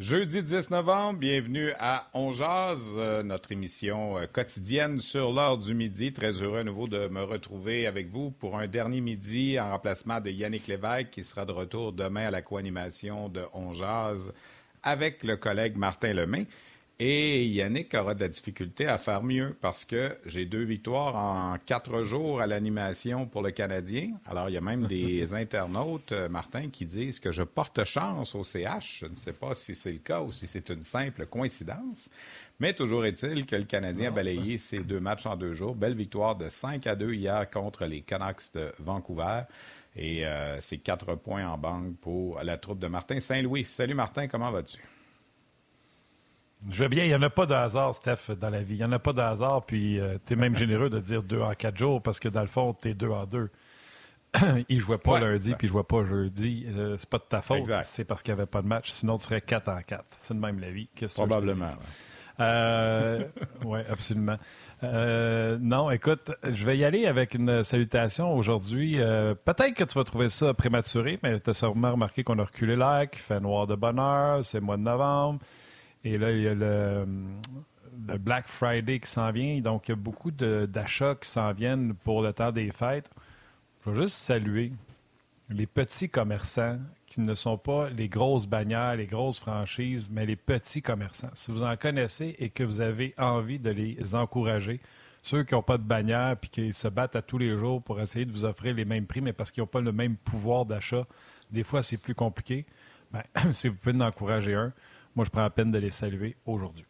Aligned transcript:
Jeudi 0.00 0.42
10 0.42 0.70
novembre, 0.70 1.18
bienvenue 1.18 1.72
à 1.78 2.08
On 2.14 2.30
euh, 2.40 3.22
notre 3.22 3.52
émission 3.52 4.16
euh, 4.16 4.24
quotidienne 4.24 4.98
sur 4.98 5.30
l'heure 5.30 5.58
du 5.58 5.74
midi. 5.74 6.10
Très 6.10 6.32
heureux 6.40 6.60
à 6.60 6.64
nouveau 6.64 6.88
de 6.88 7.08
me 7.08 7.22
retrouver 7.22 7.86
avec 7.86 8.08
vous 8.08 8.30
pour 8.30 8.58
un 8.58 8.66
dernier 8.66 9.02
midi 9.02 9.60
en 9.60 9.72
remplacement 9.72 10.18
de 10.18 10.30
Yannick 10.30 10.68
Lévesque 10.68 11.10
qui 11.10 11.22
sera 11.22 11.44
de 11.44 11.52
retour 11.52 11.92
demain 11.92 12.28
à 12.28 12.30
la 12.30 12.40
co-animation 12.40 13.28
de 13.28 13.44
On 13.52 13.74
avec 14.82 15.22
le 15.22 15.36
collègue 15.36 15.76
Martin 15.76 16.14
Lemay. 16.14 16.46
Et 17.02 17.46
Yannick 17.46 17.94
aura 17.94 18.12
de 18.12 18.20
la 18.20 18.28
difficulté 18.28 18.86
à 18.86 18.98
faire 18.98 19.22
mieux 19.22 19.56
parce 19.62 19.86
que 19.86 20.18
j'ai 20.26 20.44
deux 20.44 20.64
victoires 20.64 21.16
en 21.16 21.56
quatre 21.64 22.02
jours 22.02 22.42
à 22.42 22.46
l'animation 22.46 23.24
pour 23.24 23.40
le 23.40 23.52
Canadien. 23.52 24.10
Alors, 24.26 24.50
il 24.50 24.52
y 24.52 24.58
a 24.58 24.60
même 24.60 24.86
des 24.86 25.32
internautes, 25.34 26.12
euh, 26.12 26.28
Martin, 26.28 26.68
qui 26.68 26.84
disent 26.84 27.18
que 27.18 27.32
je 27.32 27.42
porte 27.42 27.84
chance 27.84 28.34
au 28.34 28.44
CH. 28.44 28.98
Je 29.00 29.06
ne 29.06 29.14
sais 29.14 29.32
pas 29.32 29.54
si 29.54 29.74
c'est 29.74 29.92
le 29.92 30.00
cas 30.00 30.20
ou 30.20 30.30
si 30.30 30.46
c'est 30.46 30.68
une 30.68 30.82
simple 30.82 31.24
coïncidence. 31.24 32.10
Mais 32.58 32.74
toujours 32.74 33.06
est-il 33.06 33.46
que 33.46 33.56
le 33.56 33.64
Canadien 33.64 34.08
a 34.08 34.10
balayé 34.10 34.58
ses 34.58 34.80
deux 34.80 35.00
matchs 35.00 35.24
en 35.24 35.36
deux 35.36 35.54
jours. 35.54 35.74
Belle 35.74 35.96
victoire 35.96 36.36
de 36.36 36.50
5 36.50 36.86
à 36.86 36.96
2 36.96 37.14
hier 37.14 37.48
contre 37.48 37.86
les 37.86 38.02
Canucks 38.02 38.52
de 38.52 38.70
Vancouver. 38.78 39.44
Et 39.96 40.26
euh, 40.26 40.60
c'est 40.60 40.76
quatre 40.76 41.14
points 41.14 41.46
en 41.46 41.56
banque 41.56 41.96
pour 41.96 42.42
la 42.42 42.58
troupe 42.58 42.78
de 42.78 42.88
Martin 42.88 43.20
Saint-Louis. 43.20 43.64
Salut 43.64 43.94
Martin, 43.94 44.28
comment 44.28 44.50
vas-tu? 44.50 44.80
Je 46.68 46.78
vais 46.82 46.88
bien. 46.88 47.04
Il 47.04 47.08
n'y 47.08 47.14
en 47.14 47.22
a 47.22 47.30
pas 47.30 47.46
de 47.46 47.54
hasard, 47.54 47.94
Steph, 47.94 48.34
dans 48.38 48.50
la 48.50 48.62
vie. 48.62 48.74
Il 48.74 48.78
n'y 48.78 48.84
en 48.84 48.92
a 48.92 48.98
pas 48.98 49.12
de 49.12 49.20
hasard. 49.20 49.64
Puis, 49.64 49.98
euh, 49.98 50.18
tu 50.24 50.34
es 50.34 50.36
même 50.36 50.56
généreux 50.56 50.90
de 50.90 51.00
dire 51.00 51.22
deux 51.22 51.40
en 51.40 51.54
quatre 51.54 51.78
jours 51.78 52.02
parce 52.02 52.20
que, 52.20 52.28
dans 52.28 52.42
le 52.42 52.48
fond, 52.48 52.74
tu 52.74 52.90
es 52.90 52.94
deux 52.94 53.08
en 53.08 53.24
deux. 53.24 53.50
il 54.68 54.76
ne 54.76 54.80
jouait 54.80 54.98
pas 54.98 55.18
lundi, 55.18 55.54
puis 55.54 55.66
il 55.66 55.70
ne 55.70 55.72
jouait 55.72 55.84
pas 55.84 56.04
jeudi. 56.04 56.66
Euh, 56.68 56.96
c'est 56.98 57.08
pas 57.08 57.18
de 57.18 57.24
ta 57.24 57.40
faute. 57.40 57.70
C'est 57.84 58.04
parce 58.04 58.22
qu'il 58.22 58.34
n'y 58.34 58.40
avait 58.40 58.46
pas 58.46 58.62
de 58.62 58.66
match. 58.66 58.90
Sinon, 58.90 59.18
tu 59.18 59.24
serais 59.24 59.40
quatre 59.40 59.68
en 59.68 59.80
quatre. 59.80 60.04
C'est 60.18 60.34
de 60.34 60.38
même 60.38 60.60
la 60.60 60.70
vie. 60.70 60.88
Probablement. 61.14 61.68
Euh, 62.38 63.24
oui, 63.64 63.80
absolument. 63.90 64.36
non, 64.82 65.90
écoute, 65.90 66.30
je 66.44 66.64
vais 66.64 66.78
y 66.78 66.84
aller 66.84 67.06
avec 67.06 67.34
une 67.34 67.64
salutation 67.64 68.34
aujourd'hui. 68.34 68.96
Peut-être 68.96 69.74
que 69.74 69.84
tu 69.84 69.98
vas 69.98 70.04
trouver 70.04 70.28
ça 70.28 70.54
prématuré, 70.54 71.18
mais 71.22 71.40
tu 71.40 71.50
as 71.50 71.54
sûrement 71.54 71.92
remarqué 71.92 72.22
qu'on 72.22 72.38
a 72.38 72.44
reculé 72.44 72.76
l'air, 72.76 73.10
qu'il 73.10 73.20
fait 73.20 73.40
noir 73.40 73.66
de 73.66 73.74
bonheur, 73.74 74.44
c'est 74.44 74.60
mois 74.60 74.76
de 74.76 74.82
novembre. 74.82 75.40
Et 76.04 76.18
là, 76.18 76.30
il 76.30 76.42
y 76.42 76.48
a 76.48 76.54
le, 76.54 77.06
Black 78.18 78.48
Friday 78.48 79.00
qui 79.00 79.10
s'en 79.10 79.30
vient. 79.30 79.60
Donc, 79.60 79.88
il 79.88 79.92
y 79.92 79.94
a 79.94 79.96
beaucoup 79.96 80.30
d'achats 80.30 81.16
qui 81.16 81.28
s'en 81.28 81.52
viennent 81.52 81.94
pour 81.94 82.22
le 82.22 82.32
temps 82.32 82.52
des 82.52 82.72
fêtes. 82.72 83.10
Je 83.84 83.90
veux 83.90 84.02
juste 84.02 84.16
saluer 84.16 84.72
les 85.48 85.66
petits 85.66 86.08
commerçants 86.08 86.78
qui 87.06 87.20
ne 87.20 87.34
sont 87.34 87.58
pas 87.58 87.90
les 87.90 88.08
grosses 88.08 88.46
bannières, 88.46 88.96
les 88.96 89.06
grosses 89.06 89.38
franchises, 89.38 90.06
mais 90.10 90.24
les 90.24 90.36
petits 90.36 90.80
commerçants. 90.80 91.30
Si 91.34 91.50
vous 91.50 91.64
en 91.64 91.76
connaissez 91.76 92.36
et 92.38 92.50
que 92.50 92.62
vous 92.62 92.80
avez 92.80 93.14
envie 93.18 93.58
de 93.58 93.70
les 93.70 94.14
encourager, 94.14 94.80
ceux 95.22 95.42
qui 95.42 95.54
n'ont 95.54 95.62
pas 95.62 95.76
de 95.76 95.82
bannière 95.82 96.36
puis 96.36 96.50
qui 96.50 96.72
se 96.72 96.88
battent 96.88 97.16
à 97.16 97.22
tous 97.22 97.38
les 97.38 97.58
jours 97.58 97.82
pour 97.82 98.00
essayer 98.00 98.24
de 98.24 98.32
vous 98.32 98.44
offrir 98.44 98.74
les 98.74 98.84
mêmes 98.84 99.06
prix, 99.06 99.20
mais 99.20 99.32
parce 99.32 99.50
qu'ils 99.50 99.62
n'ont 99.62 99.66
pas 99.66 99.80
le 99.80 99.92
même 99.92 100.16
pouvoir 100.16 100.64
d'achat, 100.64 101.04
des 101.50 101.64
fois 101.64 101.82
c'est 101.82 101.96
plus 101.96 102.14
compliqué. 102.14 102.64
Bien, 103.12 103.24
si 103.52 103.68
vous 103.68 103.74
pouvez 103.74 103.96
en 103.96 104.00
encourager 104.00 104.54
un, 104.54 104.72
moi, 105.14 105.24
je 105.24 105.30
prends 105.30 105.42
la 105.42 105.50
peine 105.50 105.70
de 105.70 105.78
les 105.78 105.90
saluer 105.90 106.36
aujourd'hui. 106.46 106.86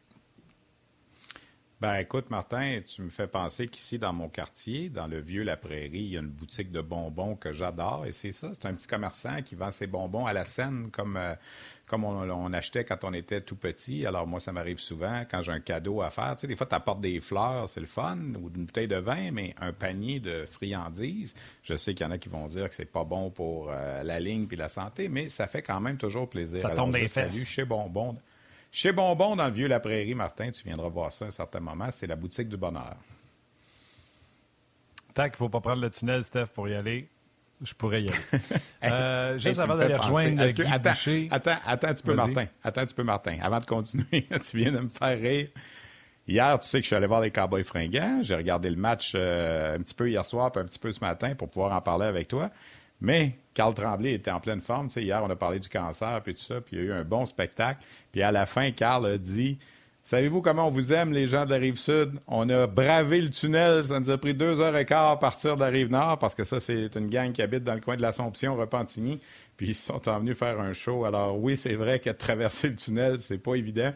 Ben 1.81 1.95
écoute, 1.95 2.29
Martin, 2.29 2.83
tu 2.87 3.01
me 3.01 3.09
fais 3.09 3.27
penser 3.27 3.67
qu'ici, 3.67 3.99
dans 3.99 4.13
mon 4.13 4.29
quartier, 4.29 4.91
dans 4.91 5.07
le 5.07 5.19
vieux 5.19 5.45
La 5.45 5.57
Prairie, 5.57 5.89
il 6.01 6.11
y 6.11 6.17
a 6.19 6.21
une 6.21 6.29
boutique 6.29 6.71
de 6.71 6.83
bonbons 6.83 7.37
que 7.37 7.53
j'adore. 7.53 8.05
Et 8.05 8.13
c'est 8.13 8.33
ça, 8.33 8.51
c'est 8.53 8.67
un 8.67 8.75
petit 8.75 8.87
commerçant 8.87 9.41
qui 9.41 9.55
vend 9.55 9.71
ses 9.71 9.87
bonbons 9.87 10.27
à 10.27 10.35
la 10.35 10.45
scène 10.45 10.91
comme, 10.91 11.17
euh, 11.17 11.35
comme 11.91 12.05
on, 12.05 12.53
achetait 12.53 12.85
quand 12.85 13.03
on 13.03 13.13
était 13.13 13.41
tout 13.41 13.57
petit. 13.57 14.07
Alors 14.07 14.25
moi, 14.25 14.39
ça 14.39 14.53
m'arrive 14.53 14.79
souvent 14.79 15.25
quand 15.29 15.43
j'ai 15.43 15.51
un 15.51 15.59
cadeau 15.59 16.03
à 16.03 16.11
faire. 16.11 16.37
Tu 16.37 16.43
sais, 16.43 16.47
des 16.47 16.55
fois, 16.55 16.67
tu 16.67 16.75
apportes 16.77 17.01
des 17.01 17.19
fleurs, 17.19 17.69
c'est 17.69 17.81
le 17.81 17.87
fun, 17.87 18.17
ou 18.41 18.49
une 18.55 18.67
bouteille 18.67 18.87
de 18.87 18.95
vin, 18.95 19.33
mais 19.33 19.57
un 19.61 19.73
panier 19.73 20.21
de 20.21 20.47
friandises. 20.47 21.35
Je 21.65 21.75
sais 21.75 21.93
qu'il 21.95 22.07
y 22.07 22.09
en 22.09 22.13
a 22.13 22.19
qui 22.19 22.29
vont 22.29 22.47
dire 22.47 22.69
que 22.69 22.77
c'est 22.77 22.85
pas 22.85 23.03
bon 23.03 23.31
pour 23.31 23.73
euh, 23.73 24.05
la 24.05 24.21
ligne 24.21 24.47
puis 24.47 24.57
la 24.57 24.69
santé, 24.69 25.09
mais 25.09 25.29
ça 25.29 25.49
fait 25.49 25.63
quand 25.63 25.81
même 25.81 25.97
toujours 25.97 26.31
plaisir. 26.31 26.63
Ça 26.63 26.71
tombe 26.71 26.93
des 26.93 27.09
fesses. 27.09 27.33
Salut 27.33 27.45
chez 27.45 27.65
Bonbon. 27.65 28.17
Chez 28.71 28.93
Bonbon, 28.93 29.35
dans 29.35 29.47
le 29.47 29.53
vieux 29.53 29.67
La 29.67 29.81
Prairie, 29.81 30.15
Martin, 30.15 30.53
tu 30.53 30.63
viendras 30.63 30.89
voir 30.89 31.13
ça 31.13 31.25
à 31.25 31.29
un 31.29 31.33
certain 31.33 31.59
moment. 31.59 31.91
C'est 31.91 32.07
la 32.07 32.15
boutique 32.15 32.49
du 32.49 32.57
bonheur. 32.57 32.99
Tant 35.13 35.25
qu'il 35.25 35.33
ne 35.33 35.37
faut 35.39 35.49
pas 35.49 35.61
prendre 35.61 35.83
le 35.83 35.91
tunnel, 35.91 36.23
Steph, 36.23 36.47
pour 36.55 36.69
y 36.69 36.75
aller, 36.77 37.09
je 37.63 37.75
pourrais 37.75 38.03
y 38.03 38.07
aller. 38.09 38.43
euh, 38.85 39.39
juste 39.39 39.59
avant 39.59 39.75
d'aller 39.75 39.95
rejoindre 39.95 40.47
Guy 40.47 40.63
attends, 40.63 40.91
Boucher... 40.91 41.29
Attends, 41.31 41.57
attends 41.67 41.89
un 41.89 41.95
petit 41.95 42.03
peu, 42.03 42.15
Martin. 42.15 42.47
Attends 42.63 42.81
un 42.81 42.87
petit 42.87 42.95
peu, 42.95 43.05
Martin. 43.05 43.37
Avant 43.43 43.59
de 43.59 43.67
continuer, 43.67 44.27
tu 44.51 44.57
viens 44.57 44.73
de 44.73 44.81
me 44.81 44.89
faire 44.89 45.19
rire. 45.19 45.49
Hier, 46.27 46.59
tu 46.61 46.69
sais 46.69 46.79
que 46.79 46.83
je 46.83 46.87
suis 46.87 46.97
allé 46.97 47.07
voir 47.07 47.21
les 47.21 47.31
Cowboys 47.31 47.65
fringants. 47.65 48.21
J'ai 48.23 48.37
regardé 48.37 48.71
le 48.71 48.77
match 48.77 49.13
euh, 49.15 49.77
un 49.77 49.81
petit 49.81 49.95
peu 49.95 50.09
hier 50.09 50.25
soir, 50.25 50.53
puis 50.53 50.63
un 50.63 50.67
petit 50.67 50.79
peu 50.79 50.93
ce 50.93 51.01
matin 51.01 51.35
pour 51.35 51.51
pouvoir 51.51 51.73
en 51.73 51.81
parler 51.81 52.07
avec 52.07 52.29
toi. 52.29 52.51
Mais 53.01 53.39
Carl 53.55 53.75
Tremblay 53.75 54.13
était 54.15 54.31
en 54.31 54.41
pleine 54.41 54.61
forme. 54.61 54.89
hier, 54.95 55.23
on 55.25 55.31
a 55.31 55.37
parlé 55.37 55.59
du 55.59 55.69
cancer, 55.69 56.21
puis 56.23 56.35
tout 56.35 56.43
ça, 56.43 56.61
puis 56.61 56.77
il 56.77 56.79
y 56.79 56.83
a 56.83 56.85
eu 56.87 56.93
un 56.93 57.05
bon 57.05 57.25
spectacle. 57.25 57.85
Puis 58.13 58.23
à 58.23 58.31
la 58.31 58.47
fin, 58.47 58.71
Carl 58.71 59.07
a 59.07 59.19
dit 59.19 59.59
Savez-vous 60.11 60.43
comment 60.43 60.67
on 60.67 60.71
vous 60.71 60.93
aime, 60.93 61.13
les 61.13 61.29
gens 61.29 61.45
de 61.45 61.51
la 61.51 61.59
rive 61.59 61.77
sud? 61.77 62.19
On 62.27 62.49
a 62.49 62.67
bravé 62.67 63.23
le 63.23 63.31
tunnel. 63.31 63.85
Ça 63.85 64.01
nous 64.01 64.11
a 64.11 64.19
pris 64.19 64.35
deux 64.35 64.61
heures 64.61 64.77
et 64.77 64.85
quart 64.85 65.09
à 65.09 65.17
partir 65.17 65.55
de 65.55 65.61
la 65.61 65.69
rive 65.69 65.89
nord, 65.89 66.19
parce 66.19 66.35
que 66.35 66.43
ça, 66.43 66.59
c'est 66.59 66.97
une 66.97 67.09
gang 67.09 67.31
qui 67.31 67.43
habite 67.43 67.63
dans 67.63 67.75
le 67.75 67.81
coin 67.81 67.95
de 67.95 68.03
l'Assomption, 68.03 68.57
Repentigny. 68.57 69.21
Puis 69.57 69.69
ils 69.69 69.75
sont 69.77 70.01
venus 70.05 70.37
faire 70.37 70.59
un 70.59 70.73
show. 70.73 71.05
Alors 71.05 71.39
oui, 71.39 71.57
c'est 71.57 71.77
vrai 71.77 72.01
que 72.01 72.11
traverser 72.11 72.71
le 72.71 72.75
tunnel, 72.75 73.21
c'est 73.21 73.39
pas 73.39 73.55
évident. 73.55 73.93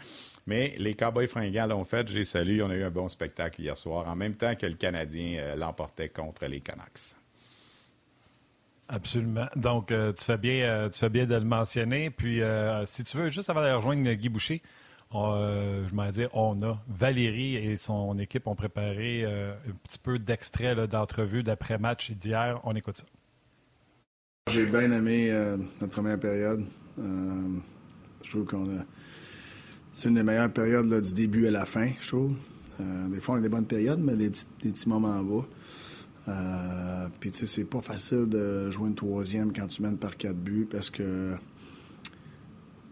Mais 0.47 0.77
les 0.79 0.95
Cowboys 0.95 1.27
fringants 1.27 1.67
l'ont 1.67 1.83
fait. 1.83 2.07
J'ai 2.07 2.25
salué. 2.25 2.63
On 2.63 2.71
a 2.71 2.77
eu 2.77 2.85
un 2.85 2.93
bon 2.93 3.09
spectacle 3.09 3.61
hier 3.61 3.77
soir, 3.77 4.07
en 4.07 4.15
même 4.15 4.37
temps 4.37 4.55
que 4.55 4.67
le 4.67 4.75
Canadien 4.75 5.41
euh, 5.41 5.57
l'emportait 5.57 6.11
contre 6.11 6.47
les 6.47 6.61
Canucks. 6.61 7.17
Absolument. 8.89 9.49
Donc, 9.57 9.91
euh, 9.91 10.13
tu, 10.13 10.23
fais 10.23 10.39
bien, 10.39 10.65
euh, 10.65 10.89
tu 10.91 11.01
fais 11.01 11.11
bien 11.11 11.27
de 11.27 11.35
le 11.35 11.41
mentionner. 11.41 12.11
Puis, 12.11 12.41
si 12.87 13.03
tu 13.03 13.17
veux, 13.17 13.31
juste 13.31 13.51
avant 13.51 13.65
de 13.65 13.73
rejoindre 13.73 14.13
Guy 14.13 14.29
Boucher, 14.29 14.63
je 15.15 15.95
m'en 15.95 16.11
dire, 16.11 16.29
on 16.35 16.61
a 16.63 16.79
Valérie 16.89 17.57
et 17.57 17.77
son 17.77 18.19
équipe 18.19 18.47
ont 18.47 18.55
préparé 18.55 19.25
un 19.25 19.73
petit 19.85 19.99
peu 19.99 20.19
d'extrait 20.19 20.75
d'entrevue 20.89 21.43
d'après-match 21.43 22.11
d'hier. 22.13 22.61
On 22.65 22.75
écoute 22.75 22.99
ça. 22.99 23.05
J'ai 24.51 24.67
bien 24.67 24.91
aimé 24.91 25.31
notre 25.81 25.93
première 25.93 26.19
période. 26.19 26.65
je 26.99 28.31
trouve 28.31 28.45
qu'on 28.45 28.79
a. 28.79 28.83
C'est 29.93 30.09
une 30.09 30.17
des 30.17 30.25
meilleures 30.25 30.53
périodes 30.53 31.01
du 31.01 31.15
début 31.15 31.47
à 31.47 31.51
la 31.53 31.65
fin, 31.65 31.91
je 32.01 32.09
trouve. 32.09 32.35
des 32.79 33.21
fois, 33.21 33.37
on 33.37 33.39
a 33.39 33.41
des 33.41 33.49
bonnes 33.49 33.67
périodes, 33.67 34.01
mais 34.01 34.17
des 34.17 34.31
petits, 34.31 34.47
des 34.63 34.73
petits 34.73 34.89
moments 34.89 35.17
en 35.17 35.23
bas. 35.23 35.47
Euh, 36.29 37.09
puis, 37.21 37.31
tu 37.31 37.39
sais, 37.39 37.47
c'est 37.47 37.65
pas 37.65 37.81
facile 37.81 38.27
de 38.29 38.71
jouer 38.71 38.89
une 38.89 38.95
troisième 38.95 39.53
quand 39.53 39.69
tu 39.69 39.83
mènes 39.83 39.99
par 39.99 40.17
quatre 40.17 40.37
buts 40.37 40.67
parce 40.71 40.91
que 40.91 41.35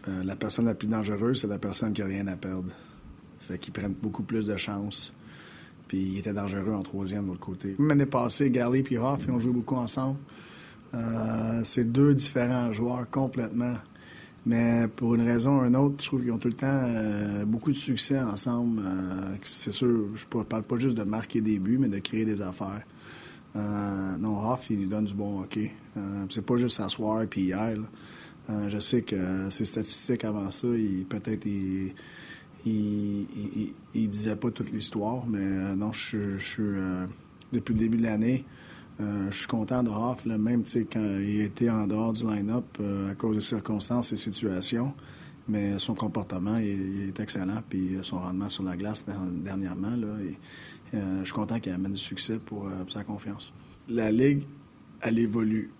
euh, 0.07 0.23
la 0.23 0.35
personne 0.35 0.65
la 0.65 0.75
plus 0.75 0.87
dangereuse, 0.87 1.41
c'est 1.41 1.47
la 1.47 1.59
personne 1.59 1.93
qui 1.93 2.01
a 2.01 2.05
rien 2.05 2.27
à 2.27 2.35
perdre. 2.35 2.71
Fait 3.39 3.57
qu'ils 3.57 3.73
prennent 3.73 3.95
beaucoup 4.01 4.23
plus 4.23 4.47
de 4.47 4.57
chances. 4.57 5.13
Puis, 5.87 5.99
il 5.99 6.17
était 6.19 6.33
dangereux 6.33 6.73
en 6.73 6.81
troisième 6.81 7.23
de 7.23 7.27
l'autre 7.29 7.39
côté. 7.39 7.75
L'année 7.79 8.05
passée, 8.05 8.49
Garley 8.49 8.83
et 8.89 8.97
Hoff, 8.97 9.25
ils 9.27 9.31
ont 9.31 9.39
joué 9.39 9.51
beaucoup 9.51 9.75
ensemble. 9.75 10.17
Euh, 10.93 11.61
c'est 11.63 11.91
deux 11.91 12.13
différents 12.13 12.71
joueurs 12.71 13.09
complètement. 13.09 13.75
Mais 14.45 14.87
pour 14.93 15.15
une 15.15 15.21
raison 15.21 15.61
ou 15.61 15.65
une 15.65 15.75
autre, 15.75 15.95
je 16.01 16.07
trouve 16.07 16.21
qu'ils 16.21 16.31
ont 16.31 16.37
tout 16.37 16.49
le 16.49 16.53
temps 16.53 17.45
beaucoup 17.45 17.71
de 17.71 17.77
succès 17.77 18.19
ensemble. 18.19 18.81
c'est 19.41 19.71
sûr, 19.71 20.09
je 20.15 20.25
ne 20.37 20.43
parle 20.43 20.63
pas 20.63 20.75
juste 20.75 20.97
de 20.97 21.03
marquer 21.03 21.39
des 21.39 21.59
buts, 21.59 21.77
mais 21.77 21.87
de 21.87 21.99
créer 21.99 22.25
des 22.25 22.41
affaires. 22.41 22.83
Euh, 23.55 24.17
non, 24.17 24.49
Hoff, 24.49 24.69
il 24.69 24.79
lui 24.79 24.87
donne 24.87 25.05
du 25.05 25.13
bon 25.13 25.41
hockey. 25.41 25.71
Euh, 25.97 26.25
c'est 26.29 26.45
pas 26.45 26.57
juste 26.57 26.77
s'asseoir 26.77 27.25
puis 27.27 27.41
hier. 27.41 27.77
Euh, 28.49 28.67
je 28.67 28.79
sais 28.79 29.01
que 29.01 29.49
ses 29.49 29.65
statistiques 29.65 30.25
avant 30.25 30.49
ça, 30.51 30.67
il, 30.67 31.05
peut-être 31.05 31.45
il, 31.45 31.93
il, 32.65 34.09
disait 34.09 34.35
pas 34.35 34.51
toute 34.51 34.71
l'histoire, 34.71 35.25
mais 35.27 35.75
non, 35.75 35.91
je 35.91 36.37
suis 36.37 36.63
depuis 37.51 37.73
le 37.73 37.79
début 37.79 37.97
de 37.97 38.03
l'année. 38.03 38.45
je 38.99 39.35
suis 39.37 39.47
content 39.47 39.83
de 39.83 39.89
Hoff, 39.89 40.25
même 40.25 40.63
quand 40.91 41.19
il 41.19 41.41
était 41.41 41.69
en 41.69 41.87
dehors 41.87 42.13
du 42.13 42.25
line-up 42.25 42.65
à 43.09 43.15
cause 43.15 43.35
des 43.35 43.41
circonstances 43.41 44.13
et 44.13 44.17
situations. 44.17 44.93
Mais 45.49 45.77
son 45.77 45.93
comportement 45.93 46.55
est 46.55 47.19
excellent, 47.19 47.61
puis 47.67 47.97
son 48.01 48.19
rendement 48.19 48.47
sur 48.47 48.63
la 48.63 48.77
glace 48.77 49.05
dernièrement, 49.43 49.95
là, 49.95 50.07
euh, 50.93 51.19
je 51.19 51.25
suis 51.25 51.33
content 51.33 51.59
qu'il 51.59 51.71
amène 51.71 51.93
du 51.93 51.99
succès 51.99 52.37
pour, 52.37 52.67
euh, 52.67 52.83
sa 52.87 53.03
confiance. 53.03 53.53
La 53.87 54.11
Ligue, 54.11 54.43
elle 55.01 55.19
évolue. 55.19 55.71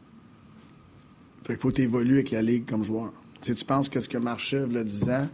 Fait 1.43 1.53
qu'il 1.53 1.59
faut 1.59 1.71
évoluer 1.71 2.15
avec 2.15 2.31
la 2.31 2.41
Ligue 2.41 2.65
comme 2.65 2.83
joueur. 2.83 3.11
Tu, 3.41 3.53
tu 3.53 3.65
penses 3.65 3.89
qu'est-ce 3.89 4.07
que 4.07 4.17
y 4.17 4.77
a 4.77 4.83
10 4.83 5.09
ans, 5.09 5.29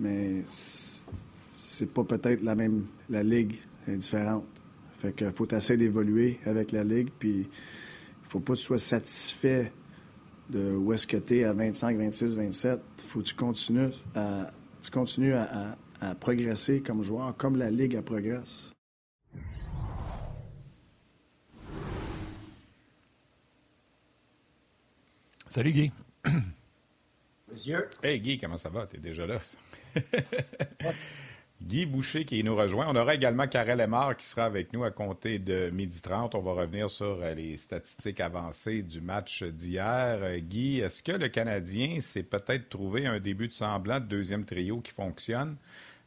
mais 0.00 0.42
c'est 0.46 1.92
pas 1.92 2.04
peut-être 2.04 2.42
la 2.42 2.54
même. 2.54 2.86
La 3.08 3.22
Ligue 3.22 3.56
est 3.86 3.96
différente. 3.96 4.44
Fait 4.98 5.14
qu'il 5.14 5.30
faut 5.32 5.46
essayer 5.52 5.76
d'évoluer 5.76 6.40
avec 6.44 6.72
la 6.72 6.82
Ligue, 6.82 7.10
puis 7.18 7.40
il 7.40 8.28
faut 8.28 8.40
pas 8.40 8.54
que 8.54 8.58
tu 8.58 8.64
sois 8.64 8.78
satisfait 8.78 9.72
de 10.50 10.74
où 10.74 10.92
est-ce 10.92 11.06
que 11.06 11.16
tu 11.16 11.38
es 11.38 11.44
à 11.44 11.52
25, 11.52 11.96
26, 11.96 12.36
27. 12.36 12.80
faut 13.06 13.20
que 13.20 13.24
tu 13.24 13.34
continues 13.34 13.90
à, 14.14 14.50
tu 14.82 14.90
continues 14.90 15.34
à, 15.34 15.76
à 16.00 16.14
progresser 16.14 16.80
comme 16.80 17.02
joueur, 17.02 17.36
comme 17.36 17.56
la 17.56 17.70
Ligue 17.70 17.96
a 17.96 18.02
progresse. 18.02 18.75
Salut 25.56 25.72
Guy. 25.72 25.90
Monsieur? 27.50 27.88
Hey 28.02 28.20
Guy, 28.20 28.36
comment 28.36 28.58
ça 28.58 28.68
va? 28.68 28.86
T'es 28.86 28.98
déjà 28.98 29.26
là? 29.26 29.40
Guy 31.62 31.86
Boucher 31.86 32.26
qui 32.26 32.44
nous 32.44 32.54
rejoint. 32.54 32.84
On 32.90 32.94
aura 32.94 33.14
également 33.14 33.46
Karel 33.46 33.78
Lemar 33.78 34.18
qui 34.18 34.26
sera 34.26 34.44
avec 34.44 34.74
nous 34.74 34.84
à 34.84 34.90
compter 34.90 35.38
de 35.38 35.70
midi 35.70 36.02
30. 36.02 36.34
On 36.34 36.42
va 36.42 36.52
revenir 36.52 36.90
sur 36.90 37.22
euh, 37.22 37.32
les 37.32 37.56
statistiques 37.56 38.20
avancées 38.20 38.82
du 38.82 39.00
match 39.00 39.44
d'hier. 39.44 40.18
Euh, 40.20 40.36
Guy, 40.40 40.80
est-ce 40.80 41.02
que 41.02 41.12
le 41.12 41.28
Canadien 41.28 42.02
s'est 42.02 42.22
peut-être 42.22 42.68
trouvé 42.68 43.06
un 43.06 43.18
début 43.18 43.48
de 43.48 43.54
semblant 43.54 43.98
de 43.98 44.04
deuxième 44.04 44.44
trio 44.44 44.82
qui 44.82 44.92
fonctionne? 44.92 45.56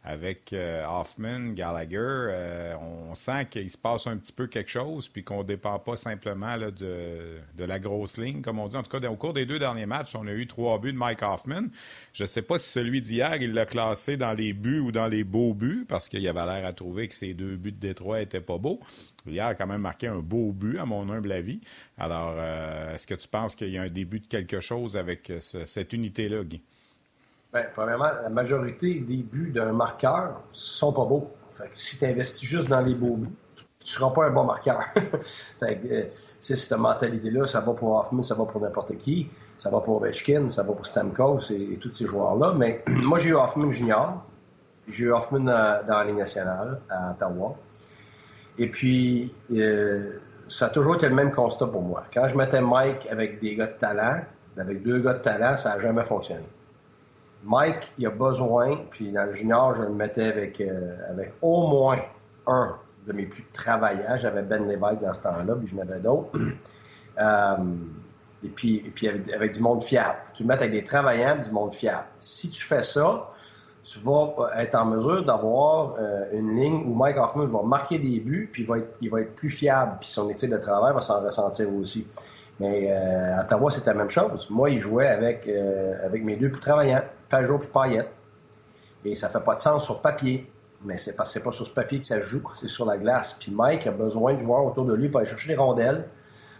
Avec 0.10 0.54
euh, 0.54 0.84
Hoffman, 0.88 1.54
Gallagher, 1.54 1.98
euh, 2.00 2.76
on 2.82 3.14
sent 3.14 3.46
qu'il 3.52 3.70
se 3.70 3.78
passe 3.78 4.08
un 4.08 4.18
petit 4.18 4.32
peu 4.32 4.48
quelque 4.48 4.72
chose, 4.72 5.08
puis 5.08 5.24
qu'on 5.24 5.40
ne 5.40 5.44
dépend 5.44 5.78
pas 5.78 5.98
simplement 5.98 6.58
de, 6.58 7.38
de, 7.56 7.64
la 7.64 7.78
grosse 7.78 8.18
ligne, 8.18 8.42
comme 8.42 8.58
on 8.58 8.68
dit. 8.68 8.76
En 8.76 8.82
tout 8.82 8.90
cas, 8.90 9.08
au 9.08 9.16
cours 9.16 9.34
des 9.34 9.46
deux 9.46 9.60
derniers 9.60 9.86
matchs, 9.86 10.16
on 10.16 10.26
a 10.26 10.34
eu 10.34 10.48
trois 10.48 10.80
buts 10.80 10.94
de 10.94 10.98
Mike 10.98 11.22
Hoffman. 11.22 11.66
Je 12.14 12.24
ne 12.24 12.28
sais 12.28 12.42
pas 12.42 12.58
si 12.58 12.70
celui 12.70 13.02
d'hier, 13.02 13.36
il 13.40 13.54
l'a 13.54 13.68
classé 13.68 14.18
dans 14.18 14.34
les 14.34 14.54
buts 14.54 14.80
ou 14.80 14.92
dans 14.92 15.08
les 15.08 15.24
beaux 15.24 15.54
buts, 15.54 15.86
parce 15.88 16.10
qu'il 16.10 16.28
avait 16.28 16.46
l'air 16.46 16.66
à 16.66 16.74
trouver 16.74 17.08
que 17.08 17.14
ces 17.14 17.36
deux 17.36 17.56
buts 17.56 17.72
de 17.72 17.78
Détroit 17.78 18.20
n'étaient 18.20 18.42
pas 18.42 18.58
beaux. 18.58 18.80
Hier, 19.28 19.46
a 19.46 19.54
quand 19.54 19.68
même 19.68 19.82
marqué 19.82 20.08
un 20.08 20.22
beau 20.22 20.52
but, 20.52 20.80
à 20.80 20.86
mon 20.86 21.08
humble 21.12 21.32
avis. 21.32 21.60
Alors, 22.00 22.34
euh, 22.36 22.96
est-ce 22.96 23.06
que 23.06 23.16
tu 23.16 23.28
penses 23.28 23.54
qu'il 23.54 23.70
y 23.70 23.78
a 23.78 23.84
un 23.84 23.90
début 23.90 24.22
de 24.22 24.28
quelque 24.28 24.60
chose 24.60 24.98
avec 24.98 25.32
cette 25.40 25.94
unité-là, 25.94 26.44
Guy? 26.44 26.64
Bien, 27.52 27.66
premièrement, 27.74 28.12
la 28.22 28.30
majorité 28.30 29.00
des 29.00 29.24
buts 29.24 29.52
d'un 29.52 29.74
marqueur 29.74 30.42
sont 30.52 30.94
pas 30.94 31.06
beaux. 31.06 31.24
Fait 31.50 31.68
que 31.68 31.76
si 31.78 31.98
tu 31.98 32.06
investis 32.06 32.48
juste 32.48 32.70
dans 32.70 32.82
les 32.82 32.94
beaux 32.94 33.16
buts, 33.16 33.34
tu 33.80 33.86
ne 33.86 33.90
seras 33.90 34.12
pas 34.12 34.26
un 34.26 34.30
bon 34.30 34.44
marqueur. 34.44 34.82
fait 35.60 35.80
que, 35.80 35.88
euh, 35.88 36.04
cette 36.40 36.72
mentalité-là, 36.78 37.48
ça 37.48 37.62
va 37.62 37.74
pour 37.74 37.98
Hoffman, 37.98 38.22
ça 38.22 38.36
va 38.36 38.46
pour 38.46 38.62
n'importe 38.62 38.98
qui. 38.98 39.30
Ça 39.58 39.72
va 39.72 39.82
pour 39.82 39.96
Ovechkin, 39.98 40.50
ça 40.50 40.62
va 40.62 40.74
pour 40.74 40.86
Stamkos 40.86 41.50
et, 41.50 41.80
tous 41.80 41.92
ces 41.92 42.06
joueurs-là. 42.06 42.54
Mais 42.56 42.84
moi, 42.88 43.18
j'ai 43.18 43.30
eu 43.30 43.36
Hoffman 43.36 43.72
junior. 43.72 44.24
J'ai 44.88 45.06
eu 45.06 45.12
Hoffman 45.12 45.40
dans, 45.40 45.86
dans 45.88 46.04
la 46.04 46.14
nationale 46.14 46.82
à 46.88 47.12
Ottawa. 47.12 47.56
Et 48.60 48.70
puis, 48.70 49.34
euh, 49.52 50.20
ça 50.48 50.68
a 50.68 50.70
toujours 50.70 50.96
été 50.96 51.10
le 51.10 51.16
même 51.16 51.32
constat 51.32 51.66
pour 51.66 51.82
moi. 51.82 52.04
Quand 52.14 52.28
je 52.28 52.36
mettais 52.36 52.62
Mike 52.62 53.08
avec 53.10 53.42
des 53.42 53.56
gars 53.56 53.68
de 53.68 53.78
talent, 53.78 54.20
avec 54.56 54.84
deux 54.84 55.00
gars 55.00 55.14
de 55.14 55.20
talent, 55.20 55.58
ça 55.58 55.70
n'a 55.70 55.80
jamais 55.80 56.04
fonctionné. 56.04 56.46
Mike, 57.44 57.94
il 57.98 58.06
a 58.06 58.10
besoin, 58.10 58.78
puis 58.90 59.12
dans 59.12 59.26
le 59.26 59.32
junior, 59.32 59.74
je 59.74 59.84
le 59.84 59.90
mettais 59.90 60.26
avec, 60.26 60.60
euh, 60.60 60.96
avec 61.10 61.34
au 61.42 61.68
moins 61.68 62.00
un 62.48 62.76
de 63.08 63.14
mes 63.14 63.26
plus 63.26 63.46
travaillants. 63.54 64.18
J'avais 64.18 64.42
Ben 64.42 64.68
Lévesque 64.68 65.02
dans 65.02 65.14
ce 65.14 65.22
temps-là, 65.22 65.56
puis 65.56 65.68
je 65.68 65.76
n'avais 65.76 66.00
d'autres. 66.00 66.32
Euh, 67.18 67.58
et 68.46 68.48
puis, 68.48 68.78
et 68.78 68.92
puis 68.92 69.10
avec, 69.10 69.54
du 69.54 69.60
monde 69.60 69.84
fiable. 69.84 70.20
Tu 70.34 70.44
le 70.44 70.48
mets 70.48 70.54
avec 70.54 70.72
des 70.72 70.86
travaillants 70.86 71.36
du 71.36 71.52
monde 71.52 71.74
fiable. 71.74 72.06
Si 72.18 72.50
tu 72.50 72.64
fais 72.64 72.84
ça, 72.84 73.30
tu 73.84 74.00
vas 74.00 74.52
être 74.56 74.76
en 74.76 74.86
mesure 74.86 75.26
d'avoir 75.26 75.96
euh, 76.00 76.28
une 76.32 76.56
ligne 76.56 76.86
où 76.88 76.94
Mike 76.94 77.18
Hoffman 77.18 77.48
va 77.48 77.62
marquer 77.64 78.00
des 78.00 78.22
buts, 78.22 78.48
puis 78.50 78.62
il 78.62 78.68
va 78.70 78.78
être, 78.78 78.96
il 79.02 79.10
va 79.10 79.20
être 79.20 79.36
plus 79.36 79.50
fiable, 79.50 79.98
puis 80.00 80.10
son 80.10 80.30
éthique 80.30 80.50
de 80.50 80.58
travail 80.60 80.94
va 80.94 81.02
s'en 81.02 81.20
ressentir 81.20 81.68
aussi. 81.76 82.08
Mais 82.62 82.90
à 82.90 83.42
Ottawa, 83.42 83.70
c'était 83.70 83.92
la 83.92 83.98
même 83.98 84.10
chose. 84.10 84.48
Moi, 84.50 84.70
il 84.70 84.80
jouait 84.80 85.08
avec, 85.08 85.46
avec 85.50 86.24
mes 86.24 86.38
deux 86.38 86.52
plus 86.52 86.62
travaillants. 86.62 87.04
Pajot 87.30 87.60
puis 87.60 87.70
Payette. 87.70 88.12
Et 89.06 89.16
ça 89.16 89.30
fait 89.30 89.44
pas 89.44 89.56
de 89.56 89.60
sens 89.60 89.86
sur 89.86 90.02
papier. 90.02 90.52
Mais 90.84 90.98
c'est 90.98 91.16
pas, 91.16 91.26
pas 91.26 91.52
sur 91.52 91.66
ce 91.66 91.72
papier 91.72 92.00
que 92.00 92.06
ça 92.06 92.20
joue, 92.22 92.42
c'est 92.56 92.70
sur 92.70 92.86
la 92.86 92.98
glace. 92.98 93.36
Puis 93.38 93.52
Mike 93.52 93.86
a 93.88 93.92
besoin 93.92 94.36
de 94.36 94.40
joueurs 94.40 94.66
autour 94.66 94.86
de 94.86 94.96
lui 94.96 95.10
pour 95.10 95.20
aller 95.20 95.30
chercher 95.30 95.50
les 95.50 95.58
rondelles, 95.58 96.08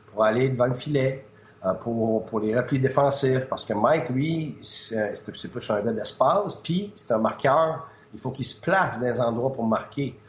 pour 0.08 0.26
aller 0.26 0.50
devant 0.50 0.66
le 0.66 0.74
filet, 0.74 1.26
euh, 1.66 1.74
pour, 1.74 2.26
pour 2.26 2.42
les 2.42 2.58
replis 2.58 2.80
défensifs. 2.80 3.48
Parce 3.48 3.64
que 3.64 3.74
Mike, 3.74 4.10
lui, 4.10 4.58
c'est 4.62 5.24
plus 5.24 5.70
un 5.70 5.82
gars 5.82 5.94
d'espace, 5.94 6.56
puis 6.56 6.92
c'est 6.96 7.14
un 7.14 7.18
marqueur. 7.18 7.88
Il 8.14 8.20
faut 8.20 8.32
qu'il 8.32 8.46
se 8.46 8.60
place 8.60 9.00
dans 9.00 9.06
les 9.06 9.22
endroits 9.22 9.52
pour 9.52 9.66
marquer. 9.66 10.20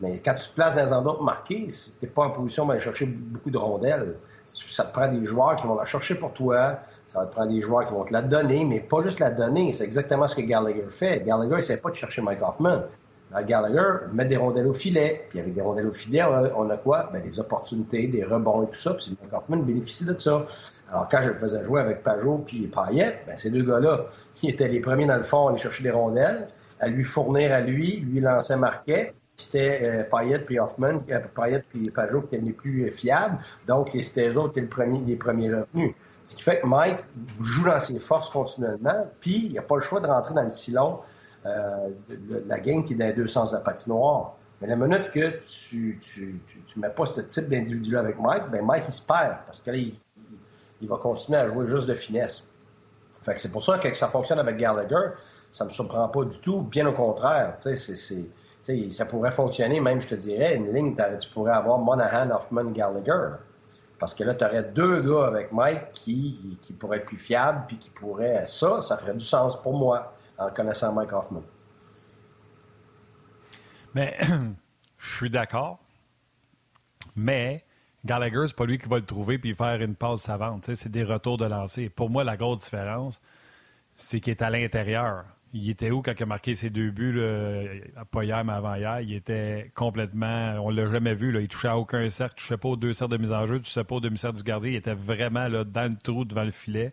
Mais 0.00 0.20
quand 0.24 0.34
tu 0.34 0.48
te 0.48 0.54
places 0.54 0.74
dans 0.74 0.84
les 0.84 0.92
endroits 0.92 1.14
pour 1.14 1.24
marquer, 1.24 1.68
tu 1.68 1.90
n'es 2.06 2.08
pas 2.10 2.22
en 2.22 2.30
position 2.30 2.66
d'aller 2.66 2.80
chercher 2.80 3.06
beaucoup 3.06 3.50
de 3.50 3.58
rondelles. 3.58 4.16
Ça 4.44 4.84
te 4.84 4.92
prend 4.92 5.08
des 5.08 5.24
joueurs 5.24 5.56
qui 5.56 5.66
vont 5.66 5.74
la 5.74 5.84
chercher 5.84 6.14
pour 6.14 6.32
toi, 6.32 6.78
ça 7.08 7.20
va 7.20 7.26
te 7.26 7.32
prendre 7.32 7.50
des 7.50 7.62
joueurs 7.62 7.86
qui 7.86 7.94
vont 7.94 8.04
te 8.04 8.12
la 8.12 8.20
donner, 8.20 8.66
mais 8.66 8.80
pas 8.80 9.00
juste 9.00 9.18
la 9.18 9.30
donner. 9.30 9.72
C'est 9.72 9.84
exactement 9.84 10.28
ce 10.28 10.36
que 10.36 10.42
Gallagher 10.42 10.84
fait. 10.90 11.24
Gallagher, 11.24 11.66
il 11.66 11.72
ne 11.72 11.76
pas 11.78 11.88
de 11.88 11.94
chercher 11.94 12.20
Mike 12.20 12.42
Hoffman. 12.42 12.82
Gallagher 13.46 14.06
met 14.12 14.26
des 14.26 14.36
rondelles 14.36 14.66
au 14.66 14.74
filet. 14.74 15.24
Puis 15.30 15.40
avec 15.40 15.54
des 15.54 15.62
rondelles 15.62 15.86
au 15.86 15.92
filet, 15.92 16.22
on 16.22 16.68
a, 16.68 16.76
quoi? 16.76 17.08
Ben, 17.10 17.22
des 17.22 17.40
opportunités, 17.40 18.08
des 18.08 18.24
rebonds 18.24 18.64
et 18.64 18.66
tout 18.66 18.78
ça. 18.78 18.92
Puis 18.92 19.16
Mike 19.22 19.32
Hoffman 19.32 19.56
bénéficie 19.62 20.04
de 20.04 20.18
ça. 20.18 20.44
Alors 20.90 21.08
quand 21.08 21.22
je 21.22 21.30
le 21.30 21.34
faisais 21.36 21.64
jouer 21.64 21.80
avec 21.80 22.02
Pajot 22.02 22.44
puis 22.46 22.68
Payet, 22.68 23.20
ben, 23.26 23.38
ces 23.38 23.48
deux 23.48 23.62
gars-là, 23.62 24.04
qui 24.34 24.50
étaient 24.50 24.68
les 24.68 24.80
premiers 24.80 25.06
dans 25.06 25.16
le 25.16 25.22
fond 25.22 25.46
à 25.46 25.50
aller 25.50 25.58
chercher 25.58 25.84
des 25.84 25.90
rondelles, 25.90 26.48
à 26.78 26.88
lui 26.88 27.04
fournir 27.04 27.54
à 27.54 27.62
lui, 27.62 28.00
lui 28.00 28.20
lancer 28.20 28.54
marquet. 28.56 29.14
C'était 29.34 29.80
euh, 29.82 30.04
Payet 30.04 30.40
puis 30.40 30.58
Hoffman, 30.58 31.00
euh, 31.10 31.20
Payet 31.34 31.64
puis 31.70 31.90
Pajot 31.90 32.20
qui 32.20 32.34
étaient 32.34 32.44
les 32.44 32.52
plus 32.52 32.90
fiables. 32.90 33.38
Donc 33.66 33.96
c'était 34.02 34.28
eux 34.28 34.36
autres 34.36 34.52
qui 34.52 34.60
étaient 34.60 35.00
les 35.06 35.16
premiers 35.16 35.54
revenus. 35.54 35.94
Ce 36.28 36.34
qui 36.34 36.42
fait 36.42 36.60
que 36.60 36.66
Mike 36.66 36.98
joue 37.40 37.64
dans 37.64 37.80
ses 37.80 37.98
forces 37.98 38.28
continuellement, 38.28 39.06
puis 39.18 39.46
il 39.46 39.54
n'a 39.54 39.62
pas 39.62 39.76
le 39.76 39.80
choix 39.80 39.98
de 39.98 40.06
rentrer 40.06 40.34
dans 40.34 40.42
le 40.42 40.50
silon 40.50 40.98
euh, 41.46 41.88
de, 42.06 42.44
la 42.46 42.60
game 42.60 42.84
qui 42.84 42.92
est 42.92 42.96
dans 42.96 43.06
les 43.06 43.14
deux 43.14 43.26
sens 43.26 43.50
de 43.50 43.56
la 43.56 43.62
patinoire. 43.62 44.34
Mais 44.60 44.66
la 44.66 44.76
minute 44.76 45.08
que 45.08 45.40
tu 45.40 45.98
tu, 45.98 46.38
mets 46.76 46.90
pas 46.90 47.06
ce 47.06 47.22
type 47.22 47.48
d'individu-là 47.48 48.00
avec 48.00 48.20
Mike, 48.20 48.50
ben 48.50 48.62
Mike, 48.62 48.84
il 48.88 48.92
se 48.92 49.00
perd 49.00 49.38
parce 49.46 49.60
que 49.60 49.70
il, 49.70 49.96
va 50.82 50.98
continuer 50.98 51.38
à 51.38 51.48
jouer 51.48 51.66
juste 51.66 51.88
de 51.88 51.94
finesse. 51.94 52.44
Fait 53.22 53.32
que 53.32 53.40
c'est 53.40 53.50
pour 53.50 53.64
ça 53.64 53.78
que, 53.78 53.96
ça 53.96 54.08
fonctionne 54.08 54.38
avec 54.38 54.58
Gallagher, 54.58 55.12
ça 55.50 55.64
me 55.64 55.70
surprend 55.70 56.10
pas 56.10 56.24
du 56.24 56.38
tout. 56.40 56.60
Bien 56.60 56.84
au 56.88 56.92
contraire, 56.92 57.56
ça 57.58 59.04
pourrait 59.06 59.32
fonctionner, 59.32 59.80
même, 59.80 60.02
je 60.02 60.08
te 60.08 60.14
dirais, 60.14 60.56
une 60.56 60.74
ligne, 60.74 60.94
tu 60.94 61.30
pourrais 61.30 61.54
avoir 61.54 61.78
Monahan, 61.78 62.30
Hoffman, 62.32 62.64
Gallagher. 62.64 63.38
Parce 63.98 64.14
que 64.14 64.24
là, 64.24 64.34
tu 64.34 64.44
aurais 64.44 64.62
deux 64.62 65.00
gars 65.02 65.26
avec 65.26 65.52
Mike 65.52 65.90
qui, 65.92 66.58
qui 66.62 66.72
pourraient 66.72 66.98
être 66.98 67.06
plus 67.06 67.16
fiables, 67.16 67.64
puis 67.66 67.78
qui 67.78 67.90
pourraient. 67.90 68.46
Ça, 68.46 68.80
ça 68.82 68.96
ferait 68.96 69.14
du 69.14 69.24
sens 69.24 69.60
pour 69.60 69.76
moi, 69.76 70.14
en 70.38 70.50
connaissant 70.50 70.92
Mike 70.92 71.12
Hoffman. 71.12 71.42
Mais 73.94 74.16
je 74.98 75.16
suis 75.16 75.30
d'accord. 75.30 75.80
Mais 77.16 77.64
Gallagher, 78.04 78.44
c'est 78.46 78.56
pas 78.56 78.64
lui 78.64 78.78
qui 78.78 78.88
va 78.88 78.96
le 78.96 79.04
trouver 79.04 79.38
puis 79.38 79.54
faire 79.54 79.80
une 79.82 79.96
passe 79.96 80.20
savante. 80.20 80.72
C'est 80.74 80.88
des 80.88 81.02
retours 81.02 81.36
de 81.36 81.46
lancer. 81.46 81.88
Pour 81.88 82.10
moi, 82.10 82.22
la 82.22 82.36
grosse 82.36 82.62
différence, 82.62 83.20
c'est 83.96 84.20
qu'il 84.20 84.30
est 84.30 84.42
à 84.42 84.50
l'intérieur. 84.50 85.24
Il 85.54 85.70
était 85.70 85.90
où 85.90 86.02
quand 86.02 86.12
il 86.14 86.22
a 86.22 86.26
marqué 86.26 86.54
ses 86.54 86.68
deux 86.68 86.90
buts, 86.90 87.12
là, 87.12 88.04
pas 88.10 88.24
hier, 88.24 88.44
mais 88.44 88.52
avant-hier? 88.52 89.00
Il 89.00 89.14
était 89.14 89.72
complètement. 89.74 90.56
On 90.62 90.70
l'a 90.70 90.90
jamais 90.90 91.14
vu. 91.14 91.32
Là. 91.32 91.40
Il 91.40 91.48
touchait 91.48 91.68
à 91.68 91.78
aucun 91.78 92.08
cercle, 92.10 92.34
il 92.36 92.40
touchait 92.40 92.56
pas 92.58 92.68
aux 92.68 92.76
deux 92.76 92.92
cercles 92.92 93.12
de 93.12 93.18
mise 93.18 93.32
en 93.32 93.46
jeu, 93.46 93.56
il 93.56 93.62
touchait 93.62 93.84
pas 93.84 93.94
au 93.94 94.00
demi-cercle 94.00 94.36
du 94.36 94.42
gardien. 94.42 94.70
Il 94.70 94.76
était 94.76 94.94
vraiment 94.94 95.48
là, 95.48 95.64
dans 95.64 95.90
le 95.90 95.96
trou 95.96 96.24
devant 96.24 96.44
le 96.44 96.50
filet. 96.50 96.92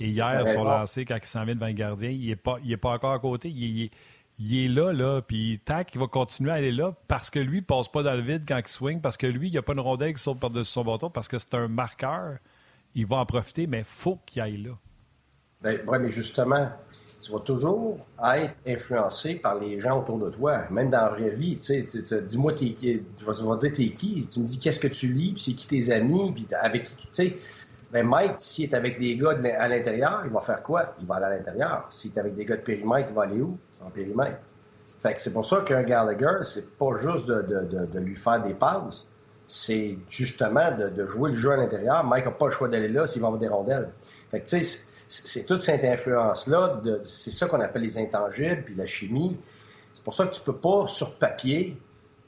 Et 0.00 0.08
hier, 0.08 0.46
son 0.46 0.64
lancé, 0.64 1.04
quand 1.04 1.16
il 1.16 1.26
s'en 1.26 1.44
vient 1.44 1.54
devant 1.54 1.66
le 1.66 1.72
gardien, 1.72 2.10
il 2.10 2.28
n'est 2.28 2.36
pas, 2.36 2.58
il 2.62 2.70
est 2.70 2.76
pas 2.76 2.90
encore 2.90 3.12
à 3.12 3.18
côté. 3.18 3.48
Il, 3.48 3.90
il, 4.38 4.64
est 4.64 4.68
là, 4.68 4.92
là, 4.92 5.20
puis 5.22 5.58
tac, 5.64 5.90
il 5.94 5.98
va 5.98 6.06
continuer 6.06 6.50
à 6.50 6.54
aller 6.54 6.70
là 6.70 6.92
parce 7.08 7.30
que 7.30 7.40
lui, 7.40 7.58
il 7.58 7.64
passe 7.64 7.88
pas 7.88 8.02
dans 8.02 8.14
le 8.14 8.20
vide 8.20 8.44
quand 8.46 8.58
il 8.58 8.68
swing, 8.68 9.00
parce 9.00 9.16
que 9.16 9.26
lui, 9.26 9.48
il 9.48 9.52
n'y 9.52 9.58
a 9.58 9.62
pas 9.62 9.72
une 9.72 9.80
rondelle 9.80 10.14
qui 10.14 10.22
saute 10.22 10.38
par-dessus 10.38 10.70
son 10.70 10.84
bâton, 10.84 11.10
parce 11.10 11.26
que 11.26 11.38
c'est 11.38 11.54
un 11.54 11.66
marqueur. 11.66 12.36
Il 12.94 13.06
va 13.06 13.16
en 13.16 13.26
profiter, 13.26 13.66
mais 13.66 13.80
il 13.80 13.84
faut 13.84 14.20
qu'il 14.24 14.40
aille 14.40 14.58
là. 14.58 14.72
Ben, 15.60 15.80
ouais, 15.88 15.98
mais 15.98 16.08
justement, 16.08 16.70
tu 17.20 17.32
vas 17.32 17.40
toujours 17.40 17.98
être 18.34 18.54
influencé 18.66 19.34
par 19.34 19.56
les 19.56 19.78
gens 19.78 20.00
autour 20.00 20.18
de 20.18 20.30
toi, 20.30 20.62
même 20.70 20.90
dans 20.90 21.02
la 21.02 21.08
vraie 21.08 21.30
vie. 21.30 21.56
Tu 21.56 21.86
sais, 21.88 22.22
dis-moi 22.22 22.52
tu 22.52 23.02
vas, 23.26 23.56
dire 23.56 23.72
t'es 23.72 23.90
qui, 23.90 24.26
tu 24.26 24.40
me 24.40 24.46
dis 24.46 24.58
qu'est-ce 24.58 24.80
que 24.80 24.88
tu 24.88 25.12
lis, 25.12 25.32
puis 25.32 25.42
c'est 25.42 25.52
qui 25.52 25.66
tes 25.66 25.92
amis, 25.92 26.32
puis 26.32 26.46
avec 26.60 26.84
qui 26.84 26.96
tu 26.96 27.06
sais. 27.10 27.34
Ben 27.90 28.06
Mike, 28.06 28.34
s'il 28.36 28.64
est 28.64 28.74
avec 28.74 28.98
des 28.98 29.16
gars 29.16 29.34
à 29.58 29.68
l'intérieur, 29.68 30.22
il 30.26 30.30
va 30.30 30.40
faire 30.40 30.62
quoi? 30.62 30.94
Il 31.00 31.06
va 31.06 31.16
aller 31.16 31.24
à 31.24 31.30
l'intérieur. 31.30 31.86
S'il 31.88 32.12
est 32.14 32.18
avec 32.18 32.34
des 32.34 32.44
gars 32.44 32.56
de 32.56 32.62
périmètre, 32.62 33.08
il 33.10 33.14
va 33.14 33.22
aller 33.22 33.40
où? 33.40 33.58
En 33.80 33.88
périmètre. 33.88 34.38
Fait 34.98 35.14
que 35.14 35.20
c'est 35.20 35.32
pour 35.32 35.46
ça 35.46 35.62
qu'un 35.62 35.82
Gallagher, 35.84 36.42
c'est 36.42 36.76
pas 36.76 36.96
juste 36.96 37.28
de, 37.28 37.40
de, 37.40 37.86
de, 37.86 38.00
lui 38.00 38.16
faire 38.16 38.42
des 38.42 38.52
passes, 38.52 39.08
c'est 39.46 39.96
justement 40.08 40.70
de, 40.72 41.06
jouer 41.06 41.30
le 41.30 41.36
jeu 41.38 41.52
à 41.52 41.56
l'intérieur. 41.56 42.04
Mike 42.04 42.26
n'a 42.26 42.30
pas 42.32 42.46
le 42.46 42.50
choix 42.50 42.68
d'aller 42.68 42.88
là 42.88 43.06
s'il 43.06 43.22
va 43.22 43.28
avoir 43.28 43.40
des 43.40 43.48
rondelles. 43.48 43.88
Fait 44.30 44.40
que 44.40 44.48
tu 44.48 44.62
sais, 44.62 44.80
c'est 45.08 45.46
toute 45.46 45.60
cette 45.60 45.84
influence-là, 45.84 46.82
c'est 47.06 47.30
ça 47.30 47.46
qu'on 47.46 47.60
appelle 47.60 47.82
les 47.82 47.96
intangibles, 47.96 48.62
puis 48.64 48.74
la 48.74 48.86
chimie. 48.86 49.38
C'est 49.94 50.04
pour 50.04 50.14
ça 50.14 50.26
que 50.26 50.34
tu 50.34 50.40
peux 50.42 50.56
pas, 50.56 50.86
sur 50.86 51.18
papier, 51.18 51.80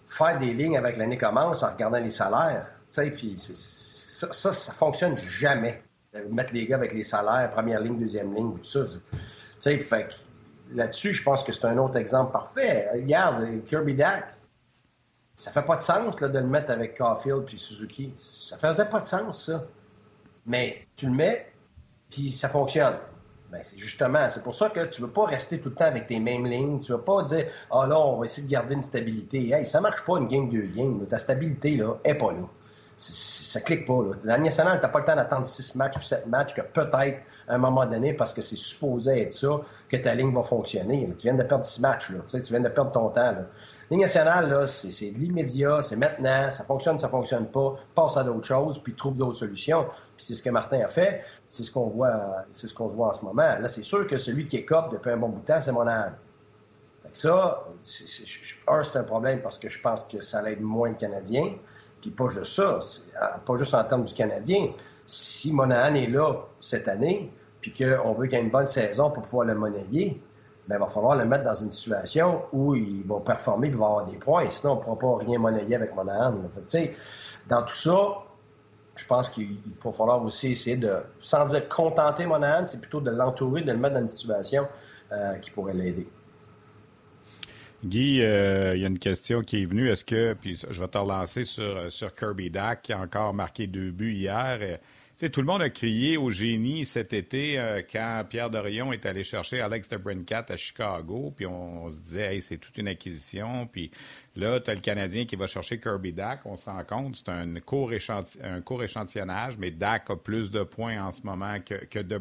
faire 0.07 0.39
des 0.39 0.53
lignes 0.53 0.77
avec 0.77 0.97
l'année 0.97 1.19
commence 1.19 1.63
en 1.63 1.71
regardant 1.71 2.01
les 2.01 2.11
salaires. 2.11 2.67
Puis 3.15 3.37
ça, 3.39 4.33
ça, 4.33 4.73
fonctionne 4.73 5.17
jamais. 5.17 5.83
mettre 6.31 6.53
les 6.53 6.67
gars 6.67 6.77
avec 6.77 6.93
les 6.93 7.05
salaires, 7.05 7.49
première 7.51 7.81
ligne, 7.81 7.99
deuxième 7.99 8.35
ligne, 8.35 8.55
tout 8.57 8.65
ça. 8.65 8.81
Là-dessus, 10.73 11.13
je 11.13 11.23
pense 11.23 11.43
que 11.43 11.53
c'est 11.53 11.65
un 11.65 11.79
autre 11.79 11.99
exemple 11.99 12.33
parfait. 12.33 12.89
Regarde, 12.93 13.63
Kirby 13.65 13.95
Dak, 13.95 14.25
ça 15.35 15.51
fait 15.51 15.63
pas 15.63 15.77
de 15.77 15.83
sens 15.83 16.21
là, 16.21 16.29
de 16.29 16.39
le 16.39 16.47
mettre 16.47 16.71
avec 16.71 16.97
Caulfield 16.97 17.45
puis 17.45 17.59
Suzuki. 17.59 18.15
Ça 18.19 18.57
faisait 18.57 18.85
pas 18.85 19.01
de 19.01 19.07
sens, 19.07 19.47
ça. 19.47 19.65
Mais 20.47 20.87
tu 20.97 21.07
le 21.07 21.13
mets, 21.13 21.50
puis 22.11 22.31
ça 22.31 22.49
fonctionne. 22.49 22.97
Ben, 23.51 23.61
c'est 23.63 23.79
justement, 23.79 24.29
c'est 24.31 24.43
pour 24.45 24.55
ça 24.55 24.69
que 24.69 24.85
tu 24.85 25.03
ne 25.03 25.07
veux 25.07 25.13
pas 25.13 25.27
rester 25.27 25.59
tout 25.59 25.71
le 25.71 25.75
temps 25.75 25.87
avec 25.87 26.07
tes 26.07 26.21
mêmes 26.21 26.47
lignes. 26.47 26.81
Tu 26.81 26.93
ne 26.93 26.97
veux 26.97 27.03
pas 27.03 27.25
dire, 27.25 27.47
ah 27.73 27.85
là, 27.87 27.99
on 27.99 28.19
va 28.19 28.27
essayer 28.27 28.47
de 28.47 28.53
garder 28.53 28.75
une 28.75 28.83
stabilité. 28.83 29.51
Hey, 29.51 29.67
ça 29.67 29.81
marche 29.81 30.05
pas 30.05 30.19
une 30.19 30.29
game, 30.29 30.49
deux 30.49 30.67
games. 30.67 31.05
Ta 31.07 31.19
stabilité, 31.19 31.77
là, 31.77 31.97
est 32.05 32.15
pas 32.15 32.33
là. 32.33 32.43
Ça 32.97 33.61
clique 33.61 33.87
pas, 33.87 34.05
là. 34.05 34.11
Dans 34.23 34.29
la 34.29 34.39
nationale, 34.39 34.79
tu 34.79 34.87
n'as 34.87 34.93
pas 34.93 35.01
le 35.01 35.05
temps 35.05 35.17
d'attendre 35.17 35.47
six 35.47 35.75
matchs 35.75 35.97
ou 35.97 36.03
sept 36.03 36.27
matchs 36.27 36.55
que 36.55 36.61
peut-être, 36.61 37.19
à 37.49 37.55
un 37.55 37.59
moment 37.59 37.87
donné, 37.87 38.13
parce 38.13 38.33
que 38.33 38.43
c'est 38.43 38.57
supposé 38.57 39.23
être 39.23 39.33
ça, 39.33 39.63
que 39.89 39.97
ta 39.97 40.15
ligne 40.15 40.33
va 40.33 40.43
fonctionner. 40.43 41.09
Tu 41.19 41.27
viens 41.27 41.35
de 41.35 41.43
perdre 41.43 41.65
six 41.65 41.81
matchs, 41.81 42.11
là. 42.11 42.19
Tu, 42.21 42.37
sais, 42.37 42.43
tu 42.43 42.53
viens 42.53 42.61
de 42.61 42.69
perdre 42.69 42.93
ton 42.93 43.09
temps, 43.09 43.33
là. 43.33 43.47
Ligne 43.91 44.03
nationale, 44.03 44.69
c'est 44.69 45.11
de 45.11 45.19
l'immédiat, 45.19 45.83
c'est 45.83 45.97
maintenant, 45.97 46.49
ça 46.53 46.63
fonctionne, 46.63 47.01
ça 47.01 47.09
fonctionne 47.09 47.47
pas, 47.47 47.75
passe 47.93 48.17
à 48.17 48.23
d'autres 48.23 48.47
choses, 48.47 48.81
puis 48.81 48.95
trouve 48.95 49.17
d'autres 49.17 49.39
solutions. 49.39 49.87
Puis 50.17 50.27
c'est 50.27 50.35
ce 50.37 50.43
que 50.45 50.51
Martin 50.51 50.81
a 50.85 50.87
fait, 50.87 51.25
c'est 51.49 51.65
ce 51.65 51.73
qu'on 51.73 51.89
voit, 51.89 52.45
c'est 52.53 52.69
ce 52.69 52.75
qu'on 52.75 52.87
voit 52.87 53.09
en 53.09 53.13
ce 53.13 53.25
moment. 53.25 53.59
Là, 53.59 53.69
c'est 53.69 53.83
sûr 53.83 54.07
que 54.07 54.17
celui 54.17 54.45
qui 54.45 54.59
est 54.59 54.65
cop 54.65 54.93
depuis 54.93 55.11
un 55.11 55.17
bon 55.17 55.31
bout 55.31 55.41
de 55.41 55.47
temps, 55.47 55.61
c'est 55.61 55.73
Monahan. 55.73 56.13
Fait 57.03 57.11
que 57.11 57.17
ça, 57.19 57.67
un, 58.69 58.83
c'est 58.85 58.97
un 58.97 59.03
problème 59.03 59.43
parce 59.43 59.59
que 59.59 59.69
je 59.69 59.81
pense 59.81 60.05
que 60.05 60.23
ça 60.23 60.41
l'aide 60.41 60.61
moins 60.61 60.93
de 60.93 60.97
Canadiens. 60.97 61.57
Puis 62.01 62.11
pas 62.11 62.29
juste 62.29 62.45
ça, 62.45 62.79
pas 63.45 63.57
juste 63.57 63.75
en 63.75 63.83
termes 63.83 64.05
du 64.05 64.15
Canadien. 64.15 64.69
Si 65.05 65.53
Monahan 65.53 65.95
est 65.95 66.07
là 66.07 66.45
cette 66.61 66.87
année, 66.87 67.33
puis 67.61 67.73
qu'on 67.73 68.13
veut 68.13 68.29
qu'il 68.29 68.39
y 68.39 68.41
ait 68.41 68.45
une 68.45 68.51
bonne 68.51 68.67
saison 68.67 69.11
pour 69.11 69.25
pouvoir 69.25 69.47
le 69.47 69.57
monnayer, 69.57 70.23
ben, 70.71 70.77
il 70.77 70.79
va 70.79 70.87
falloir 70.87 71.17
le 71.17 71.25
mettre 71.25 71.43
dans 71.43 71.55
une 71.55 71.73
situation 71.73 72.43
où 72.53 72.77
il 72.77 73.03
va 73.05 73.19
performer 73.19 73.67
et 73.67 73.71
il 73.71 73.77
va 73.77 73.87
avoir 73.87 74.07
des 74.07 74.17
points. 74.17 74.49
Sinon, 74.51 74.75
on 74.75 74.77
ne 74.77 74.81
pourra 74.81 74.99
pas 74.99 75.25
rien 75.25 75.39
monnayer 75.39 75.75
avec 75.75 75.95
Monahan. 75.97 76.35
dans 77.49 77.63
tout 77.65 77.75
ça, 77.75 77.97
je 78.97 79.05
pense 79.05 79.29
qu'il 79.29 79.59
faut 79.75 79.91
falloir 79.91 80.23
aussi 80.25 80.53
essayer 80.53 80.77
de, 80.77 80.95
sans 81.19 81.47
dire 81.47 81.69
contenter 81.69 82.25
Monahan, 82.25 82.69
c'est 82.69 82.81
plutôt 82.81 83.01
de 83.01 83.11
l'entourer, 83.11 83.63
de 83.63 83.73
le 83.73 83.79
mettre 83.79 83.95
dans 83.95 84.01
une 84.01 84.09
situation 84.09 84.69
euh, 85.11 85.35
qui 85.39 85.51
pourrait 85.51 85.75
l'aider. 85.75 86.07
Guy, 87.85 88.23
euh, 88.23 88.77
il 88.77 88.83
y 88.83 88.85
a 88.85 88.89
une 88.89 88.99
question 88.99 89.41
qui 89.41 89.63
est 89.63 89.67
venue. 89.67 89.89
Est-ce 89.89 90.05
que, 90.05 90.35
puis 90.35 90.55
je 90.55 90.81
vais 90.81 90.89
te 90.89 90.99
relancer 90.99 91.43
sur, 91.43 91.91
sur 91.91 92.15
Kirby 92.15 92.51
Dack, 92.51 92.83
qui 92.83 92.93
a 92.93 93.01
encore 93.01 93.35
marqué 93.35 93.67
deux 93.67 93.91
buts 93.91 94.13
hier 94.13 94.79
tout 95.29 95.41
le 95.41 95.47
monde 95.47 95.61
a 95.61 95.69
crié 95.69 96.17
au 96.17 96.31
génie 96.31 96.87
cet 96.87 97.13
été 97.13 97.59
euh, 97.59 97.83
quand 97.83 98.25
Pierre 98.29 98.49
Dorion 98.49 98.91
est 98.93 99.05
allé 99.05 99.23
chercher 99.23 99.61
Alex 99.61 99.91
de 99.91 99.99
Brincat 99.99 100.47
à 100.49 100.57
Chicago, 100.57 101.33
puis 101.37 101.45
on, 101.45 101.91
se 101.91 101.99
disait, 101.99 102.37
hey, 102.37 102.43
c'est 102.43 102.57
toute 102.57 102.79
une 102.79 102.89
acquisition. 102.89 103.67
Puis 103.67 103.91
là, 104.35 104.61
tu 104.61 104.71
as 104.71 104.75
le 104.75 104.81
Canadien 104.81 105.27
qui 105.27 105.37
va 105.37 105.47
chercher 105.47 105.79
Kirby 105.79 106.15
Dack. 106.15 106.47
On 106.47 106.57
se 106.57 106.71
rend 106.71 106.85
compte, 106.85 107.17
c'est 107.17 107.29
un 107.29 107.61
court, 107.61 107.93
échantillonnage, 107.93 109.59
mais 109.59 109.71
Dack 109.71 110.09
a 110.09 110.17
plus 110.17 110.51
de 110.51 110.63
points 110.63 111.03
en 111.05 111.11
ce 111.11 111.23
moment 111.23 111.57
que, 111.59 111.85
que 111.85 111.99
de. 111.99 112.19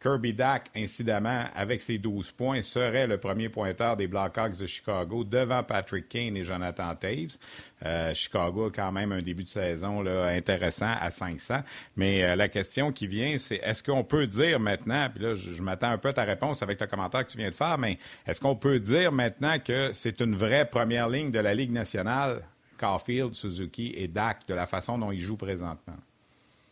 Kirby 0.00 0.32
Dack, 0.32 0.68
incidemment, 0.74 1.44
avec 1.54 1.82
ses 1.82 1.98
12 1.98 2.32
points, 2.32 2.62
serait 2.62 3.06
le 3.06 3.18
premier 3.18 3.50
pointeur 3.50 3.96
des 3.96 4.06
Blackhawks 4.06 4.56
de 4.56 4.66
Chicago 4.66 5.24
devant 5.24 5.62
Patrick 5.62 6.08
Kane 6.08 6.38
et 6.38 6.42
Jonathan 6.42 6.94
Taves. 6.94 7.36
Euh, 7.84 8.14
Chicago 8.14 8.66
a 8.66 8.70
quand 8.70 8.92
même 8.92 9.12
un 9.12 9.20
début 9.20 9.44
de 9.44 9.48
saison 9.50 10.06
intéressant 10.06 10.94
à 10.98 11.10
500. 11.10 11.62
Mais 11.96 12.24
euh, 12.24 12.34
la 12.34 12.48
question 12.48 12.92
qui 12.92 13.06
vient, 13.06 13.36
c'est 13.36 13.56
est-ce 13.56 13.82
qu'on 13.82 14.02
peut 14.02 14.26
dire 14.26 14.58
maintenant, 14.58 15.08
puis 15.14 15.22
là, 15.22 15.34
je, 15.34 15.62
m'attends 15.62 15.90
un 15.90 15.98
peu 15.98 16.08
à 16.08 16.12
ta 16.14 16.24
réponse 16.24 16.62
avec 16.62 16.80
le 16.80 16.86
commentaire 16.86 17.26
que 17.26 17.32
tu 17.32 17.38
viens 17.38 17.50
de 17.50 17.54
faire, 17.54 17.76
mais 17.76 17.98
est-ce 18.26 18.40
qu'on 18.40 18.56
peut 18.56 18.80
dire 18.80 19.12
maintenant 19.12 19.58
que 19.58 19.92
c'est 19.92 20.20
une 20.20 20.34
vraie 20.34 20.64
première 20.64 21.10
ligne 21.10 21.30
de 21.30 21.40
la 21.40 21.52
Ligue 21.52 21.72
nationale, 21.72 22.42
Caulfield, 22.78 23.34
Suzuki 23.34 23.92
et 23.94 24.08
Dak, 24.08 24.46
de 24.48 24.54
la 24.54 24.64
façon 24.64 24.96
dont 24.96 25.12
ils 25.12 25.20
jouent 25.20 25.36
présentement? 25.36 25.96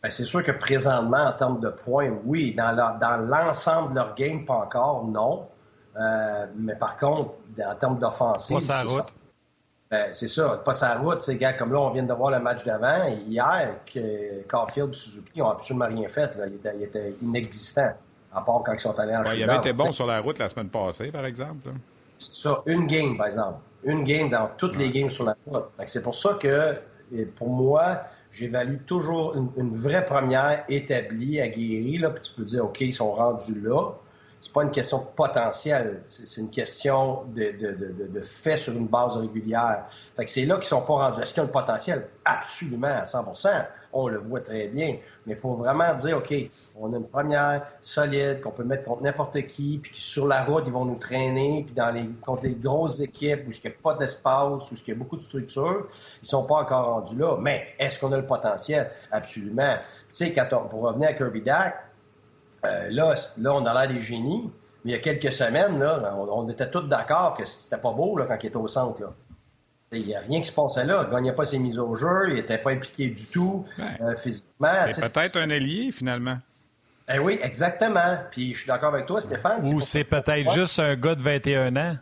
Ben, 0.01 0.09
c'est 0.11 0.23
sûr 0.23 0.43
que 0.43 0.51
présentement, 0.51 1.25
en 1.25 1.33
termes 1.33 1.59
de 1.59 1.69
points, 1.69 2.09
oui. 2.25 2.55
Dans, 2.55 2.71
l'ensemble 3.29 3.91
de 3.91 3.95
leur 3.95 4.15
game, 4.15 4.45
pas 4.45 4.55
encore, 4.55 5.05
non. 5.05 5.47
Euh, 5.97 6.45
mais 6.55 6.75
par 6.75 6.95
contre, 6.95 7.31
en 7.65 7.75
termes 7.75 7.99
d'offensive. 7.99 8.55
Pas 8.57 8.61
sa 8.61 8.83
route. 8.83 9.13
Ben, 9.91 10.13
c'est 10.13 10.27
ça, 10.27 10.61
pas 10.63 10.73
sa 10.73 10.95
route. 10.95 11.21
C'est 11.21 11.35
gars, 11.35 11.53
comme 11.53 11.73
là, 11.73 11.79
on 11.79 11.89
vient 11.89 12.03
de 12.03 12.13
voir 12.13 12.31
le 12.31 12.39
match 12.39 12.63
d'avant. 12.63 13.07
Hier, 13.27 13.75
que 13.91 14.43
Caulfield 14.47 14.91
et 14.93 14.95
Suzuki 14.95 15.39
n'ont 15.39 15.49
absolument 15.49 15.87
rien 15.87 16.07
fait. 16.07 16.35
Là. 16.37 16.45
Il, 16.47 16.83
était, 16.83 17.15
inexistant, 17.21 17.91
à 18.33 18.41
part 18.41 18.61
quand 18.63 18.73
ils 18.73 18.79
sont 18.79 18.97
allés 18.99 19.15
en 19.15 19.23
ouais, 19.23 19.39
Il 19.39 19.49
avait 19.49 19.57
été 19.57 19.73
bon 19.73 19.91
sur 19.91 20.05
la 20.05 20.21
route 20.21 20.37
la 20.39 20.47
semaine 20.47 20.69
passée, 20.69 21.11
par 21.11 21.25
exemple. 21.25 21.69
C'est 22.19 22.35
ça, 22.35 22.61
une 22.67 22.85
game, 22.85 23.17
par 23.17 23.27
exemple. 23.27 23.59
Une 23.83 24.03
game 24.03 24.29
dans 24.29 24.49
toutes 24.57 24.77
les 24.77 24.91
games 24.91 25.09
sur 25.09 25.25
la 25.25 25.35
route. 25.45 25.65
C'est 25.85 26.03
pour 26.03 26.15
ça 26.15 26.37
que, 26.39 26.75
pour 27.35 27.49
moi, 27.49 28.03
j'évalue 28.31 28.77
toujours 28.85 29.35
une, 29.35 29.71
vraie 29.71 30.05
première 30.05 30.63
établie, 30.69 31.41
aguerrie, 31.41 31.97
là, 31.97 32.09
puis 32.11 32.21
tu 32.21 32.33
peux 32.33 32.43
dire, 32.43 32.65
OK, 32.65 32.81
ils 32.81 32.93
sont 32.93 33.11
rendus 33.11 33.59
là. 33.59 33.91
C'est 34.41 34.53
pas 34.53 34.63
une 34.63 34.71
question 34.71 35.05
potentielle, 35.17 36.01
c'est 36.05 36.39
une 36.39 36.49
question 36.49 37.25
de, 37.35 37.51
de, 37.51 38.07
de, 38.07 38.21
fait 38.21 38.57
sur 38.57 38.71
une 38.71 38.87
base 38.87 39.17
régulière. 39.17 39.85
Fait 40.15 40.23
que 40.23 40.29
c'est 40.29 40.45
là 40.45 40.55
qu'ils 40.55 40.63
sont 40.63 40.81
pas 40.81 40.93
rendus. 40.93 41.21
Est-ce 41.21 41.33
qu'ils 41.33 41.43
ont 41.43 41.47
le 41.47 41.51
potentiel? 41.51 42.07
Absolument, 42.23 42.87
à 42.87 43.03
100% 43.03 43.65
On 43.91 44.07
le 44.07 44.19
voit 44.19 44.39
très 44.39 44.67
bien. 44.67 44.97
Mais 45.25 45.35
pour 45.35 45.55
vraiment 45.55 45.93
dire, 45.93 46.19
OK, 46.19 46.33
on 46.79 46.93
a 46.93 46.97
une 46.97 47.07
première 47.07 47.65
solide 47.81 48.41
qu'on 48.41 48.51
peut 48.51 48.63
mettre 48.63 48.83
contre 48.83 49.03
n'importe 49.03 49.41
qui, 49.47 49.79
puis 49.81 49.91
sur 50.01 50.27
la 50.27 50.43
route, 50.43 50.63
ils 50.65 50.71
vont 50.71 50.85
nous 50.85 50.97
traîner, 50.97 51.63
puis 51.65 51.75
dans 51.75 51.91
les, 51.91 52.07
contre 52.21 52.43
les 52.43 52.55
grosses 52.55 53.01
équipes 53.01 53.47
où 53.47 53.51
il 53.51 53.59
n'y 53.63 53.69
a 53.69 53.73
pas 53.81 53.95
d'espace, 53.95 54.71
où 54.71 54.75
il 54.75 54.87
y 54.87 54.91
a 54.91 54.95
beaucoup 54.95 55.17
de 55.17 55.21
structures, 55.21 55.87
ils 56.21 56.27
sont 56.27 56.45
pas 56.45 56.55
encore 56.55 56.85
rendus 56.85 57.15
là. 57.15 57.37
Mais 57.39 57.67
est-ce 57.79 57.99
qu'on 57.99 58.11
a 58.11 58.17
le 58.17 58.25
potentiel? 58.25 58.91
Absolument. 59.11 59.75
Tu 59.75 60.05
sais, 60.09 60.33
quand 60.33 60.47
on, 60.53 60.67
pour 60.67 60.81
revenir 60.81 61.09
à 61.09 61.13
Kirby 61.13 61.41
Dak, 61.41 61.85
euh, 62.65 62.87
là, 62.89 63.15
là, 63.37 63.53
on 63.53 63.65
a 63.65 63.73
l'air 63.73 63.93
des 63.93 64.01
génies, 64.01 64.51
mais 64.83 64.91
il 64.91 64.95
y 64.95 64.97
a 64.97 64.99
quelques 64.99 65.33
semaines, 65.33 65.79
là, 65.79 66.15
on, 66.15 66.47
était 66.49 66.69
tous 66.69 66.81
d'accord 66.81 67.35
que 67.35 67.45
c'était 67.45 67.77
pas 67.77 67.91
beau 67.91 68.17
là, 68.17 68.25
quand 68.25 68.37
il 68.41 68.47
était 68.47 68.57
au 68.57 68.67
centre. 68.67 69.01
Là. 69.01 69.13
Il 69.91 70.05
n'y 70.05 70.15
a 70.15 70.19
rien 70.19 70.39
qui 70.39 70.47
se 70.47 70.53
passait 70.53 70.85
là. 70.85 71.03
Il 71.03 71.09
ne 71.09 71.11
gagnait 71.11 71.33
pas 71.33 71.45
ses 71.45 71.57
mises 71.57 71.79
au 71.79 71.95
jeu. 71.95 72.29
Il 72.29 72.35
n'était 72.35 72.59
pas 72.59 72.71
impliqué 72.71 73.07
du 73.07 73.25
tout 73.25 73.65
euh, 73.79 74.15
physiquement. 74.15 74.73
C'est 74.91 75.11
peut-être 75.11 75.37
un 75.37 75.49
allié, 75.49 75.91
finalement. 75.91 76.37
Eh 77.11 77.17
oui, 77.17 77.39
exactement. 77.41 78.19
Puis 78.29 78.53
je 78.53 78.59
suis 78.59 78.67
d'accord 78.67 78.93
avec 78.93 79.07
toi, 79.07 79.19
Stéphane. 79.19 79.65
Ou 79.73 79.81
c'est 79.81 80.03
peut-être 80.03 80.51
juste 80.51 80.77
un 80.79 80.95
gars 80.95 81.15
de 81.15 81.21
21 81.21 81.75
ans. 81.75 81.95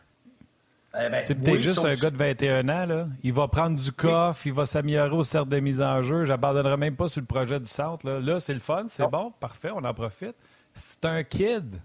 Eh 1.00 1.10
ben, 1.10 1.24
c'est 1.26 1.36
peut-être 1.36 1.62
juste 1.62 1.86
un 1.86 1.94
gars 1.94 2.10
de 2.10 2.18
21 2.18 2.70
ans. 2.70 2.86
Là. 2.86 3.06
Il 3.24 3.32
va 3.34 3.48
prendre 3.48 3.80
du 3.80 3.92
coffre, 3.92 4.46
il 4.46 4.54
va 4.54 4.66
s'améliorer 4.66 5.16
au 5.16 5.24
cercle 5.24 5.50
de 5.50 5.60
mise 5.60 5.82
en 5.82 6.02
jeu. 6.02 6.26
J'abandonnerai 6.26 6.76
même 6.76 6.96
pas 6.96 7.08
sur 7.08 7.22
le 7.22 7.28
projet 7.28 7.60
du 7.60 7.68
centre. 7.68 8.06
Là, 8.06 8.20
là 8.20 8.40
c'est 8.40 8.54
le 8.54 8.60
fun, 8.60 8.86
c'est 8.90 9.08
bon, 9.08 9.32
parfait, 9.40 9.70
on 9.74 9.84
en 9.84 9.94
profite. 9.94 10.36
C'est 10.74 11.06
un 11.06 11.24
kid. 11.24 11.76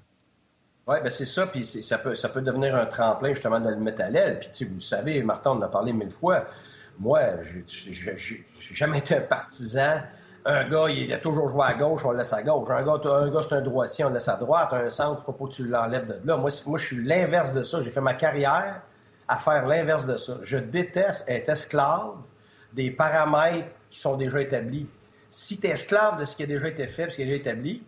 Oui, 0.86 0.96
ben 1.02 1.10
c'est 1.10 1.26
ça, 1.26 1.46
puis 1.46 1.64
ça 1.64 1.98
peut, 1.98 2.16
ça 2.16 2.28
peut 2.28 2.42
devenir 2.42 2.74
un 2.74 2.86
tremplin 2.86 3.32
justement 3.32 3.60
de 3.60 3.70
le 3.70 3.76
mettre 3.76 4.02
à 4.02 4.10
l'aile. 4.10 4.40
Puis 4.40 4.64
vous 4.64 4.80
savez, 4.80 5.22
Martin, 5.22 5.52
on 5.52 5.58
en 5.58 5.62
a 5.62 5.68
parlé 5.68 5.92
mille 5.92 6.10
fois. 6.10 6.46
Moi, 6.98 7.20
je 7.42 7.58
n'ai 7.58 8.74
jamais 8.74 8.98
été 8.98 9.16
un 9.16 9.20
partisan 9.20 10.00
un 10.44 10.68
gars, 10.68 10.88
il 10.88 11.12
a 11.12 11.18
toujours 11.18 11.48
joué 11.48 11.64
à 11.64 11.74
gauche, 11.74 12.04
on 12.04 12.10
le 12.10 12.18
laisse 12.18 12.32
à 12.32 12.42
gauche. 12.42 12.68
Un 12.70 12.82
gars, 12.82 13.00
un 13.04 13.30
gars 13.30 13.40
c'est 13.42 13.54
un 13.54 13.60
droitier, 13.60 14.04
on 14.04 14.08
le 14.08 14.14
laisse 14.14 14.28
à 14.28 14.36
droite. 14.36 14.72
Un 14.72 14.90
centre, 14.90 15.24
faut 15.24 15.32
pas 15.32 15.46
que 15.46 15.52
tu 15.52 15.66
l'enlèves 15.66 16.06
de 16.06 16.26
là. 16.26 16.36
Moi, 16.36 16.50
moi 16.66 16.78
je 16.78 16.86
suis 16.86 17.04
l'inverse 17.04 17.52
de 17.52 17.62
ça. 17.62 17.80
J'ai 17.80 17.90
fait 17.90 18.00
ma 18.00 18.14
carrière 18.14 18.82
à 19.28 19.36
faire 19.38 19.66
l'inverse 19.66 20.06
de 20.06 20.16
ça. 20.16 20.38
Je 20.42 20.58
déteste 20.58 21.24
être 21.28 21.48
esclave 21.48 22.16
des 22.72 22.90
paramètres 22.90 23.70
qui 23.90 24.00
sont 24.00 24.16
déjà 24.16 24.40
établis. 24.40 24.86
Si 25.30 25.58
tu 25.58 25.66
es 25.66 25.70
esclave 25.70 26.18
de 26.18 26.24
ce 26.24 26.36
qui 26.36 26.42
a 26.42 26.46
déjà 26.46 26.68
été 26.68 26.86
fait, 26.86 27.10
ce 27.10 27.16
qui 27.16 27.22
est 27.22 27.26
déjà 27.26 27.36
établi, 27.36 27.82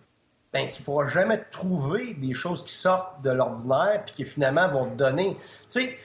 ben, 0.52 0.68
tu 0.68 0.80
ne 0.80 0.84
pourras 0.84 1.06
jamais 1.06 1.42
trouver 1.50 2.14
des 2.14 2.32
choses 2.32 2.62
qui 2.62 2.72
sortent 2.72 3.20
de 3.22 3.30
l'ordinaire 3.30 4.02
puis 4.04 4.14
qui 4.14 4.24
finalement 4.24 4.68
vont 4.68 4.88
te 4.88 4.94
donner. 4.94 5.36
Tu 5.68 5.80
sais, 5.80 5.98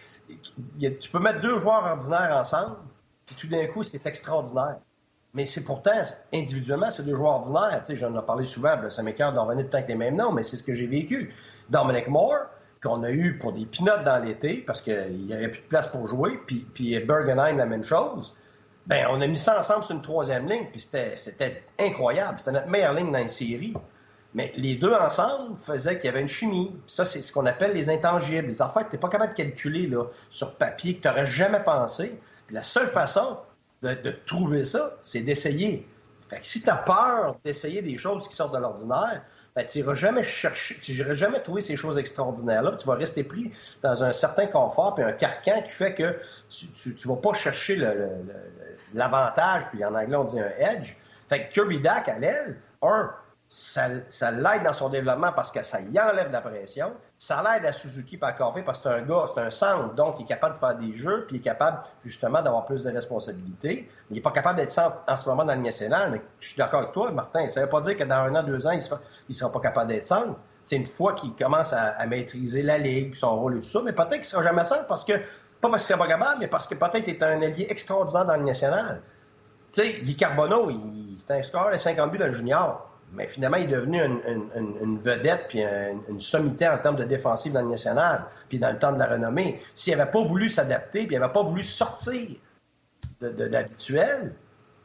tu 0.80 1.10
peux 1.12 1.20
mettre 1.20 1.42
deux 1.42 1.60
joueurs 1.60 1.84
ordinaires 1.84 2.36
ensemble, 2.36 2.78
puis 3.28 3.36
tout 3.36 3.48
d'un 3.48 3.68
coup, 3.68 3.84
c'est 3.84 4.06
extraordinaire. 4.08 4.78
Mais 5.34 5.46
c'est 5.46 5.64
pourtant, 5.64 5.92
individuellement, 6.34 6.92
c'est 6.92 7.04
deux 7.04 7.16
joueurs 7.16 7.36
ordinaires. 7.36 7.82
Tu 7.84 7.94
sais, 7.94 7.96
j'en 7.96 8.18
ai 8.20 8.26
parlé 8.26 8.46
souvent, 8.46 8.78
ça 8.90 9.04
m'écœure 9.04 9.34
d'en 9.34 9.46
revenir 9.46 9.64
tout 9.64 9.68
le 9.68 9.72
temps 9.72 9.78
avec 9.78 9.90
les 9.90 9.96
mêmes 9.96 10.16
noms, 10.16 10.32
mais 10.32 10.44
c'est 10.44 10.58
ce 10.58 10.64
que 10.64 10.74
j'ai 10.74 10.88
vécu. 10.88 11.34
Dominic 11.70 12.08
Moore, 12.08 12.48
qu'on 12.82 13.04
a 13.04 13.12
eu 13.12 13.38
pour 13.38 13.54
des 13.54 13.66
pinottes 13.66 14.04
dans 14.04 14.18
l'été, 14.18 14.64
parce 14.66 14.82
qu'il 14.82 15.26
n'y 15.26 15.34
avait 15.34 15.50
plus 15.50 15.62
de 15.62 15.68
place 15.68 15.88
pour 15.88 16.08
jouer, 16.08 16.40
puis, 16.48 16.66
puis 16.74 17.00
Bergenheim, 17.00 17.58
la 17.58 17.66
même 17.66 17.84
chose. 17.84 18.36
Ben, 18.88 19.06
on 19.12 19.22
a 19.22 19.28
mis 19.28 19.38
ça 19.38 19.60
ensemble 19.60 19.84
sur 19.84 19.96
une 19.96 20.02
troisième 20.02 20.48
ligne, 20.48 20.66
puis 20.72 20.82
c'était 20.82 21.64
incroyable. 21.78 22.40
C'était 22.40 22.54
notre 22.54 22.70
meilleure 22.70 22.94
ligne 22.94 23.12
dans 23.12 23.20
une 23.20 23.30
série. 23.30 23.76
Mais 24.34 24.52
les 24.56 24.76
deux 24.76 24.94
ensemble 24.94 25.56
faisaient 25.58 25.98
qu'il 25.98 26.06
y 26.06 26.10
avait 26.10 26.22
une 26.22 26.28
chimie. 26.28 26.76
ça, 26.88 27.06
c'est 27.06 27.22
ce 27.22 27.32
qu'on 27.32 27.46
appelle 27.46 27.74
les 27.74 27.90
intangibles. 27.90 28.48
Les 28.48 28.62
affaires 28.62 28.86
que 28.86 28.92
tu 28.92 28.96
n'es 28.96 29.00
pas 29.00 29.10
capable 29.10 29.34
de 29.34 29.38
calculer 29.38 29.90
sur 30.30 30.56
papier, 30.56 30.98
que 30.98 31.02
tu 31.02 31.08
n'aurais 31.08 31.26
jamais 31.26 31.62
pensé. 31.62 32.20
Puis 32.48 32.56
la 32.56 32.64
seule 32.64 32.88
façon 32.88 33.38
de, 33.82 34.12
trouver 34.26 34.66
ça, 34.66 34.98
c'est 35.02 35.22
d'essayer. 35.22 35.88
Si 36.42 36.62
tu 36.62 36.70
as 36.70 36.76
peur 36.76 37.38
d'essayer 37.44 37.82
des 37.82 37.98
choses 37.98 38.28
qui 38.28 38.36
sortent 38.36 38.54
de 38.54 38.60
l'ordinaire, 38.60 39.24
ben, 39.56 39.66
tu 39.66 39.80
n'iras 39.80 39.96
jamais 39.96 40.24
chercher, 40.24 40.78
tu 40.80 40.94
jamais 40.94 41.40
trouver 41.42 41.62
ces 41.62 41.76
choses 41.76 41.98
extraordinaires-là. 41.98 42.74
Tu 42.74 42.88
vas 42.88 42.96
rester 42.96 43.24
pris 43.24 43.52
dans 43.82 44.04
un 44.04 44.14
certain 44.14 44.46
confort 44.46 44.96
puis 44.96 45.04
un 45.04 45.12
carcan 45.12 45.62
qui 45.64 45.72
fait 45.72 45.94
que 45.94 46.20
tu 46.50 46.90
ne 46.90 47.14
vas 47.14 47.20
pas 47.20 47.34
chercher 47.34 47.76
l'avantage, 48.94 49.64
puis 49.72 49.84
en 49.84 49.96
anglais 49.96 50.16
on 50.16 50.26
dit 50.26 50.40
un 50.40 50.52
edge. 50.60 50.96
Fait 51.28 51.50
Kirby 51.50 51.80
Dak, 51.80 52.10
à 52.10 52.20
l'aile, 52.20 52.58
un, 52.82 53.12
ça, 53.52 53.88
l'aide 54.32 54.64
dans 54.64 54.74
son 54.74 54.90
développement 54.90 55.32
parce 55.32 55.50
que 55.50 55.64
ça 55.64 55.82
y 55.82 56.00
enlève 56.00 56.32
la 56.32 56.40
pression. 56.40 56.94
Ça 57.18 57.42
l'aide 57.42 57.66
à 57.66 57.74
Suzuki 57.74 58.16
par 58.16 58.36
café 58.36 58.62
parce 58.62 58.80
que 58.80 58.90
c'est 58.90 58.96
un 58.96 59.02
gars, 59.02 59.26
c'est 59.34 59.42
un 59.42 59.50
centre, 59.50 59.96
donc 59.96 60.20
il 60.20 60.24
est 60.24 60.28
capable 60.28 60.54
de 60.54 60.60
faire 60.60 60.76
des 60.76 60.96
jeux, 60.96 61.26
puis 61.26 61.38
il 61.38 61.40
est 61.40 61.44
capable 61.44 61.80
justement 62.06 62.44
d'avoir 62.44 62.66
plus 62.66 62.84
de 62.84 62.92
responsabilités. 62.92 63.90
Il 64.12 64.14
n'est 64.14 64.22
pas 64.22 64.30
capable 64.30 64.60
d'être 64.60 64.70
centre 64.70 64.98
en 65.08 65.18
ce 65.18 65.28
moment 65.28 65.44
dans 65.44 65.56
le 65.56 65.62
national, 65.62 66.12
mais 66.12 66.22
je 66.40 66.50
suis 66.50 66.58
d'accord 66.58 66.82
avec 66.82 66.92
toi, 66.92 67.10
Martin. 67.12 67.48
Ça 67.48 67.62
ne 67.62 67.66
veut 67.66 67.70
pas 67.70 67.82
dire 67.82 67.98
que 67.98 68.04
dans 68.04 68.18
un 68.18 68.36
an, 68.36 68.44
deux 68.44 68.68
ans, 68.68 68.72
il 68.72 68.84
ne 69.30 69.34
sera, 69.34 69.52
pas 69.52 69.60
capable 69.60 69.90
d'être 69.90 70.06
centre. 70.06 70.36
C'est 70.64 70.76
une 70.76 70.86
fois 70.86 71.14
qu'il 71.14 71.34
commence 71.34 71.74
à, 71.74 72.06
maîtriser 72.06 72.62
la 72.62 72.78
ligue, 72.78 73.16
son 73.16 73.36
rôle 73.36 73.56
et 73.56 73.60
tout 73.62 73.66
ça, 73.66 73.82
mais 73.84 73.94
peut-être 73.94 74.12
qu'il 74.12 74.20
ne 74.20 74.26
sera 74.26 74.44
jamais 74.44 74.64
centre 74.64 74.86
parce 74.86 75.04
que, 75.04 75.14
pas 75.60 75.70
parce 75.70 75.88
qu'il 75.88 75.96
ne 75.96 75.98
sera 76.02 76.08
pas 76.08 76.08
capable, 76.08 76.40
mais 76.42 76.48
parce 76.48 76.68
que 76.68 76.76
peut-être 76.76 77.08
il 77.08 77.16
est 77.16 77.24
un 77.24 77.42
allié 77.42 77.66
extraordinaire 77.68 78.26
dans 78.26 78.38
le 78.38 78.44
national. 78.44 79.02
Tu 79.72 79.82
sais, 79.82 80.02
Guy 80.02 80.16
Carbonneau, 80.16 80.72
c'est 81.18 81.32
un 81.32 81.42
score 81.42 81.72
de 81.72 81.78
50 81.78 82.12
buts 82.12 82.20
dans 82.20 82.28
le 82.28 82.32
junior 82.32 82.90
mais 83.14 83.28
finalement, 83.28 83.58
il 83.58 83.64
est 83.64 83.76
devenu 83.76 84.02
une, 84.04 85.00
vedette 85.00 85.48
puis 85.48 85.64
une, 85.64 86.20
sommité 86.20 86.68
en 86.68 86.78
termes 86.78 86.96
de 86.96 87.04
défensive 87.04 87.54
dans 87.54 87.62
le 87.62 87.70
national, 87.70 88.26
puis 88.48 88.60
dans 88.60 88.72
le 88.72 88.78
temps 88.78 88.92
de 88.92 89.00
la 89.00 89.08
renommée. 89.08 89.62
S'il 89.74 89.98
n'avait 89.98 90.12
pas 90.12 90.22
voulu 90.22 90.50
s'adapter, 90.50 91.06
puis 91.06 91.16
il 91.16 91.20
n'avait 91.20 91.34
pas 91.34 91.44
voulu 91.44 91.64
sortir 91.64 92.30
de, 93.22 93.44
l'habituel, 93.46 94.34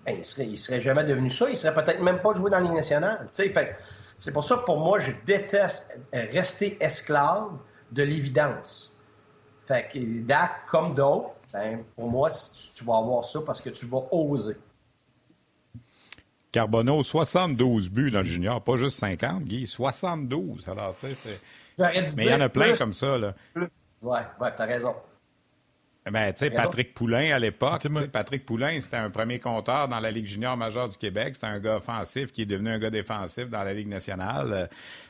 ben, 0.06 0.16
il 0.18 0.24
serait, 0.24 0.56
serait 0.56 0.80
jamais 0.80 1.04
devenu 1.04 1.30
ça. 1.30 1.48
Il 1.48 1.56
serait 1.56 1.74
peut-être 1.74 2.00
même 2.00 2.20
pas 2.20 2.34
joué 2.34 2.50
dans 2.50 2.58
la 2.58 2.64
Ligue 2.64 2.74
nationale. 2.74 3.26
C'est 3.32 4.32
pour 4.32 4.44
ça 4.44 4.56
que 4.56 4.64
pour 4.64 4.78
moi, 4.78 4.98
je 4.98 5.12
déteste 5.26 5.98
rester 6.12 6.82
esclave 6.82 7.52
de 7.92 8.02
l'évidence. 8.02 8.96
Fait 9.66 9.88
que 9.92 9.98
Dak, 10.22 10.66
comme 10.66 10.94
d'autres, 10.94 11.30
ben, 11.52 11.84
pour 11.94 12.10
moi, 12.10 12.30
tu 12.74 12.84
vas 12.84 12.98
avoir 12.98 13.24
ça 13.24 13.40
parce 13.44 13.60
que 13.60 13.70
tu 13.70 13.86
vas 13.86 14.02
oser. 14.10 14.56
Carbonneau, 16.54 17.02
72 17.02 17.90
buts 17.90 18.12
dans 18.12 18.20
le 18.20 18.26
junior, 18.26 18.62
pas 18.62 18.76
juste 18.76 19.00
50, 19.00 19.42
Guy, 19.42 19.66
72. 19.66 20.68
Alors, 20.68 20.94
tu 20.94 21.08
sais, 21.08 21.14
c'est. 21.16 21.40
Mais 22.16 22.26
il 22.26 22.30
y 22.30 22.32
en 22.32 22.40
a 22.40 22.48
plein 22.48 22.76
comme 22.76 22.94
ça, 22.94 23.18
là. 23.18 23.34
Ouais, 24.00 24.20
ouais, 24.40 24.50
t'as 24.56 24.64
raison. 24.64 24.94
Ben, 26.10 26.32
tu 26.34 26.40
sais, 26.40 26.50
Patrick 26.50 26.92
Poulain, 26.92 27.34
à 27.34 27.38
l'époque, 27.38 27.86
Patrick 28.12 28.44
Poulain, 28.44 28.78
c'était 28.78 28.98
un 28.98 29.08
premier 29.08 29.38
compteur 29.38 29.88
dans 29.88 30.00
la 30.00 30.10
Ligue 30.10 30.26
junior 30.26 30.54
majeure 30.54 30.86
du 30.86 30.98
Québec. 30.98 31.34
C'était 31.34 31.46
un 31.46 31.58
gars 31.58 31.76
offensif 31.76 32.30
qui 32.30 32.42
est 32.42 32.46
devenu 32.46 32.68
un 32.68 32.78
gars 32.78 32.90
défensif 32.90 33.48
dans 33.48 33.62
la 33.62 33.72
Ligue 33.72 33.88
nationale. 33.88 34.68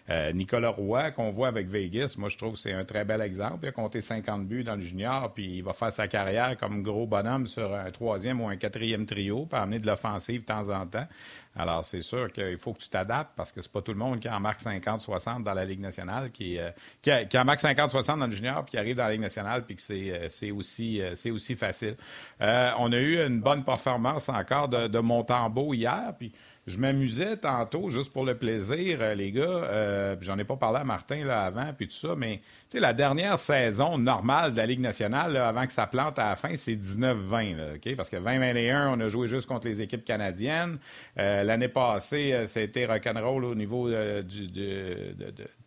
Euh, 0.09 0.33
Nicolas 0.33 0.71
Roy, 0.71 1.11
qu'on 1.11 1.31
voit 1.31 1.49
avec 1.49 1.69
Vegas, 1.69 2.15
moi, 2.17 2.29
je 2.29 2.39
trouve 2.39 2.53
que 2.53 2.61
c'est 2.61 2.73
un 2.73 2.85
très 2.85 3.05
bel 3.05 3.21
exemple. 3.23 3.61
Il 3.65 3.69
a 3.71 3.73
compté 3.73 4.01
50 4.01 4.47
buts 4.47 4.63
dans 4.63 4.77
le 4.77 4.83
junior, 4.83 5.33
puis 5.33 5.57
il 5.57 5.65
va 5.65 5.73
faire 5.73 5.93
sa 5.93 6.07
carrière 6.07 6.57
comme 6.57 6.83
gros 6.85 7.07
bonhomme 7.07 7.49
sur 7.49 7.75
un 7.75 7.91
troisième 7.91 8.41
ou 8.41 8.49
un 8.49 8.57
quatrième 8.57 9.05
trio, 9.05 9.47
pour 9.47 9.59
amener 9.59 9.81
de 9.81 9.87
l'offensive 9.87 10.43
de 10.43 10.47
temps 10.47 10.69
en 10.69 10.87
temps. 10.87 11.09
Alors, 11.57 11.85
c'est 11.85 12.03
sûr 12.03 12.33
qu'il 12.33 12.59
faut 12.59 12.73
que 12.73 12.81
tu 12.81 12.89
t'adaptes 12.89 13.33
parce 13.37 13.53
que 13.53 13.63
c'est 13.63 13.71
pas 13.71 13.83
tout 13.83 13.93
le 13.93 13.99
monde 13.99 14.21
qui 14.21 14.29
en 14.29 14.41
marque 14.41 14.61
50-60 14.61 15.43
dans 15.43 15.55
la 15.55 15.65
Ligue 15.65 15.81
nationale, 15.81 16.31
qui, 16.31 16.59
euh, 16.59 16.71
qui, 17.01 17.39
en 17.39 17.45
marque 17.45 17.61
50-60 17.61 18.19
dans 18.19 18.27
le 18.27 18.33
junior, 18.33 18.65
puis 18.65 18.73
qui 18.73 18.79
arrive 18.79 18.97
dans 18.97 19.05
la 19.05 19.13
Ligue 19.13 19.21
nationale, 19.21 19.65
puis 19.65 19.77
que 19.77 19.81
c'est, 19.81 20.11
euh, 20.11 20.55
aussi, 20.55 21.01
c'est 21.15 21.31
aussi 21.31 21.55
facile. 21.55 21.97
on 22.41 22.93
a 22.93 22.99
eu 22.99 23.25
une 23.25 23.41
bonne 23.41 23.63
performance 23.65 24.29
encore 24.29 24.69
de, 24.69 24.89
de 24.89 24.99
Montembeau 24.99 25.75
hier, 25.75 26.13
puis 26.19 26.33
je 26.67 26.79
m'amusais 26.79 27.37
tantôt, 27.37 27.91
juste 27.91 28.11
pour 28.13 28.25
le 28.25 28.37
plaisir, 28.37 28.99
euh, 29.01 29.15
les 29.15 29.33
gars. 29.33 29.43
Euh, 29.43 30.17
j'en 30.21 30.39
ai 30.39 30.45
pas 30.45 30.57
parlé 30.57 30.79
à 30.79 30.85
Martin 30.85 31.25
là, 31.25 31.43
avant, 31.45 31.73
puis 31.77 31.89
tout 31.89 31.97
ça, 31.97 32.15
mais 32.17 32.41
la 32.73 32.95
dernière 32.95 33.39
saison 33.39 33.99
normale 33.99 34.53
de 34.53 34.57
la 34.57 34.67
Ligue 34.67 34.81
nationale, 34.81 35.37
avant 35.37 35.67
que 35.67 35.73
ça 35.73 35.87
plante 35.87 36.19
à 36.19 36.31
la 36.31 36.37
fin, 36.37 36.57
c'est 36.57 36.75
19-20. 36.75 37.77
OK? 37.77 37.97
Parce 37.97 38.09
que 38.09 38.17
20-21, 38.17 38.95
on 38.97 39.01
a 39.01 39.09
joué 39.09 39.29
juste 39.29 39.47
contre 39.47 39.67
les 39.67 39.83
équipes 39.83 40.05
canadiennes. 40.05 40.79
Euh, 41.19 41.45
l'année 41.45 41.69
passée, 41.69 42.45
c'était 42.47 42.87
rock'n'roll 42.87 43.45
au 43.45 43.55
niveau 43.55 43.91
du, 44.23 44.49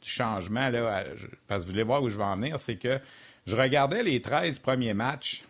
changement. 0.01 0.69
Là, 0.69 1.03
parce 1.47 1.61
que 1.61 1.67
je 1.67 1.71
voulais 1.71 1.83
voir 1.83 2.01
où 2.01 2.09
je 2.09 2.17
vais 2.17 2.23
en 2.23 2.35
venir. 2.35 2.59
C'est 2.59 2.75
que 2.75 2.99
je 3.45 3.55
regardais 3.55 4.03
les 4.03 4.21
13 4.21 4.59
premiers 4.59 4.93
matchs 4.93 5.46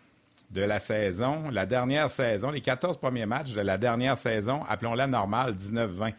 de 0.50 0.62
la 0.62 0.80
saison, 0.80 1.50
la 1.50 1.66
dernière 1.66 2.10
saison, 2.10 2.50
les 2.50 2.60
14 2.60 2.96
premiers 2.98 3.26
matchs 3.26 3.52
de 3.52 3.60
la 3.60 3.76
dernière 3.76 4.16
saison, 4.16 4.62
appelons-la 4.68 5.06
normale, 5.06 5.54
19-20. 5.54 6.14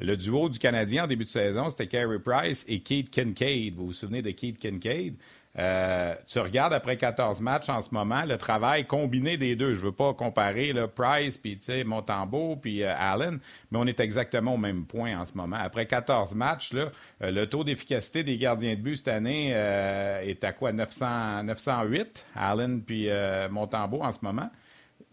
Le 0.00 0.16
duo 0.16 0.48
du 0.48 0.58
Canadien 0.58 1.04
en 1.04 1.06
début 1.06 1.24
de 1.24 1.28
saison, 1.28 1.68
c'était 1.68 1.86
Carey 1.86 2.18
Price 2.18 2.64
et 2.68 2.80
Keith 2.80 3.10
Kincaid. 3.10 3.74
Vous 3.74 3.86
vous 3.86 3.92
souvenez 3.92 4.22
de 4.22 4.30
Keith 4.30 4.58
Kincaid? 4.58 5.14
Euh, 5.58 6.14
tu 6.26 6.38
regardes 6.38 6.72
après 6.72 6.96
14 6.96 7.40
matchs 7.40 7.68
en 7.68 7.80
ce 7.80 7.92
moment, 7.92 8.24
le 8.24 8.38
travail 8.38 8.86
combiné 8.86 9.36
des 9.36 9.56
deux. 9.56 9.74
Je 9.74 9.80
ne 9.80 9.86
veux 9.86 9.92
pas 9.92 10.14
comparer 10.14 10.72
le 10.72 10.86
Price, 10.86 11.38
puis 11.38 11.58
Montembeau, 11.84 12.56
puis 12.56 12.82
euh, 12.82 12.94
Allen, 12.96 13.40
mais 13.70 13.78
on 13.78 13.86
est 13.86 13.98
exactement 14.00 14.54
au 14.54 14.58
même 14.58 14.84
point 14.84 15.18
en 15.18 15.24
ce 15.24 15.32
moment. 15.34 15.56
Après 15.60 15.86
14 15.86 16.34
matchs, 16.34 16.72
là, 16.72 16.92
euh, 17.22 17.30
le 17.30 17.46
taux 17.46 17.64
d'efficacité 17.64 18.22
des 18.22 18.38
gardiens 18.38 18.74
de 18.74 18.80
but 18.80 18.96
cette 18.96 19.08
année 19.08 19.50
est 19.50 20.44
à 20.44 20.52
quoi? 20.52 20.72
900, 20.72 21.44
908, 21.44 22.26
Allen 22.36 22.82
puis 22.82 23.08
Montembeau 23.50 24.02
en 24.02 24.12
ce 24.12 24.18
moment 24.22 24.50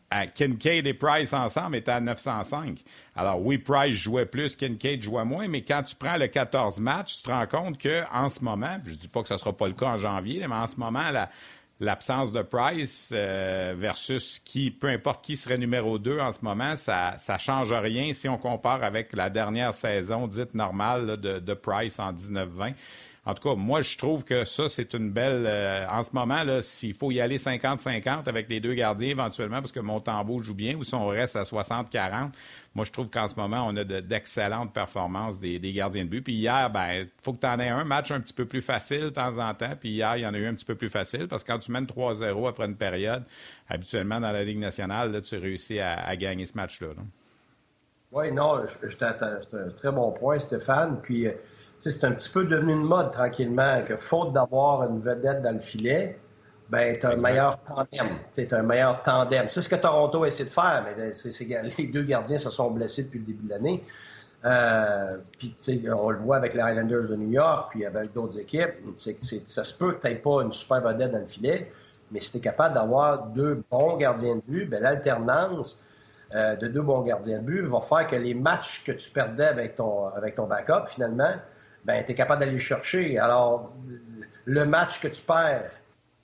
à 0.09 0.27
Kincaid 0.27 0.87
et 0.87 0.93
Price 0.93 1.33
ensemble 1.33 1.75
étaient 1.75 1.91
à 1.91 1.99
905. 1.99 2.83
Alors 3.15 3.41
oui, 3.41 3.57
Price 3.57 3.95
jouait 3.95 4.25
plus, 4.25 4.55
Kincaid 4.55 5.01
jouait 5.01 5.25
moins, 5.25 5.47
mais 5.47 5.61
quand 5.61 5.83
tu 5.83 5.95
prends 5.95 6.17
le 6.17 6.27
14 6.27 6.79
match, 6.79 7.17
tu 7.17 7.23
te 7.23 7.29
rends 7.29 7.47
compte 7.47 7.81
qu'en 7.81 8.29
ce 8.29 8.43
moment, 8.43 8.77
je 8.85 8.91
ne 8.91 8.95
dis 8.95 9.07
pas 9.07 9.21
que 9.21 9.27
ce 9.27 9.33
ne 9.33 9.39
sera 9.39 9.55
pas 9.55 9.67
le 9.67 9.73
cas 9.73 9.87
en 9.87 9.97
janvier, 9.97 10.45
mais 10.47 10.55
en 10.55 10.67
ce 10.67 10.77
moment, 10.77 11.09
l'absence 11.79 12.31
de 12.31 12.41
Price 12.41 13.11
euh, 13.13 13.75
versus 13.77 14.39
qui, 14.43 14.71
peu 14.71 14.87
importe 14.87 15.25
qui 15.25 15.35
serait 15.35 15.57
numéro 15.57 15.99
2 15.99 16.19
en 16.19 16.31
ce 16.31 16.39
moment, 16.41 16.75
ça 16.75 17.15
ne 17.29 17.37
change 17.37 17.73
rien 17.73 18.13
si 18.13 18.29
on 18.29 18.37
compare 18.37 18.83
avec 18.83 19.13
la 19.13 19.29
dernière 19.29 19.73
saison 19.73 20.27
dite 20.27 20.53
normale 20.53 21.17
de, 21.17 21.39
de 21.39 21.53
Price 21.53 21.99
en 21.99 22.13
19-20. 22.13 22.73
En 23.27 23.33
tout 23.33 23.49
cas, 23.49 23.55
moi, 23.55 23.81
je 23.81 23.97
trouve 23.97 24.23
que 24.23 24.45
ça, 24.45 24.69
c'est 24.69 24.93
une 24.93 25.11
belle. 25.11 25.43
Euh, 25.45 25.85
en 25.89 26.01
ce 26.01 26.11
moment, 26.13 26.37
s'il 26.61 26.93
faut 26.93 27.11
y 27.11 27.19
aller 27.19 27.37
50-50 27.37 28.29
avec 28.29 28.49
les 28.49 28.61
deux 28.61 28.73
gardiens 28.73 29.09
éventuellement, 29.09 29.57
parce 29.57 29.73
que 29.73 29.81
Montembeau 29.81 30.39
joue 30.39 30.53
bien, 30.53 30.77
ou 30.77 30.85
si 30.85 30.95
on 30.95 31.07
reste 31.07 31.35
à 31.35 31.43
60-40, 31.43 32.31
moi, 32.73 32.85
je 32.85 32.91
trouve 32.93 33.09
qu'en 33.09 33.27
ce 33.27 33.35
moment, 33.35 33.67
on 33.67 33.75
a 33.75 33.83
d'excellentes 33.83 34.71
performances 34.71 35.41
des, 35.41 35.59
gardiens 35.73 36.05
de 36.05 36.09
but. 36.09 36.21
Puis 36.21 36.35
hier, 36.35 36.69
ben, 36.69 37.01
il 37.01 37.09
faut 37.21 37.33
que 37.33 37.41
tu 37.41 37.47
en 37.47 37.59
aies 37.59 37.67
un 37.67 37.83
match 37.83 38.11
un 38.11 38.21
petit 38.21 38.31
peu 38.31 38.45
plus 38.45 38.61
facile 38.61 39.01
de 39.01 39.09
temps 39.09 39.37
en 39.39 39.53
temps. 39.53 39.75
Puis 39.77 39.89
hier, 39.89 40.15
il 40.15 40.21
y 40.21 40.25
en 40.25 40.33
a 40.33 40.37
eu 40.37 40.45
un 40.45 40.53
petit 40.53 40.63
peu 40.63 40.75
plus 40.75 40.89
facile, 40.89 41.27
parce 41.27 41.43
que 41.43 41.51
quand 41.51 41.59
tu 41.59 41.73
mènes 41.73 41.83
3-0 41.85 42.47
après 42.47 42.65
une 42.65 42.77
période, 42.77 43.25
habituellement 43.67 44.21
dans 44.21 44.31
la 44.31 44.45
Ligue 44.45 44.59
nationale, 44.59 45.21
tu 45.21 45.35
réussis 45.35 45.81
à, 45.81 46.15
gagner 46.15 46.45
ce 46.45 46.55
match-là. 46.55 46.93
Oui, 48.13 48.31
non, 48.31 48.63
c'est 48.65 49.03
un 49.03 49.69
très 49.75 49.91
bon 49.91 50.13
point, 50.13 50.39
Stéphane. 50.39 51.01
Puis. 51.01 51.27
C'est 51.79 52.03
un 52.03 52.11
petit 52.11 52.29
peu 52.29 52.45
devenu 52.45 52.73
une 52.73 52.83
mode 52.83 53.11
tranquillement 53.11 53.83
que 53.83 53.95
faute 53.95 54.33
d'avoir 54.33 54.83
une 54.89 54.99
vedette 54.99 55.41
dans 55.41 55.53
le 55.53 55.59
filet, 55.59 56.19
ben, 56.69 56.97
tu 56.99 57.05
as 57.05 57.11
un 57.11 57.15
meilleur 57.15 57.59
tandem. 57.63 58.17
Tu 58.33 58.47
un 58.51 58.61
meilleur 58.63 59.01
tandem. 59.03 59.47
C'est 59.47 59.61
ce 59.61 59.69
que 59.69 59.75
Toronto 59.75 60.25
essaie 60.25 60.43
de 60.43 60.49
faire, 60.49 60.83
mais 60.85 61.13
les 61.77 61.87
deux 61.87 62.03
gardiens 62.03 62.37
se 62.37 62.49
sont 62.49 62.71
blessés 62.71 63.03
depuis 63.03 63.19
le 63.19 63.25
début 63.25 63.45
de 63.45 63.49
l'année. 63.49 63.83
Euh, 64.45 65.17
puis, 65.37 65.55
on 65.93 66.09
le 66.09 66.19
voit 66.19 66.37
avec 66.37 66.53
les 66.53 66.61
Highlanders 66.61 67.07
de 67.07 67.15
New 67.15 67.31
York, 67.31 67.69
puis 67.71 67.85
avec 67.85 68.13
d'autres 68.13 68.39
équipes. 68.39 68.75
ça 68.95 69.63
se 69.63 69.73
peut 69.73 69.93
que 69.93 70.01
tu 70.01 70.07
n'aies 70.07 70.15
pas 70.15 70.41
une 70.43 70.51
super 70.51 70.81
vedette 70.81 71.11
dans 71.11 71.19
le 71.19 71.27
filet, 71.27 71.71
mais 72.11 72.19
si 72.19 72.31
tu 72.31 72.37
es 72.37 72.41
capable 72.41 72.75
d'avoir 72.75 73.27
deux 73.27 73.63
bons 73.69 73.97
gardiens 73.97 74.35
de 74.35 74.41
but, 74.47 74.65
ben, 74.69 74.81
l'alternance 74.81 75.81
euh, 76.35 76.55
de 76.55 76.67
deux 76.67 76.81
bons 76.81 77.01
gardiens 77.01 77.39
de 77.39 77.43
but 77.43 77.61
va 77.63 77.81
faire 77.81 78.05
que 78.05 78.15
les 78.15 78.33
matchs 78.33 78.83
que 78.83 78.91
tu 78.91 79.09
perdais 79.09 79.45
avec 79.45 79.75
ton, 79.75 80.07
avec 80.09 80.35
ton 80.35 80.45
backup, 80.45 80.87
finalement, 80.87 81.33
ben, 81.87 82.03
tu 82.03 82.11
es 82.11 82.15
capable 82.15 82.41
d'aller 82.41 82.59
chercher. 82.59 83.17
Alors, 83.17 83.73
le 84.43 84.65
match 84.65 84.99
que 84.99 85.07
tu 85.07 85.21
perds, 85.21 85.71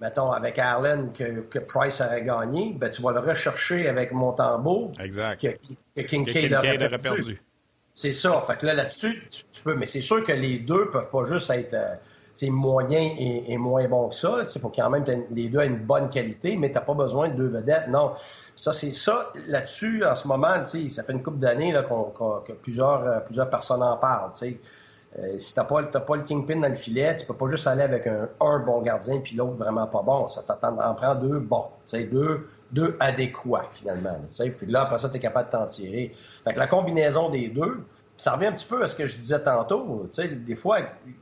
mettons, 0.01 0.31
avec 0.31 0.59
Allen, 0.59 1.11
que, 1.13 1.59
Price 1.59 2.01
aurait 2.01 2.23
gagné, 2.23 2.75
ben, 2.77 2.89
tu 2.89 3.01
vas 3.01 3.13
le 3.13 3.19
rechercher 3.19 3.87
avec 3.87 4.11
Montembeau. 4.11 4.91
Exact. 4.99 5.41
Que, 5.41 6.01
que 6.01 6.05
Kincaid, 6.05 6.53
aurait 6.53 6.97
perdu. 6.97 7.41
C'est 7.93 8.11
ça. 8.11 8.41
Fait 8.41 8.57
que 8.57 8.65
là, 8.65 8.73
là-dessus, 8.73 9.23
tu, 9.29 9.61
peux. 9.63 9.75
Mais 9.75 9.85
c'est 9.85 10.01
sûr 10.01 10.23
que 10.23 10.33
les 10.33 10.59
deux 10.59 10.89
peuvent 10.89 11.09
pas 11.09 11.23
juste 11.25 11.49
être 11.51 11.75
euh, 11.75 12.49
moyens 12.49 13.15
et, 13.19 13.55
moins 13.57 13.87
bons 13.87 14.09
que 14.09 14.15
ça. 14.15 14.45
Il 14.53 14.59
faut 14.59 14.69
quand 14.69 14.89
même 14.89 15.05
que 15.05 15.11
les 15.29 15.47
deux 15.47 15.59
aient 15.59 15.67
une 15.67 15.85
bonne 15.85 16.09
qualité, 16.09 16.57
mais 16.57 16.69
tu 16.69 16.75
n'as 16.75 16.81
pas 16.81 16.95
besoin 16.95 17.29
de 17.29 17.35
deux 17.35 17.47
vedettes. 17.47 17.87
Non. 17.87 18.13
Ça, 18.55 18.73
c'est 18.73 18.93
ça. 18.93 19.31
Là-dessus, 19.47 20.03
en 20.03 20.15
ce 20.15 20.27
moment, 20.27 20.65
ça 20.65 21.03
fait 21.03 21.13
une 21.13 21.21
couple 21.21 21.37
d'années 21.37 21.71
que 21.71 22.51
plusieurs, 22.53 23.03
euh, 23.03 23.19
plusieurs 23.19 23.49
personnes 23.49 23.83
en 23.83 23.95
parlent. 23.95 24.31
Euh, 25.19 25.37
si 25.37 25.53
tu 25.53 25.59
n'as 25.59 25.65
pas, 25.65 25.83
pas, 25.83 26.15
le 26.15 26.23
kingpin 26.23 26.59
dans 26.59 26.69
le 26.69 26.75
filet, 26.75 27.15
tu 27.15 27.25
peux 27.25 27.35
pas 27.35 27.47
juste 27.47 27.67
aller 27.67 27.83
avec 27.83 28.07
un, 28.07 28.59
bon 28.59 28.81
gardien 28.81 29.19
puis 29.19 29.35
l'autre 29.35 29.57
vraiment 29.57 29.85
pas 29.85 30.01
bon. 30.01 30.27
Ça, 30.27 30.41
ça 30.41 30.57
en 30.63 30.93
prend 30.95 31.15
deux 31.15 31.39
bons. 31.39 31.67
Deux, 31.93 32.47
deux 32.71 32.97
adéquats, 32.99 33.67
finalement. 33.71 34.19
Puis 34.57 34.67
là, 34.67 34.81
après 34.83 34.97
ça, 34.97 35.09
tu 35.09 35.17
es 35.17 35.19
capable 35.19 35.51
de 35.51 35.57
t'en 35.57 35.67
tirer. 35.67 36.11
Fait 36.43 36.53
que 36.53 36.59
la 36.59 36.67
combinaison 36.67 37.29
des 37.29 37.49
deux, 37.49 37.83
ça 38.17 38.33
revient 38.33 38.47
un 38.47 38.53
petit 38.53 38.65
peu 38.65 38.83
à 38.83 38.87
ce 38.87 38.95
que 38.95 39.05
je 39.05 39.15
disais 39.17 39.41
tantôt. 39.41 40.09
des 40.17 40.55
fois, 40.55 40.79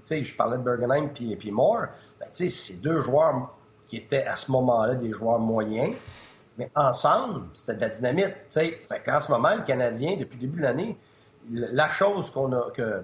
je 0.10 0.36
parlais 0.36 0.58
de 0.58 0.64
Bergenheim 0.64 1.10
puis, 1.14 1.36
puis 1.36 1.52
Moore. 1.52 1.88
Ben, 2.20 2.30
c'est 2.32 2.82
deux 2.82 3.02
joueurs 3.02 3.54
qui 3.88 3.98
étaient 3.98 4.26
à 4.26 4.38
ce 4.38 4.52
moment-là 4.52 4.96
des 4.96 5.12
joueurs 5.12 5.40
moyens. 5.40 5.96
Mais 6.58 6.72
ensemble, 6.76 7.48
c'était 7.54 7.76
de 7.76 7.82
la 7.82 7.90
dynamite. 7.90 8.36
Fait 8.50 9.02
qu'en 9.06 9.20
ce 9.20 9.32
moment, 9.32 9.56
le 9.56 9.64
Canadien, 9.64 10.16
depuis 10.18 10.36
le 10.36 10.42
début 10.42 10.58
de 10.60 10.64
l'année, 10.64 10.98
la 11.50 11.90
chose 11.90 12.30
qu'on 12.32 12.54
a 12.54 12.72
que 12.72 13.04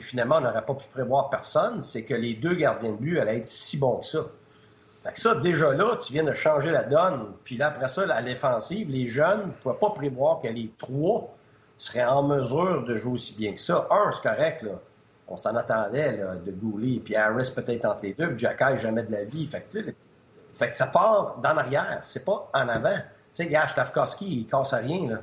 finalement 0.00 0.36
on 0.36 0.40
n'aurait 0.40 0.64
pas 0.64 0.74
pu 0.74 0.86
prévoir 0.92 1.30
personne, 1.30 1.82
c'est 1.82 2.04
que 2.04 2.14
les 2.14 2.34
deux 2.34 2.54
gardiens 2.54 2.92
de 2.92 2.96
but 2.96 3.18
allaient 3.18 3.38
être 3.38 3.46
si 3.46 3.76
bons 3.76 3.98
que 3.98 4.06
ça. 4.06 4.20
Fait 5.02 5.12
que 5.12 5.20
ça, 5.20 5.34
déjà 5.36 5.72
là, 5.74 5.96
tu 5.96 6.12
viens 6.12 6.24
de 6.24 6.32
changer 6.32 6.70
la 6.70 6.84
donne. 6.84 7.32
Puis 7.44 7.56
là, 7.56 7.68
après 7.68 7.88
ça, 7.88 8.02
à 8.02 8.20
l'offensive, 8.20 8.90
les 8.90 9.08
jeunes 9.08 9.46
ne 9.46 9.52
pouvaient 9.52 9.78
pas 9.78 9.90
prévoir 9.90 10.40
que 10.40 10.48
les 10.48 10.72
trois 10.76 11.34
seraient 11.76 12.04
en 12.04 12.24
mesure 12.24 12.84
de 12.84 12.96
jouer 12.96 13.12
aussi 13.12 13.34
bien 13.34 13.52
que 13.52 13.60
ça. 13.60 13.86
Un, 13.90 14.10
c'est 14.10 14.22
correct, 14.22 14.62
là. 14.62 14.72
On 15.28 15.36
s'en 15.36 15.54
attendait 15.54 16.16
là, 16.16 16.34
de 16.34 16.50
Goulet, 16.50 17.00
puis 17.04 17.14
Harris 17.14 17.52
peut-être 17.54 17.84
entre 17.84 18.04
les 18.04 18.14
deux, 18.14 18.28
puis 18.28 18.38
Jacky 18.38 18.78
jamais 18.78 19.02
de 19.02 19.12
la 19.12 19.24
vie. 19.24 19.46
Fait 19.46 19.60
que, 19.70 20.76
ça 20.76 20.86
part 20.86 21.36
d'en 21.42 21.56
arrière, 21.56 22.00
c'est 22.04 22.24
pas 22.24 22.50
en 22.54 22.66
avant. 22.68 22.96
Tu 22.96 23.02
sais, 23.32 23.46
gars, 23.46 23.68
Stavkowski, 23.68 24.40
il 24.40 24.46
casse 24.46 24.72
à 24.72 24.78
rien, 24.78 25.08
là. 25.08 25.18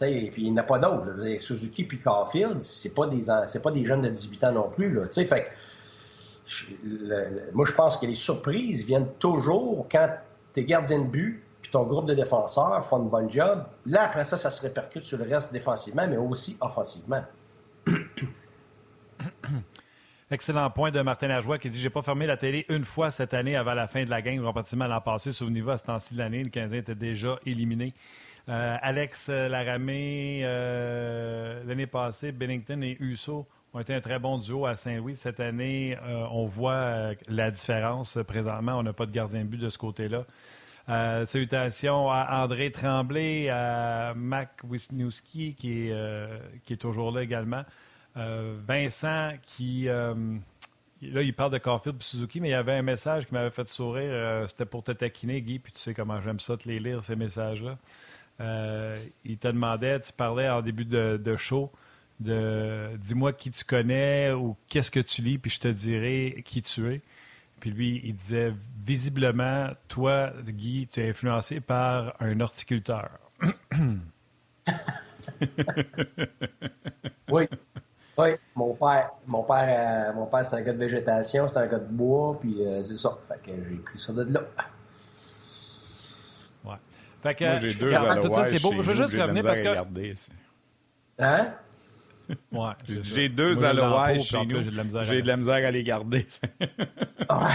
Il 0.00 0.30
n'y 0.38 0.50
en 0.50 0.56
a 0.56 0.62
pas 0.62 0.78
d'autres. 0.78 1.38
Suzuki 1.38 1.84
puis 1.84 1.98
Caulfield, 1.98 2.60
c'est 2.60 2.94
pas 2.94 3.06
des 3.06 3.26
pas 3.62 3.70
des 3.70 3.84
jeunes 3.84 4.02
de 4.02 4.08
18 4.08 4.44
ans 4.44 4.52
non 4.52 4.70
plus. 4.70 4.98
Fait 5.10 5.52
moi, 7.52 7.64
je 7.64 7.72
pense 7.72 7.96
que 7.96 8.06
les 8.06 8.14
surprises 8.14 8.84
viennent 8.84 9.12
toujours 9.18 9.86
quand 9.90 10.08
tes 10.52 10.64
gardiens 10.64 11.00
de 11.00 11.08
but 11.08 11.42
puis 11.62 11.70
ton 11.70 11.84
groupe 11.84 12.06
de 12.06 12.14
défenseurs 12.14 12.84
font 12.84 12.96
un 12.96 13.04
bon 13.04 13.30
job. 13.30 13.64
Là, 13.86 14.02
après 14.02 14.24
ça, 14.24 14.36
ça 14.36 14.50
se 14.50 14.60
répercute 14.60 15.04
sur 15.04 15.18
le 15.18 15.24
reste 15.24 15.52
défensivement, 15.52 16.06
mais 16.08 16.16
aussi 16.16 16.56
offensivement. 16.60 17.22
Excellent 20.30 20.70
point 20.70 20.90
de 20.90 21.00
Martin 21.02 21.28
Lajoie 21.28 21.58
qui 21.58 21.70
dit 21.70 21.78
J'ai 21.78 21.90
pas 21.90 22.02
fermé 22.02 22.26
la 22.26 22.36
télé 22.36 22.64
une 22.68 22.84
fois 22.84 23.10
cette 23.10 23.34
année 23.34 23.54
avant 23.54 23.74
la 23.74 23.86
fin 23.86 24.02
de 24.02 24.10
la 24.10 24.22
game, 24.22 24.42
comparativement 24.42 24.86
à 24.86 24.88
l'an 24.88 25.00
passé. 25.00 25.30
Souvenez-vous, 25.30 25.70
à 25.70 25.76
ce 25.76 25.84
temps-ci 25.84 26.14
de 26.14 26.18
l'année, 26.18 26.42
le 26.42 26.48
Canadien 26.48 26.80
était 26.80 26.94
déjà 26.94 27.38
éliminé. 27.46 27.94
Euh, 28.48 28.76
Alex 28.82 29.28
Laramé, 29.28 30.40
euh, 30.42 31.62
l'année 31.64 31.86
passée, 31.86 32.32
Bennington 32.32 32.82
et 32.82 32.96
Husso 32.98 33.46
ont 33.72 33.80
été 33.80 33.94
un 33.94 34.00
très 34.00 34.18
bon 34.18 34.38
duo 34.38 34.66
à 34.66 34.74
Saint-Louis. 34.74 35.14
Cette 35.14 35.40
année, 35.40 35.96
euh, 36.02 36.26
on 36.30 36.46
voit 36.46 37.12
la 37.28 37.50
différence. 37.50 38.18
Présentement, 38.26 38.78
on 38.78 38.82
n'a 38.82 38.92
pas 38.92 39.06
de 39.06 39.12
gardien 39.12 39.40
de 39.40 39.46
but 39.46 39.58
de 39.58 39.68
ce 39.68 39.78
côté-là. 39.78 40.24
salutations 41.26 42.10
à 42.10 42.42
André 42.42 42.72
Tremblay, 42.72 43.48
à 43.48 44.12
Mac 44.16 44.60
Wisniewski, 44.68 45.54
qui, 45.54 45.88
est, 45.88 46.76
toujours 46.80 47.12
là 47.12 47.22
également. 47.22 47.62
Vincent, 48.16 49.30
qui. 49.42 49.84
là, 49.84 50.14
il 51.00 51.32
parle 51.32 51.52
de 51.52 51.58
Caulfield 51.58 51.96
et 51.98 52.02
Suzuki, 52.04 52.40
mais 52.40 52.48
il 52.48 52.52
y 52.52 52.54
avait 52.54 52.74
un 52.74 52.82
message 52.82 53.26
qui 53.26 53.32
m'avait 53.32 53.50
fait 53.50 53.68
sourire. 53.68 54.44
C'était 54.48 54.66
pour 54.66 54.82
te 54.82 54.92
taquiner, 54.92 55.40
Guy, 55.40 55.60
puis 55.60 55.72
tu 55.72 55.78
sais 55.78 55.94
comment 55.94 56.20
j'aime 56.20 56.40
ça, 56.40 56.56
te 56.56 56.68
les 56.68 56.80
lire, 56.80 57.02
ces 57.04 57.16
messages-là. 57.16 57.78
Euh, 58.42 58.96
il 59.24 59.38
te 59.38 59.48
demandait, 59.48 60.00
tu 60.00 60.12
parlais 60.12 60.48
en 60.48 60.62
début 60.62 60.84
de, 60.84 61.36
show, 61.36 61.70
dis-moi 62.20 63.32
qui 63.32 63.50
tu 63.50 63.64
connais 63.64 64.32
ou 64.32 64.56
qu'est-ce 64.68 64.90
que 64.90 65.00
tu 65.00 65.22
lis, 65.22 65.38
puis 65.38 65.50
je 65.50 65.60
te 65.60 65.68
dirai 65.68 66.42
qui 66.44 66.62
tu 66.62 66.92
es. 66.92 67.00
Puis 67.60 67.70
lui, 67.70 68.00
il 68.04 68.14
disait 68.14 68.52
visiblement, 68.84 69.68
toi, 69.86 70.32
Guy, 70.44 70.88
tu 70.92 71.00
es 71.00 71.10
influencé 71.10 71.60
par 71.60 72.14
un 72.20 72.40
horticulteur. 72.40 73.08
oui. 77.30 77.48
Oui, 78.18 78.28
mon 78.54 78.74
père, 78.74 79.10
mon 79.26 79.42
père, 79.42 80.10
euh, 80.10 80.12
mon 80.14 80.26
père, 80.26 80.44
c'est 80.44 80.56
un 80.56 80.60
gars 80.60 80.74
de 80.74 80.78
végétation, 80.78 81.48
c'est 81.48 81.56
un 81.56 81.66
gars 81.66 81.78
de 81.78 81.90
bois, 81.90 82.36
puis 82.38 82.66
euh, 82.66 82.84
c'est 82.84 82.98
ça. 82.98 83.16
Fait 83.26 83.40
que 83.42 83.62
j'ai 83.62 83.76
pris 83.76 83.98
ça 83.98 84.12
de 84.12 84.24
là. 84.24 84.42
Fait 87.22 87.34
que, 87.34 87.44
Moi, 87.44 87.56
j'ai 87.56 87.74
deux 87.74 87.92
tout 88.22 88.34
ça, 88.34 88.44
c'est 88.44 88.60
beau. 88.60 88.72
Je 88.72 88.92
veux 88.92 88.94
juste 88.94 89.20
revenir 89.20 89.42
parce 89.44 89.60
que. 89.60 89.76
Hein? 91.18 91.54
Ouais, 92.52 92.70
j'ai 92.86 93.28
deux 93.28 93.62
Alois 93.64 94.18
chez 94.18 94.46
nous. 94.46 94.62
J'ai 95.02 95.22
de 95.22 95.26
la 95.26 95.36
misère 95.36 95.66
à 95.66 95.70
les 95.70 95.82
garder. 95.82 96.26
ah. 97.28 97.50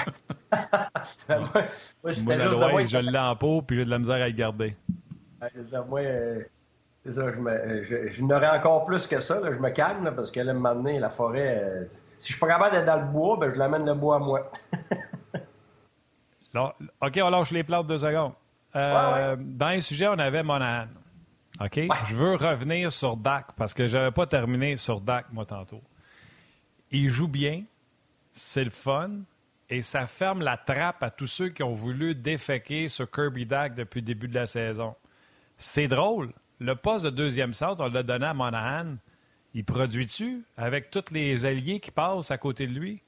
ben, 1.27 1.39
moi, 1.39 1.65
moi, 2.03 2.69
moi, 2.71 2.85
je 2.85 2.97
l'ai 2.97 3.17
en 3.17 3.35
pot, 3.35 3.61
puis 3.63 3.77
j'ai 3.77 3.85
de 3.85 3.89
la 3.89 3.97
misère 3.97 4.15
à 4.21 4.27
les 4.27 4.33
garder. 4.33 4.75
ça, 5.63 5.81
moi, 5.81 6.01
euh, 6.01 6.43
ça, 7.09 7.31
je, 7.33 7.39
me, 7.39 7.83
je, 7.83 8.09
je 8.09 8.23
n'aurais 8.23 8.49
encore 8.49 8.83
plus 8.83 9.07
que 9.07 9.19
ça. 9.19 9.39
Là, 9.39 9.51
je 9.51 9.59
me 9.59 9.69
calme 9.69 10.03
là, 10.03 10.11
parce 10.11 10.29
que 10.29 10.41
là, 10.41 10.53
maintenant, 10.53 10.99
la 10.99 11.09
forêt, 11.09 11.59
euh, 11.63 11.85
si 12.19 12.27
je 12.27 12.33
suis 12.33 12.39
pas 12.39 12.47
capable 12.47 12.75
d'être 12.75 12.85
dans 12.85 12.99
le 12.99 13.07
bois, 13.11 13.37
ben, 13.39 13.51
je 13.51 13.57
l'amène 13.57 13.85
le 13.85 13.93
bois 13.95 14.17
à 14.17 14.19
moi. 14.19 14.51
OK, 17.01 17.19
on 17.23 17.29
lâche 17.29 17.51
les 17.51 17.63
plantes 17.63 17.87
deux 17.87 17.99
secondes. 17.99 18.33
Euh, 18.75 19.35
dans 19.39 19.69
les 19.69 19.81
sujets, 19.81 20.07
on 20.07 20.19
avait 20.19 20.43
Monahan. 20.43 20.87
OK? 21.59 21.79
Je 22.05 22.15
veux 22.15 22.35
revenir 22.35 22.91
sur 22.91 23.17
Dak 23.17 23.47
parce 23.55 23.73
que 23.73 23.87
je 23.87 23.97
n'avais 23.97 24.11
pas 24.11 24.27
terminé 24.27 24.77
sur 24.77 25.01
Dak, 25.01 25.27
moi, 25.31 25.45
tantôt. 25.45 25.81
Il 26.91 27.09
joue 27.09 27.27
bien, 27.27 27.63
c'est 28.33 28.63
le 28.63 28.69
fun, 28.69 29.09
et 29.69 29.81
ça 29.81 30.07
ferme 30.07 30.41
la 30.41 30.57
trappe 30.57 31.03
à 31.03 31.09
tous 31.09 31.27
ceux 31.27 31.49
qui 31.49 31.63
ont 31.63 31.73
voulu 31.73 32.15
déféquer 32.15 32.87
sur 32.87 33.09
Kirby 33.09 33.45
Dak 33.45 33.75
depuis 33.75 33.99
le 33.99 34.05
début 34.05 34.27
de 34.27 34.35
la 34.35 34.47
saison. 34.47 34.95
C'est 35.57 35.87
drôle. 35.87 36.31
Le 36.59 36.75
poste 36.75 37.05
de 37.05 37.09
deuxième 37.09 37.53
centre, 37.53 37.83
on 37.83 37.89
l'a 37.89 38.03
donné 38.03 38.25
à 38.25 38.33
Monahan. 38.33 38.95
Il 39.53 39.65
produit-tu 39.65 40.43
avec 40.55 40.91
tous 40.91 41.11
les 41.11 41.45
alliés 41.45 41.79
qui 41.79 41.91
passent 41.91 42.31
à 42.31 42.37
côté 42.37 42.67
de 42.67 42.73
lui? 42.73 43.01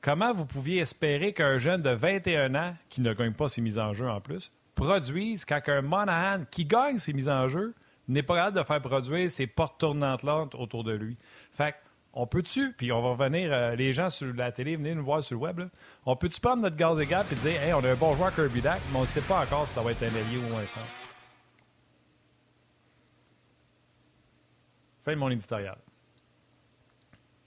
Comment 0.00 0.32
vous 0.32 0.46
pouviez 0.46 0.80
espérer 0.80 1.32
qu'un 1.32 1.58
jeune 1.58 1.82
de 1.82 1.90
21 1.90 2.54
ans, 2.54 2.74
qui 2.88 3.00
ne 3.00 3.12
gagne 3.12 3.32
pas 3.32 3.48
ses 3.48 3.60
mises 3.60 3.78
en 3.78 3.92
jeu 3.92 4.08
en 4.08 4.20
plus, 4.20 4.52
produisent 4.76 5.44
quand 5.44 5.60
un 5.66 5.82
Monahan 5.82 6.42
qui 6.48 6.64
gagne 6.64 7.00
ses 7.00 7.12
mises 7.12 7.28
en 7.28 7.48
jeu 7.48 7.74
n'est 8.06 8.22
pas 8.22 8.36
capable 8.36 8.58
de 8.58 8.62
faire 8.62 8.80
produire 8.80 9.28
ses 9.28 9.48
portes 9.48 9.80
tournantes 9.80 10.54
autour 10.54 10.84
de 10.84 10.92
lui. 10.92 11.16
Fait 11.52 11.74
on 12.18 12.26
peut-tu, 12.26 12.72
puis 12.72 12.92
on 12.92 13.02
va 13.02 13.10
revenir, 13.10 13.52
euh, 13.52 13.74
les 13.74 13.92
gens 13.92 14.08
sur 14.08 14.32
la 14.32 14.50
télé, 14.50 14.76
venez 14.76 14.94
nous 14.94 15.04
voir 15.04 15.22
sur 15.22 15.36
le 15.36 15.42
web, 15.42 15.60
on 16.06 16.16
peut-tu 16.16 16.40
prendre 16.40 16.62
notre 16.62 16.76
gaz 16.76 16.98
égal 16.98 17.26
et 17.30 17.34
dire, 17.34 17.62
hey, 17.62 17.74
on 17.74 17.84
a 17.84 17.90
un 17.90 17.94
bon 17.94 18.16
joueur 18.16 18.34
Kirby 18.34 18.62
Dak, 18.62 18.80
mais 18.90 18.98
on 18.98 19.02
ne 19.02 19.06
sait 19.06 19.20
pas 19.20 19.42
encore 19.42 19.66
si 19.66 19.74
ça 19.74 19.82
va 19.82 19.90
être 19.90 20.02
un 20.02 20.06
allié 20.06 20.38
ou 20.38 20.56
un 20.56 20.66
centre. 20.66 20.86
Fais 25.04 25.14
mon 25.14 25.28
éditorial. 25.28 25.76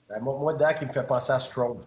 Ben, 0.08 0.20
moi, 0.20 0.38
moi, 0.38 0.54
Dak, 0.54 0.78
il 0.82 0.88
me 0.88 0.94
fait 0.94 1.06
penser 1.06 1.32
à 1.32 1.40
Strong. 1.40 1.80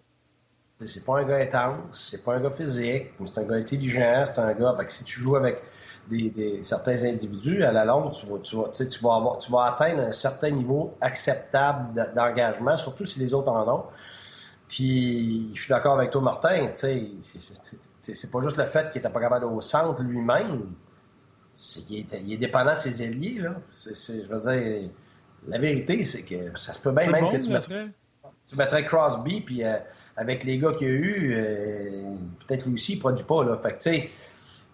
C'est 0.79 1.05
pas 1.05 1.19
un 1.19 1.23
gars 1.23 1.37
intense, 1.37 2.09
c'est 2.11 2.23
pas 2.23 2.35
un 2.35 2.39
gars 2.39 2.51
physique, 2.51 3.11
mais 3.19 3.27
c'est 3.27 3.39
un 3.39 3.43
gars 3.43 3.55
intelligent, 3.55 4.23
c'est 4.25 4.39
un 4.39 4.53
gars. 4.53 4.73
Fait 4.75 4.85
que 4.85 4.91
si 4.91 5.03
tu 5.03 5.19
joues 5.19 5.35
avec 5.35 5.61
des, 6.09 6.59
certains 6.63 7.03
individus, 7.05 7.63
à 7.63 7.71
la 7.71 7.85
longue, 7.85 8.11
tu 8.11 8.25
vas, 8.25 8.39
tu, 8.39 8.55
vas, 8.55 8.69
tu, 8.69 8.99
vas 8.99 9.15
avoir, 9.15 9.37
tu 9.37 9.51
vas 9.51 9.65
atteindre 9.65 10.01
un 10.01 10.11
certain 10.11 10.49
niveau 10.49 10.95
acceptable 10.99 12.11
d'engagement, 12.13 12.75
surtout 12.75 13.05
si 13.05 13.19
les 13.19 13.33
autres 13.33 13.51
en 13.51 13.67
ont. 13.67 13.83
Puis, 14.67 15.51
je 15.53 15.61
suis 15.61 15.69
d'accord 15.69 15.93
avec 15.93 16.09
toi, 16.09 16.21
Martin, 16.21 16.67
tu 16.67 16.75
sais, 16.75 17.11
c'est 18.01 18.31
pas 18.31 18.41
juste 18.41 18.57
le 18.57 18.65
fait 18.65 18.89
qu'il 18.89 18.99
était 18.99 19.09
pas 19.09 19.21
capable 19.21 19.45
au 19.45 19.61
centre 19.61 20.01
lui-même, 20.01 20.71
c'est 21.53 21.81
qu'il 21.81 21.99
est, 21.99 22.21
il 22.25 22.33
est 22.33 22.37
dépendant 22.37 22.73
de 22.73 22.79
ses 22.79 23.01
alliés, 23.03 23.39
là. 23.39 23.55
je 23.71 24.27
veux 24.27 24.39
dire, 24.39 24.89
la 25.47 25.57
vérité, 25.59 26.03
c'est 26.05 26.23
que 26.23 26.57
ça 26.57 26.73
se 26.73 26.79
peut 26.79 26.91
bien 26.91 27.11
même 27.11 27.29
que 27.29 27.37
tu 27.37 27.49
mettrais, 27.49 27.89
tu 28.47 28.55
mettrais 28.57 28.83
Crosby, 28.83 29.41
puis... 29.41 29.63
Euh, 29.63 29.77
avec 30.17 30.43
les 30.43 30.57
gars 30.57 30.71
qu'il 30.73 30.87
y 30.87 30.91
a 30.91 30.93
eu, 30.93 31.33
euh, 31.35 32.15
peut-être 32.45 32.65
lui 32.65 32.75
aussi, 32.75 32.93
il 32.93 32.95
ne 32.95 33.01
produit 33.01 33.25
pas. 33.25 33.57
Fait 33.57 33.69
que, 33.69 33.83
tu 33.83 33.89
sais, 33.89 34.09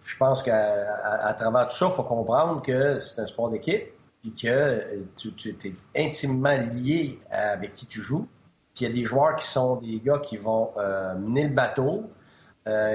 je 0.04 0.18
pense 0.18 0.44
qu'à 0.44 1.34
travers 1.38 1.68
tout 1.68 1.76
ça, 1.76 1.88
il 1.90 1.96
faut 1.96 2.04
comprendre 2.04 2.62
que 2.62 3.00
c'est 3.00 3.22
un 3.22 3.28
sport 3.28 3.50
d'équipe, 3.50 3.86
puis 4.22 4.34
que 4.34 4.48
euh, 4.48 5.04
tu, 5.16 5.56
es 5.96 6.06
intimement 6.06 6.58
lié 6.58 7.20
avec 7.32 7.74
qui 7.74 7.86
tu 7.86 8.02
joues. 8.02 8.28
Puis 8.76 8.86
il 8.86 8.90
y 8.90 8.92
a 8.92 8.94
des 8.94 9.04
joueurs 9.04 9.36
qui 9.36 9.48
sont 9.48 9.78
des 9.78 10.00
gars 10.00 10.20
qui 10.20 10.38
vont 10.38 10.72
euh, 10.78 11.16
mener 11.16 11.44
le 11.44 11.54
bateau, 11.54 12.10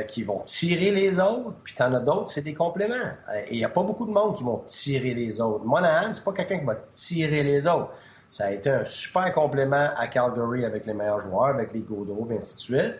qui 0.06 0.22
vont 0.22 0.38
tirer 0.38 0.92
les 0.92 1.18
autres, 1.18 1.52
puis 1.64 1.74
tu 1.74 1.82
en 1.82 1.92
as 1.94 1.98
d'autres, 1.98 2.28
c'est 2.28 2.42
des 2.42 2.54
compléments. 2.54 3.10
Et 3.48 3.54
il 3.54 3.58
n'y 3.58 3.64
a 3.64 3.68
pas 3.68 3.82
beaucoup 3.82 4.06
de 4.06 4.12
monde 4.12 4.36
qui 4.36 4.44
vont 4.44 4.58
tirer 4.58 5.14
les 5.14 5.40
autres. 5.40 5.64
Monahan, 5.64 6.12
c'est 6.12 6.22
pas 6.22 6.32
quelqu'un 6.32 6.60
qui 6.60 6.64
va 6.64 6.76
tirer 6.76 7.42
les 7.42 7.66
autres. 7.66 7.90
Ça 8.30 8.46
a 8.46 8.52
été 8.52 8.70
un 8.70 8.84
super 8.84 9.32
complément 9.32 9.90
à 9.96 10.08
Calgary 10.08 10.64
avec 10.64 10.86
les 10.86 10.94
meilleurs 10.94 11.20
joueurs, 11.20 11.54
avec 11.54 11.72
les 11.72 11.80
Gaudreau, 11.80 12.26
et 12.30 12.38
ainsi 12.38 12.56
de 12.56 12.60
suite. 12.60 12.94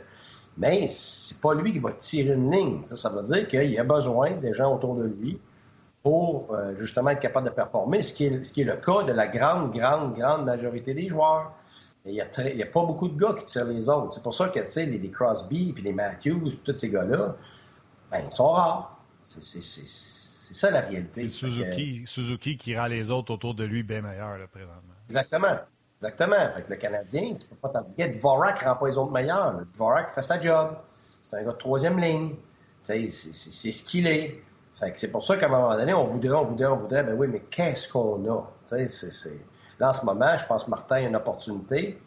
Mais 0.57 0.87
c'est 0.89 1.41
pas 1.41 1.55
lui 1.55 1.73
qui 1.73 1.81
va 1.81 1.93
tirer 1.93 2.35
une 2.35 2.51
ligne. 2.51 2.85
Ça, 2.85 2.95
ça 2.95 3.09
veut 3.09 3.23
dire 3.23 3.49
qu'il 3.49 3.79
a 3.79 3.85
besoin 3.85 4.33
des 4.33 4.53
gens 4.53 4.75
autour 4.75 4.95
de 4.95 5.07
lui 5.07 5.41
pour 6.05 6.55
euh, 6.55 6.77
justement 6.77 7.11
être 7.11 7.21
capable 7.21 7.49
de 7.49 7.55
performer, 7.55 8.03
ce 8.03 8.13
qui, 8.13 8.27
est, 8.27 8.65
le 8.65 8.77
cas 8.77 9.03
de 9.03 9.13
la 9.13 9.27
grande, 9.27 9.73
grande, 9.73 10.15
grande 10.15 10.45
majorité 10.45 10.95
des 10.95 11.09
joueurs. 11.09 11.53
Il 12.07 12.13
n'y 12.13 12.21
a, 12.21 12.67
pas 12.67 12.85
beaucoup 12.85 13.09
de 13.09 13.19
gars 13.19 13.33
qui 13.33 13.47
tirent 13.47 13.65
les 13.65 13.89
autres. 13.89 14.13
C'est 14.13 14.23
pour 14.23 14.35
ça 14.35 14.49
que 14.49 14.61
les, 14.61 14.99
les 14.99 15.11
Crosby, 15.11 15.73
puis 15.73 15.83
les 15.83 15.95
Matthews, 15.95 16.41
puis 16.41 16.61
tous 16.63 16.77
ces 16.77 16.91
gars-là, 16.91 17.35
ben, 18.11 18.23
ils 18.27 18.33
sont 18.33 18.51
rares. 18.51 18.99
C'est 19.19 20.55
ça 20.55 20.71
la 20.71 20.83
réalité. 20.83 21.27
Suzuki, 21.29 22.03
Suzuki 22.07 22.59
qui 22.59 22.77
rend 22.77 22.87
les 22.87 23.11
autres 23.11 23.33
autour 23.33 23.55
de 23.55 23.65
lui 23.65 23.83
bien 23.83 24.03
meilleurs, 24.03 24.37
là, 24.37 24.47
présentement. 24.47 24.94
Exactement. 25.07 25.59
Exactement. 25.97 26.51
Que 26.67 26.71
le 26.71 26.77
Canadien, 26.77 27.35
tu 27.35 27.47
peux 27.47 27.57
pas 27.57 27.69
t'oublier. 27.69 28.09
Dvorak 28.09 28.59
rend 28.61 28.77
pas 28.77 28.87
les 28.87 28.99
autres 28.99 29.13
meilleurs. 29.13 29.63
Dvorak 29.73 30.11
fait 30.11 30.23
sa 30.23 30.41
job. 30.41 30.77
C'est 31.23 31.37
un 31.37 31.43
gars 31.43 31.53
de 31.53 31.57
troisième 31.57 31.99
ligne. 31.99 32.35
C'est 32.83 33.09
ce 33.09 33.83
qu'il 33.83 34.07
est. 34.07 34.43
Fait 34.79 34.91
que 34.91 34.99
c'est 34.99 35.11
pour 35.11 35.23
ça 35.23 35.37
qu'à 35.37 35.47
un 35.47 35.51
moment 35.51 35.77
donné, 35.77 35.95
on 35.95 36.05
voudrait, 36.05 36.35
on 36.35 36.45
voudrait, 36.45 36.67
on 36.67 36.77
voudrait. 36.77 37.05
Ben 37.05 37.15
oui, 37.17 37.29
mais 37.29 37.41
qu'est-ce 37.41 37.89
qu'on 37.89 38.29
a? 38.29 38.43
c'est 38.67 39.41
Là, 39.81 39.89
en 39.89 39.93
ce 39.93 40.05
moment, 40.05 40.37
je 40.37 40.45
pense 40.47 40.65
que 40.65 40.71
Martin 40.71 40.97
a 40.97 41.01
une 41.01 41.17
opportunité, 41.17 41.99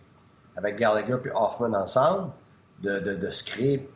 avec 0.55 0.77
Gallagher 0.77 1.17
et 1.25 1.31
Hoffman 1.33 1.73
ensemble, 1.73 2.31
de, 2.81 2.99
de, 2.99 3.15
de 3.15 3.31
se 3.31 3.43
créer, 3.43 3.89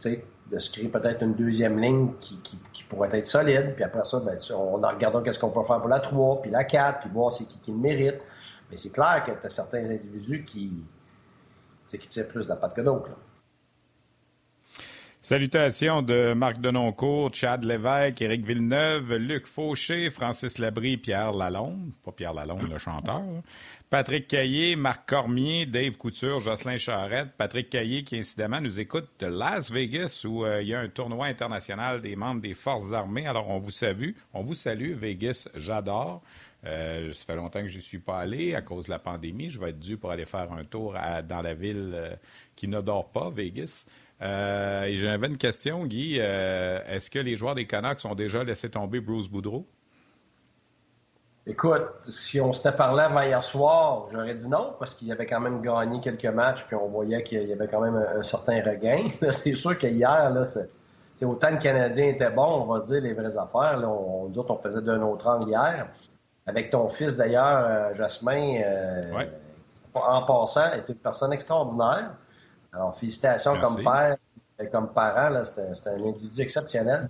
de 0.52 0.60
se 0.60 0.70
créer 0.70 0.90
peut-être 0.90 1.22
une 1.24 1.34
deuxième 1.34 1.80
ligne 1.80 2.14
qui, 2.20 2.38
qui, 2.40 2.84
pourrait 2.84 3.10
être 3.14 3.26
solide. 3.26 3.74
Puis 3.76 3.84
après 3.84 4.04
ça, 4.04 4.20
ben, 4.20 4.38
on 4.52 4.84
en 4.84 4.90
regardant 4.90 5.22
qu'est-ce 5.22 5.40
qu'on 5.40 5.52
peut 5.52 5.64
faire 5.64 5.80
pour 5.80 5.88
la 5.88 6.00
3, 6.00 6.42
puis 6.42 6.52
la 6.52 6.64
4, 6.64 7.00
puis 7.00 7.10
voir 7.10 7.32
c'est 7.32 7.46
qui, 7.46 7.60
qui 7.60 7.72
le 7.72 7.78
mérite. 7.78 8.20
Mais 8.72 8.78
c'est 8.78 8.92
clair 8.92 9.24
que 9.26 9.32
tu 9.32 9.46
as 9.46 9.50
certains 9.50 9.90
individus 9.90 10.44
qui, 10.44 10.72
tirent 11.88 12.28
plus 12.30 12.46
de 12.46 12.50
la 12.50 12.56
patte 12.56 12.74
que 12.74 12.82
d'autres. 12.82 13.12
Salutations 15.24 16.02
de 16.02 16.34
Marc 16.34 16.60
Denoncourt, 16.60 17.32
Chad 17.34 17.64
Lévesque, 17.64 18.22
Éric 18.22 18.44
Villeneuve, 18.44 19.18
Luc 19.18 19.46
Fauché, 19.46 20.10
Francis 20.10 20.58
Labrie, 20.58 20.98
Pierre 20.98 21.34
Lalonde, 21.34 21.92
pas 22.04 22.12
Pierre 22.12 22.34
Lalonde, 22.34 22.68
le 22.68 22.80
chanteur, 22.80 23.22
Patrick 23.92 24.28
Caillé, 24.28 24.76
Marc 24.76 25.08
Cormier, 25.08 25.68
Dave 25.68 25.96
Couture, 25.98 26.40
Jocelyn 26.40 26.78
Charette, 26.78 27.34
Patrick 27.38 27.70
Caillé 27.70 28.04
qui 28.04 28.18
incidemment 28.18 28.62
nous 28.62 28.80
écoute 28.80 29.10
de 29.20 29.28
Las 29.28 29.70
Vegas 29.70 30.26
où 30.26 30.44
euh, 30.44 30.64
il 30.64 30.70
y 30.70 30.74
a 30.74 30.80
un 30.80 30.88
tournoi 30.88 31.28
international 31.28 32.02
des 32.02 32.16
membres 32.16 32.42
des 32.42 32.54
forces 32.56 32.92
armées. 32.92 33.28
Alors 33.28 33.50
on 33.50 33.60
vous 33.60 33.70
salue, 33.70 34.14
on 34.34 34.42
vous 34.42 34.56
salue, 34.56 34.94
Vegas, 34.94 35.50
j'adore. 35.56 36.24
Euh, 36.66 37.12
ça 37.14 37.26
fait 37.26 37.36
longtemps 37.36 37.62
que 37.62 37.68
je 37.68 37.78
n'y 37.78 37.84
suis 37.84 38.00
pas 38.00 38.20
allé 38.20 38.54
à 38.54 38.62
cause 38.62 38.86
de 38.86 38.92
la 38.92 39.00
pandémie. 39.00 39.50
Je 39.50 39.60
vais 39.60 39.70
être 39.70 39.80
dû 39.80 39.98
pour 39.98 40.12
aller 40.12 40.26
faire 40.26 40.52
un 40.52 40.64
tour 40.64 40.96
dans 41.28 41.42
la 41.42 41.54
ville 41.54 41.92
euh, 41.96 42.16
qui 42.56 42.68
ne 42.68 42.82
dort 42.82 43.10
pas, 43.12 43.30
Vegas. 43.30 43.88
Euh, 44.22 44.88
j'avais 44.96 45.28
une 45.28 45.38
question, 45.38 45.86
Guy. 45.86 46.18
Euh, 46.20 46.80
est-ce 46.88 47.10
que 47.10 47.20
les 47.20 47.36
joueurs 47.36 47.56
des 47.56 47.66
Canucks 47.66 48.06
ont 48.06 48.16
déjà 48.16 48.44
laissé 48.44 48.70
tomber 48.70 49.00
Bruce 49.00 49.28
Boudreau? 49.28 49.66
Écoute, 51.48 51.88
si 52.04 52.40
on 52.40 52.54
s'était 52.54 52.72
parlé 52.72 53.02
avant 53.02 53.24
hier 53.24 53.44
soir, 53.44 54.06
j'aurais 54.12 54.36
dit 54.36 54.48
non, 54.48 54.76
parce 54.78 54.94
qu'il 54.94 55.12
avait 55.12 55.26
quand 55.26 55.40
même 55.40 55.60
gagné 55.60 56.00
quelques 56.00 56.26
matchs, 56.26 56.66
puis 56.68 56.76
on 56.76 56.88
voyait 56.88 57.24
qu'il 57.24 57.42
y 57.42 57.52
avait 57.52 57.68
quand 57.68 57.82
même 57.82 57.96
un, 57.96 58.22
certain 58.22 58.62
regain. 58.62 59.06
c'est 59.32 59.56
sûr 59.56 59.76
que 59.76 59.88
hier, 59.88 60.30
là, 60.30 60.46
c'est, 60.46 61.26
autant 61.26 61.50
le 61.50 61.58
Canadien 61.58 62.10
était 62.10 62.30
bon, 62.30 62.62
on 62.62 62.66
va 62.72 62.80
se 62.80 62.94
dire 62.94 63.02
les 63.02 63.14
vraies 63.14 63.38
affaires. 63.38 63.82
On, 63.84 64.28
dit 64.28 64.40
on 64.48 64.56
faisait 64.56 64.84
d'un 64.84 65.02
autre 65.02 65.28
angle 65.28 65.50
hier. 65.50 65.88
Avec 66.48 66.70
ton 66.70 66.90
fils, 66.90 67.16
d'ailleurs, 67.16 67.66
euh, 67.66 67.94
Jasmin, 67.94 68.62
en 69.94 70.24
passant, 70.24 70.72
est 70.72 70.88
une 70.88 70.96
personne 70.96 71.34
extraordinaire. 71.34 72.12
Alors, 72.74 72.96
félicitations 72.96 73.60
comme 73.60 73.84
père 73.84 74.18
et 74.60 74.68
comme 74.70 74.90
parent. 74.90 75.44
C'est 75.46 75.88
un, 75.88 76.06
individu 76.06 76.42
exceptionnel. 76.42 77.10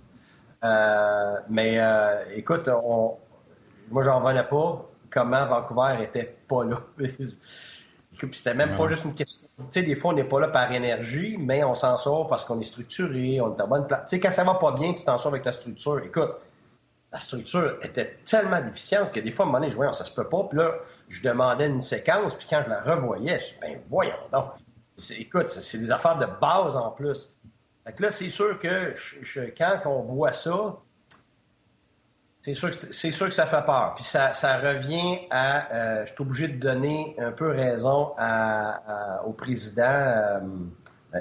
Euh, 0.64 1.36
mais 1.48 1.78
euh, 1.78 2.24
écoute, 2.34 2.68
on, 2.68 3.16
moi, 3.90 4.02
j'en 4.02 4.20
revenais 4.20 4.44
pas 4.44 4.88
comment 5.10 5.46
Vancouver 5.46 6.02
était 6.02 6.36
pas 6.48 6.64
là. 6.64 6.78
C'était 8.32 8.54
même 8.54 8.76
pas 8.76 8.86
juste 8.88 9.04
une 9.04 9.14
question. 9.14 9.48
Tu 9.58 9.64
sais, 9.70 9.82
des 9.82 9.96
fois, 9.96 10.12
on 10.12 10.14
n'est 10.14 10.24
pas 10.24 10.38
là 10.38 10.48
par 10.48 10.70
énergie, 10.70 11.36
mais 11.40 11.64
on 11.64 11.74
s'en 11.74 11.96
sort 11.96 12.28
parce 12.28 12.44
qu'on 12.44 12.60
est 12.60 12.64
structuré, 12.64 13.40
on 13.40 13.56
est 13.56 13.60
en 13.60 13.66
bonne 13.66 13.86
place. 13.86 14.02
Tu 14.02 14.16
sais, 14.16 14.20
quand 14.20 14.30
ça 14.30 14.44
va 14.44 14.54
pas 14.54 14.72
bien, 14.72 14.92
tu 14.92 15.02
t'en 15.02 15.18
sors 15.18 15.32
avec 15.32 15.42
ta 15.42 15.50
structure. 15.50 15.98
Écoute, 16.00 16.30
la 17.12 17.18
structure 17.18 17.78
était 17.82 18.16
tellement 18.24 18.62
déficiente 18.62 19.12
que 19.12 19.20
des 19.20 19.30
fois, 19.30 19.44
à 19.44 19.48
un 19.48 19.52
moment 19.52 19.58
donné, 19.60 19.70
je 19.70 19.76
voyais, 19.76 19.92
ça 19.92 20.04
se 20.04 20.12
peut 20.12 20.28
pas. 20.28 20.44
Puis 20.44 20.58
là, 20.58 20.72
je 21.08 21.22
demandais 21.22 21.66
une 21.66 21.82
séquence, 21.82 22.34
puis 22.34 22.46
quand 22.48 22.62
je 22.62 22.70
la 22.70 22.80
revoyais, 22.80 23.38
je 23.38 23.44
dis, 23.44 23.54
ben 23.60 23.80
voyons 23.90 24.16
donc 24.32 24.52
écoute, 25.18 25.48
c'est 25.48 25.78
des 25.78 25.90
affaires 25.90 26.18
de 26.18 26.26
base 26.40 26.76
en 26.76 26.90
plus. 26.90 27.34
Fait 27.84 27.98
là, 27.98 28.10
c'est 28.10 28.28
sûr 28.28 28.58
que 28.58 28.94
quand 29.56 29.80
on 29.86 30.00
voit 30.02 30.32
ça, 30.32 30.78
c'est 32.44 32.54
sûr, 32.54 32.76
que, 32.76 32.92
sûr 32.92 33.26
que 33.26 33.34
ça 33.34 33.46
fait 33.46 33.64
peur. 33.64 33.94
Puis 33.94 34.04
ça, 34.04 34.30
revient 34.58 35.20
à. 35.30 35.72
Euh, 35.72 36.04
je 36.04 36.12
suis 36.12 36.22
obligé 36.22 36.48
de 36.48 36.58
donner 36.58 37.14
un 37.18 37.32
peu 37.32 37.48
raison 37.50 38.14
au 39.24 39.32
président. 39.32 39.84
Euh, 39.84 40.40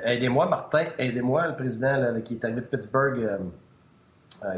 aidez-moi, 0.03 0.47
Martin, 0.47 0.85
aidez-moi, 0.97 1.47
le 1.47 1.55
président 1.55 2.21
qui 2.21 2.35
est 2.35 2.45
arrivé 2.45 2.61
de 2.61 2.65
Pittsburgh, 2.65 3.19
euh, 3.19 3.37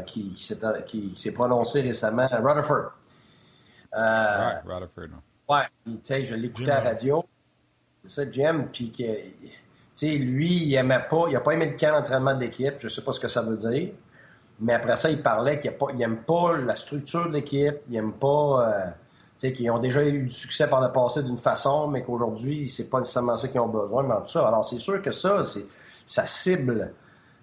qui, 0.06 0.34
s'est 0.36 1.32
prononcé 1.32 1.80
récemment, 1.80 2.28
Rutherford. 2.30 2.92
ouais, 3.94 4.74
Rutherford. 4.74 5.20
Ouais, 5.48 5.64
tu 5.84 5.98
sais, 6.02 6.24
je 6.24 6.34
l'écoutais 6.34 6.70
à 6.70 6.82
la 6.82 6.90
radio. 6.90 7.24
C'est 8.04 8.24
ça, 8.24 8.30
Jim, 8.30 8.66
puis 8.72 8.90
tu 8.90 9.04
sais, 9.92 10.16
lui, 10.16 10.66
il 10.66 10.74
aimait 10.74 11.06
pas, 11.08 11.26
il 11.28 11.36
a 11.36 11.40
pas 11.40 11.52
aimé 11.52 11.66
le 11.70 11.76
camp 11.76 11.92
d'entraînement 11.92 12.34
d'équipe, 12.34 12.74
je 12.78 12.88
sais 12.88 13.02
pas 13.02 13.12
ce 13.12 13.20
que 13.20 13.28
ça 13.28 13.42
veut 13.42 13.56
dire, 13.56 13.92
mais 14.60 14.72
après 14.72 14.96
ça, 14.96 15.10
il 15.10 15.22
parlait 15.22 15.58
qu'il 15.58 15.72
n'aime 15.96 16.18
pas, 16.18 16.52
pas 16.52 16.56
la 16.56 16.76
structure 16.76 17.28
de 17.28 17.34
l'équipe, 17.34 17.76
il 17.88 17.96
aime 17.96 18.12
pas, 18.12 18.68
euh, 18.68 18.86
tu 18.88 18.94
sais, 19.36 19.52
qu'ils 19.52 19.70
ont 19.70 19.78
déjà 19.78 20.04
eu 20.04 20.22
du 20.22 20.28
succès 20.28 20.66
par 20.66 20.80
le 20.80 20.92
passé 20.92 21.22
d'une 21.22 21.38
façon, 21.38 21.88
mais 21.88 22.02
qu'aujourd'hui, 22.02 22.68
c'est 22.68 22.88
pas 22.88 23.00
nécessairement 23.00 23.36
ça 23.36 23.48
qu'ils 23.48 23.60
ont 23.60 23.68
besoin, 23.68 24.02
mais 24.02 24.14
tout 24.20 24.28
ça. 24.28 24.46
Alors, 24.46 24.64
c'est 24.64 24.78
sûr 24.78 25.02
que 25.02 25.10
ça, 25.10 25.42
ça 26.06 26.26
cible, 26.26 26.92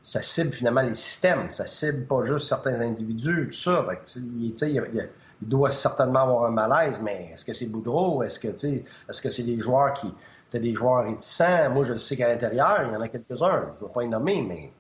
ça 0.04 0.22
cible 0.22 0.52
finalement 0.52 0.82
les 0.82 0.94
systèmes, 0.94 1.50
ça 1.50 1.66
cible 1.66 2.06
pas 2.06 2.24
juste 2.24 2.48
certains 2.48 2.82
individus, 2.82 3.48
tout 3.52 3.58
ça. 3.58 3.86
Fait 3.88 3.98
que, 3.98 4.66
il, 4.66 5.10
doit 5.42 5.72
certainement 5.72 6.22
avoir 6.22 6.46
un 6.46 6.52
malaise, 6.52 7.00
mais 7.02 7.32
est-ce 7.34 7.46
que 7.46 7.54
c'est 7.54 7.66
Boudreau? 7.66 8.22
Est-ce 8.24 8.40
que, 8.40 8.50
est-ce 8.50 9.22
que 9.22 9.30
c'est 9.30 9.44
des 9.44 9.60
joueurs 9.60 9.94
qui, 9.94 10.14
tu 10.52 10.60
des 10.60 10.74
joueurs 10.74 11.06
réticents? 11.06 11.70
Moi, 11.72 11.84
je 11.84 11.94
le 11.94 11.98
sais 11.98 12.16
qu'à 12.16 12.28
l'intérieur, 12.28 12.84
il 12.84 12.94
y 12.94 12.96
en 12.96 13.02
a 13.02 13.08
quelques-uns. 13.08 13.74
Je 13.80 13.84
ne 13.84 13.88
vais 13.88 13.94
pas 13.94 14.02
les 14.02 14.08
nommer, 14.08 14.44
mais 14.44 14.72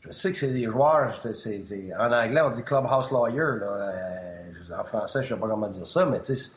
je 0.00 0.12
sais 0.12 0.30
que 0.30 0.36
c'est 0.36 0.52
des 0.52 0.64
joueurs. 0.64 1.10
en 1.98 2.12
anglais, 2.12 2.42
on 2.42 2.50
dit 2.50 2.62
clubhouse 2.62 3.10
lawyer. 3.10 3.40
Euh, 3.40 4.42
en 4.78 4.84
français, 4.84 5.22
je 5.22 5.32
ne 5.32 5.38
sais 5.38 5.40
pas 5.40 5.48
comment 5.48 5.68
dire 5.68 5.86
ça, 5.86 6.04
mais 6.06 6.20
tu 6.20 6.36
sais, 6.36 6.52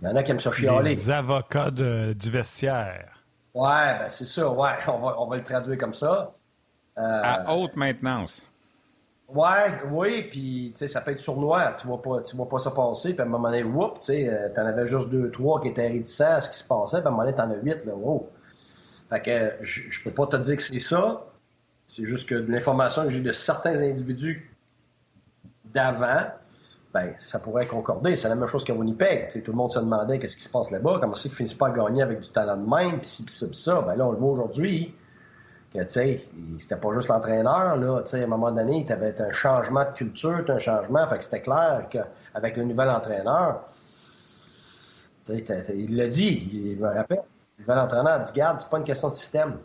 il 0.00 0.08
y 0.08 0.10
en 0.10 0.16
a 0.16 0.22
qui 0.22 0.30
aiment 0.30 0.38
se 0.38 0.50
chialer. 0.50 0.90
Les 0.90 1.10
avocats 1.10 1.70
du 1.70 2.30
vestiaire. 2.30 3.22
Ouais, 3.54 3.98
ben 3.98 4.08
c'est 4.08 4.24
ça, 4.24 4.48
ouais. 4.50 4.70
On 4.88 4.98
va, 4.98 5.20
on 5.20 5.26
va 5.26 5.36
le 5.36 5.44
traduire 5.44 5.76
comme 5.76 5.92
ça. 5.92 6.32
Euh, 6.98 7.20
à 7.22 7.54
haute 7.54 7.76
maintenance. 7.76 8.46
Ouais, 9.28 9.80
oui, 9.90 10.24
puis 10.24 10.72
tu 10.74 10.78
sais, 10.78 10.86
ça 10.86 11.00
peut 11.00 11.12
être 11.12 11.20
sournois. 11.20 11.74
Tu 11.80 11.86
vois 11.86 12.02
pas, 12.02 12.20
tu 12.20 12.36
vois 12.36 12.48
pas 12.48 12.58
ça 12.58 12.70
passer, 12.70 13.14
puis 13.14 13.22
à 13.22 13.24
un 13.24 13.28
moment 13.28 13.48
donné, 13.48 13.62
whoop, 13.62 13.98
tu 13.98 14.06
sais, 14.06 14.28
euh, 14.28 14.50
t'en 14.54 14.66
avais 14.66 14.84
juste 14.84 15.08
deux, 15.08 15.30
trois 15.30 15.60
qui 15.60 15.68
étaient 15.68 15.88
réticents 15.88 16.34
à 16.34 16.40
ce 16.40 16.50
qui 16.50 16.58
se 16.58 16.64
passait, 16.64 16.98
puis 16.98 17.06
à 17.06 17.08
un 17.08 17.12
moment 17.12 17.24
donné, 17.24 17.34
t'en 17.34 17.50
as 17.50 17.56
huit, 17.56 17.84
là, 17.86 17.94
wow. 17.94 18.28
Fait 19.08 19.20
que 19.20 19.64
je 19.64 20.02
peux 20.04 20.10
pas 20.10 20.26
te 20.26 20.36
dire 20.36 20.56
que 20.56 20.62
c'est 20.62 20.80
ça. 20.80 21.24
C'est 21.86 22.04
juste 22.04 22.28
que 22.28 22.34
de 22.34 22.50
l'information 22.50 23.04
que 23.04 23.10
j'ai 23.10 23.20
de 23.20 23.32
certains 23.32 23.80
individus 23.80 24.50
d'avant, 25.66 26.28
ben, 26.94 27.14
ça 27.18 27.38
pourrait 27.38 27.66
concorder. 27.66 28.16
C'est 28.16 28.28
la 28.28 28.34
même 28.34 28.46
chose 28.46 28.64
qu'à 28.64 28.74
Winnipeg. 28.74 29.28
tout 29.42 29.50
le 29.50 29.56
monde 29.56 29.70
se 29.70 29.78
demandait 29.78 30.18
qu'est-ce 30.18 30.36
qui 30.36 30.42
se 30.42 30.50
passe 30.50 30.70
là-bas, 30.70 30.98
comment 31.00 31.14
c'est 31.14 31.28
qu'ils 31.28 31.36
finissent 31.36 31.54
pas 31.54 31.68
à 31.68 31.70
gagner 31.70 32.02
avec 32.02 32.20
du 32.20 32.28
talent 32.28 32.56
de 32.56 32.68
même, 32.68 33.00
puis 33.00 33.08
ci, 33.08 33.24
puis 33.24 33.34
ça, 33.34 33.46
puis 33.46 33.56
ça. 33.56 33.82
Ben 33.82 33.96
là, 33.96 34.06
on 34.06 34.12
le 34.12 34.18
voit 34.18 34.30
aujourd'hui 34.30 34.94
que, 35.72 35.82
tu 35.84 35.90
sais, 35.90 36.28
c'était 36.58 36.76
pas 36.76 36.92
juste 36.92 37.08
l'entraîneur, 37.08 37.76
là, 37.76 38.02
tu 38.02 38.10
sais, 38.10 38.20
à 38.20 38.24
un 38.24 38.26
moment 38.26 38.52
donné, 38.52 38.84
tu 38.86 38.92
avais 38.92 39.20
un 39.20 39.30
changement 39.30 39.84
de 39.84 39.90
culture, 39.90 40.44
un 40.48 40.58
changement, 40.58 41.06
fait 41.08 41.18
que 41.18 41.24
c'était 41.24 41.40
clair 41.40 41.86
qu'avec 41.90 42.56
le 42.56 42.64
nouvel 42.64 42.90
entraîneur, 42.90 43.64
tu 45.24 45.34
sais, 45.34 45.74
il 45.74 45.96
l'a 45.96 46.08
dit, 46.08 46.50
il 46.52 46.78
me 46.78 46.88
rappelle, 46.88 47.22
le 47.58 47.64
nouvel 47.64 47.78
entraîneur 47.78 48.12
a 48.12 48.18
dit, 48.18 48.32
garde, 48.32 48.58
c'est 48.58 48.68
pas 48.68 48.78
une 48.78 48.84
question 48.84 49.08
de 49.08 49.12
système, 49.12 49.58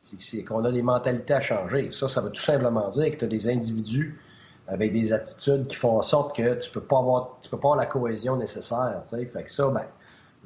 c'est 0.00 0.44
qu'on 0.44 0.64
a 0.64 0.72
des 0.72 0.82
mentalités 0.82 1.34
à 1.34 1.40
changer. 1.40 1.90
Ça, 1.92 2.08
ça 2.08 2.20
veut 2.20 2.30
tout 2.30 2.42
simplement 2.42 2.88
dire 2.88 3.10
que 3.10 3.16
tu 3.16 3.24
as 3.24 3.28
des 3.28 3.48
individus 3.48 4.20
avec 4.66 4.92
des 4.92 5.12
attitudes 5.12 5.66
qui 5.66 5.76
font 5.76 5.98
en 5.98 6.02
sorte 6.02 6.36
que 6.36 6.54
tu 6.54 6.70
peux 6.70 6.82
pas 6.82 6.98
avoir, 6.98 7.38
tu 7.40 7.50
peux 7.50 7.58
pas 7.58 7.68
avoir 7.68 7.78
la 7.78 7.86
cohésion 7.86 8.36
nécessaire, 8.36 9.02
tu 9.04 9.16
sais, 9.16 9.26
fait 9.26 9.44
que 9.44 9.52
ça, 9.52 9.68
ben, 9.68 9.84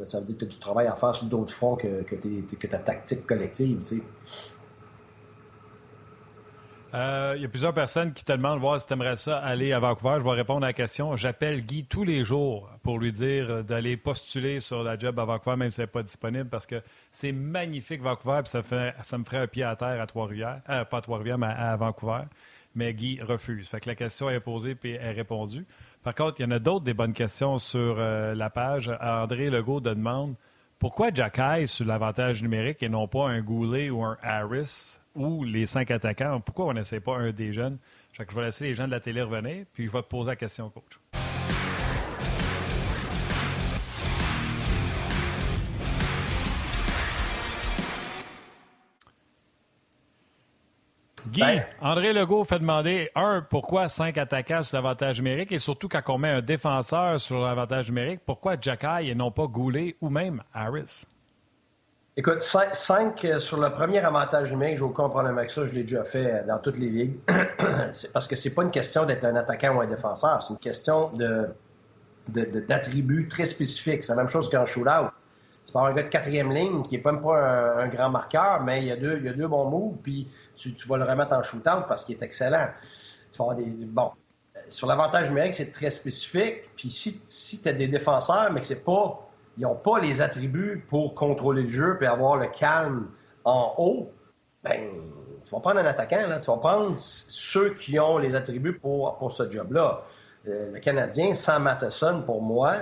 ça 0.06 0.18
veut 0.18 0.24
dire 0.24 0.36
que 0.36 0.40
tu 0.40 0.44
as 0.44 0.48
du 0.48 0.58
travail 0.58 0.86
à 0.86 0.96
faire 0.96 1.14
sur 1.14 1.26
d'autres 1.26 1.52
fronts 1.52 1.76
que, 1.76 2.02
que, 2.02 2.66
ta 2.66 2.78
tactique 2.78 3.26
collective, 3.26 3.78
tu 3.82 3.96
sais. 3.96 4.02
Euh, 6.94 7.34
il 7.36 7.42
y 7.42 7.44
a 7.44 7.48
plusieurs 7.48 7.74
personnes 7.74 8.12
qui 8.12 8.24
te 8.24 8.32
demandent 8.32 8.60
voir 8.60 8.80
si 8.80 8.86
tu 8.86 8.92
aimerais 8.92 9.16
ça 9.16 9.38
aller 9.38 9.72
à 9.72 9.78
Vancouver. 9.78 10.16
Je 10.20 10.24
vais 10.24 10.30
répondre 10.30 10.64
à 10.64 10.68
la 10.68 10.72
question. 10.72 11.16
J'appelle 11.16 11.64
Guy 11.64 11.84
tous 11.84 12.04
les 12.04 12.24
jours 12.24 12.70
pour 12.82 12.98
lui 12.98 13.12
dire 13.12 13.62
d'aller 13.62 13.96
postuler 13.96 14.60
sur 14.60 14.82
la 14.82 14.98
job 14.98 15.18
à 15.18 15.24
Vancouver, 15.24 15.56
même 15.56 15.70
si 15.70 15.80
elle 15.80 15.86
n'est 15.86 15.92
pas 15.92 16.02
disponible, 16.02 16.48
parce 16.48 16.66
que 16.66 16.82
c'est 17.12 17.32
magnifique 17.32 18.00
Vancouver, 18.00 18.40
ça, 18.44 18.58
me 18.58 19.24
ferait 19.24 19.38
un 19.38 19.46
pied 19.46 19.64
à 19.64 19.76
terre 19.76 20.00
à 20.00 20.06
Trois-Rivières. 20.06 20.60
Euh, 20.70 20.84
pas 20.84 21.00
Trois-Rivières, 21.00 21.38
mais 21.38 21.46
à 21.46 21.76
Vancouver. 21.76 22.22
Mais 22.74 22.94
Guy 22.94 23.20
refuse. 23.20 23.68
Fait 23.68 23.84
la 23.84 23.94
question 23.94 24.30
est 24.30 24.40
posée 24.40 24.74
puis 24.74 24.92
est 24.92 25.12
répondue. 25.12 25.66
Par 26.02 26.14
contre, 26.14 26.40
il 26.40 26.44
y 26.44 26.46
en 26.46 26.52
a 26.52 26.58
d'autres 26.58 26.84
des 26.84 26.94
bonnes 26.94 27.12
questions 27.12 27.58
sur 27.58 27.96
euh, 27.98 28.34
la 28.34 28.50
page. 28.50 28.90
André 29.00 29.50
Legault 29.50 29.80
demande 29.80 30.36
pourquoi 30.78 31.08
Jack 31.12 31.40
sur 31.66 31.86
l'avantage 31.86 32.40
numérique 32.40 32.82
et 32.82 32.88
non 32.88 33.08
pas 33.08 33.28
un 33.28 33.40
Goulet 33.40 33.90
ou 33.90 34.04
un 34.04 34.16
Harris? 34.22 34.98
Ou 35.18 35.44
les 35.44 35.66
cinq 35.66 35.90
attaquants. 35.90 36.40
Pourquoi 36.40 36.66
on 36.66 36.72
n'essaie 36.72 37.00
pas 37.00 37.16
un 37.16 37.32
des 37.32 37.52
jeunes? 37.52 37.78
Je 38.12 38.34
vais 38.34 38.42
laisser 38.42 38.64
les 38.64 38.74
gens 38.74 38.86
de 38.86 38.92
la 38.92 39.00
télé 39.00 39.20
revenir, 39.20 39.66
puis 39.72 39.86
je 39.86 39.90
vais 39.90 40.02
te 40.02 40.08
poser 40.08 40.30
la 40.30 40.36
question, 40.36 40.70
coach. 40.70 40.98
Guy, 51.30 51.40
Ben. 51.40 51.64
André 51.80 52.12
Legault 52.12 52.44
fait 52.44 52.58
demander, 52.58 53.10
un, 53.14 53.42
pourquoi 53.42 53.88
cinq 53.88 54.16
attaquants 54.16 54.62
sur 54.62 54.76
l'avantage 54.76 55.18
numérique 55.18 55.52
et 55.52 55.58
surtout 55.58 55.88
quand 55.88 56.02
on 56.08 56.18
met 56.18 56.30
un 56.30 56.40
défenseur 56.40 57.20
sur 57.20 57.40
l'avantage 57.40 57.88
numérique, 57.88 58.20
pourquoi 58.24 58.56
Jacky 58.58 59.10
et 59.10 59.14
non 59.14 59.30
pas 59.30 59.46
Goulet 59.46 59.96
ou 60.00 60.08
même 60.08 60.42
Harris? 60.54 61.04
Écoute, 62.18 62.42
5 62.42 63.24
sur 63.38 63.60
le 63.60 63.70
premier 63.70 64.00
avantage 64.00 64.50
numérique, 64.50 64.78
j'ai 64.78 64.82
aucun 64.82 65.08
problème 65.08 65.38
avec 65.38 65.52
ça. 65.52 65.64
Je 65.64 65.72
l'ai 65.72 65.82
déjà 65.82 66.02
fait 66.02 66.26
euh, 66.26 66.44
dans 66.48 66.58
toutes 66.58 66.76
les 66.76 66.88
ligues. 66.88 67.16
Parce 68.12 68.26
que 68.26 68.34
c'est 68.34 68.50
pas 68.50 68.64
une 68.64 68.72
question 68.72 69.06
d'être 69.06 69.24
un 69.24 69.36
attaquant 69.36 69.76
ou 69.76 69.82
un 69.82 69.86
défenseur. 69.86 70.42
C'est 70.42 70.52
une 70.52 70.58
question 70.58 71.10
de, 71.10 71.46
d'attributs 72.26 73.28
très 73.28 73.46
spécifiques. 73.46 74.02
C'est 74.02 74.10
la 74.10 74.16
même 74.16 74.26
chose 74.26 74.50
qu'en 74.50 74.66
shootout. 74.66 75.12
C'est 75.62 75.72
pas 75.72 75.82
un 75.82 75.92
gars 75.92 76.02
de 76.02 76.08
quatrième 76.08 76.52
ligne 76.52 76.82
qui 76.82 76.96
est 76.96 77.04
même 77.04 77.20
pas 77.20 77.38
un, 77.84 77.86
grand 77.86 78.10
marqueur, 78.10 78.64
mais 78.64 78.80
il 78.80 78.86
y 78.86 78.90
a 78.90 78.96
deux, 78.96 79.18
il 79.18 79.24
y 79.24 79.28
a 79.28 79.32
deux 79.32 79.46
bons 79.46 79.70
moves, 79.70 79.98
puis 80.02 80.28
tu, 80.56 80.74
vas 80.88 80.96
le 80.96 81.04
remettre 81.04 81.34
en 81.34 81.42
shootout 81.42 81.86
parce 81.86 82.04
qu'il 82.04 82.16
est 82.16 82.22
excellent. 82.24 82.66
Tu 83.30 83.38
vas 83.38 83.44
avoir 83.44 83.56
des, 83.56 83.64
bon. 83.64 84.10
Euh, 84.56 84.60
Sur 84.70 84.88
l'avantage 84.88 85.28
numérique, 85.28 85.54
c'est 85.54 85.70
très 85.70 85.92
spécifique. 85.92 86.68
Puis 86.74 86.90
si, 86.90 87.22
si 87.26 87.62
tu 87.62 87.72
des 87.72 87.86
défenseurs, 87.86 88.50
mais 88.50 88.58
que 88.58 88.66
c'est 88.66 88.82
pas 88.82 89.27
ils 89.58 89.62
n'ont 89.62 89.74
pas 89.74 89.98
les 89.98 90.20
attributs 90.20 90.84
pour 90.88 91.14
contrôler 91.14 91.62
le 91.62 91.68
jeu 91.68 91.98
et 92.00 92.06
avoir 92.06 92.36
le 92.36 92.46
calme 92.46 93.08
en 93.44 93.74
haut, 93.76 94.12
ben, 94.62 94.88
tu 95.44 95.50
vas 95.50 95.60
prendre 95.60 95.80
un 95.80 95.84
attaquant, 95.86 96.28
là. 96.28 96.38
tu 96.38 96.46
vas 96.46 96.58
prendre 96.58 96.94
ceux 96.96 97.74
qui 97.74 97.98
ont 97.98 98.18
les 98.18 98.34
attributs 98.36 98.78
pour, 98.78 99.16
pour 99.18 99.32
ce 99.32 99.50
job-là. 99.50 100.02
Euh, 100.46 100.72
le 100.72 100.78
Canadien, 100.78 101.34
sans 101.34 101.58
Matheson, 101.58 102.22
pour 102.24 102.40
moi, 102.40 102.76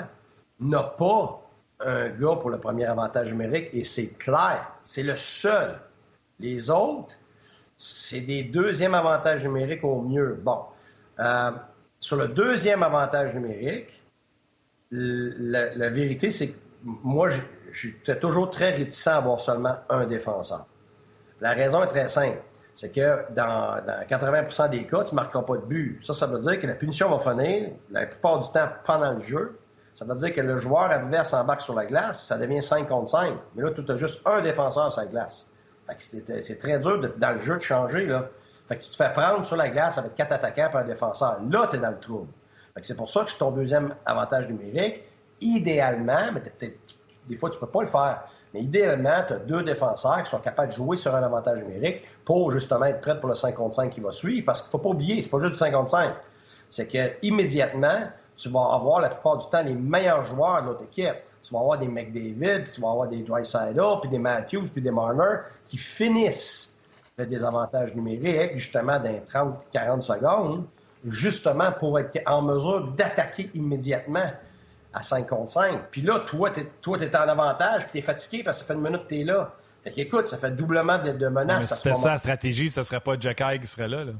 n'a 0.60 0.82
pas 0.82 1.40
un 1.80 2.08
gars 2.08 2.36
pour 2.36 2.50
le 2.50 2.58
premier 2.58 2.84
avantage 2.84 3.32
numérique 3.32 3.70
et 3.72 3.84
c'est 3.84 4.08
clair. 4.18 4.70
C'est 4.82 5.02
le 5.02 5.16
seul. 5.16 5.78
Les 6.38 6.70
autres, 6.70 7.16
c'est 7.78 8.20
des 8.20 8.42
deuxièmes 8.42 8.94
avantages 8.94 9.44
numériques 9.44 9.84
au 9.84 10.02
mieux. 10.02 10.38
Bon. 10.42 10.60
Euh, 11.20 11.50
sur 11.98 12.16
le 12.16 12.28
deuxième 12.28 12.82
avantage 12.82 13.34
numérique, 13.34 14.02
la, 14.90 15.74
la 15.74 15.88
vérité, 15.88 16.30
c'est 16.30 16.48
que 16.48 16.65
moi, 16.86 17.28
j'étais 17.72 18.18
toujours 18.18 18.48
très 18.48 18.70
réticent 18.70 19.08
à 19.08 19.16
avoir 19.16 19.40
seulement 19.40 19.74
un 19.88 20.06
défenseur. 20.06 20.66
La 21.40 21.52
raison 21.52 21.82
est 21.82 21.88
très 21.88 22.08
simple. 22.08 22.40
C'est 22.74 22.90
que 22.90 23.32
dans, 23.32 23.82
dans 23.84 24.06
80% 24.06 24.70
des 24.70 24.86
cas, 24.86 25.02
tu 25.02 25.14
ne 25.14 25.16
marqueras 25.16 25.42
pas 25.42 25.56
de 25.56 25.64
but. 25.64 25.98
Ça, 26.02 26.14
ça 26.14 26.26
veut 26.26 26.38
dire 26.38 26.58
que 26.58 26.66
la 26.66 26.74
punition 26.74 27.08
va 27.10 27.18
finir 27.18 27.70
la 27.90 28.06
plupart 28.06 28.40
du 28.40 28.50
temps 28.50 28.68
pendant 28.84 29.12
le 29.14 29.20
jeu. 29.20 29.58
Ça 29.94 30.04
veut 30.04 30.14
dire 30.14 30.32
que 30.32 30.42
le 30.42 30.58
joueur 30.58 30.90
adverse 30.90 31.32
embarque 31.32 31.62
sur 31.62 31.74
la 31.74 31.86
glace, 31.86 32.24
ça 32.24 32.36
devient 32.36 32.62
5 32.62 32.86
contre 32.86 33.08
5. 33.08 33.34
Mais 33.54 33.62
là, 33.62 33.70
tu 33.70 33.82
as 33.90 33.96
juste 33.96 34.20
un 34.26 34.42
défenseur 34.42 34.92
sur 34.92 35.00
la 35.00 35.08
glace. 35.08 35.48
C'est 35.98 36.58
très 36.58 36.78
dur 36.78 37.00
dans 37.16 37.32
le 37.32 37.38
jeu 37.38 37.54
de 37.54 37.62
changer. 37.62 38.06
Fait 38.68 38.78
tu 38.78 38.90
te 38.90 38.96
fais 38.96 39.12
prendre 39.12 39.44
sur 39.44 39.56
la 39.56 39.70
glace 39.70 39.96
avec 39.98 40.14
quatre 40.14 40.32
attaquants 40.32 40.70
et 40.72 40.76
un 40.76 40.84
défenseur. 40.84 41.40
Là, 41.50 41.66
tu 41.68 41.76
es 41.76 41.78
dans 41.78 41.90
le 41.90 41.98
trouble. 41.98 42.28
C'est 42.82 42.96
pour 42.96 43.08
ça 43.08 43.24
que 43.24 43.30
c'est 43.30 43.38
ton 43.38 43.52
deuxième 43.52 43.94
avantage 44.04 44.48
numérique. 44.48 45.02
Idéalement, 45.40 46.32
mais 46.32 46.40
peut-être 46.40 46.78
des 47.28 47.36
fois, 47.36 47.50
tu 47.50 47.56
ne 47.56 47.60
peux 47.60 47.66
pas 47.66 47.80
le 47.80 47.88
faire. 47.88 48.24
Mais 48.54 48.60
idéalement, 48.60 49.22
tu 49.26 49.34
as 49.34 49.38
deux 49.38 49.62
défenseurs 49.62 50.22
qui 50.22 50.30
sont 50.30 50.38
capables 50.38 50.68
de 50.68 50.74
jouer 50.74 50.96
sur 50.96 51.14
un 51.14 51.22
avantage 51.22 51.62
numérique 51.62 52.02
pour 52.24 52.50
justement 52.50 52.86
être 52.86 53.00
prêts 53.00 53.18
pour 53.18 53.28
le 53.28 53.34
5 53.34 53.54
contre 53.54 53.74
5 53.74 53.90
qui 53.90 54.00
va 54.00 54.12
suivre. 54.12 54.44
Parce 54.46 54.60
qu'il 54.60 54.68
ne 54.68 54.70
faut 54.70 54.78
pas 54.78 54.90
oublier, 54.90 55.20
c'est 55.20 55.28
pas 55.28 55.38
juste 55.38 55.52
du 55.52 55.58
5 55.58 55.72
contre 55.72 55.90
5. 55.90 56.14
C'est 56.68 56.86
que 56.86 57.12
immédiatement, 57.22 58.08
tu 58.36 58.48
vas 58.48 58.72
avoir 58.72 59.00
la 59.00 59.08
plupart 59.08 59.38
du 59.38 59.46
temps 59.48 59.62
les 59.62 59.74
meilleurs 59.74 60.24
joueurs 60.24 60.62
de 60.62 60.68
l'autre 60.68 60.84
équipe. 60.84 61.16
Tu 61.42 61.52
vas 61.52 61.60
avoir 61.60 61.78
des 61.78 61.88
McDavid, 61.88 62.64
tu 62.64 62.80
vas 62.80 62.90
avoir 62.90 63.08
des 63.08 63.22
Dreisaitl, 63.22 64.00
puis 64.00 64.10
des 64.10 64.18
Matthews, 64.18 64.68
puis 64.72 64.82
des 64.82 64.90
Marner 64.90 65.40
qui 65.64 65.76
finissent 65.76 66.78
le 67.16 67.26
désavantage 67.26 67.94
numérique 67.94 68.56
justement 68.56 68.98
dans 68.98 69.54
30-40 69.72 70.00
secondes, 70.00 70.64
justement 71.06 71.72
pour 71.72 71.98
être 71.98 72.20
en 72.26 72.42
mesure 72.42 72.88
d'attaquer 72.92 73.50
immédiatement 73.54 74.30
à 74.96 75.02
5 75.02 75.28
contre 75.28 75.50
5. 75.50 75.90
Puis 75.90 76.00
là, 76.00 76.20
toi, 76.20 76.50
tu 76.50 76.60
es, 76.60 77.16
en 77.16 77.28
avantage, 77.28 77.82
puis 77.82 77.92
tu 77.92 77.98
es 77.98 78.02
fatigué 78.02 78.42
parce 78.42 78.58
que 78.58 78.64
ça 78.64 78.72
fait 78.72 78.78
une 78.78 78.84
minute 78.84 79.02
que 79.02 79.08
tu 79.08 79.20
es 79.20 79.24
là. 79.24 79.52
Fait 79.84 79.92
qu'écoute, 79.92 80.26
ça 80.26 80.38
fait 80.38 80.50
doublement 80.52 80.98
de, 80.98 81.12
de 81.12 81.28
menaces. 81.28 81.58
Ouais, 81.58 81.64
si 81.64 81.74
c'était 81.74 81.94
ça 81.94 82.10
la 82.12 82.18
stratégie, 82.18 82.70
ce 82.70 82.80
ne 82.80 82.84
serait 82.84 83.00
pas 83.00 83.18
Jacky 83.18 83.60
qui 83.60 83.66
serait 83.66 83.88
là. 83.88 84.04
là. 84.04 84.12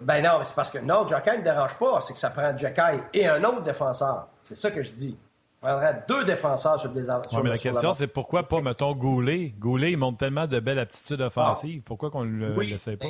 Ben 0.00 0.22
non, 0.22 0.40
c'est 0.44 0.54
parce 0.54 0.70
que 0.70 0.78
non, 0.78 1.06
Jacky 1.06 1.30
ne 1.30 1.36
me 1.38 1.42
dérange 1.42 1.76
pas. 1.76 2.00
C'est 2.00 2.14
que 2.14 2.18
ça 2.18 2.30
prend 2.30 2.56
Jacky 2.56 3.00
et 3.12 3.28
un 3.28 3.44
autre 3.44 3.62
défenseur. 3.62 4.28
C'est 4.40 4.54
ça 4.54 4.70
que 4.70 4.82
je 4.82 4.90
dis. 4.90 5.18
Il 5.60 5.66
prendrait 5.66 6.04
deux 6.08 6.24
défenseurs 6.24 6.80
sur 6.80 6.90
des 6.90 7.10
ouais, 7.10 7.16
mais 7.42 7.50
la 7.50 7.58
question, 7.58 7.92
c'est 7.92 8.06
pourquoi 8.06 8.44
pas, 8.44 8.60
mettons, 8.60 8.94
Goulet. 8.94 9.52
Goulet, 9.58 9.92
il 9.92 9.98
montre 9.98 10.18
tellement 10.18 10.46
de 10.46 10.60
belles 10.60 10.78
aptitudes 10.78 11.20
offensives. 11.20 11.82
Ah. 11.82 11.84
Pourquoi 11.84 12.10
qu'on 12.10 12.24
ne 12.24 12.46
le 12.46 12.56
oui, 12.56 12.70
laissait 12.70 12.96
pas? 12.96 13.08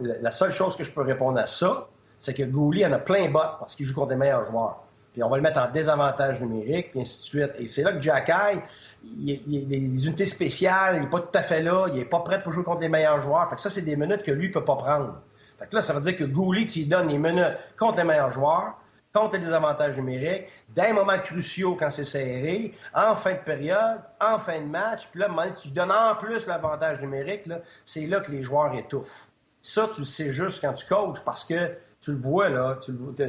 La 0.00 0.30
seule 0.30 0.52
chose 0.52 0.76
que 0.76 0.84
je 0.84 0.92
peux 0.92 1.02
répondre 1.02 1.38
à 1.38 1.46
ça, 1.46 1.88
c'est 2.16 2.32
que 2.32 2.44
Goulet 2.44 2.86
en 2.86 2.92
a 2.92 2.98
plein 2.98 3.28
bas 3.28 3.56
parce 3.58 3.74
qu'il 3.74 3.84
joue 3.84 3.94
contre 3.94 4.10
des 4.10 4.16
meilleurs 4.16 4.44
joueurs 4.44 4.83
puis 5.14 5.22
on 5.22 5.28
va 5.28 5.36
le 5.36 5.42
mettre 5.42 5.60
en 5.60 5.70
désavantage 5.70 6.40
numérique, 6.40 6.90
puis 6.90 7.00
ainsi 7.00 7.20
de 7.20 7.24
suite. 7.24 7.52
Et 7.60 7.68
c'est 7.68 7.84
là 7.84 7.92
que 7.92 8.00
Jacky, 8.00 8.58
il, 9.04 9.30
il, 9.30 9.72
il, 9.72 9.92
les 9.92 10.06
unités 10.06 10.26
spéciales, 10.26 10.96
il 10.96 11.02
n'est 11.02 11.08
pas 11.08 11.20
tout 11.20 11.38
à 11.38 11.42
fait 11.42 11.62
là, 11.62 11.86
il 11.86 11.94
n'est 11.94 12.04
pas 12.04 12.18
prêt 12.18 12.42
pour 12.42 12.50
jouer 12.50 12.64
contre 12.64 12.80
les 12.80 12.88
meilleurs 12.88 13.20
joueurs. 13.20 13.48
Fait 13.48 13.54
que 13.54 13.62
ça, 13.62 13.70
c'est 13.70 13.82
des 13.82 13.94
minutes 13.94 14.22
que 14.22 14.32
lui 14.32 14.48
ne 14.48 14.52
peut 14.52 14.64
pas 14.64 14.74
prendre. 14.74 15.22
Fait 15.56 15.68
que 15.68 15.76
là, 15.76 15.82
ça 15.82 15.92
veut 15.92 16.00
dire 16.00 16.16
que 16.16 16.24
Goulet, 16.24 16.66
tu 16.66 16.80
lui 16.80 16.86
donnes 16.86 17.08
les 17.08 17.18
minutes 17.18 17.56
contre 17.78 17.98
les 17.98 18.04
meilleurs 18.04 18.32
joueurs, 18.32 18.74
contre 19.12 19.34
les 19.34 19.44
désavantages 19.44 19.96
numériques, 19.96 20.48
d'un 20.70 20.92
moments 20.92 21.18
cruciaux 21.18 21.76
quand 21.76 21.90
c'est 21.90 22.02
serré, 22.02 22.74
en 22.92 23.14
fin 23.14 23.34
de 23.34 23.38
période, 23.38 24.00
en 24.20 24.40
fin 24.40 24.60
de 24.60 24.66
match, 24.66 25.06
puis 25.12 25.20
là, 25.20 25.28
tu 25.52 25.68
lui 25.68 25.74
donnes 25.74 25.92
en 25.92 26.16
plus 26.16 26.44
l'avantage 26.48 27.00
numérique, 27.00 27.48
c'est 27.84 28.06
là 28.08 28.18
que 28.18 28.32
les 28.32 28.42
joueurs 28.42 28.74
étouffent. 28.74 29.28
Ça, 29.62 29.88
tu 29.94 30.00
le 30.00 30.06
sais 30.06 30.30
juste 30.30 30.60
quand 30.60 30.72
tu 30.72 30.84
coaches 30.86 31.20
parce 31.24 31.44
que 31.44 31.70
tu 32.04 32.12
le 32.12 32.20
vois, 32.20 32.50
là. 32.50 32.78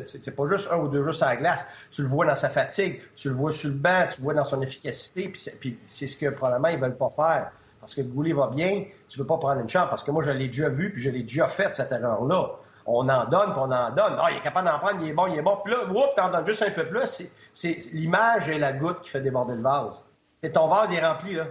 C'est 0.06 0.36
pas 0.36 0.46
juste 0.48 0.70
un 0.72 0.78
ou 0.78 0.90
deux 0.90 1.02
jours 1.02 1.14
sur 1.14 1.26
la 1.26 1.38
glace. 1.38 1.66
Tu 1.92 2.02
le 2.02 2.10
vois 2.10 2.26
dans 2.26 2.36
sa 2.36 2.50
fatigue, 2.50 3.02
tu 3.16 3.30
le 3.30 3.36
vois 3.36 3.52
sur 3.52 3.70
le 3.70 3.76
banc, 3.76 4.06
tu 4.10 4.20
le 4.20 4.24
vois 4.26 4.34
dans 4.34 4.44
son 4.44 4.62
efficacité, 4.62 5.30
puis 5.30 5.80
c'est 5.88 6.08
ce 6.08 6.18
que 6.18 6.30
probablement 6.30 6.68
ils 6.68 6.80
veulent 6.80 6.98
pas 6.98 7.10
faire. 7.10 7.52
Parce 7.80 7.96
que 7.96 8.02
Goulet 8.02 8.34
va 8.34 8.48
bien, 8.48 8.84
tu 9.08 9.20
veux 9.20 9.28
pas 9.28 9.38
prendre 9.38 9.62
une 9.62 9.68
chance. 9.68 9.88
Parce 9.90 10.04
que 10.04 10.12
moi, 10.12 10.24
je 10.24 10.32
l'ai 10.32 10.48
déjà 10.48 10.70
vu, 10.70 10.92
puis 10.92 11.02
je 11.02 11.10
l'ai 11.10 11.22
déjà 11.22 11.48
fait, 11.48 11.74
cette 11.74 11.92
erreur-là. 11.92 12.50
On 12.88 13.08
en 13.08 13.26
donne, 13.26 13.52
puis 13.52 13.60
on 13.60 13.72
en 13.72 13.90
donne. 13.92 14.18
Ah, 14.20 14.28
il 14.32 14.38
est 14.38 14.42
capable 14.42 14.68
d'en 14.68 14.80
prendre, 14.80 15.02
il 15.02 15.10
est 15.10 15.14
bon, 15.14 15.28
il 15.28 15.38
est 15.38 15.42
bon. 15.42 15.58
Puis 15.64 15.72
là, 15.72 15.86
oups, 15.86 16.16
t'en 16.16 16.30
donnes 16.30 16.46
juste 16.46 16.64
un 16.64 16.72
peu 16.72 16.88
plus. 16.88 17.24
C'est 17.54 17.78
l'image 17.94 18.50
et 18.50 18.58
la 18.58 18.74
goutte 18.74 19.02
qui 19.02 19.10
fait 19.10 19.22
déborder 19.22 19.56
le 19.56 19.62
vase. 19.62 20.04
Et 20.44 20.52
ton 20.52 20.68
vase, 20.68 20.90
il 20.92 20.98
est 20.98 21.06
rempli, 21.06 21.36
là. 21.36 21.46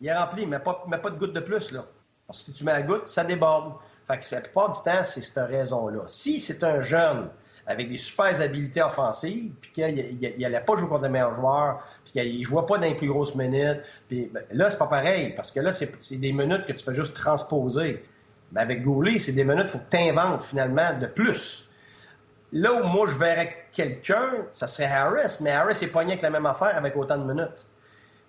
Il 0.00 0.06
est 0.06 0.14
rempli, 0.14 0.46
mais 0.46 0.58
pas, 0.58 0.84
mais 0.88 0.98
pas 0.98 1.10
de 1.10 1.18
goutte 1.18 1.32
de 1.32 1.40
plus, 1.40 1.72
là. 1.72 1.84
Parce 2.26 2.38
que 2.38 2.44
si 2.44 2.52
tu 2.52 2.64
mets 2.64 2.72
la 2.72 2.82
goutte, 2.82 3.06
ça 3.06 3.24
déborde. 3.24 3.74
Fait 4.12 4.18
que 4.18 4.34
la 4.34 4.40
plupart 4.42 4.68
du 4.68 4.82
temps, 4.82 5.04
c'est 5.04 5.22
cette 5.22 5.48
raison-là. 5.48 6.02
Si 6.06 6.38
c'est 6.38 6.62
un 6.64 6.82
jeune 6.82 7.30
avec 7.66 7.88
des 7.88 7.96
super 7.96 8.38
habiletés 8.42 8.82
offensives, 8.82 9.52
puis 9.60 9.70
qu'il 9.72 10.34
n'allait 10.38 10.60
pas 10.60 10.76
jouer 10.76 10.88
contre 10.88 11.04
les 11.04 11.08
meilleurs 11.08 11.34
joueurs, 11.34 11.82
puis 12.04 12.12
qu'il 12.12 12.38
ne 12.40 12.44
jouait 12.44 12.66
pas 12.66 12.76
dans 12.76 12.86
les 12.86 12.94
plus 12.94 13.08
grosses 13.08 13.34
minutes, 13.34 13.80
puis 14.08 14.26
ben, 14.26 14.42
là, 14.50 14.68
c'est 14.68 14.76
pas 14.76 14.88
pareil, 14.88 15.32
parce 15.34 15.50
que 15.50 15.60
là, 15.60 15.72
c'est 15.72 16.16
des 16.16 16.32
minutes 16.32 16.66
que 16.66 16.72
tu 16.72 16.84
fais 16.84 16.92
juste 16.92 17.14
transposer. 17.14 18.04
Mais 18.50 18.60
avec 18.60 18.82
Goulet, 18.82 19.18
c'est 19.18 19.32
des 19.32 19.44
minutes 19.44 19.68
qu'il 19.68 19.70
faut 19.70 19.78
que 19.78 19.96
tu 19.96 20.02
inventes 20.02 20.44
finalement 20.44 20.92
de 20.98 21.06
plus. 21.06 21.66
Là 22.52 22.74
où 22.74 22.84
moi, 22.84 23.06
je 23.08 23.16
verrais 23.16 23.64
quelqu'un, 23.72 24.44
ça 24.50 24.66
serait 24.66 24.92
Harris, 24.92 25.38
mais 25.40 25.52
Harris 25.52 25.78
est 25.80 25.86
pogné 25.86 26.12
avec 26.12 26.22
la 26.22 26.28
même 26.28 26.44
affaire 26.44 26.76
avec 26.76 26.94
autant 26.96 27.16
de 27.16 27.32
minutes. 27.32 27.64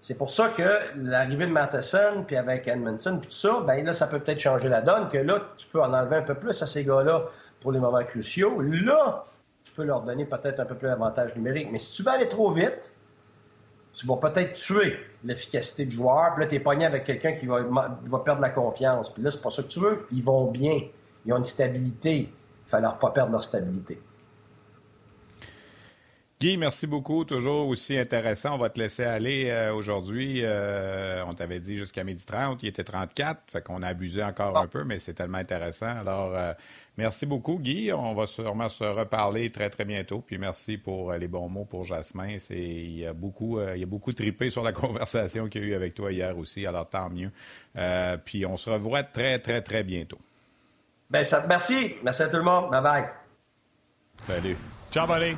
C'est 0.04 0.18
pour 0.18 0.32
ça 0.32 0.50
que 0.50 0.98
l'arrivée 0.98 1.46
de 1.46 1.52
Matheson, 1.54 2.26
puis 2.28 2.36
avec 2.36 2.68
Edmondson, 2.68 3.20
puis 3.22 3.30
tout 3.30 3.38
ça, 3.38 3.62
ben 3.66 3.86
là, 3.86 3.94
ça 3.94 4.06
peut 4.06 4.20
peut-être 4.20 4.40
changer 4.40 4.68
la 4.68 4.82
donne, 4.82 5.08
que 5.08 5.18
là, 5.18 5.42
tu 5.56 5.66
peux 5.68 5.82
en 5.82 5.94
enlever 5.94 6.18
un 6.18 6.24
peu 6.24 6.36
plus 6.36 6.62
à 6.62 6.68
ces 6.68 6.84
gars-là 6.84 7.24
pour 7.62 7.72
les 7.72 7.80
moments 7.80 8.04
cruciaux. 8.04 8.60
Là, 8.60 9.24
tu 9.64 9.72
peux 9.72 9.86
leur 9.86 10.02
donner 10.02 10.26
peut-être 10.26 10.60
un 10.60 10.66
peu 10.66 10.76
plus 10.76 10.90
d'avantage 10.90 11.38
numérique. 11.38 11.70
Mais 11.72 11.80
si 11.80 11.94
tu 11.94 12.04
vas 12.04 12.16
aller 12.16 12.28
trop 12.28 12.52
vite, 12.52 12.94
tu 13.94 14.06
vas 14.06 14.18
peut-être 14.18 14.52
tuer 14.52 15.00
l'efficacité 15.24 15.86
du 15.86 15.96
joueur. 15.96 16.34
Puis 16.34 16.44
là, 16.44 16.50
tu 16.50 16.56
es 16.56 16.60
pogné 16.60 16.86
avec 16.86 17.06
quelqu'un 17.06 17.32
qui 17.32 17.46
va, 17.46 17.64
perdre 18.26 18.42
la 18.42 18.50
confiance. 18.50 19.10
Puis 19.10 19.24
là, 19.24 19.32
c'est 19.32 19.42
pas 19.42 19.52
ça 19.52 19.64
que 19.64 19.70
tu 19.70 19.80
veux. 19.80 20.06
Ils 20.12 20.22
vont 20.22 20.52
bien. 20.52 20.82
Ils 21.26 21.32
ont 21.32 21.38
une 21.38 21.46
stabilité. 21.46 22.30
Il 22.74 22.76
ne 22.78 23.00
pas 23.00 23.12
perdre 23.12 23.32
leur 23.32 23.44
stabilité. 23.46 24.02
Guy, 26.44 26.58
merci 26.58 26.88
beaucoup. 26.88 27.24
Toujours 27.24 27.70
aussi 27.70 27.98
intéressant. 27.98 28.56
On 28.56 28.58
va 28.58 28.70
te 28.70 28.78
laisser 28.78 29.06
aller 29.06 29.50
euh, 29.50 29.74
aujourd'hui. 29.74 30.42
Euh, 30.44 31.24
on 31.26 31.34
t'avait 31.34 31.62
dit 31.62 31.78
jusqu'à 31.78 32.04
midi 32.04 32.26
30. 32.26 32.62
Il 32.64 32.68
était 32.68 32.84
34. 32.84 33.44
Fait 33.50 33.62
qu'on 33.62 33.82
a 33.82 33.88
abusé 33.88 34.22
encore 34.22 34.58
un 34.58 34.68
peu, 34.68 34.84
mais 34.84 35.00
c'est 35.00 35.14
tellement 35.14 35.38
intéressant. 35.38 35.88
Alors, 35.88 36.36
euh, 36.36 36.52
merci 36.98 37.26
beaucoup, 37.26 37.60
Guy. 37.60 37.94
On 37.94 38.14
va 38.14 38.28
sûrement 38.28 38.68
se 38.68 38.84
reparler 38.84 39.52
très, 39.52 39.70
très 39.70 39.86
bientôt. 39.86 40.20
Puis 40.20 40.38
merci 40.38 40.78
pour 40.78 41.14
les 41.14 41.30
bons 41.30 41.48
mots 41.48 41.64
pour 41.64 41.86
Jasmin. 41.86 42.38
C'est, 42.40 42.60
il 42.60 43.00
y 43.00 43.06
a 43.06 43.14
beaucoup, 43.14 43.62
il 43.62 43.80
y 43.80 43.84
a 43.84 43.88
beaucoup 43.88 44.12
trippé 44.12 44.50
sur 44.50 44.64
la 44.64 44.74
conversation 44.74 45.48
qu'il 45.48 45.62
y 45.62 45.64
a 45.64 45.68
eu 45.70 45.74
avec 45.76 45.94
toi 45.94 46.12
hier 46.12 46.38
aussi. 46.38 46.68
Alors, 46.68 46.90
tant 46.90 47.10
mieux. 47.10 47.32
puis 48.26 48.46
on 48.46 48.58
se 48.58 48.70
revoit 48.70 49.04
très, 49.04 49.40
très, 49.40 49.62
très 49.62 49.86
bientôt. 49.86 50.20
Ben, 51.10 51.24
ça, 51.24 51.46
merci. 51.48 51.96
Merci 52.04 52.24
à 52.24 52.28
tout 52.28 52.36
le 52.36 52.44
monde. 52.44 52.70
Bye 52.70 52.84
bye. 52.84 53.06
Salut. 54.28 54.58
Ciao, 54.92 55.08
buddy. 55.08 55.38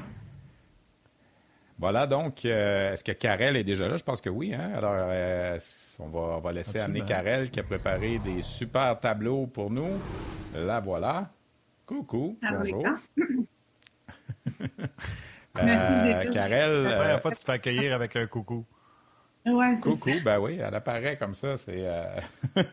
Voilà, 1.78 2.08
donc, 2.08 2.46
euh, 2.46 2.94
est-ce 2.94 3.04
que 3.04 3.12
Karel 3.12 3.58
est 3.58 3.66
déjà 3.66 3.90
là? 3.90 3.98
Je 3.98 4.04
pense 4.04 4.22
que 4.22 4.30
oui. 4.30 4.54
Hein? 4.54 4.72
Alors, 4.76 4.94
euh, 4.96 5.60
on, 6.00 6.08
va, 6.08 6.20
on 6.38 6.40
va 6.40 6.52
laisser 6.54 6.80
amener 6.80 7.02
Karel 7.02 7.50
qui 7.52 7.60
a 7.60 7.64
préparé 7.64 8.18
des 8.20 8.42
super 8.42 8.98
tableaux 9.00 9.46
pour 9.48 9.70
nous. 9.70 10.00
La 10.54 10.80
voilà. 10.80 11.30
Coucou. 11.86 12.38
Ah 12.42 12.54
bonjour. 12.58 12.86
Merci 15.56 15.86
euh, 15.88 16.30
Karel. 16.32 16.84
La 16.84 16.96
première 16.98 17.22
fois, 17.22 17.32
tu 17.32 17.40
te 17.40 17.46
fais 17.46 17.52
accueillir 17.54 17.94
avec 17.94 18.16
un 18.16 18.26
coucou. 18.28 18.66
Ouais, 19.46 19.76
Coucou, 19.80 20.10
ben 20.24 20.40
oui, 20.40 20.58
elle 20.60 20.74
apparaît 20.74 21.18
comme 21.18 21.36
ça. 21.36 21.56
C'est 21.58 21.84
euh, 21.86 22.20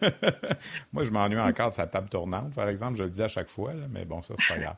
Moi, 0.92 1.04
je 1.04 1.10
m'ennuie 1.10 1.38
encore 1.38 1.68
de 1.68 1.74
sa 1.74 1.86
table 1.86 2.08
tournante, 2.08 2.54
par 2.54 2.68
exemple. 2.68 2.96
Je 2.96 3.04
le 3.04 3.10
dis 3.10 3.22
à 3.22 3.28
chaque 3.28 3.50
fois, 3.50 3.74
là, 3.74 3.84
mais 3.90 4.06
bon, 4.06 4.22
ça, 4.22 4.34
c'est 4.38 4.54
pas 4.54 4.60
grave. 4.60 4.76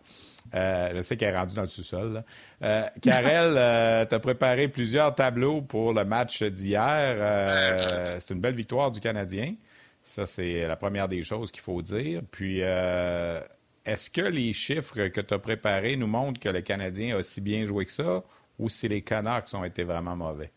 Euh, 0.54 0.90
je 0.94 1.02
sais 1.02 1.16
qu'elle 1.16 1.34
est 1.34 1.36
rendue 1.36 1.54
dans 1.54 1.62
le 1.62 1.68
sous-sol. 1.68 2.22
Euh, 2.62 2.84
Karel, 3.00 3.54
euh, 3.56 4.06
tu 4.06 4.14
as 4.14 4.18
préparé 4.20 4.68
plusieurs 4.68 5.14
tableaux 5.14 5.62
pour 5.62 5.92
le 5.92 6.04
match 6.04 6.42
d'hier. 6.42 7.16
Euh, 7.18 8.16
c'est 8.20 8.34
une 8.34 8.40
belle 8.40 8.54
victoire 8.54 8.90
du 8.90 9.00
Canadien. 9.00 9.54
Ça, 10.02 10.26
c'est 10.26 10.66
la 10.68 10.76
première 10.76 11.08
des 11.08 11.22
choses 11.22 11.50
qu'il 11.50 11.62
faut 11.62 11.80
dire. 11.82 12.20
Puis, 12.30 12.58
est-ce 12.58 14.10
que 14.10 14.20
les 14.20 14.52
chiffres 14.52 15.08
que 15.08 15.20
tu 15.20 15.34
as 15.34 15.38
préparés 15.38 15.96
nous 15.96 16.06
montrent 16.06 16.40
que 16.40 16.50
le 16.50 16.60
Canadien 16.60 17.16
a 17.16 17.22
si 17.22 17.40
bien 17.40 17.64
joué 17.64 17.86
que 17.86 17.90
ça 17.90 18.22
ou 18.58 18.68
si 18.68 18.86
les 18.86 19.02
Canucks 19.02 19.54
ont 19.54 19.64
été 19.64 19.82
vraiment 19.82 20.14
mauvais? 20.14 20.50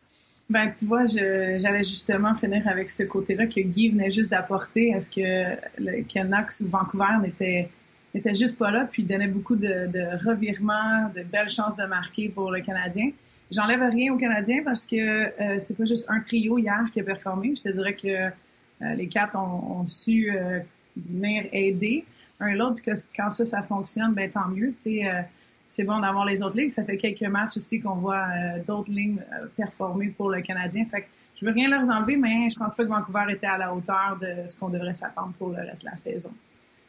Ben, 0.50 0.72
tu 0.72 0.86
vois, 0.86 1.06
j'allais 1.06 1.84
justement 1.84 2.36
finir 2.36 2.68
avec 2.68 2.90
ce 2.90 3.04
côté-là 3.04 3.48
que 3.48 3.60
Guy 3.62 3.90
venait 3.90 4.12
juste 4.12 4.32
d'apporter. 4.32 4.90
Est-ce 4.90 5.12
que 5.12 5.58
le 5.78 6.04
Canucks 6.04 6.62
ou 6.62 6.68
Vancouver 6.68 7.18
n'était 7.22 7.70
n'était 8.18 8.34
juste 8.34 8.58
pas 8.58 8.72
là, 8.72 8.88
puis 8.92 9.04
donnait 9.04 9.28
beaucoup 9.28 9.56
de, 9.56 10.26
revirements, 10.28 11.10
de 11.16 11.24
belles 11.24 11.50
chances 11.50 11.76
de 11.76 11.86
marquer 11.86 12.30
pour 12.30 12.52
le 12.52 12.62
Canadien. 12.62 13.12
J'enlève 13.52 13.82
rien 13.90 14.14
au 14.14 14.18
Canadien 14.18 14.62
parce 14.64 14.86
que 14.86 14.96
euh, 14.96 15.60
c'est 15.60 15.78
pas 15.78 15.86
juste 15.86 16.10
un 16.10 16.20
trio 16.20 16.58
hier 16.58 16.84
qui 16.92 17.00
a 17.00 17.04
performé. 17.04 17.54
Je 17.56 17.62
te 17.62 17.70
dirais 17.70 17.96
que 17.96 18.08
euh, 18.08 18.94
les 18.96 19.08
quatre 19.08 19.38
ont, 19.38 19.88
su 19.88 20.36
euh, 20.36 20.60
venir 20.96 21.46
aider 21.54 22.06
un 22.40 22.54
l'autre, 22.54 22.76
puis 22.76 22.92
quand 23.16 23.32
ça, 23.32 23.46
ça 23.46 23.64
fonctionne, 23.64 24.14
ben 24.14 24.30
tant 24.30 24.48
mieux. 24.50 24.74
Tu 24.74 25.00
sais, 25.00 25.26
c'est 25.68 25.84
bon 25.84 26.00
d'avoir 26.00 26.24
les 26.26 26.44
autres 26.44 26.56
ligues. 26.56 26.70
Ça 26.70 26.84
fait 26.84 26.98
quelques 26.98 27.24
matchs 27.24 27.58
aussi 27.58 27.82
qu'on 27.82 27.96
voit 27.96 28.28
d'autres 28.68 28.92
lignes 28.92 29.18
performer 29.56 30.10
pour 30.10 30.30
le 30.30 30.42
Canadien. 30.42 30.86
Fait 30.86 31.02
que 31.02 31.08
je 31.40 31.46
veux 31.46 31.52
rien 31.52 31.68
leur 31.68 31.90
enlever, 31.90 32.16
mais 32.16 32.52
je 32.52 32.60
pense 32.60 32.76
pas 32.76 32.84
que 32.84 32.90
Vancouver 32.90 33.26
était 33.30 33.48
à 33.48 33.58
la 33.58 33.74
hauteur 33.74 34.20
de 34.22 34.48
ce 34.48 34.56
qu'on 34.56 34.70
devrait 34.70 34.94
s'attendre 34.94 35.34
pour 35.40 35.50
le 35.50 35.62
reste 35.62 35.84
de 35.84 35.90
la 35.90 35.96
saison. 35.96 36.32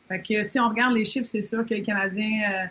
Fait 0.09 0.23
que 0.23 0.43
si 0.43 0.59
on 0.59 0.69
regarde 0.69 0.95
les 0.95 1.05
chiffres, 1.05 1.27
c'est 1.27 1.43
sûr 1.43 1.67
que 1.67 1.75
le 1.75 1.83
Canadien 1.83 2.69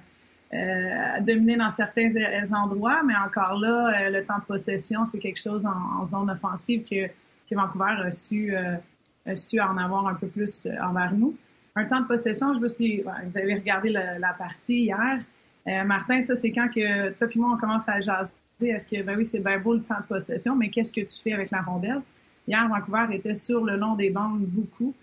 euh, 0.54 1.16
a 1.16 1.22
dominé 1.22 1.56
dans 1.56 1.72
certains 1.72 2.12
endroits, 2.54 3.04
mais 3.04 3.16
encore 3.16 3.60
là, 3.60 4.10
le 4.10 4.24
temps 4.24 4.40
de 4.40 4.46
possession, 4.46 5.06
c'est 5.06 5.20
quelque 5.20 5.40
chose 5.40 5.66
en, 5.66 6.06
zone 6.06 6.30
offensive 6.32 6.84
que, 6.84 7.08
que 7.08 7.56
Vancouver 7.56 7.96
a 8.06 8.12
su, 8.12 8.56
a 8.56 9.36
su 9.36 9.60
en 9.60 9.78
avoir 9.78 10.08
un 10.08 10.16
peu 10.16 10.28
plus 10.28 10.68
envers 10.82 11.14
nous. 11.14 11.36
Un 11.76 11.86
temps 11.86 12.02
de 12.02 12.08
possession, 12.08 12.56
je 12.56 12.60
me 12.60 12.68
suis, 12.68 13.04
vous 13.04 13.38
avez 13.38 13.54
regardé 13.54 13.90
la, 13.90 14.18
la 14.18 14.34
partie 14.34 14.86
hier. 14.86 15.20
Euh, 15.68 15.84
Martin, 15.84 16.22
ça, 16.22 16.36
c'est 16.36 16.52
quand 16.52 16.70
que 16.70 17.10
toi 17.12 17.28
et 17.34 17.40
moi, 17.40 17.52
on 17.54 17.58
commence 17.58 17.90
à 17.90 18.00
jaser. 18.00 18.40
Est-ce 18.62 18.88
que, 18.88 19.04
ben 19.04 19.18
oui, 19.18 19.26
c'est 19.26 19.40
bien 19.40 19.60
beau 19.60 19.74
le 19.74 19.84
temps 19.84 20.00
de 20.00 20.06
possession, 20.06 20.56
mais 20.56 20.70
qu'est-ce 20.70 20.94
que 20.94 21.02
tu 21.02 21.22
fais 21.22 21.34
avec 21.34 21.52
la 21.52 21.62
rondelle? 21.62 22.02
Hier, 22.48 22.68
Vancouver 22.68 23.14
était 23.14 23.36
sur 23.36 23.66
le 23.66 23.76
long 23.76 23.96
des 23.96 24.10
bandes 24.10 24.46
beaucoup. 24.46 24.94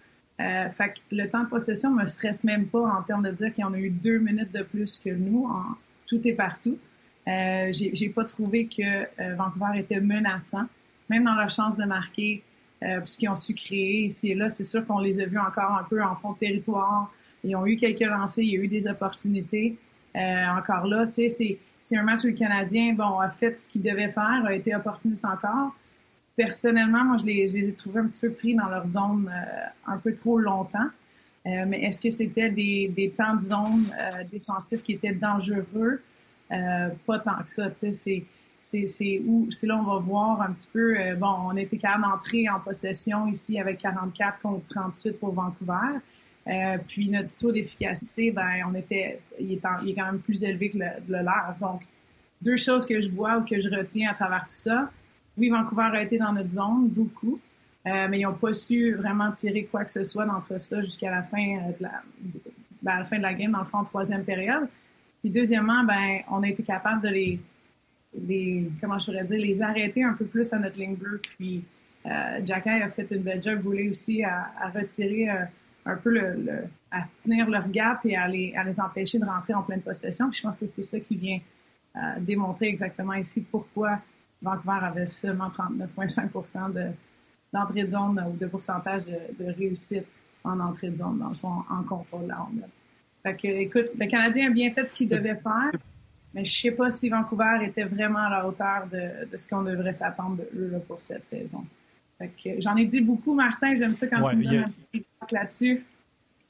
Euh, 0.40 0.68
fait 0.70 0.94
que 0.94 0.98
le 1.12 1.28
temps 1.28 1.44
de 1.44 1.48
possession 1.48 1.90
me 1.90 2.06
stresse 2.06 2.42
même 2.42 2.66
pas 2.66 2.80
en 2.80 3.02
termes 3.02 3.22
de 3.22 3.30
dire 3.30 3.54
qu'il 3.54 3.62
y 3.62 3.64
en 3.64 3.72
a 3.72 3.78
eu 3.78 3.90
deux 3.90 4.18
minutes 4.18 4.52
de 4.52 4.62
plus 4.62 4.98
que 4.98 5.10
nous 5.10 5.46
en 5.46 5.76
tout 6.06 6.26
et 6.26 6.32
partout. 6.32 6.78
Euh, 7.26 7.70
j'ai 7.72 8.08
pas 8.10 8.24
trouvé 8.24 8.66
que 8.66 8.82
euh, 8.82 9.34
Vancouver 9.36 9.78
était 9.78 10.00
menaçant, 10.00 10.66
même 11.08 11.24
dans 11.24 11.34
leur 11.34 11.50
chance 11.50 11.76
de 11.76 11.84
marquer, 11.84 12.42
euh, 12.82 12.98
puisqu'ils 13.00 13.28
ont 13.28 13.36
su 13.36 13.54
créer 13.54 14.06
ici 14.06 14.32
et 14.32 14.34
là. 14.34 14.48
C'est 14.48 14.62
sûr 14.62 14.86
qu'on 14.86 14.98
les 14.98 15.20
a 15.20 15.26
vus 15.26 15.38
encore 15.38 15.76
un 15.78 15.84
peu 15.84 16.02
en 16.02 16.14
fond 16.16 16.32
de 16.32 16.38
territoire. 16.38 17.12
Ils 17.42 17.56
ont 17.56 17.66
eu 17.66 17.76
quelques 17.76 18.00
lancers, 18.00 18.44
il 18.44 18.50
y 18.50 18.56
a 18.56 18.60
eu 18.60 18.68
des 18.68 18.88
opportunités. 18.88 19.76
Euh, 20.16 20.46
encore 20.48 20.86
là, 20.86 21.06
tu 21.06 21.28
sais, 21.30 21.58
c'est 21.80 21.96
un 21.96 22.02
match 22.02 22.24
où 22.24 22.28
le 22.28 22.34
Canadien, 22.34 22.94
bon, 22.94 23.18
a 23.18 23.30
fait 23.30 23.60
ce 23.60 23.68
qu'il 23.68 23.82
devait 23.82 24.10
faire, 24.10 24.42
a 24.44 24.54
été 24.54 24.74
opportuniste 24.74 25.24
encore. 25.24 25.74
Personnellement, 26.36 27.04
moi, 27.04 27.16
je 27.18 27.26
les, 27.26 27.48
je 27.48 27.56
les, 27.56 27.68
ai 27.68 27.74
trouvés 27.74 28.00
un 28.00 28.06
petit 28.06 28.20
peu 28.20 28.30
pris 28.30 28.54
dans 28.54 28.68
leur 28.68 28.88
zone 28.88 29.30
euh, 29.32 29.92
un 29.92 29.98
peu 29.98 30.14
trop 30.14 30.38
longtemps. 30.38 30.88
Euh, 31.46 31.64
mais 31.66 31.82
est-ce 31.82 32.00
que 32.00 32.10
c'était 32.10 32.50
des, 32.50 32.88
des 32.88 33.10
temps 33.10 33.34
de 33.34 33.40
zone 33.40 33.86
euh, 34.00 34.24
défensifs 34.30 34.82
qui 34.82 34.92
étaient 34.92 35.12
dangereux? 35.12 36.00
Euh, 36.50 36.88
pas 37.06 37.18
tant 37.18 37.42
que 37.42 37.50
ça, 37.50 37.70
tu 37.70 37.92
sais, 37.92 38.26
c'est 38.86 39.22
où 39.26 39.50
c'est 39.50 39.66
là 39.66 39.76
on 39.76 39.82
va 39.82 39.98
voir 39.98 40.40
un 40.40 40.52
petit 40.52 40.68
peu 40.72 40.96
bon 41.16 41.34
on 41.48 41.56
était 41.56 41.76
quand 41.76 41.98
même 41.98 42.10
entré 42.10 42.48
en 42.48 42.60
possession 42.60 43.26
ici 43.26 43.60
avec 43.60 43.78
44 43.78 44.40
contre 44.40 44.64
38 44.66 45.20
pour 45.20 45.32
Vancouver 45.32 45.98
euh, 46.46 46.76
puis 46.86 47.08
notre 47.08 47.30
taux 47.36 47.52
d'efficacité, 47.52 48.30
ben, 48.30 48.64
on 48.68 48.74
était, 48.74 49.20
il 49.40 49.52
est, 49.52 49.64
en, 49.64 49.78
il 49.82 49.90
est, 49.90 49.94
quand 49.94 50.06
même 50.06 50.20
plus 50.20 50.44
élevé 50.44 50.70
que 50.70 50.78
le, 50.78 50.86
le 51.08 51.22
leur. 51.22 51.54
Donc, 51.60 51.82
deux 52.42 52.56
choses 52.56 52.84
que 52.86 53.00
je 53.00 53.10
vois 53.10 53.38
ou 53.38 53.44
que 53.44 53.58
je 53.58 53.70
retiens 53.70 54.10
à 54.10 54.14
travers 54.14 54.42
tout 54.42 54.54
ça. 54.54 54.90
Oui, 55.36 55.48
Vancouver 55.48 55.90
a 55.92 56.02
été 56.02 56.18
dans 56.18 56.32
notre 56.32 56.50
zone, 56.50 56.88
beaucoup, 56.88 57.40
euh, 57.86 58.06
mais 58.08 58.20
ils 58.20 58.22
n'ont 58.22 58.34
pas 58.34 58.52
su 58.52 58.94
vraiment 58.94 59.32
tirer 59.32 59.64
quoi 59.64 59.84
que 59.84 59.90
ce 59.90 60.04
soit 60.04 60.26
d'entre 60.26 60.58
ça 60.60 60.80
jusqu'à 60.80 61.10
la 61.10 61.22
fin 61.22 61.56
de 61.78 61.82
la, 61.82 62.02
ben, 62.82 62.92
à 62.92 62.98
la 63.00 63.04
fin 63.04 63.18
de 63.18 63.22
la 63.22 63.34
game, 63.34 63.52
dans 63.52 63.60
le 63.60 63.64
fond, 63.64 63.82
troisième 63.84 64.24
période. 64.24 64.68
Puis 65.20 65.30
deuxièmement, 65.30 65.84
ben, 65.84 66.20
on 66.30 66.42
a 66.42 66.48
été 66.48 66.62
capable 66.62 67.02
de 67.02 67.08
les, 67.08 67.40
les, 68.26 68.70
comment 68.80 68.98
je 68.98 69.06
pourrais 69.06 69.24
dire, 69.24 69.40
les 69.40 69.62
arrêter 69.62 70.04
un 70.04 70.12
peu 70.12 70.24
plus 70.24 70.52
à 70.52 70.58
notre 70.58 70.78
ligne 70.78 70.94
bleue. 70.94 71.20
Puis 71.36 71.64
euh, 72.06 72.40
Jacky 72.44 72.68
a 72.68 72.90
fait 72.90 73.06
une 73.10 73.22
belle 73.22 73.42
job, 73.42 73.60
voulait 73.60 73.88
aussi 73.88 74.22
à, 74.22 74.52
à 74.60 74.68
retirer 74.68 75.30
euh, 75.30 75.44
un 75.86 75.96
peu 75.96 76.10
le, 76.10 76.34
le, 76.34 76.58
à 76.90 77.04
tenir 77.24 77.48
leur 77.48 77.68
gap 77.68 78.00
et 78.04 78.16
à 78.16 78.28
les, 78.28 78.54
à 78.54 78.64
les 78.64 78.78
empêcher 78.78 79.18
de 79.18 79.24
rentrer 79.24 79.54
en 79.54 79.62
pleine 79.62 79.82
possession. 79.82 80.30
Puis 80.30 80.38
je 80.38 80.42
pense 80.42 80.56
que 80.56 80.66
c'est 80.66 80.82
ça 80.82 81.00
qui 81.00 81.16
vient 81.16 81.40
euh, 81.96 82.00
démontrer 82.20 82.68
exactement 82.68 83.14
ici 83.14 83.40
pourquoi 83.50 83.98
Vancouver 84.44 84.78
avait 84.82 85.06
seulement 85.06 85.48
39,5 85.48 86.72
de, 86.72 86.90
d'entrée 87.52 87.84
de 87.84 87.90
zone 87.90 88.22
ou 88.28 88.36
de 88.36 88.46
pourcentage 88.46 89.04
de, 89.04 89.44
de, 89.44 89.50
réussite 89.52 90.20
en 90.44 90.60
entrée 90.60 90.90
de 90.90 90.96
zone, 90.96 91.18
dans 91.18 91.30
le 91.30 91.34
son, 91.34 91.62
en 91.70 91.82
contrôle 91.82 92.24
de 92.24 92.28
la 92.28 92.36
ronde. 92.36 92.64
Fait 93.22 93.34
que, 93.34 93.48
écoute, 93.48 93.90
le 93.98 94.06
Canadien 94.06 94.48
a 94.48 94.50
bien 94.50 94.70
fait 94.70 94.86
ce 94.86 94.94
qu'il 94.94 95.08
devait 95.08 95.36
faire, 95.36 95.72
mais 96.34 96.44
je 96.44 96.60
sais 96.60 96.72
pas 96.72 96.90
si 96.90 97.08
Vancouver 97.08 97.64
était 97.64 97.84
vraiment 97.84 98.18
à 98.18 98.30
la 98.30 98.46
hauteur 98.46 98.86
de, 98.92 99.30
de 99.30 99.36
ce 99.36 99.48
qu'on 99.48 99.62
devrait 99.62 99.94
s'attendre 99.94 100.36
de 100.36 100.48
eux 100.58 100.70
là, 100.70 100.78
pour 100.80 101.00
cette 101.00 101.26
saison. 101.26 101.64
J'en 102.58 102.76
ai 102.76 102.86
dit 102.86 103.00
beaucoup, 103.00 103.34
Martin. 103.34 103.74
J'aime 103.76 103.94
ça 103.94 104.06
quand 104.06 104.22
ouais, 104.22 104.30
tu 104.30 104.36
me 104.36 104.44
donnes 104.44 104.56
a... 104.56 104.66
un 104.66 104.70
petit 104.70 104.86
feedback 104.92 105.32
là-dessus. 105.32 105.84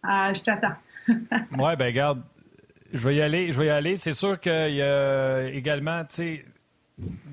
Euh, 0.04 0.34
je 0.34 0.42
t'attends. 0.42 0.76
oui, 1.08 1.76
ben 1.78 1.94
garde, 1.94 2.22
je 2.92 3.06
vais 3.06 3.16
y 3.16 3.22
aller. 3.22 3.52
Je 3.52 3.58
vais 3.58 3.66
y 3.66 3.70
aller. 3.70 3.96
C'est 3.96 4.12
sûr 4.12 4.38
qu'il 4.38 4.74
y 4.74 4.82
a 4.82 5.48
également, 5.48 6.04
tu 6.04 6.14
sais, 6.16 6.44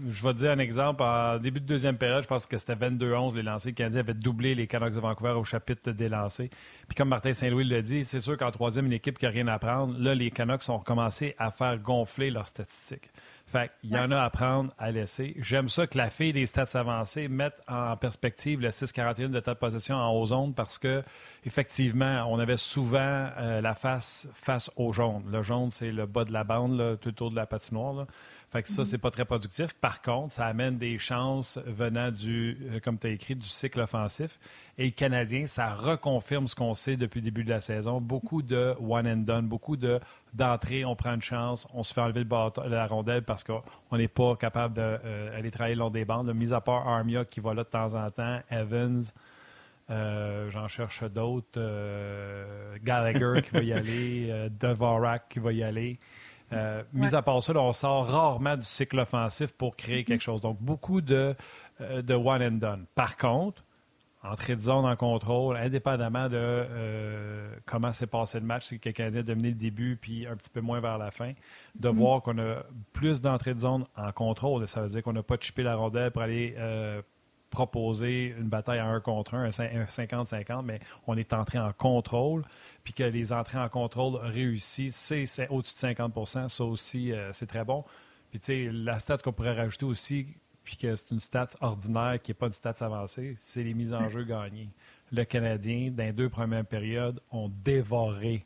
je 0.09 0.23
vais 0.23 0.33
te 0.33 0.39
dire 0.39 0.51
un 0.51 0.59
exemple. 0.59 1.03
En 1.03 1.37
début 1.37 1.59
de 1.59 1.65
deuxième 1.65 1.97
période, 1.97 2.23
je 2.23 2.27
pense 2.27 2.47
que 2.47 2.57
c'était 2.57 2.73
22-11 2.73 3.35
les 3.35 3.43
lancers. 3.43 3.69
Le 3.69 3.75
Canadien 3.75 3.99
avait 3.99 4.13
doublé 4.13 4.55
les 4.55 4.65
Canucks 4.65 4.93
de 4.93 4.99
Vancouver 4.99 5.31
au 5.31 5.43
chapitre 5.43 5.91
des 5.91 6.09
lancers. 6.09 6.49
Puis 6.87 6.95
comme 6.95 7.09
Martin 7.09 7.33
Saint-Louis 7.33 7.65
l'a 7.65 7.81
dit, 7.81 8.03
c'est 8.03 8.19
sûr 8.19 8.37
qu'en 8.37 8.51
troisième, 8.51 8.87
une 8.87 8.93
équipe 8.93 9.19
qui 9.19 9.25
n'a 9.25 9.31
rien 9.31 9.47
à 9.47 9.59
prendre, 9.59 9.97
là, 9.99 10.15
les 10.15 10.31
Canucks 10.31 10.67
ont 10.69 10.77
recommencé 10.77 11.35
à 11.37 11.51
faire 11.51 11.77
gonfler 11.77 12.31
leurs 12.31 12.47
statistiques. 12.47 13.09
Fait 13.51 13.69
il 13.83 13.89
y 13.89 13.97
en 13.97 14.11
a 14.11 14.21
à 14.21 14.29
prendre, 14.29 14.71
à 14.77 14.91
laisser. 14.91 15.35
J'aime 15.39 15.67
ça 15.67 15.85
que 15.85 15.97
la 15.97 16.09
fille 16.09 16.31
des 16.31 16.45
stats 16.45 16.69
avancés 16.73 17.27
mette 17.27 17.61
en 17.67 17.97
perspective 17.97 18.61
le 18.61 18.69
6-41 18.69 19.29
de 19.29 19.39
temps 19.41 19.51
de 19.51 19.91
en 19.91 20.13
haut 20.13 20.25
zone 20.25 20.53
parce 20.53 20.77
que, 20.77 21.03
effectivement, 21.45 22.25
on 22.29 22.39
avait 22.39 22.55
souvent 22.55 22.99
euh, 23.37 23.59
la 23.59 23.75
face 23.75 24.29
face 24.33 24.71
au 24.77 24.93
jaune. 24.93 25.23
Le 25.29 25.41
jaune, 25.41 25.69
c'est 25.71 25.91
le 25.91 26.05
bas 26.05 26.23
de 26.23 26.31
la 26.31 26.45
bande, 26.45 26.97
tout 27.01 27.09
autour 27.09 27.31
de 27.31 27.35
la 27.35 27.45
patinoire. 27.45 28.07
Fait 28.51 28.63
que 28.63 28.69
ça, 28.69 28.83
c'est 28.83 28.97
pas 28.97 29.11
très 29.11 29.23
productif. 29.23 29.71
Par 29.73 30.01
contre, 30.01 30.33
ça 30.33 30.45
amène 30.45 30.77
des 30.77 30.99
chances 30.99 31.57
venant 31.65 32.11
du, 32.11 32.57
euh, 32.69 32.79
comme 32.81 32.99
tu 32.99 33.07
as 33.07 33.11
écrit, 33.11 33.33
du 33.33 33.47
cycle 33.47 33.79
offensif. 33.79 34.39
Et 34.77 34.85
le 34.85 34.91
Canadien, 34.91 35.45
ça 35.45 35.73
reconfirme 35.73 36.47
ce 36.47 36.55
qu'on 36.55 36.75
sait 36.75 36.97
depuis 36.97 37.21
le 37.21 37.25
début 37.25 37.45
de 37.45 37.49
la 37.49 37.61
saison. 37.61 38.01
Beaucoup 38.01 38.41
de 38.41 38.75
one 38.81 39.07
and 39.07 39.17
done, 39.17 39.47
beaucoup 39.47 39.77
de 39.77 40.01
d'entrée, 40.33 40.83
on 40.83 40.97
prend 40.97 41.13
une 41.13 41.21
chance, 41.21 41.65
on 41.73 41.83
se 41.83 41.93
fait 41.93 42.01
enlever 42.01 42.19
le 42.19 42.25
bâton, 42.25 42.63
la 42.67 42.87
rondelle 42.87 43.23
parce 43.23 43.45
qu'on 43.45 43.63
n'est 43.93 44.09
pas 44.09 44.35
capable 44.35 44.75
d'aller 44.75 44.99
euh, 45.05 45.51
travailler 45.51 45.75
le 45.75 45.79
long 45.79 45.89
des 45.89 46.03
bandes. 46.03 46.33
Mis 46.33 46.51
à 46.51 46.59
part 46.59 46.89
Armia 46.89 47.23
qui 47.23 47.39
va 47.39 47.53
là 47.53 47.63
de 47.63 47.69
temps 47.69 47.93
en 47.93 48.11
temps, 48.11 48.39
Evans, 48.49 49.01
euh, 49.89 50.49
j'en 50.51 50.67
cherche 50.67 51.03
d'autres, 51.03 51.59
Gallagher 52.83 53.41
qui 53.43 53.51
va 53.51 53.63
y 53.63 53.71
aller, 53.71 54.49
Devorak 54.59 55.29
qui 55.29 55.39
va 55.39 55.53
y 55.53 55.63
aller. 55.63 55.97
Euh, 56.53 56.83
mis 56.93 57.07
ouais. 57.07 57.15
à 57.15 57.21
part 57.21 57.41
ça, 57.41 57.53
là, 57.53 57.61
on 57.61 57.73
sort 57.73 58.07
rarement 58.07 58.57
du 58.57 58.63
cycle 58.63 58.99
offensif 58.99 59.51
pour 59.51 59.75
créer 59.75 60.03
quelque 60.03 60.21
chose. 60.21 60.41
Donc, 60.41 60.57
beaucoup 60.59 61.01
de, 61.01 61.35
euh, 61.79 62.01
de 62.01 62.13
one 62.13 62.43
and 62.43 62.57
done. 62.57 62.85
Par 62.95 63.17
contre, 63.17 63.63
entrée 64.23 64.55
de 64.55 64.61
zone 64.61 64.85
en 64.85 64.95
contrôle, 64.95 65.57
indépendamment 65.57 66.29
de 66.29 66.37
euh, 66.37 67.55
comment 67.65 67.91
s'est 67.91 68.07
passé 68.07 68.39
le 68.39 68.45
match, 68.45 68.69
que 68.77 68.89
le 68.89 68.93
Canadien 68.93 69.21
a 69.21 69.23
dominé 69.23 69.49
le 69.49 69.55
début 69.55 69.97
puis 69.99 70.27
un 70.27 70.35
petit 70.35 70.49
peu 70.49 70.61
moins 70.61 70.79
vers 70.79 70.97
la 70.97 71.11
fin, 71.11 71.33
de 71.75 71.89
mm-hmm. 71.89 71.91
voir 71.93 72.21
qu'on 72.21 72.37
a 72.37 72.63
plus 72.93 73.21
d'entrée 73.21 73.53
de 73.53 73.59
zone 73.59 73.85
en 73.97 74.11
contrôle. 74.11 74.67
Ça 74.67 74.81
veut 74.81 74.89
dire 74.89 75.01
qu'on 75.01 75.13
n'a 75.13 75.23
pas 75.23 75.37
chippé 75.39 75.63
la 75.63 75.75
rondelle 75.75 76.11
pour 76.11 76.21
aller 76.21 76.53
euh, 76.57 77.01
proposer 77.51 78.33
une 78.39 78.47
bataille 78.47 78.79
à 78.79 78.87
un 78.87 78.99
contre 78.99 79.35
un, 79.35 79.45
un 79.45 79.49
50-50, 79.49 80.63
mais 80.63 80.79
on 81.05 81.15
est 81.15 81.33
entré 81.33 81.59
en 81.59 81.71
contrôle, 81.73 82.43
puis 82.83 82.93
que 82.93 83.03
les 83.03 83.31
entrées 83.31 83.59
en 83.59 83.69
contrôle 83.69 84.15
réussissent, 84.15 85.13
c'est 85.25 85.47
au-dessus 85.49 85.75
de 85.75 85.93
50% 85.93 86.49
Ça 86.49 86.63
aussi, 86.63 87.11
euh, 87.11 87.31
c'est 87.33 87.45
très 87.45 87.63
bon. 87.63 87.83
Puis, 88.31 88.39
tu 88.39 88.45
sais, 88.45 88.69
la 88.71 88.97
stat 88.97 89.17
qu'on 89.19 89.33
pourrait 89.33 89.53
rajouter 89.53 89.85
aussi, 89.85 90.27
puis 90.63 90.77
que 90.77 90.95
c'est 90.95 91.11
une 91.11 91.19
stat 91.19 91.49
ordinaire 91.59 92.19
qui 92.21 92.31
n'est 92.31 92.35
pas 92.35 92.47
une 92.47 92.53
stat 92.53 92.73
avancée, 92.79 93.35
c'est 93.37 93.63
les 93.63 93.73
mises 93.73 93.93
en 93.93 94.07
jeu 94.09 94.23
gagnées. 94.23 94.69
Le 95.11 95.25
Canadien, 95.25 95.91
dans 95.91 96.03
les 96.03 96.13
deux 96.13 96.29
premières 96.29 96.65
périodes, 96.65 97.19
ont 97.31 97.51
dévoré 97.63 98.45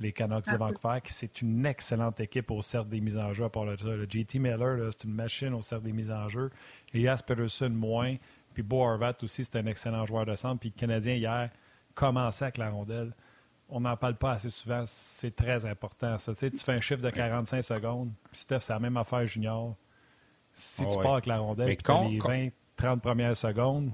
les 0.00 0.12
Canucks 0.12 0.50
de 0.50 0.56
Vancouver, 0.56 1.00
qui 1.02 1.12
c'est 1.12 1.40
une 1.40 1.64
excellente 1.66 2.18
équipe 2.20 2.50
au 2.50 2.62
cercle 2.62 2.88
des 2.88 3.00
mises 3.00 3.16
en 3.16 3.32
jeu 3.32 3.44
à 3.44 3.48
part 3.48 3.64
le, 3.64 3.76
le 3.76 4.06
JT 4.08 4.38
Miller, 4.38 4.90
c'est 4.92 5.04
une 5.04 5.14
machine 5.14 5.54
au 5.54 5.62
cercle 5.62 5.84
des 5.84 5.92
mises 5.92 6.10
en 6.10 6.28
jeu. 6.28 6.50
Elias 6.92 7.22
Peterson, 7.24 7.70
moins. 7.70 8.16
Puis 8.52 8.62
Bo 8.62 8.82
Horvat 8.82 9.14
aussi, 9.22 9.44
c'est 9.44 9.56
un 9.56 9.66
excellent 9.66 10.06
joueur 10.06 10.26
de 10.26 10.34
centre. 10.34 10.60
Puis 10.60 10.72
le 10.74 10.78
Canadien, 10.78 11.14
hier, 11.14 11.50
commençait 11.94 12.44
avec 12.44 12.58
la 12.58 12.70
rondelle. 12.70 13.12
On 13.68 13.80
n'en 13.80 13.96
parle 13.96 14.16
pas 14.16 14.32
assez 14.32 14.50
souvent. 14.50 14.84
C'est 14.86 15.34
très 15.34 15.64
important. 15.64 16.18
Ça. 16.18 16.32
Tu, 16.34 16.40
sais, 16.40 16.50
tu 16.50 16.58
fais 16.58 16.72
un 16.72 16.80
chiffre 16.80 17.02
de 17.02 17.10
45 17.10 17.62
secondes. 17.62 18.10
Puis 18.30 18.40
Steph, 18.40 18.60
c'est 18.60 18.72
la 18.72 18.78
même 18.78 18.96
affaire 18.96 19.26
junior. 19.26 19.74
Si 20.54 20.86
tu 20.86 20.98
pars 20.98 21.14
avec 21.14 21.26
la 21.26 21.38
rondelle, 21.38 21.76
tu 21.76 21.92
les 22.08 22.18
20, 22.18 22.48
30 22.76 23.02
premières 23.02 23.36
secondes. 23.36 23.90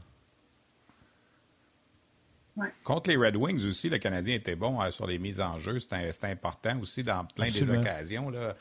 Contre 2.85 3.11
les 3.11 3.17
Red 3.17 3.37
Wings 3.37 3.67
aussi, 3.67 3.89
le 3.89 3.99
Canadien 3.99 4.35
était 4.35 4.57
bon 4.57 4.81
euh, 4.81 4.91
sur 4.91 5.07
les 5.07 5.19
mises 5.19 5.41
en 5.41 5.59
jeu. 5.59 5.79
C'était 5.79 6.13
important 6.25 6.79
aussi 6.81 7.03
dans 7.03 7.25
plein 7.25 7.49
des 7.49 7.71
occasions. 7.71 8.31
Là. 8.31 8.55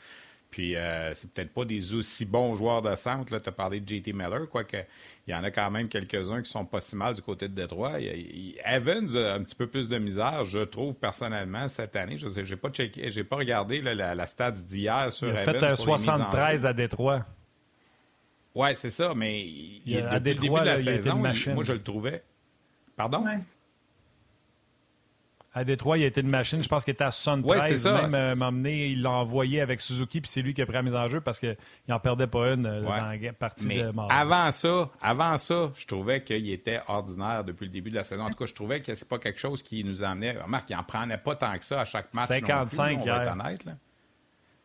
Puis, 0.50 0.74
euh, 0.74 1.14
c'est 1.14 1.32
peut-être 1.32 1.54
pas 1.54 1.64
des 1.64 1.94
aussi 1.94 2.24
bons 2.24 2.56
joueurs 2.56 2.82
de 2.82 2.94
centre. 2.96 3.38
Tu 3.38 3.48
as 3.48 3.52
parlé 3.52 3.78
de 3.78 3.88
JT 3.88 4.12
Miller, 4.12 4.48
quoique 4.48 4.78
il 5.26 5.30
y 5.30 5.34
en 5.34 5.44
a 5.44 5.50
quand 5.52 5.70
même 5.70 5.88
quelques-uns 5.88 6.42
qui 6.42 6.50
sont 6.50 6.64
pas 6.64 6.80
si 6.80 6.96
mal 6.96 7.14
du 7.14 7.22
côté 7.22 7.46
de 7.46 7.54
Détroit. 7.54 8.00
Evans 8.64 9.16
a 9.16 9.34
un 9.34 9.42
petit 9.44 9.54
peu 9.54 9.68
plus 9.68 9.88
de 9.88 9.98
misère, 9.98 10.44
je 10.44 10.58
trouve, 10.60 10.96
personnellement, 10.96 11.68
cette 11.68 11.94
année. 11.94 12.18
Je 12.18 12.28
sais, 12.28 12.44
j'ai 12.44 12.56
pas 12.56 12.70
checké, 12.70 13.12
j'ai 13.12 13.22
pas 13.22 13.36
regardé 13.36 13.80
la, 13.80 14.14
la 14.14 14.26
stat 14.26 14.52
d'hier 14.52 15.12
sur 15.12 15.28
il 15.28 15.36
a 15.36 15.40
fait 15.44 15.62
un 15.62 15.76
73 15.76 16.66
à 16.66 16.72
Détroit. 16.72 17.24
Oui, 18.56 18.70
c'est 18.74 18.90
ça, 18.90 19.12
mais 19.14 19.42
il, 19.42 19.82
depuis 19.84 20.34
le 20.34 20.40
début 20.40 20.48
de 20.48 20.64
la 20.64 20.78
saison, 20.78 21.16
moi, 21.16 21.32
je 21.32 21.72
le 21.72 21.82
trouvais. 21.82 22.24
Pardon? 22.96 23.24
À 25.52 25.64
Détroit, 25.64 25.98
il 25.98 26.04
a 26.04 26.06
été 26.06 26.20
une 26.20 26.30
machine. 26.30 26.62
Je 26.62 26.68
pense 26.68 26.84
qu'il 26.84 26.92
était 26.92 27.04
à 27.04 27.10
73. 27.10 27.86
Ouais, 27.86 27.92
même 27.92 28.14
euh, 28.14 28.34
m'emmener, 28.36 28.86
il 28.88 29.02
l'a 29.02 29.10
envoyé 29.10 29.60
avec 29.60 29.80
Suzuki, 29.80 30.20
puis 30.20 30.30
c'est 30.30 30.42
lui 30.42 30.54
qui 30.54 30.62
a 30.62 30.66
pris 30.66 30.74
la 30.74 30.82
mise 30.82 30.94
en 30.94 31.08
jeu 31.08 31.20
parce 31.20 31.40
qu'il 31.40 31.56
n'en 31.88 31.98
perdait 31.98 32.28
pas 32.28 32.52
une 32.52 32.66
euh, 32.66 32.82
dans 32.82 32.90
la 32.90 33.32
partie 33.32 33.66
Mais 33.66 33.82
de 33.82 33.92
Avant 34.10 34.52
ça, 34.52 34.90
avant 35.02 35.36
ça, 35.38 35.72
je 35.74 35.86
trouvais 35.86 36.22
qu'il 36.22 36.48
était 36.50 36.80
ordinaire 36.86 37.42
depuis 37.42 37.64
le 37.64 37.72
début 37.72 37.90
de 37.90 37.96
la 37.96 38.04
saison. 38.04 38.22
En 38.22 38.30
tout 38.30 38.38
cas, 38.38 38.46
je 38.46 38.54
trouvais 38.54 38.80
que 38.80 38.94
c'est 38.94 39.08
pas 39.08 39.18
quelque 39.18 39.40
chose 39.40 39.62
qui 39.62 39.82
nous 39.82 40.04
amenait. 40.04 40.40
Remarque, 40.40 40.70
il 40.70 40.76
n'en 40.76 40.84
prenait 40.84 41.18
pas 41.18 41.34
tant 41.34 41.56
que 41.58 41.64
ça 41.64 41.80
à 41.80 41.84
chaque 41.84 42.14
match. 42.14 42.28
55, 42.28 42.92
non 42.92 43.02
plus, 43.02 43.10
on 43.10 43.14
va 43.14 43.22
être 43.22 43.32
honnête, 43.32 43.64
là. 43.64 43.72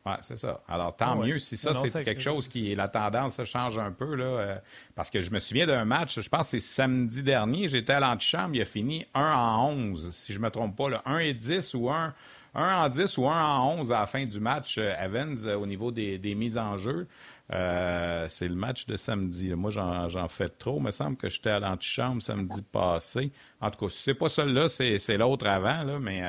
Oui, 0.05 0.13
c'est 0.21 0.37
ça. 0.37 0.61
Alors, 0.67 0.95
tant 0.95 1.19
ah 1.19 1.25
mieux 1.25 1.39
si 1.39 1.57
ça, 1.57 1.73
c'est 1.73 2.03
quelque 2.03 2.21
chose 2.21 2.47
qui 2.47 2.75
la 2.75 2.87
tendance 2.87 3.43
change 3.45 3.79
un 3.79 3.91
peu. 3.91 4.13
Là, 4.13 4.25
euh, 4.25 4.55
parce 4.93 5.09
que 5.09 5.23
je 5.23 5.31
me 5.31 5.39
souviens 5.39 5.65
d'un 5.65 5.83
match, 5.83 6.19
je 6.19 6.29
pense 6.29 6.43
que 6.43 6.47
c'est 6.47 6.59
samedi 6.59 7.23
dernier, 7.23 7.67
j'étais 7.67 7.93
à 7.93 7.99
l'antichambre, 7.99 8.53
il 8.53 8.61
a 8.61 8.65
fini 8.65 9.05
1 9.15 9.33
en 9.33 9.69
11, 9.69 10.13
si 10.13 10.31
je 10.31 10.37
ne 10.37 10.43
me 10.43 10.51
trompe 10.51 10.75
pas. 10.75 10.89
Là, 10.89 11.01
1 11.07 11.17
et 11.19 11.33
10 11.33 11.73
ou 11.73 11.89
1, 11.89 12.13
1 12.53 12.83
en 12.83 12.89
10 12.89 13.17
ou 13.17 13.27
1 13.27 13.43
en 13.43 13.79
11 13.79 13.91
à 13.91 14.01
la 14.01 14.05
fin 14.05 14.25
du 14.25 14.39
match 14.39 14.77
euh, 14.77 14.93
Evans 15.03 15.37
euh, 15.45 15.57
au 15.57 15.65
niveau 15.65 15.91
des, 15.91 16.19
mises 16.35 16.59
en 16.59 16.77
jeu. 16.77 17.07
c'est 17.49 18.47
le 18.47 18.55
match 18.55 18.85
de 18.85 18.97
samedi. 18.97 19.55
Moi, 19.55 19.71
j'en 19.71 20.27
fais 20.27 20.49
trop. 20.49 20.77
Il 20.77 20.83
me 20.83 20.91
semble 20.91 21.17
que 21.17 21.29
j'étais 21.29 21.49
à 21.49 21.59
l'antichambre 21.59 22.21
samedi 22.21 22.61
passé. 22.61 23.31
En 23.59 23.71
tout 23.71 23.85
cas, 23.85 23.91
si 23.91 24.03
c'est 24.03 24.13
pas 24.13 24.29
celui-là, 24.29 24.69
c'est 24.69 25.17
l'autre 25.17 25.47
avant, 25.47 25.83
là, 25.83 25.97
mais 25.99 26.21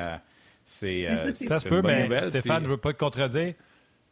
c'est. 0.65 1.15
ça 1.15 1.59
se 1.59 1.69
peut, 1.69 1.83
mais 1.83 2.07
Stéphane, 2.29 2.63
je 2.63 2.69
ne 2.69 2.71
veux 2.71 2.77
pas 2.77 2.93
te 2.93 2.97
contredire 2.97 3.53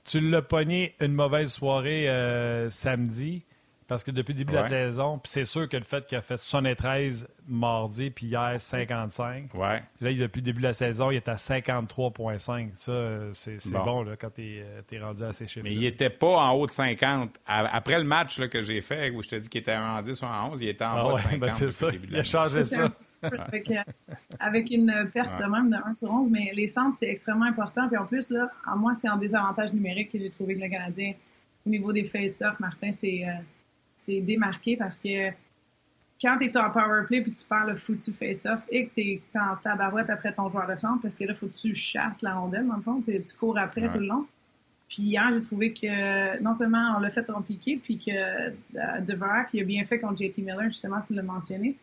tu 0.06 0.22
l'as 0.22 0.42
pogné 0.42 0.96
une 1.00 1.14
mauvaise 1.14 1.52
soirée 1.52 2.08
euh, 2.10 2.70
samedi. 2.70 3.44
Parce 3.88 4.04
que 4.04 4.10
depuis 4.10 4.34
le 4.34 4.40
début 4.40 4.54
de 4.54 4.58
la 4.58 4.68
saison, 4.68 5.20
puis 5.20 5.32
c'est 5.32 5.46
sûr 5.46 5.70
que 5.70 5.78
le 5.78 5.84
fait 5.84 6.08
qu'il 6.08 6.18
a 6.18 6.22
fait 6.22 6.38
73 6.38 7.28
mardi, 7.48 8.10
puis 8.10 8.26
hier 8.26 8.56
55. 8.60 9.54
Ouais. 9.54 9.84
Là, 10.02 10.12
depuis 10.12 10.40
le 10.40 10.46
début 10.46 10.58
de 10.58 10.68
la 10.68 10.74
saison, 10.74 11.12
il 11.12 11.18
est 11.18 11.28
à 11.28 11.36
53,5. 11.36 12.70
Ça, 12.78 13.20
c'est 13.34 13.72
bon. 13.72 14.02
là, 14.02 14.16
quand 14.16 14.32
tu 14.34 14.42
es, 14.42 14.66
es, 14.92 15.00
rendu 15.00 15.24
à 15.24 15.34
ces 15.34 15.46
chiffres. 15.46 15.64
Mais 15.64 15.74
il 15.74 15.82
n'était 15.82 16.10
pas 16.10 16.36
en 16.48 16.54
haut 16.54 16.66
de 16.66 16.72
50. 16.72 17.40
Après 17.46 18.00
le 18.00 18.06
match 18.06 18.40
là, 18.40 18.48
que 18.48 18.64
j'ai 18.64 18.82
fait, 18.82 19.12
où 19.12 19.22
je 19.22 19.30
te 19.30 19.36
dis 19.36 19.50
qu'il 19.50 19.62
était 19.62 19.76
en 19.76 20.02
10 20.02 20.20
ou 20.20 20.26
en 20.26 20.52
11, 20.54 20.62
il 20.64 20.70
était 20.70 20.84
en 20.84 20.94
ah 20.96 21.04
bas 21.04 21.14
de 21.14 21.20
50. 21.20 21.40
Ben 21.40 21.52
c'est 21.52 21.72
ça. 21.72 21.88
Il 22.10 22.16
a 22.16 22.24
changé 22.24 22.64
ça. 22.64 22.90
avec, 23.22 23.72
avec, 24.40 24.72
une 24.72 25.12
perte 25.14 25.40
de 25.40 25.46
même 25.46 25.70
de 25.70 25.76
1 25.76 25.94
sur 25.94 26.10
11, 26.10 26.32
mais 26.32 26.52
les 26.56 26.68
centres, 26.68 26.98
c'est 27.00 27.10
extrêmement 27.10 27.46
important. 27.46 27.88
Puis 27.88 27.98
en 27.98 28.06
plus, 28.06 28.32
là, 28.32 28.50
moi, 28.76 28.96
c'est 28.96 29.10
en 29.10 29.18
désavantage 29.18 29.74
numérique 29.74 30.12
que 30.12 30.18
j'ai 30.18 30.32
trouvé 30.32 30.56
que 30.56 30.62
le 30.62 30.70
Canadien, 30.70 31.14
au 31.68 31.70
niveau 31.70 31.94
des 31.94 32.04
face-offs, 32.04 32.60
Martin, 32.60 32.92
c'est. 32.92 33.26
Euh, 33.28 33.34
c'est 34.06 34.22
démarqué 34.22 34.78
parce 34.78 35.00
que 35.00 35.32
quand 36.22 36.38
tu 36.38 36.46
es 36.46 36.58
en 36.58 36.70
power 36.70 37.04
play 37.08 37.22
puis 37.22 37.34
tu 37.34 37.46
perds 37.46 37.68
le 37.68 37.76
foutu 37.76 38.14
face-off 38.14 38.64
et 38.70 38.88
que 38.88 38.94
tu 38.94 39.02
es 39.02 39.22
en 39.36 39.56
tabarouette 39.58 40.10
après 40.10 40.34
ton 40.34 40.50
joueur 40.50 40.68
de 40.68 40.76
centre, 40.76 41.02
parce 41.02 41.16
que 41.16 41.26
là, 41.26 41.34
il 41.34 41.38
faut 41.38 41.48
que 41.48 41.56
tu 41.56 41.76
chasses 41.76 42.22
la 42.22 42.36
rondelle, 42.36 42.68
dans 42.68 42.78
le 42.78 42.82
fond. 42.82 43.04
Tu 43.06 43.38
cours 43.38 43.58
après 43.58 43.90
tout 43.90 44.00
le 44.00 44.08
long. 44.08 44.26
Puis 44.88 45.04
hier, 45.04 45.30
j'ai 45.34 45.42
trouvé 45.42 45.74
que 45.74 46.42
non 46.42 46.54
seulement 46.54 46.96
on 46.98 47.00
l'a 47.00 47.10
fait 47.10 47.30
en 47.30 47.42
piqué, 47.42 47.80
puis 47.82 47.98
que 47.98 48.12
euh, 48.12 49.02
Devarak, 49.02 49.50
il 49.54 49.62
a 49.62 49.64
bien 49.64 49.84
fait 49.84 50.00
contre 50.00 50.18
JT 50.24 50.42
Miller, 50.42 50.66
justement, 50.66 51.02
tu 51.06 51.14
l'as 51.14 51.24
mentionné. 51.24 51.76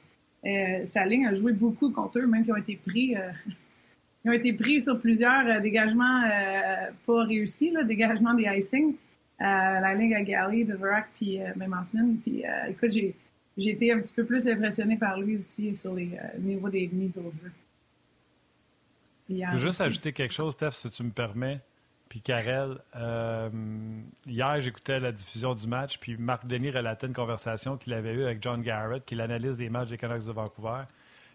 Euh, 0.45 0.85
sa 0.85 1.05
ligne 1.05 1.27
a 1.27 1.35
joué 1.35 1.53
beaucoup 1.53 1.91
contre 1.91 2.21
eux, 2.21 2.27
même 2.27 2.45
qui 2.45 2.53
ont 2.53 2.57
été 2.57 2.77
pris. 2.77 3.17
Euh, 3.17 3.31
ils 4.25 4.31
ont 4.31 4.35
été 4.35 4.53
pris 4.53 4.81
sur 4.81 5.01
plusieurs 5.01 5.61
dégagements 5.61 6.23
pas 7.05 7.25
réussis, 7.25 7.71
là, 7.71 7.83
dégagements 7.83 8.35
des 8.35 8.45
icing 8.45 8.95
la 9.39 9.95
ligne 9.95 10.15
à 10.15 10.23
Galley, 10.23 10.65
de 10.65 10.75
Verac, 10.75 11.09
puis 11.15 11.41
euh, 11.41 11.49
même 11.57 11.73
Hoffman. 11.73 12.15
Puis 12.23 12.45
euh, 12.47 12.71
écoute, 12.71 12.93
j'ai, 12.93 13.15
j'ai 13.57 13.71
été 13.71 13.93
un 13.93 14.01
petit 14.01 14.15
peu 14.15 14.25
plus 14.25 14.47
impressionné 14.49 14.97
par 14.97 15.19
lui 15.19 15.37
aussi 15.39 15.75
sur 15.77 15.95
les 15.95 16.13
euh, 16.15 16.39
niveaux 16.39 16.69
des 16.69 16.89
mises 16.93 17.19
au 17.19 17.31
jeu. 17.31 17.53
je 19.29 19.53
veux 19.53 19.59
juste 19.59 19.81
ajouter 19.81 20.13
quelque 20.13 20.35
chose, 20.35 20.55
Steph, 20.55 20.73
si 20.73 20.91
tu 20.91 21.03
me 21.03 21.11
permets. 21.11 21.61
Puis 22.09 22.21
Karel, 22.21 22.77
hier, 24.27 24.61
j'écoutais 24.61 25.01
la 25.01 25.13
diffusion 25.13 25.55
du 25.55 25.67
match, 25.67 25.99
puis 25.99 26.19
Marc 26.19 26.47
Denis 26.47 26.71
relatait 26.71 27.07
une 27.07 27.15
conversation 27.15 27.79
qu'il 27.79 27.95
avait 27.95 28.13
eue 28.13 28.25
avec 28.25 28.43
John 28.43 28.61
Garrett, 28.61 29.03
qui 29.03 29.15
l'analyse 29.15 29.57
des 29.57 29.71
matchs 29.71 29.89
des 29.89 29.97
Canucks 29.97 30.27
de 30.27 30.33
Vancouver. 30.33 30.83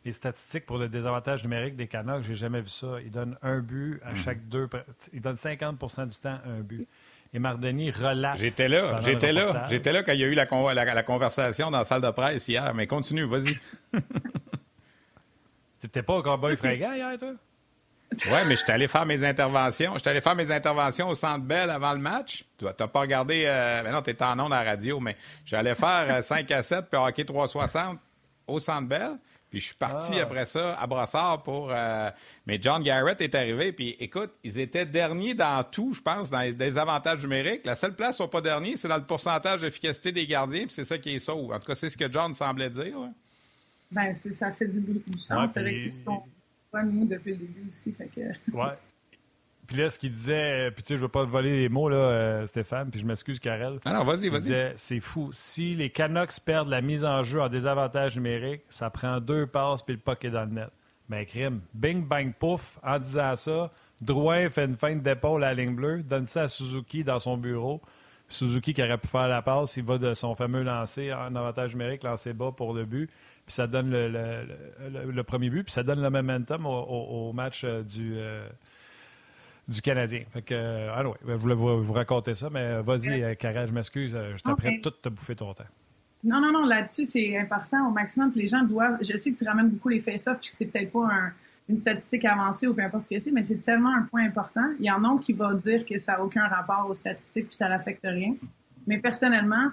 Les 0.06 0.14
statistiques 0.14 0.68
pour 0.68 0.78
le 0.78 0.88
désavantage 0.88 1.42
numérique 1.42 1.76
des 1.76 1.88
Canucks, 1.88 2.22
j'ai 2.22 2.36
jamais 2.36 2.62
vu 2.62 2.70
ça. 2.70 3.00
Il 3.04 3.10
donne 3.10 3.38
un 3.42 3.60
but 3.60 4.00
à 4.04 4.12
mhm. 4.12 4.18
chaque 4.18 4.48
deux. 4.48 4.70
Il 5.14 5.22
donne 5.22 5.36
50 5.36 6.08
du 6.08 6.16
temps 6.18 6.38
un 6.46 6.60
but 6.62 6.88
et 7.34 7.40
Mardini. 7.40 7.92
J'étais 7.92 8.68
là, 8.68 9.00
j'étais 9.02 9.34
là, 9.34 9.66
j'étais 9.70 9.92
là 9.92 10.04
quand 10.04 10.14
il 10.14 10.20
y 10.20 10.24
a 10.24 10.28
eu 10.28 10.34
la, 10.34 10.46
la, 10.46 11.04
conversation 11.04 11.72
dans 11.72 11.80
la 11.80 11.86
salle 11.86 12.02
de 12.02 12.10
presse 12.12 12.48
hier, 12.48 12.74
mais 12.74 12.88
continue, 12.88 13.26
vas-y. 13.26 13.58
T'étais 15.80 16.02
pas 16.02 16.16
au 16.16 16.24
cowboy 16.24 16.56
fringant 16.56 16.94
hier, 16.94 17.18
toi? 17.20 17.34
Oui, 18.12 18.40
mais 18.48 18.56
j'étais 18.56 18.72
allé 18.72 18.88
faire 18.88 19.06
mes 19.06 19.24
interventions. 19.24 19.94
J'étais 19.96 20.10
allé 20.10 20.22
faire 20.22 20.36
mes 20.36 20.50
interventions 20.50 21.10
au 21.10 21.16
Centre 21.16 21.46
Bell 21.46 21.70
avant 21.70 21.92
le 21.94 22.00
match. 22.00 22.46
Tu 22.58 22.66
n'as 22.66 22.74
pas 22.74 23.02
regardé... 23.02 23.44
Euh, 23.46 23.82
mais 23.84 23.92
non, 23.92 24.02
tu 24.02 24.10
étais 24.10 24.24
en 24.24 24.40
ondes 24.40 24.54
à 24.54 24.64
la 24.64 24.72
radio, 24.72 25.00
mais 25.00 25.16
j'allais 25.46 25.76
faire 25.76 26.24
5 26.24 26.50
euh, 26.50 26.58
à 26.58 26.64
7 26.64 26.86
puis 26.90 27.00
hockey 27.00 27.26
360 27.26 28.00
au 28.48 28.60
Centre 28.60 28.88
Bell. 28.88 29.18
Puis 29.50 29.62
je 29.62 29.68
suis 29.68 29.76
parti 29.76 30.14
ah. 30.20 30.24
après 30.24 30.46
ça 30.46 30.78
à 30.78 30.88
Brossard 30.88 31.44
pour. 31.44 31.70
Euh, 31.72 32.10
mais 32.46 32.60
John 32.62 32.84
Garrett 32.84 33.20
est 33.22 33.34
arrivé. 33.34 33.72
Puis 33.72 33.96
écoute, 34.00 34.32
ils 34.44 34.60
étaient 34.60 34.86
derniers 34.86 35.34
dans 35.34 35.64
tout, 35.64 35.94
je 35.94 36.02
pense, 36.02 36.30
dans 36.30 36.42
les, 36.42 36.78
avantages 36.78 37.22
numériques. 37.22 37.66
La 37.66 37.76
seule 37.76 37.96
place 37.96 38.20
où 38.20 38.24
ils 38.24 38.26
sont 38.26 38.28
pas 38.28 38.42
derniers, 38.42 38.76
c'est 38.76 38.90
dans 38.90 38.98
le 38.98 39.06
pourcentage 39.06 39.62
d'efficacité 39.62 40.12
des 40.12 40.28
gardiens. 40.28 40.66
Puis 40.66 40.72
c'est 40.72 40.84
ça 40.84 40.98
qui 40.98 41.16
est 41.16 41.20
sauve. 41.20 41.54
En 41.54 41.60
tout 41.60 41.68
cas, 41.68 41.76
c'est 41.76 41.90
ce 41.90 41.98
que 41.98 42.12
John 42.12 42.34
semblait 42.34 42.70
dire. 42.70 43.00
Là. 43.00 43.10
Ben, 43.92 44.14
ça 44.14 44.52
fait 44.52 44.68
du, 44.68 44.82
du 44.82 45.18
sens 45.18 45.56
avec 45.56 45.84
tout 45.84 45.92
ce 45.92 46.00
qu'on 46.02 46.24
voit, 46.72 46.84
nous, 46.84 47.06
depuis 47.06 47.32
le 47.32 47.38
début 47.38 47.68
aussi. 47.70 47.94
Fait 47.94 48.08
que... 48.08 48.22
Ouais. 48.52 48.66
Puis 49.68 49.76
là, 49.76 49.90
ce 49.90 50.00
qu'il 50.00 50.12
disait, 50.12 50.72
puis 50.72 50.82
tu 50.82 50.88
sais, 50.88 50.98
je 50.98 51.02
veux 51.02 51.10
pas 51.10 51.26
te 51.26 51.30
voler 51.30 51.58
les 51.60 51.70
mots, 51.70 51.90
là, 51.90 51.98
euh, 51.98 52.48
Stéphane, 52.48 52.90
puis 52.90 53.02
je 53.02 53.06
m'excuse, 53.06 53.40
Karel. 53.40 53.80
Ah 53.84 53.94
non, 53.94 54.04
vas-y, 54.04 54.30
vas-y. 54.30 54.74
c'est 54.78 55.02
fou. 55.02 55.30
Si 55.34 55.76
les 55.76 55.90
Canucks 55.90 56.40
perdent 56.46 56.70
la 56.70 56.82
mise 56.82 57.04
en 57.04 57.22
jeu 57.24 57.42
en 57.42 57.50
désavantage 57.50 58.16
numérique, 58.16 58.62
ça 58.70 58.90
prend 58.90 59.20
deux 59.20 59.46
passes, 59.46 59.82
puis 59.82 59.96
le 59.96 60.00
puck 60.00 60.24
est 60.24 60.30
dans 60.30 60.46
le 60.46 60.52
net. 60.52 60.70
Ben, 61.10 61.26
crime. 61.26 61.62
Bing, 61.74 62.06
bang, 62.06 62.34
pouf, 62.34 62.80
en 62.84 62.98
disant 62.98 63.36
ça, 63.36 63.72
Drouin 64.02 64.50
fait 64.50 64.66
une 64.66 64.76
feinte 64.76 65.02
d'épaule 65.02 65.44
à 65.44 65.54
la 65.54 65.64
ligne 65.64 65.76
bleue, 65.76 66.04
donne 66.04 66.26
ça 66.26 66.44
à 66.44 66.48
Suzuki 66.48 67.04
dans 67.04 67.20
son 67.20 67.38
bureau. 67.38 67.82
Suzuki 68.30 68.74
qui 68.74 68.84
aurait 68.84 68.98
pu 68.98 69.08
faire 69.08 69.28
la 69.28 69.42
passe, 69.42 69.78
il 69.78 69.84
va 69.84 69.98
de 69.98 70.14
son 70.14 70.36
fameux 70.36 70.64
lancer 70.64 71.14
en 71.14 71.36
avantage 71.36 71.72
numérique, 71.72 72.04
lancer 72.04 72.34
bas 72.34 72.52
pour 72.56 72.74
le 72.74 72.86
but, 72.86 73.10
puis 73.46 73.54
ça 73.54 73.68
donne 73.68 73.90
le, 73.90 75.22
premier 75.24 75.50
but, 75.50 75.64
puis 75.64 75.72
ça 75.72 75.84
donne 75.84 76.02
le 76.02 76.10
momentum 76.10 76.66
au, 76.66 77.32
match 77.34 77.64
euh, 77.64 77.84
du, 77.84 78.16
euh, 78.18 78.48
du 79.68 79.82
Canadien. 79.82 80.24
Fait 80.32 80.42
que, 80.42 80.90
ah 80.90 81.04
je 81.28 81.34
voulais 81.34 81.56
vous, 81.56 81.92
raconter 81.94 82.36
ça, 82.36 82.50
mais 82.50 82.82
vas-y, 82.82 83.36
Karel, 83.38 83.68
je 83.68 83.74
m'excuse, 83.74 84.18
je 84.36 84.42
t'apprête 84.42 84.82
tout 84.82 84.92
te 84.92 85.10
bouffer 85.10 85.36
ton 85.36 85.54
temps. 85.54 85.66
Non, 86.24 86.42
non, 86.42 86.52
non, 86.52 86.66
là-dessus, 86.66 87.06
c'est 87.06 87.38
important 87.38 87.88
au 87.88 87.92
maximum 87.92 88.34
que 88.34 88.40
les 88.40 88.48
gens 88.48 88.64
doivent. 88.64 88.98
Je 89.02 89.16
sais 89.16 89.32
que 89.32 89.38
tu 89.38 89.46
ramènes 89.46 89.70
beaucoup 89.70 89.90
les 89.90 90.00
face-offs, 90.00 90.40
puis 90.40 90.50
c'est 90.50 90.66
peut-être 90.66 90.92
pas 90.92 91.08
une 91.70 91.78
statistique 91.78 92.26
avancée 92.26 92.68
ou 92.68 92.74
peu 92.74 92.82
importe 92.82 93.06
ce 93.06 93.10
que 93.10 93.20
c'est, 93.20 93.32
mais 93.32 93.44
c'est 93.44 93.64
tellement 93.64 93.94
un 93.94 94.04
point 94.04 94.26
important. 94.26 94.74
Il 94.80 94.86
y 94.86 94.92
en 94.92 95.04
a 95.04 95.20
qui 95.20 95.34
vont 95.34 95.54
dire 95.54 95.86
que 95.86 95.98
ça 95.98 96.14
n'a 96.14 96.24
aucun 96.24 96.48
rapport 96.48 96.88
aux 96.90 96.96
statistiques 96.96 97.48
puis 97.48 97.56
ça 97.56 97.70
n'affecte 97.70 98.04
rien. 98.04 98.36
Mais 98.88 98.98
personnellement, 98.98 99.70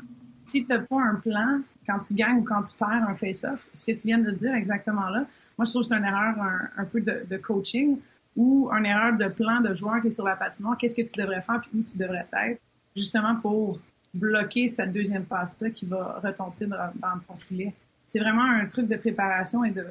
si 0.47 0.65
tu 0.65 0.73
n'as 0.73 0.81
pas 0.81 1.01
un 1.01 1.15
plan 1.15 1.61
quand 1.87 2.01
tu 2.01 2.15
gagnes 2.15 2.39
ou 2.39 2.43
quand 2.43 2.63
tu 2.63 2.77
perds 2.77 3.07
un 3.09 3.15
face-off, 3.15 3.69
ce 3.73 3.85
que 3.85 3.93
tu 3.93 4.09
viens 4.09 4.19
de 4.19 4.31
dire 4.31 4.55
exactement 4.55 5.09
là, 5.09 5.27
moi, 5.57 5.65
je 5.65 5.71
trouve 5.71 5.83
que 5.83 5.89
c'est 5.89 5.97
une 5.97 6.05
erreur 6.05 6.35
un, 6.77 6.85
peu 6.85 7.01
de, 7.01 7.25
de, 7.31 7.37
coaching 7.37 7.99
ou 8.37 8.69
une 8.73 8.87
erreur 8.87 9.17
de 9.17 9.27
plan 9.27 9.61
de 9.61 9.75
joueur 9.75 10.01
qui 10.01 10.09
est 10.09 10.11
sur 10.11 10.25
la 10.25 10.37
patinoire. 10.37 10.77
Qu'est-ce 10.77 10.97
que 10.97 11.03
tu 11.03 11.21
devrais 11.21 11.43
faire 11.43 11.61
puis 11.61 11.71
où 11.79 11.83
tu 11.83 11.97
devrais 11.97 12.27
être, 12.33 12.61
justement 12.97 13.37
pour 13.37 13.79
bloquer 14.15 14.69
cette 14.69 14.93
deuxième 14.93 15.25
passe-là 15.25 15.71
qui 15.71 15.87
va 15.87 16.21
retentir 16.23 16.69
dans, 16.69 17.19
ton 17.27 17.35
filet. 17.37 17.75
C'est 18.07 18.21
vraiment 18.21 18.45
un 18.45 18.67
truc 18.67 18.89
de 18.89 18.97
préparation 18.97 19.65
et 19.65 19.71
de, 19.71 19.85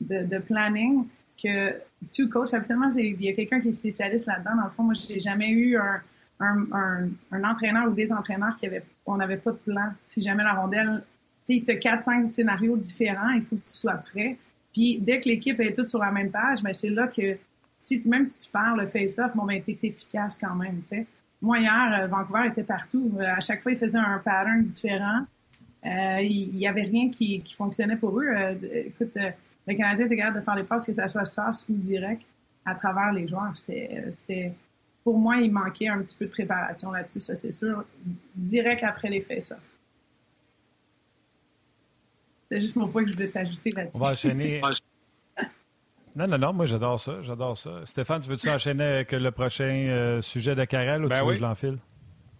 de, 0.00 0.24
de, 0.24 0.38
planning 0.38 1.06
que 1.42 1.74
tu 2.12 2.28
coach, 2.28 2.52
habituellement, 2.52 2.88
il 2.96 3.22
y 3.22 3.28
a 3.28 3.32
quelqu'un 3.32 3.60
qui 3.60 3.68
est 3.68 3.72
spécialiste 3.72 4.26
là-dedans. 4.26 4.56
Dans 4.56 4.64
le 4.64 4.70
fond, 4.70 4.82
moi, 4.82 4.94
j'ai 4.94 5.20
jamais 5.20 5.50
eu 5.50 5.78
un, 5.78 6.02
un, 6.40 7.08
un, 7.32 7.44
entraîneur 7.44 7.88
ou 7.88 7.92
des 7.92 8.12
entraîneurs 8.12 8.56
qui 8.56 8.66
avaient, 8.66 8.82
on 9.06 9.16
n'avait 9.16 9.36
pas 9.36 9.52
de 9.52 9.56
plan. 9.56 9.92
Si 10.02 10.22
jamais 10.22 10.42
la 10.42 10.54
rondelle, 10.54 11.02
tu 11.46 11.64
sais, 11.64 11.72
as 11.72 11.76
quatre, 11.76 12.02
cinq 12.02 12.30
scénarios 12.30 12.76
différents, 12.76 13.30
il 13.30 13.42
faut 13.42 13.56
que 13.56 13.62
tu 13.62 13.70
sois 13.70 13.94
prêt. 13.94 14.36
Puis, 14.72 14.98
dès 15.00 15.20
que 15.20 15.28
l'équipe 15.28 15.58
est 15.60 15.74
toute 15.74 15.88
sur 15.88 16.00
la 16.00 16.10
même 16.10 16.30
page, 16.30 16.62
ben, 16.62 16.74
c'est 16.74 16.90
là 16.90 17.08
que, 17.08 17.38
si, 17.78 18.02
même 18.06 18.26
si 18.26 18.44
tu 18.44 18.50
perds 18.50 18.76
le 18.76 18.86
face-off, 18.86 19.34
bon, 19.34 19.44
ben, 19.44 19.62
t'es 19.62 19.78
efficace 19.82 20.38
quand 20.38 20.54
même, 20.54 20.80
tu 20.82 20.88
sais. 20.88 21.06
Moi, 21.40 21.60
hier, 21.60 22.00
euh, 22.00 22.06
Vancouver 22.08 22.48
était 22.48 22.64
partout. 22.64 23.12
Euh, 23.16 23.36
à 23.36 23.40
chaque 23.40 23.62
fois, 23.62 23.72
ils 23.72 23.78
faisaient 23.78 23.98
un 23.98 24.18
pattern 24.18 24.64
différent. 24.64 25.24
Euh, 25.86 26.20
il 26.20 26.50
n'y 26.54 26.66
avait 26.66 26.82
rien 26.82 27.10
qui, 27.10 27.42
fonctionnait 27.56 27.96
pour 27.96 28.18
eux. 28.20 28.28
écoute, 28.72 29.16
le 29.66 29.74
Canadien 29.74 30.06
était 30.06 30.16
capable 30.16 30.40
de 30.40 30.44
faire 30.44 30.56
les 30.56 30.64
passes, 30.64 30.86
que 30.86 30.92
ça 30.92 31.06
soit 31.06 31.24
sauce 31.24 31.64
ou 31.68 31.74
direct, 31.74 32.22
à 32.64 32.74
travers 32.74 33.12
les 33.12 33.28
joueurs. 33.28 33.52
C'était, 33.54 34.52
pour 35.04 35.18
moi, 35.18 35.36
il 35.36 35.52
manquait 35.52 35.86
un 35.86 36.02
petit 36.02 36.18
peu 36.18 36.24
de 36.24 36.30
préparation 36.30 36.90
là-dessus, 36.90 37.20
ça 37.20 37.36
c'est 37.36 37.52
sûr. 37.52 37.84
Direct 38.34 38.82
après 38.82 39.08
les 39.08 39.20
face-offs. 39.20 39.76
C'est 42.50 42.60
juste 42.60 42.74
mon 42.74 42.88
point 42.88 43.04
que 43.04 43.10
je 43.10 43.16
voulais 43.16 43.28
t'ajouter 43.28 43.70
là-dessus. 43.70 43.96
On 44.02 44.04
va 44.04 44.10
enchaîner. 44.10 44.60
Non, 46.18 46.26
non, 46.26 46.38
non, 46.38 46.52
moi 46.52 46.66
j'adore 46.66 47.00
ça, 47.00 47.22
j'adore 47.22 47.56
ça. 47.56 47.70
Stéphane, 47.84 48.20
tu 48.20 48.28
veux-tu 48.28 48.50
enchaîner 48.50 48.82
avec 48.82 49.12
le 49.12 49.30
prochain 49.30 49.86
euh, 49.88 50.20
sujet 50.20 50.56
de 50.56 50.64
Carrel 50.64 51.04
ou 51.04 51.08
ben 51.08 51.20
tu 51.20 51.24
veux 51.24 51.30
que 51.30 51.36
je 51.36 51.42
l'enfile? 51.42 51.76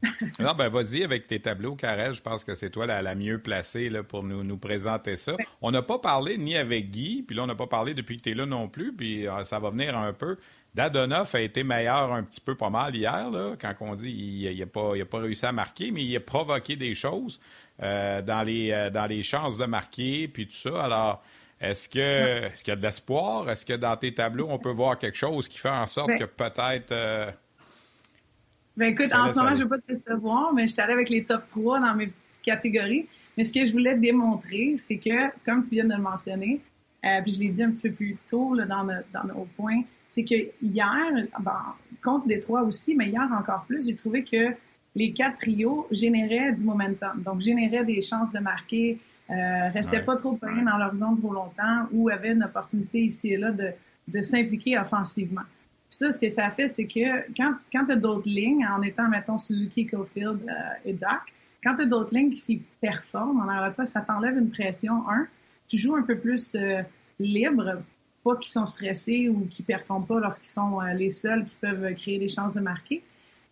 non, 0.41 0.53
ben 0.55 0.69
vas-y 0.69 1.05
avec 1.05 1.29
tes 1.29 1.39
tableaux, 1.39 1.77
Carrel. 1.77 2.13
Je 2.13 2.21
pense 2.21 2.43
que 2.43 2.57
c'est 2.57 2.71
toi 2.71 2.87
la, 2.87 3.15
mieux 3.15 3.39
placée 3.39 3.89
là, 3.89 4.03
pour 4.03 4.25
nous, 4.25 4.43
nous 4.43 4.57
présenter 4.57 5.17
ça. 5.17 5.37
On 5.63 5.71
n'a 5.71 5.83
pas 5.83 6.01
parlé 6.01 6.39
ni 6.39 6.57
avec 6.57 6.91
Guy, 6.91 7.23
puis 7.23 7.37
là, 7.37 7.45
on 7.45 7.47
n'a 7.47 7.55
pas 7.55 7.69
parlé 7.69 7.95
depuis 7.95 8.17
que 8.17 8.23
tu 8.23 8.31
es 8.31 8.35
là 8.35 8.47
non 8.47 8.67
plus, 8.67 8.93
puis 8.93 9.29
euh, 9.29 9.45
ça 9.45 9.61
va 9.61 9.71
venir 9.71 9.97
un 9.97 10.13
peu. 10.13 10.37
Dadonoff 10.75 11.37
a 11.37 11.41
été 11.41 11.63
meilleur 11.63 12.13
un 12.13 12.25
petit 12.25 12.41
peu 12.41 12.57
pas 12.57 12.71
mal 12.71 12.97
hier, 12.97 13.31
là, 13.31 13.55
quand 13.61 13.75
on 13.79 13.95
dit 13.95 14.13
qu'il 14.13 14.59
n'a 14.59 14.67
pas, 14.67 14.93
pas 15.09 15.19
réussi 15.21 15.47
à 15.47 15.53
marquer, 15.53 15.93
mais 15.93 16.03
il 16.03 16.17
a 16.17 16.21
provoqué 16.21 16.75
des 16.75 16.97
choses 16.97 17.39
euh, 17.81 18.23
dans, 18.23 18.43
les, 18.43 18.91
dans 18.93 19.07
les 19.07 19.23
chances 19.23 19.57
de 19.57 19.67
marquer, 19.67 20.27
puis 20.27 20.49
tout 20.49 20.57
ça. 20.57 20.83
Alors, 20.83 21.23
est-ce 21.61 21.89
que 21.89 21.99
est-ce 21.99 22.63
qu'il 22.63 22.73
y 22.73 22.77
a 22.77 22.77
de 22.77 22.83
l'espoir? 22.83 23.51
Est-ce 23.51 23.67
que 23.67 23.73
dans 23.73 23.97
tes 23.97 24.15
tableaux, 24.15 24.47
on 24.49 24.59
peut 24.59 24.71
voir 24.71 24.99
quelque 24.99 25.19
chose 25.19 25.49
qui 25.49 25.59
fait 25.59 25.69
en 25.69 25.87
sorte 25.87 26.09
ben 26.09 26.19
que 26.19 26.25
peut-être. 26.25 26.93
Euh, 26.93 27.31
ben 28.77 28.93
écoute, 28.93 29.13
en 29.13 29.27
ce 29.27 29.39
moment, 29.39 29.55
je 29.55 29.65
ne 29.65 29.69
vais 29.69 29.77
pas 29.77 29.95
te 29.95 29.95
savoir, 29.95 30.53
mais 30.55 30.69
je 30.69 30.73
suis 30.73 30.81
allée 30.81 30.93
avec 30.93 31.09
les 31.09 31.25
top 31.25 31.47
3 31.49 31.81
dans 31.81 31.95
mes 31.95 32.07
petites 32.07 32.43
catégories. 32.43 33.09
Mais 33.37 33.45
ce 33.45 33.53
que 33.53 33.65
je 33.65 33.73
voulais 33.73 33.97
démontrer, 33.97 34.75
c'est 34.77 34.99
que, 34.99 35.31
comme 35.45 35.65
tu 35.65 35.75
viens 35.75 35.85
de 35.85 35.95
le 35.95 36.03
mentionner, 36.03 36.61
euh, 37.05 37.23
puis 37.23 37.33
je 37.33 37.41
l'ai 37.41 37.49
dit 37.49 37.63
un 37.63 37.71
petit 37.71 37.89
peu 37.89 37.95
plus 37.95 38.17
tôt 38.29 38.55
là, 38.55 38.65
dans, 38.65 38.85
dans 38.85 39.25
nos 39.25 39.49
points, 39.57 39.83
c'est 40.09 40.25
que 40.25 40.35
hier, 40.63 41.29
bon, 41.41 41.51
contre 42.03 42.27
Détroit 42.27 42.63
aussi, 42.63 42.95
mais 42.95 43.09
hier 43.09 43.29
encore 43.37 43.65
plus, 43.67 43.87
j'ai 43.87 43.97
trouvé 43.97 44.25
que 44.25 44.55
les 44.95 45.13
quatre 45.13 45.39
trios 45.39 45.87
généraient 45.91 46.53
du 46.53 46.65
momentum. 46.65 47.23
Donc, 47.23 47.41
généraient 47.41 47.85
des 47.85 48.03
chances 48.03 48.33
de 48.33 48.39
marquer, 48.39 48.99
euh, 49.31 49.69
restaient 49.69 50.03
pas 50.03 50.17
trop 50.17 50.33
payés 50.33 50.63
dans 50.63 50.79
leur 50.79 50.97
zone 50.97 51.19
trop 51.19 51.33
longtemps 51.33 51.87
ou 51.93 52.09
avaient 52.09 52.33
une 52.33 52.45
opportunité 52.45 53.01
ici 53.01 53.35
et 53.35 53.37
là 53.37 53.51
de, 53.51 53.73
de 54.09 54.23
s'impliquer 54.23 54.79
offensivement. 54.79 55.43
Puis 55.91 55.99
ça, 55.99 56.11
ce 56.11 56.21
que 56.21 56.29
ça 56.29 56.51
fait, 56.51 56.67
c'est 56.67 56.87
que 56.87 57.33
quand, 57.35 57.55
quand 57.73 57.87
tu 57.87 57.93
as 57.93 57.97
d'autres 57.97 58.29
lignes, 58.29 58.67
en 58.67 58.83
étant, 58.83 59.09
mettons, 59.09 59.39
Suzuki, 59.39 59.87
Cofield 59.87 60.41
euh, 60.49 60.53
et 60.85 60.93
Doc, 60.93 61.21
quand 61.65 61.77
tu 61.77 61.83
as 61.83 61.87
d'autres 61.87 62.15
lignes 62.15 62.31
qui 62.31 62.41
s'y 62.41 62.63
performent 62.81 63.41
en 63.41 63.49
arrière 63.49 63.73
toi, 63.73 63.87
ça 63.87 64.01
t'enlève 64.01 64.37
une 64.37 64.51
pression. 64.51 65.09
Un, 65.09 65.27
tu 65.67 65.79
joues 65.79 65.97
un 65.97 66.03
peu 66.03 66.19
plus 66.19 66.55
euh, 66.55 66.83
libre, 67.19 67.83
pas 68.25 68.37
qu'ils 68.37 68.51
sont 68.51 68.67
stressés 68.67 69.29
ou 69.29 69.47
qui 69.51 69.63
performent 69.63 70.07
pas 70.07 70.21
lorsqu'ils 70.21 70.49
sont 70.49 70.81
euh, 70.81 70.93
les 70.93 71.11
seuls 71.11 71.45
qui 71.47 71.57
peuvent 71.57 71.95
créer 71.95 72.19
des 72.19 72.29
chances 72.29 72.55
de 72.55 72.61
marquer. 72.61 73.03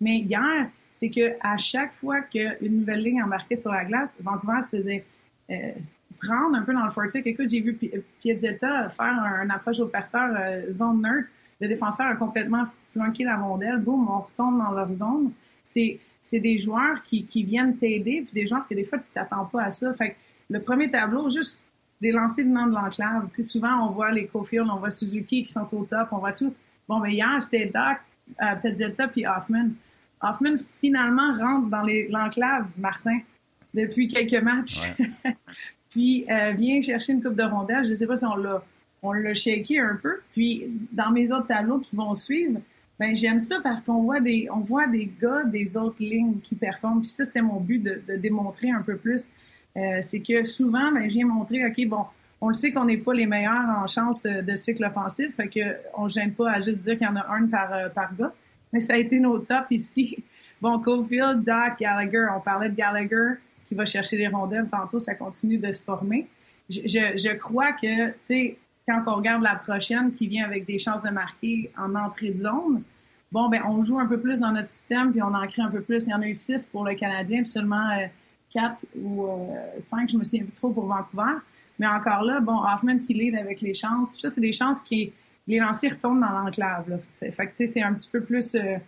Mais 0.01 0.19
hier, 0.19 0.69
c'est 0.93 1.11
que 1.11 1.37
à 1.41 1.57
chaque 1.57 1.95
fois 1.95 2.21
qu'une 2.21 2.81
nouvelle 2.81 3.03
ligne 3.03 3.23
embarquait 3.23 3.57
sur 3.57 3.73
la 3.73 3.85
glace, 3.85 4.19
Vancouver 4.23 4.63
se 4.63 4.77
faisait 4.77 5.05
prendre 6.19 6.57
un 6.57 6.63
peu 6.63 6.73
dans 6.73 6.85
le 6.85 6.91
fortier. 6.91 7.23
Écoute, 7.25 7.49
j'ai 7.51 7.61
vu 7.61 7.79
Piazzetta 8.21 8.89
faire 8.89 9.23
un, 9.23 9.49
approche 9.51 9.81
au 9.81 9.87
parterre 9.87 10.35
euh, 10.39 10.73
zone 10.73 11.03
neutre. 11.03 11.29
Le 11.61 11.69
défenseur 11.69 12.07
a 12.07 12.17
complètement 12.17 12.67
flanqué 12.91 13.25
la 13.25 13.37
rondelle. 13.37 13.79
Boum, 13.79 14.09
on 14.09 14.21
retourne 14.21 14.59
dans 14.59 14.73
leur 14.73 14.93
zone. 14.93 15.33
C'est 15.63 15.99
c'est 16.21 16.41
des 16.41 16.59
joueurs 16.59 17.03
qui, 17.05 17.45
viennent 17.45 17.77
t'aider, 17.77 18.23
puis 18.23 18.35
des 18.35 18.49
joueurs 18.49 18.67
que 18.67 18.75
des 18.75 18.83
fois, 18.83 18.99
tu 18.99 19.13
t'attends 19.13 19.45
pas 19.45 19.63
à 19.63 19.71
ça. 19.71 19.93
Fait 19.93 20.11
que 20.11 20.17
le 20.51 20.61
premier 20.61 20.91
tableau, 20.91 21.31
juste 21.31 21.61
des 22.01 22.11
lancers 22.11 22.45
de 22.45 22.51
nom 22.51 22.67
de 22.67 22.75
l'enclave. 22.75 23.29
Tu 23.33 23.45
souvent, 23.45 23.87
on 23.87 23.93
voit 23.93 24.11
les 24.11 24.27
Cofield, 24.27 24.69
on 24.69 24.77
voit 24.77 24.91
Suzuki 24.91 25.45
qui 25.45 25.53
sont 25.53 25.69
au 25.73 25.85
top, 25.85 26.09
on 26.11 26.19
voit 26.19 26.33
tout. 26.33 26.53
Bon, 26.89 26.99
mais 26.99 27.13
hier, 27.13 27.41
c'était 27.41 27.67
Doc, 27.67 27.99
euh, 28.43 29.07
puis 29.13 29.25
Hoffman. 29.25 29.69
Hoffman, 30.21 30.57
finalement, 30.81 31.33
rentre 31.33 31.69
dans 31.69 31.87
l'enclave, 32.11 32.67
Martin 32.77 33.21
depuis 33.77 34.09
quelques 34.09 34.43
matchs. 34.43 34.81
puis 35.91 36.27
euh, 36.31 36.53
vient 36.53 36.81
chercher 36.81 37.13
une 37.13 37.23
coupe 37.23 37.37
de 37.37 37.43
rondelles. 37.43 37.85
Je 37.85 37.91
ne 37.91 37.95
sais 37.95 38.07
pas 38.07 38.17
si 38.17 38.25
on 38.25 38.37
l'a 38.37 38.65
on 39.03 39.13
l'a 39.13 39.35
shaké 39.35 39.79
un 39.79 39.97
peu. 40.03 40.21
Puis 40.33 40.65
dans 40.93 41.11
mes 41.11 41.31
autres 41.31 41.47
tableaux 41.47 41.79
qui 41.79 41.95
vont 41.95 42.15
suivre, 42.15 42.61
ben 42.99 43.15
j'aime 43.15 43.39
ça 43.39 43.57
parce 43.63 43.83
qu'on 43.83 44.03
voit 44.03 44.21
des 44.21 44.49
on 44.53 44.61
voit 44.61 44.87
des 44.87 45.11
gars 45.21 45.45
des 45.45 45.77
autres 45.77 46.01
lignes 46.01 46.41
qui 46.43 46.55
performent. 46.55 47.01
Puis 47.01 47.11
ça 47.11 47.25
c'était 47.25 47.43
mon 47.43 47.61
but 47.61 47.79
de, 47.79 48.01
de, 48.09 48.17
démontrer 48.17 48.71
un 48.71 48.83
peu 48.83 48.97
plus. 48.97 49.33
Euh, 49.77 49.99
c'est 50.01 50.21
que 50.21 50.45
souvent 50.45 50.91
ben 50.93 51.09
je 51.09 51.15
viens 51.15 51.27
montrer 51.27 51.65
ok 51.67 51.87
bon 51.87 52.05
on 52.41 52.49
le 52.49 52.55
sait 52.55 52.73
qu'on 52.73 52.85
n'est 52.85 52.99
pas 52.99 53.15
les 53.15 53.27
meilleurs 53.27 53.69
en 53.79 53.87
chance 53.87 54.25
de 54.25 54.57
cycle 54.57 54.85
offensif, 54.85 55.35
fait 55.37 55.49
que 55.49 55.77
on 55.95 56.09
gêne 56.09 56.33
pas 56.33 56.53
à 56.53 56.61
juste 56.61 56.81
dire 56.81 56.99
qu'il 56.99 57.07
y 57.07 57.11
en 57.11 57.17
a 57.17 57.27
un 57.31 57.47
par 57.47 57.73
euh, 57.73 57.89
par 57.89 58.15
gars. 58.15 58.33
Mais 58.73 58.81
ça 58.81 58.95
a 58.95 58.97
été 58.97 59.21
nos 59.21 59.39
tops 59.39 59.71
ici. 59.71 60.19
Bon, 60.61 60.79
Cofield, 60.79 61.45
Doc, 61.45 61.79
Gallagher, 61.79 62.27
on 62.37 62.41
parlait 62.41 62.69
de 62.69 62.75
Gallagher 62.75 63.39
qui 63.67 63.75
va 63.75 63.85
chercher 63.85 64.17
les 64.17 64.29
rondelles. 64.29 64.69
Tantôt, 64.71 64.99
ça 64.99 65.15
continue 65.15 65.59
de 65.59 65.73
se 65.73 65.83
former. 65.83 66.27
Je, 66.69 66.81
je, 66.85 67.35
crois 67.35 67.73
que, 67.73 68.09
tu 68.09 68.17
sais, 68.23 68.59
quand 68.89 69.03
on 69.07 69.17
regarde 69.17 69.43
la 69.43 69.57
prochaine 69.57 70.13
qui 70.13 70.27
vient 70.27 70.45
avec 70.45 70.65
des 70.65 70.79
chances 70.79 71.03
de 71.03 71.11
marquer 71.11 71.71
en 71.77 71.95
entrée 71.95 72.31
de 72.31 72.39
zone, 72.39 72.83
bon, 73.33 73.49
ben, 73.49 73.63
on 73.67 73.83
joue 73.83 73.99
un 73.99 74.07
peu 74.07 74.19
plus 74.19 74.41
dans 74.41 74.53
notre 74.53 74.71
système, 74.71 75.13
puis 75.13 75.23
on 75.23 75.35
en 75.35 75.47
crée 75.47 75.63
un 75.63 75.71
peu 75.71 75.81
plus. 75.81 76.07
Il 76.07 76.11
y 76.11 76.15
en 76.15 76.23
a 76.23 76.27
eu 76.27 76.35
six 76.35 76.67
pour 76.67 76.85
le 76.85 76.95
Canadien, 76.95 77.43
puis 77.43 77.51
seulement 77.51 77.91
euh, 77.91 78.07
quatre 78.51 78.87
ou 78.97 79.27
euh, 79.27 79.57
cinq, 79.81 80.11
je 80.11 80.17
me 80.17 80.25
souviens 80.25 80.45
plus 80.45 80.53
trop 80.53 80.71
pour 80.71 80.87
Vancouver. 80.87 81.39
Mais 81.79 81.87
encore 81.87 82.23
là, 82.23 82.41
bon, 82.41 82.59
Hoffman 82.63 82.99
qui 82.99 83.15
lead 83.15 83.37
avec 83.37 83.61
les 83.61 83.75
chances. 83.75 84.19
Ça, 84.19 84.31
c'est 84.31 84.41
des 84.41 84.53
chances 84.53 84.81
qui, 84.81 85.13
les 85.47 85.59
lancers 85.59 85.93
retournent 85.93 86.21
dans 86.21 86.31
l'enclave. 86.31 86.99
Fait 87.13 87.47
que, 87.47 87.55
c'est 87.55 87.83
un 87.83 87.93
petit 87.93 88.11
peu 88.11 88.23
plus, 88.23 88.55
euh, 88.55 88.79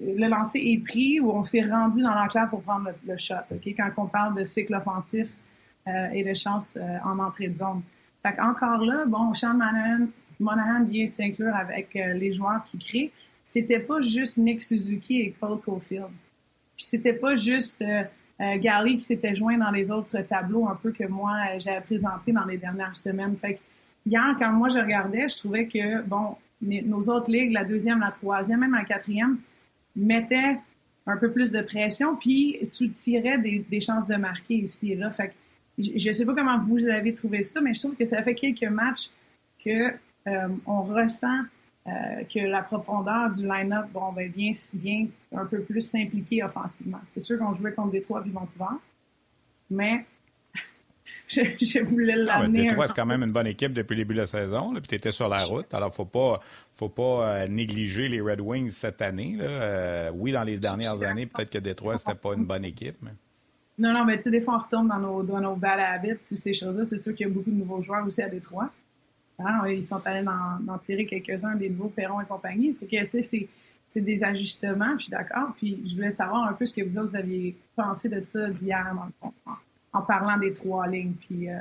le 0.00 0.28
lancer 0.28 0.58
est 0.58 0.84
pris 0.84 1.20
ou 1.20 1.30
on 1.30 1.44
s'est 1.44 1.62
rendu 1.62 2.02
dans 2.02 2.14
l'enclave 2.14 2.50
pour 2.50 2.62
prendre 2.62 2.90
le, 3.06 3.16
shot. 3.16 3.34
Ok, 3.50 3.66
Quand 3.76 3.90
on 3.96 4.06
parle 4.06 4.36
de 4.36 4.44
cycle 4.44 4.74
offensif 4.74 5.28
euh, 5.88 6.10
et 6.12 6.22
de 6.22 6.34
chance 6.34 6.76
euh, 6.76 6.98
en 7.04 7.18
entrée 7.18 7.48
de 7.48 7.56
zone. 7.56 7.82
Fait 8.22 8.38
encore 8.40 8.84
là, 8.84 9.04
bon, 9.06 9.32
Sean 9.34 9.58
Monahan, 10.40 10.84
vient 10.84 11.06
s'inclure 11.06 11.54
avec 11.54 11.96
euh, 11.96 12.12
les 12.14 12.32
joueurs 12.32 12.62
qui 12.64 12.78
créent. 12.78 13.12
C'était 13.42 13.78
pas 13.80 14.00
juste 14.02 14.38
Nick 14.38 14.60
Suzuki 14.60 15.22
et 15.22 15.34
Paul 15.38 15.58
Caulfield. 15.60 16.10
Puis 16.76 16.84
c'était 16.84 17.14
pas 17.14 17.34
juste 17.34 17.82
Gary 18.38 18.98
qui 18.98 19.00
s'était 19.00 19.34
joint 19.34 19.56
dans 19.56 19.70
les 19.70 19.90
autres 19.90 20.20
tableaux 20.20 20.68
un 20.68 20.76
peu 20.76 20.92
que 20.92 21.04
moi 21.04 21.58
j'avais 21.58 21.80
présenté 21.80 22.30
dans 22.30 22.44
les 22.44 22.58
dernières 22.58 22.94
semaines. 22.94 23.36
Fait 23.36 23.54
que 23.54 23.60
hier, 24.06 24.36
quand 24.38 24.52
moi 24.52 24.68
je 24.68 24.78
regardais, 24.78 25.28
je 25.28 25.38
trouvais 25.38 25.66
que 25.66 26.02
bon, 26.02 26.36
nos 26.60 27.00
autres 27.08 27.30
ligues, 27.30 27.52
la 27.52 27.64
deuxième, 27.64 28.00
la 28.00 28.10
troisième, 28.10 28.60
même 28.60 28.74
la 28.74 28.84
quatrième, 28.84 29.38
mettait 29.98 30.58
un 31.06 31.16
peu 31.16 31.30
plus 31.30 31.50
de 31.50 31.60
pression, 31.60 32.16
puis 32.16 32.58
soutirait 32.64 33.38
des, 33.38 33.80
chances 33.80 34.08
de 34.08 34.16
marquer 34.16 34.54
ici 34.54 34.92
et 34.92 34.96
là. 34.96 35.10
Fait 35.10 35.28
que 35.28 35.34
je 35.78 36.08
ne 36.08 36.12
sais 36.12 36.26
pas 36.26 36.34
comment 36.34 36.62
vous 36.64 36.88
avez 36.88 37.14
trouvé 37.14 37.42
ça, 37.42 37.60
mais 37.60 37.72
je 37.72 37.80
trouve 37.80 37.94
que 37.94 38.04
ça 38.04 38.22
fait 38.22 38.34
quelques 38.34 38.64
matchs 38.64 39.10
que 39.64 39.92
euh, 40.26 40.48
on 40.66 40.82
ressent 40.82 41.42
euh, 41.86 41.90
que 42.24 42.40
la 42.40 42.62
profondeur 42.62 43.30
du 43.30 43.46
line-up 43.46 43.86
bon, 43.92 44.12
ben, 44.12 44.30
vient, 44.30 44.50
vient 44.74 45.06
un 45.34 45.46
peu 45.46 45.62
plus 45.62 45.80
s'impliquer 45.80 46.42
offensivement. 46.42 47.00
C'est 47.06 47.20
sûr 47.20 47.38
qu'on 47.38 47.54
jouait 47.54 47.72
contre 47.72 47.92
Détroit 47.92 48.22
et 48.26 48.30
Vancouver, 48.30 48.76
mais 49.70 50.04
je, 51.28 51.42
je, 51.60 51.84
voulais 51.84 52.14
ah, 52.14 52.40
l'amener. 52.40 52.68
Détroit, 52.68 52.88
c'est 52.88 52.94
quand 52.94 53.06
même 53.06 53.22
une 53.22 53.32
bonne 53.32 53.46
équipe 53.46 53.72
depuis 53.72 53.94
le 53.94 54.02
début 54.02 54.14
de 54.14 54.20
la 54.20 54.26
saison, 54.26 54.72
puis 54.72 54.82
tu 54.82 54.94
étais 54.94 55.12
sur 55.12 55.28
la 55.28 55.36
route. 55.38 55.72
Alors, 55.74 55.94
faut 55.94 56.04
pas, 56.04 56.40
faut 56.74 56.88
pas 56.88 57.42
euh, 57.42 57.48
négliger 57.48 58.08
les 58.08 58.20
Red 58.20 58.40
Wings 58.40 58.70
cette 58.70 59.02
année. 59.02 59.36
Là. 59.38 60.10
oui, 60.12 60.32
dans 60.32 60.44
les 60.44 60.58
dernières 60.58 61.02
années, 61.02 61.26
peut-être 61.26 61.50
que 61.50 61.58
Détroit, 61.58 61.98
c'était 61.98 62.14
pas 62.14 62.34
une 62.34 62.44
bonne 62.44 62.64
équipe. 62.64 62.96
Mais... 63.02 63.12
Non, 63.78 63.92
non, 63.92 64.04
mais 64.04 64.16
tu 64.16 64.24
sais, 64.24 64.30
des 64.30 64.40
fois, 64.40 64.54
on 64.54 64.58
retourne 64.58 64.88
dans 64.88 64.98
nos, 64.98 65.22
dans 65.22 65.40
nos 65.40 65.54
bad 65.54 65.78
habits 65.78 66.18
ou 66.32 66.36
ces 66.36 66.52
choses-là. 66.52 66.84
C'est 66.84 66.98
sûr 66.98 67.14
qu'il 67.14 67.28
y 67.28 67.30
a 67.30 67.32
beaucoup 67.32 67.50
de 67.50 67.56
nouveaux 67.56 67.80
joueurs 67.80 68.04
aussi 68.04 68.22
à 68.22 68.28
Détroit. 68.28 68.70
Hein, 69.38 69.68
ils 69.68 69.84
sont 69.84 70.04
allés 70.04 70.26
en, 70.26 70.78
tirer 70.78 71.06
quelques-uns, 71.06 71.54
des 71.54 71.70
nouveaux 71.70 71.88
Perron 71.88 72.20
et 72.20 72.24
compagnie. 72.24 72.74
Fait 72.74 72.86
que, 72.86 73.04
c'est, 73.04 73.48
c'est 73.86 74.00
des 74.00 74.24
ajustements, 74.24 74.96
je 74.98 75.04
suis 75.04 75.10
d'accord. 75.10 75.54
Puis 75.56 75.80
je 75.86 75.94
voulais 75.94 76.10
savoir 76.10 76.48
un 76.48 76.54
peu 76.54 76.66
ce 76.66 76.74
que 76.74 76.82
vous, 76.82 77.00
vous 77.00 77.16
aviez 77.16 77.56
pensé 77.76 78.08
de 78.08 78.20
ça 78.24 78.50
d'hier, 78.50 78.96
en, 79.46 79.52
en, 79.92 80.02
parlant 80.02 80.38
des 80.38 80.52
trois 80.52 80.86
lignes. 80.86 81.14
Puis 81.14 81.50
euh, 81.50 81.58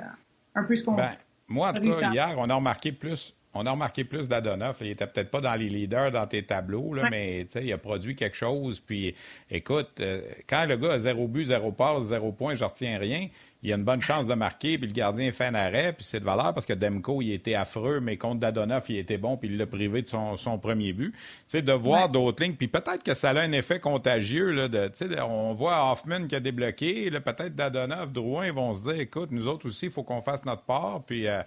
un 0.55 0.63
peu 0.63 0.75
ce 0.75 0.83
qu'on. 0.83 0.95
Ben, 0.95 1.11
moi, 1.47 1.69
en 1.69 1.73
tout 1.73 1.91
cas, 1.91 2.11
hier, 2.11 2.35
on 2.37 2.49
a 2.49 2.55
remarqué 2.55 2.91
plus 2.91 3.33
on 3.57 3.65
a 3.65 3.71
remarqué 3.71 4.03
plus 4.03 4.27
d'Adonoff. 4.27 4.77
Il 4.81 4.87
était 4.87 5.07
peut-être 5.07 5.31
pas 5.31 5.41
dans 5.41 5.55
les 5.55 5.69
leaders 5.69 6.11
dans 6.11 6.27
tes 6.27 6.43
tableaux, 6.43 6.93
là, 6.93 7.09
mais 7.09 7.47
il 7.55 7.73
a 7.73 7.77
produit 7.77 8.15
quelque 8.15 8.37
chose. 8.37 8.79
Puis, 8.79 9.15
écoute, 9.49 9.89
euh, 9.99 10.21
quand 10.47 10.65
le 10.67 10.77
gars 10.77 10.93
a 10.93 10.99
zéro 10.99 11.27
but, 11.27 11.45
zéro 11.45 11.71
passe, 11.71 12.05
zéro 12.05 12.31
point, 12.31 12.53
je 12.53 12.63
retiens 12.63 12.99
rien 12.99 13.27
il 13.63 13.71
a 13.71 13.75
une 13.75 13.83
bonne 13.83 14.01
chance 14.01 14.27
de 14.27 14.33
marquer, 14.33 14.77
puis 14.77 14.87
le 14.87 14.93
gardien 14.93 15.31
fait 15.31 15.45
un 15.45 15.55
arrêt, 15.55 15.93
puis 15.93 16.05
c'est 16.05 16.19
de 16.19 16.25
valeur 16.25 16.53
parce 16.53 16.65
que 16.65 16.73
Demko, 16.73 17.21
il 17.21 17.31
était 17.31 17.55
affreux, 17.55 17.99
mais 17.99 18.17
contre 18.17 18.39
Dadonoff, 18.39 18.89
il 18.89 18.97
était 18.97 19.17
bon, 19.17 19.35
puis 19.35 19.49
il 19.49 19.57
l'a 19.57 19.65
privé 19.65 20.01
de 20.01 20.07
son, 20.07 20.37
son 20.37 20.59
premier 20.59 20.93
but. 20.93 21.11
Tu 21.11 21.19
sais, 21.47 21.61
de 21.61 21.73
voir 21.73 22.09
d'autres 22.09 22.43
lignes, 22.43 22.55
puis 22.55 22.67
peut-être 22.67 23.03
que 23.03 23.13
ça 23.13 23.31
a 23.31 23.39
un 23.39 23.51
effet 23.51 23.79
contagieux, 23.79 24.51
là, 24.51 24.67
de, 24.67 24.87
tu 24.87 25.07
sais, 25.07 25.21
on 25.21 25.53
voit 25.53 25.91
Hoffman 25.91 26.27
qui 26.27 26.35
a 26.35 26.39
débloqué, 26.39 27.09
peut-être 27.11 27.55
Dadonoff, 27.55 28.13
Drouin, 28.13 28.45
ils 28.45 28.53
vont 28.53 28.73
se 28.73 28.83
dire, 28.83 28.99
écoute, 28.99 29.29
nous 29.31 29.47
autres 29.47 29.67
aussi, 29.67 29.87
il 29.87 29.91
faut 29.91 30.03
qu'on 30.03 30.21
fasse 30.21 30.45
notre 30.45 30.63
part, 30.63 31.03
puis 31.05 31.27
euh, 31.27 31.41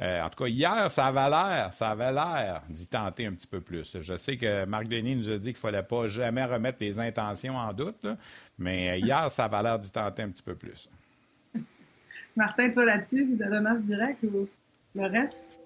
euh, 0.00 0.22
en 0.22 0.28
tout 0.28 0.44
cas, 0.44 0.50
hier, 0.50 0.90
ça 0.90 1.06
avait 1.06 1.30
l'air, 1.30 1.72
ça 1.72 1.90
avait 1.90 2.12
l'air 2.12 2.62
d'y 2.68 2.86
tenter 2.86 3.26
un 3.26 3.32
petit 3.32 3.46
peu 3.46 3.60
plus. 3.60 3.96
Je 4.00 4.16
sais 4.16 4.36
que 4.36 4.64
Marc 4.64 4.88
Denis 4.88 5.16
nous 5.16 5.30
a 5.30 5.38
dit 5.38 5.52
qu'il 5.52 5.66
ne 5.66 5.72
fallait 5.72 5.82
pas 5.82 6.08
jamais 6.08 6.44
remettre 6.44 6.78
les 6.80 6.98
intentions 6.98 7.56
en 7.56 7.72
doute, 7.72 8.06
mais 8.58 8.90
euh, 8.90 8.96
hier, 8.96 9.30
ça 9.30 9.44
avait 9.44 9.62
l'air 9.62 9.78
d'y 9.78 9.90
tenter 9.90 10.22
un 10.22 10.30
petit 10.30 10.42
peu 10.42 10.54
plus. 10.54 10.88
Martin, 12.36 12.70
toi 12.70 12.84
là-dessus, 12.84 13.26
tu 13.26 13.36
donnes 13.36 13.82
direct 13.82 14.22
ou 14.24 14.48
le 14.94 15.06
reste? 15.06 15.60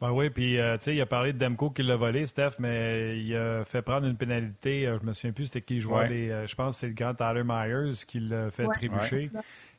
Ben 0.00 0.12
oui, 0.12 0.28
puis 0.28 0.58
euh, 0.58 0.76
tu 0.76 0.84
sais, 0.84 0.94
il 0.94 1.00
a 1.00 1.06
parlé 1.06 1.32
de 1.32 1.38
Demko 1.38 1.70
qui 1.70 1.82
l'a 1.82 1.96
volé, 1.96 2.26
Steph, 2.26 2.56
mais 2.58 3.18
il 3.18 3.34
a 3.36 3.64
fait 3.64 3.80
prendre 3.80 4.06
une 4.06 4.16
pénalité. 4.16 4.86
Euh, 4.86 4.98
je 5.00 5.06
me 5.06 5.12
souviens 5.12 5.32
plus 5.32 5.46
c'était 5.46 5.62
qui 5.62 5.80
jouait 5.80 6.08
les. 6.08 6.30
Euh, 6.30 6.46
je 6.46 6.54
pense 6.54 6.76
que 6.76 6.80
c'est 6.80 6.86
le 6.88 6.94
grand 6.94 7.14
Tyler 7.14 7.42
Myers 7.44 8.04
qui 8.06 8.20
l'a 8.20 8.50
fait 8.50 8.66
trébucher. 8.66 9.30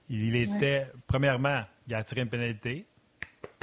Il 0.10 0.36
était, 0.36 0.88
premièrement, 1.08 1.62
il 1.88 1.96
a 1.96 2.04
tiré 2.04 2.22
une 2.22 2.30
pénalité. 2.30 2.86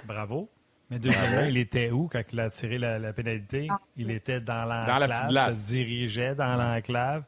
Bravo. 0.06 0.48
Mais 0.90 0.98
deuxièmement, 0.98 1.46
il 1.48 1.56
était 1.56 1.90
où 1.90 2.06
quand 2.06 2.22
il 2.32 2.40
a 2.40 2.50
tiré 2.50 2.76
la, 2.78 3.12
pénalité? 3.12 3.66
Ah. 3.70 3.80
Il 3.96 4.10
était 4.10 4.40
dans 4.40 4.64
l'enclave. 4.64 4.86
Dans 4.86 4.98
la 4.98 5.08
petite 5.08 5.28
glace. 5.28 5.62
se 5.62 5.66
dirigeait 5.66 6.34
dans 6.34 6.56
l'enclave 6.56 7.24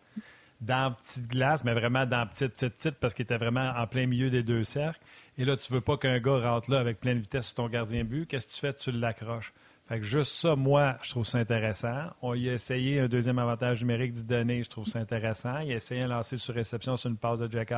dans 0.65 0.93
petite 0.93 1.29
glace, 1.29 1.65
mais 1.65 1.75
vraiment 1.75 2.07
dans 2.07 2.27
petite, 2.27 2.53
petite, 2.53 2.75
petite, 2.75 2.95
parce 2.97 3.15
qu'il 3.15 3.25
était 3.25 3.37
vraiment 3.37 3.73
en 3.77 3.87
plein 3.87 4.07
milieu 4.07 4.31
des 4.31 4.43
deux 4.43 4.65
cercles. 4.65 5.01
Et 5.37 5.45
là, 5.45 5.57
tu 5.57 5.73
veux 5.73 5.81
pas 5.81 5.97
qu'un 5.97 6.19
gars 6.21 6.39
rentre 6.39 6.71
là 6.71 6.79
avec 6.79 7.01
pleine 7.01 7.19
vitesse 7.19 7.47
sur 7.47 7.57
ton 7.57 7.69
gardien 7.69 8.05
but. 8.05 8.27
Qu'est-ce 8.27 8.47
que 8.47 8.53
tu 8.53 8.61
fais? 8.61 8.75
Tu 8.75 8.91
l'accroches. 8.93 9.53
Fait 9.87 9.99
que 9.99 10.05
juste 10.05 10.33
ça, 10.33 10.57
moi, 10.57 10.97
je 11.03 11.11
trouve 11.11 11.27
ça 11.27 11.39
intéressant. 11.39 12.11
On 12.23 12.35
y 12.35 12.49
a 12.49 12.55
essayé 12.55 13.01
un 13.01 13.09
deuxième 13.09 13.39
avantage 13.39 13.81
numérique 13.81 14.15
d'y 14.15 14.25
donner, 14.25 14.63
je 14.63 14.71
trouve 14.71 14.87
ça 14.87 14.99
intéressant. 14.99 15.59
Il 15.59 15.73
a 15.73 15.77
essayé 15.77 16.03
un 16.03 16.09
lancer 16.09 16.39
sur 16.39 16.55
réception 16.55 16.97
sur 16.97 17.11
une 17.11 17.19
passe 17.19 17.41
de 17.41 17.51
Jack 17.51 17.75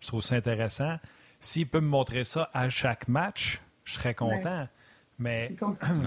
Je 0.00 0.06
trouve 0.08 0.22
ça 0.22 0.34
intéressant. 0.34 0.96
S'il 1.38 1.68
peut 1.68 1.80
me 1.80 1.86
montrer 1.86 2.24
ça 2.24 2.50
à 2.52 2.68
chaque 2.68 3.06
match, 3.06 3.60
je 3.84 3.94
serais 3.94 4.14
content. 4.14 4.66
Mais 5.18 5.54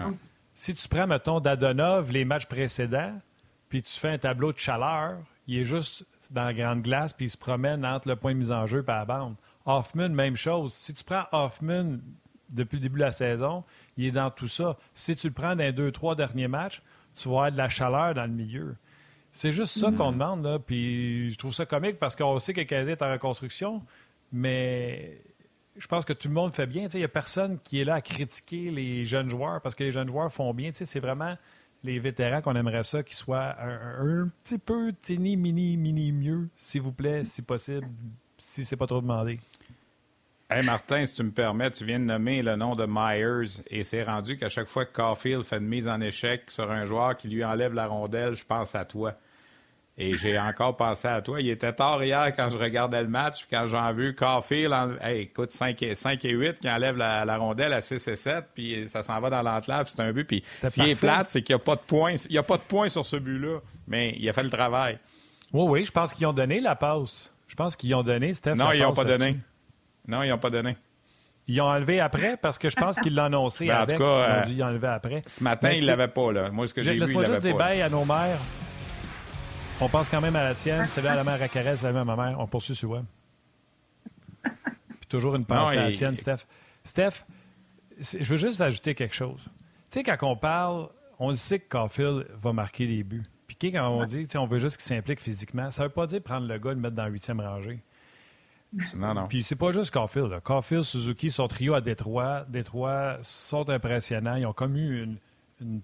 si 0.56 0.74
tu 0.74 0.88
prends, 0.90 1.08
mettons, 1.08 1.40
d'Adonov, 1.40 2.12
les 2.12 2.26
matchs 2.26 2.46
précédents, 2.46 3.18
puis 3.70 3.82
tu 3.82 3.98
fais 3.98 4.10
un 4.10 4.18
tableau 4.18 4.52
de 4.52 4.60
chaleur, 4.60 5.20
il 5.48 5.60
est 5.60 5.66
juste 5.66 6.06
dans 6.32 6.46
la 6.46 6.54
grande 6.54 6.82
glace, 6.82 7.14
puis 7.14 7.26
il 7.26 7.30
se 7.30 7.38
promène 7.38 7.86
entre 7.86 8.08
le 8.08 8.16
point 8.16 8.34
de 8.34 8.40
mise 8.40 8.52
en 8.52 8.66
jeu 8.66 8.84
et 8.88 8.92
la 8.92 9.06
bande. 9.06 9.36
Hoffman, 9.66 10.10
même 10.10 10.36
chose. 10.36 10.74
Si 10.74 10.94
tu 10.94 11.04
prends 11.04 11.26
Hoffman 11.32 11.98
depuis 12.50 12.78
le 12.78 12.82
début 12.82 13.00
de 13.00 13.06
la 13.06 13.12
saison, 13.12 13.64
il 13.98 14.06
est 14.06 14.12
dans 14.12 14.30
tout 14.30 14.48
ça. 14.48 14.78
Si 14.94 15.16
tu 15.16 15.28
le 15.28 15.34
prends 15.34 15.56
dans 15.56 15.64
les 15.64 15.74
deux, 15.74 15.92
trois 15.92 16.16
derniers 16.16 16.48
matchs, 16.48 16.82
tu 17.16 17.28
vas 17.30 17.36
avoir 17.36 17.52
de 17.52 17.58
la 17.58 17.70
chaleur 17.70 18.14
dans 18.14 18.24
le 18.24 18.32
milieu. 18.32 18.76
C'est 19.32 19.52
juste 19.52 19.78
ça 19.78 19.92
qu'on 19.92 20.12
mm-hmm. 20.12 20.14
demande, 20.14 20.44
là. 20.44 20.60
Puis 20.60 21.32
je 21.32 21.38
trouve 21.38 21.54
ça 21.54 21.66
comique 21.66 21.98
parce 21.98 22.16
qu'on 22.16 22.38
sait 22.40 22.54
que 22.54 22.62
Kazé 22.62 22.92
est 22.92 23.02
en 23.02 23.12
reconstruction, 23.12 23.82
mais 24.32 25.20
je 25.78 25.88
pense 25.88 26.06
que 26.06 26.14
tout 26.14 26.28
le 26.28 26.34
monde 26.34 26.54
fait 26.54 26.68
bien. 26.68 26.88
Il 26.94 27.00
n'y 27.00 27.04
a 27.04 27.08
personne 27.08 27.60
qui 27.64 27.82
est 27.82 27.84
là 27.84 27.96
à 27.96 28.02
critiquer 28.02 28.70
les 28.70 29.06
jeunes 29.06 29.30
joueurs 29.30 29.62
parce 29.62 29.74
que 29.76 29.84
les 29.84 29.92
jeunes 29.92 30.08
joueurs 30.08 30.32
font 30.32 30.54
bien. 30.54 30.70
C'est 30.72 31.00
vraiment 31.00 31.36
les 31.84 32.00
vétérans 32.00 32.42
qu'on 32.42 32.56
aimerait 32.56 32.84
ça 32.84 33.04
qu'ils 33.04 33.16
soient 33.16 33.56
un, 33.62 34.30
petit 34.44 34.58
peu 34.58 34.94
tini, 34.94 35.36
mini, 35.36 35.78
mini 35.78 36.12
mieux, 36.12 36.48
s'il 36.56 36.82
vous 36.82 36.92
plaît, 36.92 37.26
si 37.26 37.42
possible, 37.42 37.88
si 38.38 38.64
c'est 38.64 38.78
pas 38.78 38.88
trop 38.88 39.02
demandé. 39.02 39.40
Hey 40.50 40.64
Martin, 40.64 41.06
si 41.06 41.16
tu 41.16 41.24
me 41.24 41.32
permets, 41.32 41.72
tu 41.72 41.84
viens 41.84 42.00
de 42.00 42.06
nommer 42.06 42.44
le 42.44 42.56
nom 42.56 42.76
de 42.76 42.86
Myers 42.88 43.64
et 43.68 43.84
c'est 43.84 44.04
rendu 44.04 44.38
qu'à 44.38 44.50
chaque 44.50 44.68
fois 44.68 44.86
que 44.86 44.94
Caulfield 44.94 45.44
fait 45.44 45.58
une 45.58 45.68
mise 45.68 45.88
en 45.88 46.00
échec 46.00 46.52
sur 46.52 46.70
un 46.70 46.86
joueur 46.86 47.18
qui 47.18 47.28
lui 47.28 47.44
enlève 47.44 47.74
la 47.74 47.88
rondelle, 47.88 48.36
je 48.36 48.46
pense 48.46 48.76
à 48.76 48.86
toi. 48.86 49.16
Et 49.96 50.18
j'ai 50.18 50.40
encore 50.40 50.76
pensé 50.76 51.08
à 51.08 51.22
toi. 51.22 51.40
Il 51.40 51.50
était 51.50 51.72
tard 51.72 52.04
hier 52.04 52.36
quand 52.36 52.50
je 52.50 52.58
regardais 52.58 53.02
le 53.02 53.08
match, 53.08 53.46
quand 53.50 53.68
j'ai 53.68 53.94
vu 53.94 54.16
Caulfield, 54.16 54.74
en... 54.74 54.96
écoute, 55.08 55.52
5 55.52 55.82
et, 55.84 55.94
5 55.94 56.26
et 56.26 56.32
8 56.32 56.60
qui 56.60 56.70
enlève 56.70 56.98
la, 56.98 57.38
rondelle 57.38 57.74
à 57.74 57.82
6 57.82 58.08
et 58.08 58.16
7, 58.16 58.46
puis 58.56 58.88
ça 58.88 59.04
s'en 59.04 59.20
va 59.20 59.30
dans 59.30 59.44
l'enclave, 59.44 59.88
c'est 59.88 60.02
un 60.02 60.12
but. 60.12 60.26
Puis 60.26 60.44
s'il 60.68 60.88
est 60.88 60.96
plate, 60.96 61.30
c'est 61.30 61.44
qu'il 61.44 61.56
n'y 61.56 61.62
a 61.62 61.64
pas 61.64 61.76
de 61.76 61.82
points. 61.82 62.16
Il 62.28 62.32
n'y 62.32 62.38
a 62.40 62.44
pas 62.44 62.58
de 62.58 62.64
points 62.64 62.90
sur 62.90 63.06
ce 63.06 63.18
but-là, 63.18 63.60
mais 63.88 64.16
il 64.18 64.28
a 64.28 64.34
fait 64.34 64.44
le 64.44 64.50
travail. 64.50 64.98
Oui, 65.52 65.66
oui, 65.70 65.86
je 65.86 65.92
pense 65.92 66.14
qu'ils 66.14 66.26
ont 66.26 66.34
donné 66.34 66.60
la 66.60 66.76
passe. 66.76 67.32
Je 67.48 67.56
pense 67.56 67.76
qu'ils 67.76 67.94
ont 67.94 68.02
donné, 68.02 68.34
Steph. 68.34 68.56
Non, 68.56 68.72
ils 68.72 68.82
n'ont 68.82 68.94
pas 68.94 69.06
donné. 69.06 69.38
Non, 70.08 70.24
ils 70.24 70.30
n'ont 70.30 70.40
pas 70.40 70.50
donné. 70.50 70.76
Ils 71.48 71.62
ont 71.62 71.66
enlevé 71.66 72.00
après 72.00 72.38
parce 72.38 72.58
que 72.58 72.70
je 72.70 72.76
pense 72.76 72.98
qu'ils 72.98 73.14
l'ont 73.14 73.26
annoncé 73.26 73.68
ben, 73.68 73.76
avec. 73.76 73.96
En 73.96 73.98
tout 73.98 74.04
cas, 74.04 74.46
ils 74.48 74.64
ont 74.64 74.68
enlevé 74.68 74.88
après. 74.88 75.24
Ce 75.28 75.44
matin, 75.44 75.72
ils 75.72 75.84
ne 75.84 75.88
l'avaient 75.88 76.08
pas. 76.08 76.32
Là. 76.32 76.50
Moi, 76.50 76.66
ce 76.66 76.74
que 76.74 76.82
j'ai 76.82 76.94
vu, 76.94 77.00
Laisse-moi 77.00 77.26
juste 77.26 77.42
dire 77.42 77.56
bye 77.56 77.82
à 77.82 77.90
nos 77.90 78.06
mères. 78.06 78.40
On 79.82 79.90
pense 79.90 80.10
quand 80.10 80.22
même 80.22 80.36
à 80.36 80.44
la 80.44 80.56
tienne. 80.56 80.86
C'est 80.90 81.06
à 81.06 81.16
la 81.16 81.24
mère 81.24 81.42
à 81.42 81.48
Caresse, 81.48 81.82
c'est 81.82 81.88
à 81.88 81.92
ma 81.92 82.16
mère. 82.16 82.40
On 82.40 82.48
poursuit 82.48 82.76
sur 82.76 82.92
web. 82.92 83.06
Puis 84.44 85.08
toujours 85.10 85.36
une 85.36 85.46
pensée 85.46 85.78
à 85.78 85.90
la 85.90 85.96
tienne, 85.96 86.16
Steph. 86.16 86.46
Steph, 86.84 87.26
je 88.00 88.30
veux 88.30 88.38
juste 88.38 88.62
ajouter 88.62 88.96
quelque 88.96 89.16
chose. 89.16 89.46
Tu 89.92 90.00
sais, 90.00 90.04
quand 90.04 90.18
on 90.24 90.36
parle, 90.36 90.90
on 91.20 91.30
le 91.30 91.36
sait 91.36 91.60
que 91.60 91.70
Caulfield 91.70 92.28
va 92.42 92.54
marquer 92.54 92.88
des 92.88 93.04
buts. 93.04 93.24
Puis 93.48 93.72
quand 93.72 93.88
on 93.88 94.06
dit 94.06 94.28
on 94.36 94.46
veut 94.46 94.60
juste 94.60 94.78
qu'il 94.78 94.86
s'implique 94.86 95.20
physiquement, 95.20 95.70
ça 95.70 95.84
ne 95.84 95.88
veut 95.88 95.94
pas 95.94 96.08
dire 96.08 96.22
prendre 96.22 96.48
le 96.48 96.58
gars 96.58 96.72
et 96.72 96.76
le 96.76 96.80
mettre 96.80 96.96
dans 96.96 97.04
la 97.04 97.10
huitième 97.10 97.40
rangée. 97.40 97.80
Non, 98.96 99.14
non. 99.14 99.28
Puis 99.28 99.44
c'est 99.44 99.56
pas 99.56 99.72
juste 99.72 99.92
Caulfield. 99.92 100.32
Là. 100.32 100.40
Caulfield, 100.42 100.84
Suzuki, 100.84 101.30
son 101.30 101.48
trio 101.48 101.76
à 101.76 101.82
Détroit, 101.82 102.46
Détroit 102.50 103.20
sont 103.22 103.70
impressionnants. 103.70 104.36
Ils 104.36 104.48
ont 104.48 104.54
comme 104.54 104.76
eu 104.76 105.04
une 105.04 105.18
une 105.62 105.82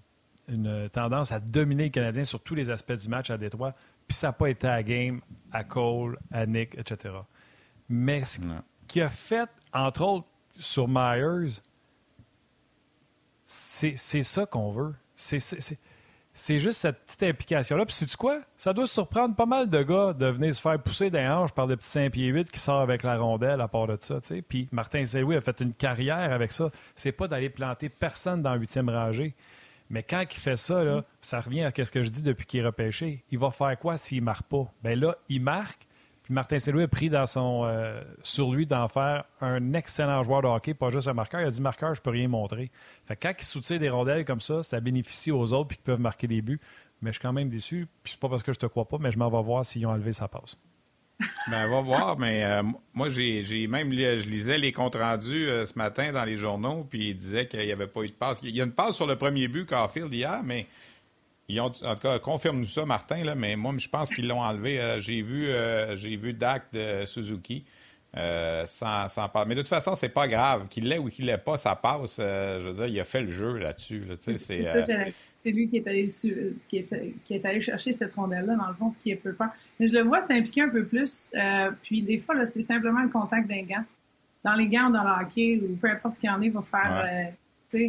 tendance 0.92 1.32
à 1.32 1.40
dominer 1.40 1.84
les 1.84 1.90
Canadiens 1.90 2.24
sur 2.24 2.40
tous 2.40 2.54
les 2.54 2.70
aspects 2.70 2.92
du 2.92 3.08
match 3.08 3.30
à 3.30 3.38
Détroit. 3.38 3.74
Puis 4.08 4.16
ça 4.16 4.28
n'a 4.28 4.32
pas 4.32 4.48
été 4.48 4.66
à 4.66 4.82
Game, 4.82 5.20
à 5.52 5.64
Cole, 5.64 6.18
à 6.32 6.46
Nick, 6.46 6.76
etc. 6.76 7.14
Mais 7.88 8.24
ce 8.24 8.40
qui 8.86 9.00
a 9.00 9.08
fait, 9.08 9.48
entre 9.72 10.02
autres, 10.02 10.26
sur 10.58 10.88
Myers, 10.88 11.60
c'est 13.44 13.96
ça 13.96 14.46
qu'on 14.46 14.70
veut. 14.70 14.94
C'est 16.32 16.58
juste 16.58 16.80
cette 16.80 17.04
petite 17.04 17.22
implication-là. 17.24 17.84
Puis, 17.84 17.94
sais-tu 17.94 18.16
quoi? 18.16 18.40
Ça 18.56 18.72
doit 18.72 18.86
surprendre 18.86 19.34
pas 19.34 19.46
mal 19.46 19.68
de 19.68 19.82
gars 19.82 20.12
de 20.12 20.26
venir 20.26 20.54
se 20.54 20.60
faire 20.60 20.80
pousser 20.80 21.10
des 21.10 21.26
hanches 21.26 21.52
par 21.52 21.66
des 21.66 21.76
petits 21.76 21.88
5 21.88 22.12
pieds 22.12 22.28
8 22.28 22.50
qui 22.50 22.58
sortent 22.58 22.82
avec 22.82 23.02
la 23.02 23.16
rondelle 23.16 23.60
à 23.60 23.68
part 23.68 23.86
de 23.88 23.98
ça. 24.00 24.20
sais. 24.20 24.40
Puis, 24.40 24.68
Martin 24.70 25.04
Zéoui 25.04 25.36
a 25.36 25.40
fait 25.40 25.60
une 25.60 25.74
carrière 25.74 26.32
avec 26.32 26.52
ça. 26.52 26.70
C'est 26.94 27.12
pas 27.12 27.28
d'aller 27.28 27.50
planter 27.50 27.88
personne 27.88 28.42
dans 28.42 28.52
la 28.52 28.56
huitième 28.56 28.88
rangée. 28.88 29.34
Mais 29.90 30.04
quand 30.04 30.22
il 30.22 30.40
fait 30.40 30.56
ça, 30.56 31.04
ça 31.20 31.40
revient 31.40 31.62
à 31.62 31.72
ce 31.74 31.90
que 31.90 32.02
je 32.02 32.08
dis 32.10 32.22
depuis 32.22 32.46
qu'il 32.46 32.60
est 32.60 32.64
repêché. 32.64 33.24
Il 33.30 33.38
va 33.38 33.50
faire 33.50 33.76
quoi 33.78 33.96
s'il 33.96 34.20
ne 34.20 34.24
marque 34.24 34.46
pas? 34.46 34.72
Bien 34.82 34.94
là, 34.94 35.16
il 35.28 35.42
marque. 35.42 35.86
Puis 36.22 36.32
Martin 36.32 36.60
Saint-Louis 36.60 36.84
a 36.84 36.88
pris 36.88 37.10
dans 37.10 37.26
son, 37.26 37.62
euh, 37.64 38.00
sur 38.22 38.52
lui 38.52 38.66
d'en 38.66 38.86
faire 38.86 39.24
un 39.40 39.72
excellent 39.72 40.22
joueur 40.22 40.42
de 40.42 40.46
hockey, 40.46 40.74
pas 40.74 40.90
juste 40.90 41.08
un 41.08 41.12
marqueur. 41.12 41.40
Il 41.40 41.46
a 41.48 41.50
dit 41.50 41.60
marqueur, 41.60 41.92
je 41.94 42.00
peux 42.00 42.10
rien 42.10 42.28
montrer. 42.28 42.70
Fait 43.04 43.16
quand 43.16 43.32
il 43.36 43.44
soutient 43.44 43.78
des 43.78 43.88
rondelles 43.88 44.24
comme 44.24 44.40
ça, 44.40 44.62
ça 44.62 44.78
bénéficie 44.78 45.32
aux 45.32 45.52
autres 45.52 45.68
puis 45.68 45.76
qu'ils 45.78 45.84
peuvent 45.84 46.00
marquer 46.00 46.28
des 46.28 46.40
buts. 46.40 46.60
mais 47.02 47.10
je 47.10 47.14
suis 47.14 47.22
quand 47.22 47.32
même 47.32 47.48
déçu. 47.48 47.88
Puis 48.04 48.12
c'est 48.12 48.20
pas 48.20 48.28
parce 48.28 48.44
que 48.44 48.52
je 48.52 48.58
te 48.60 48.66
crois 48.66 48.86
pas, 48.86 48.98
mais 48.98 49.10
je 49.10 49.18
m'en 49.18 49.28
vais 49.28 49.42
voir 49.42 49.66
s'ils 49.66 49.84
ont 49.86 49.90
enlevé 49.90 50.12
sa 50.12 50.28
passe. 50.28 50.56
Ben, 51.50 51.66
on 51.66 51.70
va 51.70 51.80
voir, 51.80 52.18
mais 52.18 52.44
euh, 52.44 52.62
moi, 52.94 53.08
j'ai 53.08 53.66
même 53.66 53.92
je 53.92 54.28
lisais 54.28 54.58
les 54.58 54.72
comptes 54.72 54.96
rendus 54.96 55.48
euh, 55.48 55.66
ce 55.66 55.76
matin 55.76 56.12
dans 56.12 56.24
les 56.24 56.36
journaux, 56.36 56.86
puis 56.88 57.10
ils 57.10 57.16
disaient 57.16 57.46
qu'il 57.46 57.64
n'y 57.64 57.72
avait 57.72 57.86
pas 57.86 58.02
eu 58.02 58.08
de 58.08 58.12
passe. 58.12 58.40
Il 58.42 58.54
y 58.54 58.60
a 58.60 58.64
une 58.64 58.72
passe 58.72 58.96
sur 58.96 59.06
le 59.06 59.16
premier 59.16 59.48
but, 59.48 59.66
Carfield, 59.66 60.12
hier, 60.12 60.42
mais 60.44 60.66
ils 61.48 61.60
ont, 61.60 61.66
en 61.66 61.94
tout 61.94 62.02
cas, 62.02 62.18
confirme-nous 62.18 62.66
ça, 62.66 62.86
Martin, 62.86 63.24
là, 63.24 63.34
mais 63.34 63.56
moi, 63.56 63.74
je 63.76 63.88
pense 63.88 64.10
qu'ils 64.10 64.28
l'ont 64.28 64.40
enlevé. 64.40 64.80
Euh, 64.80 65.00
j'ai 65.00 65.22
vu, 65.22 65.48
j'ai 65.96 66.16
vu 66.16 66.32
Dak 66.32 66.72
de 66.72 67.04
Suzuki. 67.06 67.64
Sans, 68.14 69.08
sans 69.08 69.30
Mais 69.46 69.54
de 69.54 69.60
toute 69.60 69.68
façon, 69.68 69.94
c'est 69.94 70.08
pas 70.08 70.28
grave. 70.28 70.68
Qu'il 70.68 70.88
l'ait 70.88 70.98
ou 70.98 71.08
qu'il 71.08 71.26
l'ait 71.26 71.38
pas, 71.38 71.56
ça 71.56 71.76
passe. 71.76 72.16
je 72.18 72.66
veux 72.66 72.74
dire, 72.74 72.86
il 72.86 73.00
a 73.00 73.04
fait 73.04 73.22
le 73.22 73.32
jeu 73.32 73.58
là-dessus. 73.58 74.04
c'est 74.18 75.50
lui 75.50 75.68
qui 75.68 75.76
est, 75.76 75.86
allé, 75.86 76.04
qui, 76.68 76.76
est, 76.76 77.14
qui 77.24 77.34
est 77.34 77.44
allé 77.44 77.60
chercher 77.60 77.92
cette 77.92 78.14
rondelle-là, 78.14 78.56
dans 78.56 78.68
le 78.68 78.74
fond, 78.74 78.94
qui 79.02 79.10
est 79.10 79.16
peu 79.16 79.32
peur. 79.32 79.48
Mais 79.78 79.88
je 79.88 79.94
le 79.94 80.02
vois 80.02 80.20
s'impliquer 80.20 80.62
un 80.62 80.68
peu 80.68 80.84
plus. 80.84 81.30
Euh, 81.34 81.70
puis 81.82 82.02
des 82.02 82.18
fois, 82.18 82.44
c'est 82.44 82.62
simplement 82.62 83.02
le 83.02 83.08
contact 83.08 83.48
d'un 83.48 83.62
gant. 83.62 83.84
Dans 84.44 84.54
les 84.54 84.68
gants, 84.68 84.90
dans 84.90 85.02
le 85.02 85.22
hockey, 85.22 85.60
ou 85.62 85.76
peu 85.76 85.90
importe 85.90 86.16
ce 86.16 86.20
qu'il 86.20 86.30
y 86.30 86.32
en 86.32 86.42
est, 86.42 86.50
va 86.50 86.62
faire. 86.62 87.32
Euh, 87.74 87.88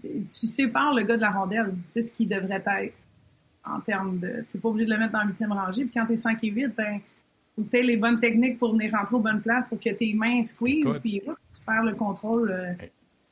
tu 0.00 0.46
sépares 0.46 0.94
le 0.94 1.02
gars 1.02 1.16
de 1.16 1.22
la 1.22 1.30
rondelle. 1.30 1.74
C'est 1.86 2.02
ce 2.02 2.12
qui 2.12 2.26
devrait 2.26 2.62
être 2.64 2.94
en 3.64 3.80
termes 3.80 4.18
de. 4.18 4.44
Tu 4.50 4.58
pas 4.58 4.68
obligé 4.68 4.86
de 4.86 4.92
le 4.92 4.98
mettre 4.98 5.12
dans 5.12 5.22
le 5.22 5.28
huitième 5.28 5.52
rangée. 5.52 5.84
Puis 5.84 5.92
quand 5.94 6.06
tu 6.06 6.14
es 6.14 6.16
5 6.16 6.42
et 6.44 6.48
8, 6.48 6.68
ben, 6.76 7.00
tu 7.70 7.78
as 7.78 7.82
les 7.82 7.96
bonnes 7.96 8.20
techniques 8.20 8.58
pour 8.58 8.72
venir 8.72 8.92
rentrer 8.92 9.16
aux 9.16 9.20
bonnes 9.20 9.42
places 9.42 9.68
pour 9.68 9.80
que 9.80 9.90
tes 9.90 10.14
mains 10.14 10.42
squeeze, 10.44 10.98
puis 11.00 11.22
tu 11.22 11.64
perds 11.64 11.84
le 11.84 11.94
contrôle 11.94 12.50
euh, 12.50 12.72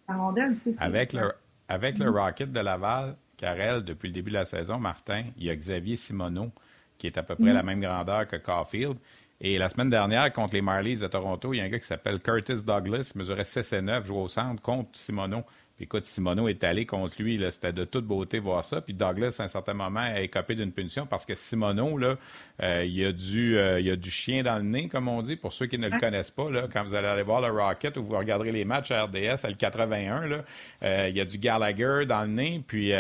la 0.08 0.16
rondelle. 0.16 0.56
Avec 0.80 1.12
le, 1.12 1.32
avec 1.68 1.98
le 1.98 2.10
Rocket 2.10 2.52
de 2.52 2.60
Laval, 2.60 3.16
Carrel, 3.36 3.82
depuis 3.82 4.08
le 4.08 4.14
début 4.14 4.30
de 4.30 4.36
la 4.36 4.44
saison, 4.44 4.78
Martin, 4.78 5.24
il 5.36 5.44
y 5.44 5.50
a 5.50 5.56
Xavier 5.56 5.96
Simoneau 5.96 6.50
qui 6.98 7.06
est 7.06 7.18
à 7.18 7.22
peu 7.22 7.34
près 7.34 7.52
la 7.52 7.62
mm. 7.62 7.66
même 7.66 7.80
grandeur 7.80 8.26
que 8.26 8.36
Caulfield. 8.36 8.96
Et 9.40 9.58
la 9.58 9.68
semaine 9.68 9.90
dernière, 9.90 10.32
contre 10.32 10.54
les 10.54 10.62
Marlies 10.62 10.98
de 10.98 11.06
Toronto, 11.06 11.52
il 11.52 11.58
y 11.58 11.60
a 11.60 11.64
un 11.64 11.68
gars 11.68 11.78
qui 11.78 11.86
s'appelle 11.86 12.20
Curtis 12.20 12.62
Douglas, 12.64 13.12
mesurait 13.14 13.44
6 13.44 13.72
et 13.74 13.82
9, 13.82 14.06
jouait 14.06 14.18
au 14.18 14.28
centre 14.28 14.62
contre 14.62 14.90
Simoneau. 14.98 15.42
Puis 15.76 15.84
écoute, 15.84 16.06
Simoneau 16.06 16.48
est 16.48 16.64
allé 16.64 16.86
contre 16.86 17.20
lui, 17.20 17.38
c'était 17.50 17.72
de 17.72 17.84
toute 17.84 18.06
beauté 18.06 18.38
voir 18.38 18.64
ça. 18.64 18.80
Puis 18.80 18.94
Douglas, 18.94 19.36
à 19.40 19.42
un 19.42 19.48
certain 19.48 19.74
moment, 19.74 20.00
a 20.00 20.22
écopé 20.22 20.54
d'une 20.54 20.72
punition 20.72 21.04
parce 21.04 21.26
que 21.26 21.34
Simoneau, 21.34 21.98
là, 21.98 22.16
euh, 22.62 22.82
il, 22.86 23.04
a 23.04 23.12
du, 23.12 23.58
euh, 23.58 23.78
il 23.78 23.90
a 23.90 23.96
du 23.96 24.10
chien 24.10 24.42
dans 24.42 24.56
le 24.56 24.62
nez, 24.62 24.88
comme 24.88 25.06
on 25.06 25.20
dit. 25.20 25.36
Pour 25.36 25.52
ceux 25.52 25.66
qui 25.66 25.76
ne 25.76 25.88
le 25.88 25.98
connaissent 25.98 26.30
pas, 26.30 26.50
là, 26.50 26.62
quand 26.72 26.82
vous 26.82 26.94
allez 26.94 27.08
aller 27.08 27.22
voir 27.22 27.42
le 27.42 27.48
Rocket 27.48 27.94
ou 27.98 28.04
vous 28.04 28.16
regarderez 28.16 28.52
les 28.52 28.64
matchs 28.64 28.90
à 28.90 29.04
RDS, 29.04 29.44
à 29.44 29.50
le 29.50 29.54
81, 29.54 30.26
là, 30.26 30.44
euh, 30.82 31.06
il 31.10 31.16
y 31.16 31.20
a 31.20 31.26
du 31.26 31.36
Gallagher 31.36 32.06
dans 32.08 32.22
le 32.22 32.28
nez. 32.28 32.62
Puis 32.66 32.92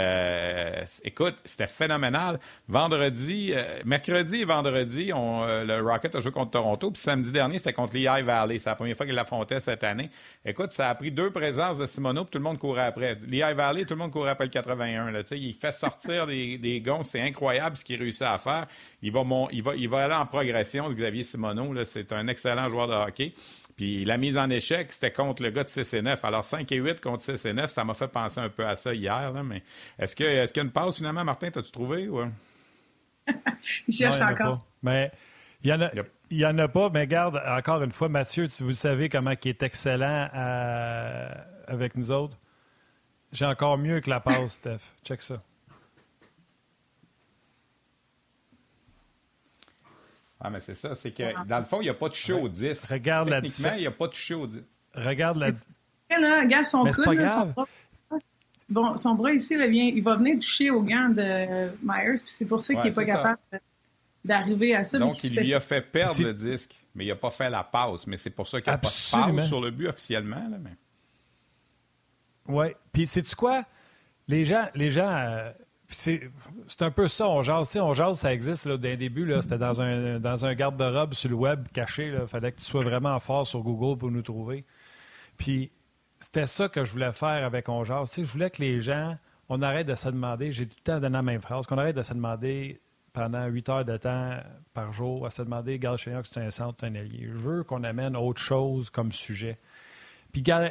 écoute, 1.02 1.36
c'était 1.46 1.68
phénoménal. 1.68 2.38
Vendredi, 2.68 3.54
mercredi 3.86 4.42
et 4.42 4.44
vendredi, 4.44 5.12
on, 5.14 5.46
le 5.46 5.80
Rocket 5.80 6.14
a 6.14 6.20
joué 6.20 6.30
contre 6.30 6.50
Toronto. 6.50 6.90
Puis 6.90 7.00
samedi 7.00 7.32
dernier, 7.32 7.56
c'était 7.56 7.72
contre 7.72 7.94
Lehigh 7.94 8.22
Valley. 8.22 8.58
C'est 8.58 8.68
la 8.68 8.76
première 8.76 8.96
fois 8.98 9.06
qu'il 9.06 9.14
l'affrontait 9.14 9.62
cette 9.62 9.82
année. 9.82 10.10
Écoute, 10.44 10.72
ça 10.72 10.90
a 10.90 10.94
pris 10.94 11.10
deux 11.10 11.30
présences 11.30 11.78
de 11.78 11.86
Simoneau, 11.86 12.24
puis 12.24 12.32
tout 12.32 12.38
le 12.38 12.44
monde 12.44 12.58
courait 12.66 12.82
après. 12.82 13.16
Lehigh 13.26 13.54
Valley, 13.54 13.84
tout 13.84 13.94
le 13.94 13.98
monde 13.98 14.10
courait 14.10 14.30
après 14.30 14.44
le 14.44 14.50
81. 14.50 15.10
Là, 15.10 15.22
il 15.32 15.54
fait 15.54 15.72
sortir 15.72 16.26
des, 16.26 16.58
des 16.58 16.80
gonds. 16.80 17.02
C'est 17.02 17.20
incroyable 17.20 17.76
ce 17.76 17.84
qu'il 17.84 18.00
réussit 18.00 18.22
à 18.22 18.38
faire. 18.38 18.66
Il 19.02 19.12
va, 19.12 19.22
il, 19.52 19.62
va, 19.62 19.74
il 19.76 19.88
va 19.88 20.04
aller 20.04 20.14
en 20.14 20.26
progression, 20.26 20.88
Xavier 20.88 21.22
Simoneau. 21.22 21.74
C'est 21.84 22.12
un 22.12 22.28
excellent 22.28 22.68
joueur 22.68 22.88
de 22.88 22.94
hockey. 22.94 23.32
Puis 23.76 24.04
la 24.04 24.16
mise 24.16 24.38
en 24.38 24.48
échec, 24.48 24.90
c'était 24.90 25.12
contre 25.12 25.42
le 25.42 25.50
gars 25.50 25.62
de 25.62 25.68
CC9. 25.68 26.18
Alors 26.22 26.44
5 26.44 26.70
et 26.72 26.76
8 26.76 27.00
contre 27.00 27.22
CC9, 27.22 27.68
ça 27.68 27.84
m'a 27.84 27.94
fait 27.94 28.08
penser 28.08 28.40
un 28.40 28.48
peu 28.48 28.66
à 28.66 28.74
ça 28.74 28.94
hier. 28.94 29.32
Là, 29.32 29.42
mais 29.42 29.62
est-ce 29.98 30.16
qu'il 30.16 30.26
est 30.26 30.56
y 30.56 30.60
a 30.60 30.62
une 30.62 30.70
passe 30.70 30.96
finalement, 30.96 31.24
Martin, 31.24 31.50
t'as-tu 31.50 31.70
trouvé? 31.70 32.08
Ou... 32.08 32.22
il 33.88 33.94
cherche 33.94 34.20
encore. 34.20 34.64
Mais 34.82 35.12
il 35.62 35.70
y 35.70 35.72
en 35.72 35.82
a. 35.82 35.90
Il 36.28 36.38
n'y 36.38 36.44
en 36.44 36.58
a 36.58 36.66
pas, 36.66 36.90
mais 36.90 37.06
garde, 37.06 37.40
encore 37.46 37.84
une 37.84 37.92
fois, 37.92 38.08
Mathieu, 38.08 38.48
vous 38.58 38.72
savez 38.72 39.08
comment 39.08 39.30
il 39.30 39.48
est 39.48 39.62
excellent 39.62 40.28
avec 41.68 41.96
nous 41.96 42.10
autres. 42.10 42.36
J'ai 43.32 43.44
encore 43.44 43.76
mieux 43.78 44.00
que 44.00 44.10
la 44.10 44.20
passe, 44.20 44.52
Steph. 44.52 44.78
Check 45.04 45.22
ça. 45.22 45.42
Ah, 50.40 50.50
mais 50.50 50.60
c'est 50.60 50.74
ça. 50.74 50.94
C'est 50.94 51.12
que, 51.12 51.44
dans 51.46 51.58
le 51.58 51.64
fond, 51.64 51.80
il 51.80 51.84
n'y 51.84 51.90
a 51.90 51.94
pas 51.94 52.08
de 52.08 52.14
touché 52.14 52.32
au 52.32 52.48
10. 52.48 52.84
Regarde 52.84 53.28
la 53.28 53.40
Techniquement, 53.40 53.72
il 53.74 53.80
n'y 53.80 53.86
a 53.86 53.90
pas 53.90 54.06
de 54.06 54.12
touché 54.12 54.34
au 54.34 54.46
10. 54.46 54.62
Regarde 54.94 55.36
la. 55.38 55.50
Là, 56.18 56.40
regarde 56.40 56.64
son 56.64 56.84
coude, 56.84 57.28
son 57.28 57.46
bras. 57.46 57.66
Bon, 58.68 58.96
son 58.96 59.14
bras 59.14 59.32
ici, 59.32 59.56
là, 59.56 59.66
vient, 59.68 59.84
il 59.84 60.02
va 60.02 60.16
venir 60.16 60.38
toucher 60.38 60.70
au 60.70 60.82
gant 60.82 61.08
de 61.08 61.68
Myers, 61.82 62.14
puis 62.14 62.24
c'est 62.26 62.46
pour 62.46 62.60
ça 62.60 62.74
qu'il 62.74 62.84
n'est 62.84 62.94
pas 62.94 63.04
capable 63.04 63.38
d'arriver 64.24 64.74
à 64.74 64.84
ça. 64.84 64.98
Donc, 64.98 65.22
il 65.24 65.36
lui 65.36 65.54
a 65.54 65.60
fait 65.60 65.80
perdre 65.80 66.22
le 66.22 66.34
disque, 66.34 66.78
mais 66.94 67.04
il 67.04 67.08
n'a 67.08 67.16
pas 67.16 67.30
fait 67.30 67.48
la 67.48 67.64
passe. 67.64 68.06
Mais 68.06 68.16
c'est 68.16 68.30
pour 68.30 68.48
ça 68.48 68.60
qu'il 68.60 68.70
n'y 68.70 68.74
a 68.74 68.78
pas 68.78 68.88
de 68.88 69.10
passe 69.36 69.48
sur 69.48 69.60
le 69.60 69.70
but 69.70 69.88
officiellement. 69.88 70.48
Là, 70.48 70.58
mais... 70.60 70.70
Oui. 72.48 72.66
Puis, 72.92 73.06
sais-tu 73.06 73.34
quoi? 73.34 73.64
Les 74.28 74.44
gens, 74.44 74.66
les 74.74 74.90
gens 74.90 75.08
euh, 75.08 75.50
c'est 75.88 76.30
un 76.80 76.90
peu 76.90 77.08
ça, 77.08 77.28
on 77.28 77.42
jase. 77.42 77.76
on 77.76 77.94
jase, 77.94 78.18
ça 78.18 78.32
existe 78.32 78.66
là, 78.66 78.76
d'un 78.76 78.96
début. 78.96 79.32
C'était 79.40 79.58
dans 79.58 79.80
un, 79.80 80.18
dans 80.18 80.44
un 80.44 80.54
garde-robe 80.54 81.14
sur 81.14 81.30
le 81.30 81.36
web 81.36 81.68
caché. 81.72 82.12
Il 82.20 82.26
fallait 82.26 82.52
que 82.52 82.58
tu 82.58 82.64
sois 82.64 82.82
vraiment 82.82 83.18
fort 83.20 83.46
sur 83.46 83.60
Google 83.60 83.98
pour 83.98 84.10
nous 84.10 84.22
trouver. 84.22 84.64
Puis, 85.36 85.70
c'était 86.18 86.46
ça 86.46 86.68
que 86.68 86.84
je 86.84 86.92
voulais 86.92 87.12
faire 87.12 87.44
avec 87.44 87.68
On 87.68 87.84
jase. 87.84 88.12
je 88.16 88.22
voulais 88.22 88.50
que 88.50 88.62
les 88.62 88.80
gens, 88.80 89.16
on 89.48 89.62
arrête 89.62 89.86
de 89.86 89.94
se 89.94 90.08
demander, 90.08 90.50
j'ai 90.50 90.66
tout 90.66 90.76
le 90.78 90.82
temps 90.82 91.00
donné 91.00 91.14
la 91.14 91.22
même 91.22 91.40
phrase, 91.40 91.66
qu'on 91.66 91.78
arrête 91.78 91.96
de 91.96 92.02
se 92.02 92.14
demander 92.14 92.80
pendant 93.12 93.46
huit 93.46 93.68
heures 93.68 93.84
de 93.84 93.96
temps 93.96 94.38
par 94.74 94.92
jour 94.92 95.24
à 95.24 95.30
se 95.30 95.42
demander, 95.42 95.78
Gal 95.78 95.96
que 95.96 96.22
c'est 96.24 96.40
un 96.40 96.50
centre, 96.50 96.84
un 96.84 96.94
allié. 96.94 97.28
Je 97.32 97.38
veux 97.38 97.62
qu'on 97.62 97.84
amène 97.84 98.16
autre 98.16 98.40
chose 98.40 98.90
comme 98.90 99.12
sujet. 99.12 99.58
Puis, 100.32 100.44
euh, 100.48 100.68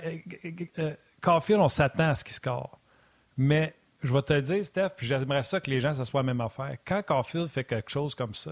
euh, 0.77 0.93
Caulfield, 1.25 1.59
on 1.59 1.69
s'attend 1.69 2.09
à 2.09 2.15
ce 2.15 2.23
qu'il 2.23 2.33
score. 2.33 2.79
Mais 3.35 3.73
je 4.03 4.13
vais 4.13 4.21
te 4.21 4.33
le 4.33 4.41
dire, 4.43 4.63
Steph, 4.63 4.89
puis 4.95 5.07
j'aimerais 5.07 5.41
ça 5.41 5.59
que 5.59 5.69
les 5.69 5.79
gens, 5.79 5.93
ça 5.93 6.05
soit 6.05 6.21
la 6.21 6.27
même 6.27 6.41
affaire. 6.41 6.77
Quand 6.85 7.01
Caulfield 7.01 7.47
fait 7.47 7.63
quelque 7.63 7.89
chose 7.89 8.13
comme 8.13 8.35
ça, 8.35 8.51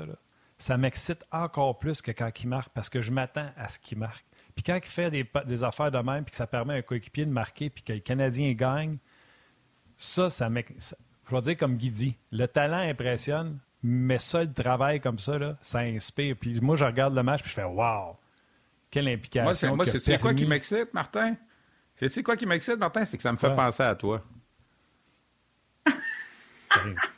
ça 0.57 0.77
m'excite 0.77 1.23
encore 1.31 1.77
plus 1.77 2.01
que 2.01 2.11
quand 2.11 2.31
il 2.41 2.47
marque 2.47 2.69
parce 2.73 2.89
que 2.89 3.01
je 3.01 3.11
m'attends 3.11 3.49
à 3.57 3.67
ce 3.67 3.77
qu'il 3.77 3.99
marque. 3.99 4.25
Puis 4.55 4.63
quand 4.63 4.75
il 4.75 4.89
fait 4.89 5.11
des, 5.11 5.63
affaires 5.63 5.91
de 5.91 5.99
même, 5.99 6.23
puis 6.23 6.31
que 6.31 6.37
ça 6.37 6.47
permet 6.47 6.73
à 6.73 6.77
un 6.77 6.81
coéquipier 6.81 7.25
de 7.25 7.31
marquer, 7.31 7.69
puis 7.69 7.83
que 7.83 7.93
le 7.93 7.99
Canadien 7.99 8.51
gagne, 8.53 8.97
ça, 9.97 10.29
ça 10.29 10.49
m'excite. 10.49 10.97
Je 11.29 11.35
vais 11.35 11.41
dire 11.41 11.57
comme 11.57 11.77
Guy 11.77 11.91
dit, 11.91 12.17
le 12.31 12.47
talent 12.47 12.77
impressionne, 12.89 13.59
mais 13.83 14.17
ça, 14.17 14.43
le 14.43 14.51
travail 14.51 14.99
comme 14.99 15.19
ça, 15.19 15.37
ça 15.61 15.79
inspire. 15.79 16.35
Puis 16.39 16.59
moi, 16.59 16.75
je 16.75 16.85
regarde 16.85 17.15
le 17.15 17.23
match, 17.23 17.41
puis 17.41 17.49
je 17.49 17.55
fais 17.55 17.63
«Wow! 17.65 18.17
Quelle 18.89 19.07
implication!» 19.07 19.75
Moi, 19.77 19.85
c'est 19.85 20.19
quoi 20.19 20.33
qui 20.33 20.45
m'excite, 20.45 20.93
Martin? 20.93 21.35
C'est 21.95 22.23
quoi 22.23 22.35
qui 22.35 22.45
m'excite, 22.45 22.77
Martin? 22.77 23.05
C'est 23.05 23.17
que 23.17 23.23
ça 23.23 23.31
me 23.31 23.37
fait 23.37 23.55
penser 23.55 23.83
à 23.83 23.95
toi. 23.95 24.21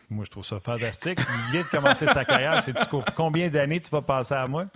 moi, 0.09 0.25
je 0.25 0.29
trouve 0.29 0.45
ça 0.45 0.59
fantastique. 0.59 1.19
Il 1.19 1.51
vient 1.51 1.61
de 1.61 1.67
commencer 1.67 2.05
sa 2.07 2.25
carrière. 2.25 2.61
C'est 2.61 2.75
combien 3.15 3.49
d'années 3.49 3.79
tu 3.79 3.89
vas 3.89 4.01
passer 4.01 4.33
à 4.35 4.45
moi? 4.47 4.67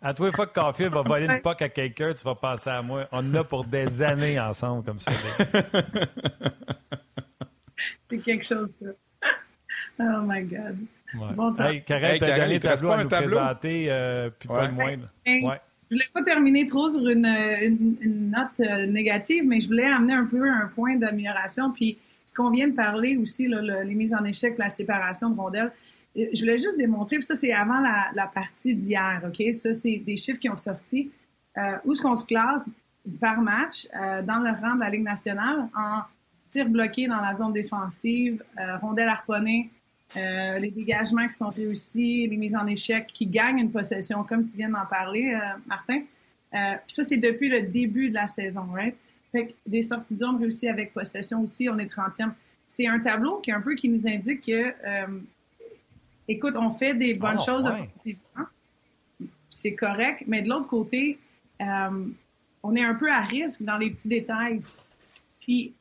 À 0.00 0.12
toi, 0.12 0.28
une 0.28 0.34
fois 0.34 0.46
que 0.46 0.52
Caulfield 0.52 0.92
va 0.92 1.00
voler 1.02 1.24
une 1.26 1.40
POC 1.40 1.62
à 1.62 1.68
quelqu'un, 1.70 2.12
tu 2.12 2.22
vas 2.24 2.34
passer 2.34 2.68
à 2.70 2.82
moi. 2.82 3.08
On 3.10 3.18
en 3.18 3.34
a 3.36 3.44
pour 3.44 3.64
des 3.64 4.02
années 4.02 4.38
ensemble 4.38 4.84
comme 4.84 5.00
ça. 5.00 5.10
C'est 8.10 8.18
quelque 8.18 8.44
chose, 8.44 8.70
ça. 8.70 8.86
Oh 9.98 10.20
my 10.22 10.42
God. 10.42 10.76
Bon 11.14 11.56
hey, 11.58 11.82
Karel, 11.84 12.18
tu 12.18 12.24
as 12.24 12.38
gagné 12.38 12.58
tableau 12.60 12.90
à 12.90 13.02
nous 13.02 13.08
présenter, 13.08 13.86
euh, 13.88 14.30
puis 14.38 14.48
pas 14.48 14.66
de 14.66 14.72
moindre. 14.72 15.08
Ouais. 15.26 15.60
Je 15.94 15.98
voulais 15.98 16.10
pas 16.12 16.24
terminer 16.24 16.66
trop 16.66 16.88
sur 16.88 17.08
une, 17.08 17.22
note 17.22 18.58
euh, 18.58 18.86
négative, 18.86 19.44
mais 19.46 19.60
je 19.60 19.68
voulais 19.68 19.86
amener 19.86 20.14
un 20.14 20.24
peu 20.24 20.42
un 20.42 20.66
point 20.74 20.96
d'amélioration. 20.96 21.70
Puis 21.70 21.98
ce 22.24 22.34
qu'on 22.34 22.50
vient 22.50 22.66
de 22.66 22.72
parler 22.72 23.16
aussi, 23.16 23.46
les 23.46 23.94
mises 23.94 24.12
en 24.12 24.24
échec, 24.24 24.58
la 24.58 24.70
séparation 24.70 25.30
de 25.30 25.36
rondelles, 25.38 25.70
euh, 26.16 26.24
je 26.32 26.40
voulais 26.40 26.58
juste 26.58 26.76
démontrer, 26.78 27.18
puis 27.18 27.24
ça 27.24 27.36
c'est 27.36 27.52
avant 27.52 27.78
la, 27.78 28.26
partie 28.26 28.74
d'hier, 28.74 29.22
ok? 29.24 29.54
Ça 29.54 29.72
c'est 29.72 29.98
des 29.98 30.16
chiffres 30.16 30.40
qui 30.40 30.50
ont 30.50 30.56
sorti. 30.56 31.12
Euh, 31.56 31.76
où 31.84 31.92
est-ce 31.92 32.02
qu'on 32.02 32.16
se 32.16 32.24
classe 32.24 32.68
par 33.20 33.40
match 33.40 33.86
dans 33.92 34.40
le 34.40 34.50
rang 34.50 34.74
de 34.74 34.80
la 34.80 34.90
Ligue 34.90 35.04
nationale 35.04 35.68
en 35.76 36.00
tir 36.50 36.68
bloqué 36.68 37.06
dans 37.06 37.20
la 37.20 37.34
zone 37.34 37.52
défensive, 37.52 38.42
rondelles 38.80 39.10
harponnées, 39.10 39.70
euh, 40.16 40.58
les 40.58 40.70
dégagements 40.70 41.26
qui 41.26 41.34
sont 41.34 41.50
réussis, 41.50 42.26
les 42.28 42.36
mises 42.36 42.54
en 42.54 42.66
échec 42.66 43.08
qui 43.12 43.26
gagnent 43.26 43.58
une 43.58 43.72
possession, 43.72 44.22
comme 44.22 44.44
tu 44.44 44.56
viens 44.56 44.68
d'en 44.68 44.86
parler, 44.86 45.34
euh, 45.34 45.58
Martin. 45.66 46.02
Euh, 46.54 46.74
puis 46.86 46.94
ça, 46.94 47.02
c'est 47.02 47.16
depuis 47.16 47.48
le 47.48 47.62
début 47.62 48.10
de 48.10 48.14
la 48.14 48.28
saison, 48.28 48.62
right? 48.72 48.94
Fait 49.32 49.48
que 49.48 49.52
des 49.66 49.82
sorties 49.82 50.16
zone 50.16 50.36
réussies 50.38 50.68
avec 50.68 50.92
possession 50.92 51.42
aussi, 51.42 51.68
on 51.68 51.78
est 51.78 51.92
30e. 51.92 52.30
C'est 52.68 52.86
un 52.86 53.00
tableau 53.00 53.40
qui 53.40 53.50
un 53.50 53.60
peu 53.60 53.74
qui 53.74 53.88
nous 53.88 54.06
indique 54.06 54.46
que, 54.46 54.72
écoute, 56.28 56.54
on 56.56 56.70
fait 56.70 56.94
des 56.94 57.14
bonnes 57.14 57.36
ah, 57.40 57.44
choses 57.44 57.66
offensivement. 57.66 58.46
C'est 59.50 59.74
correct, 59.74 60.22
mais 60.28 60.42
de 60.42 60.48
l'autre 60.48 60.68
côté, 60.68 61.18
on 61.60 62.76
est 62.76 62.84
un 62.84 62.94
peu 62.94 63.10
à 63.10 63.20
risque 63.20 63.62
dans 63.62 63.76
les 63.76 63.90
petits 63.90 64.08
détails. 64.08 64.62
Puis, 65.40 65.74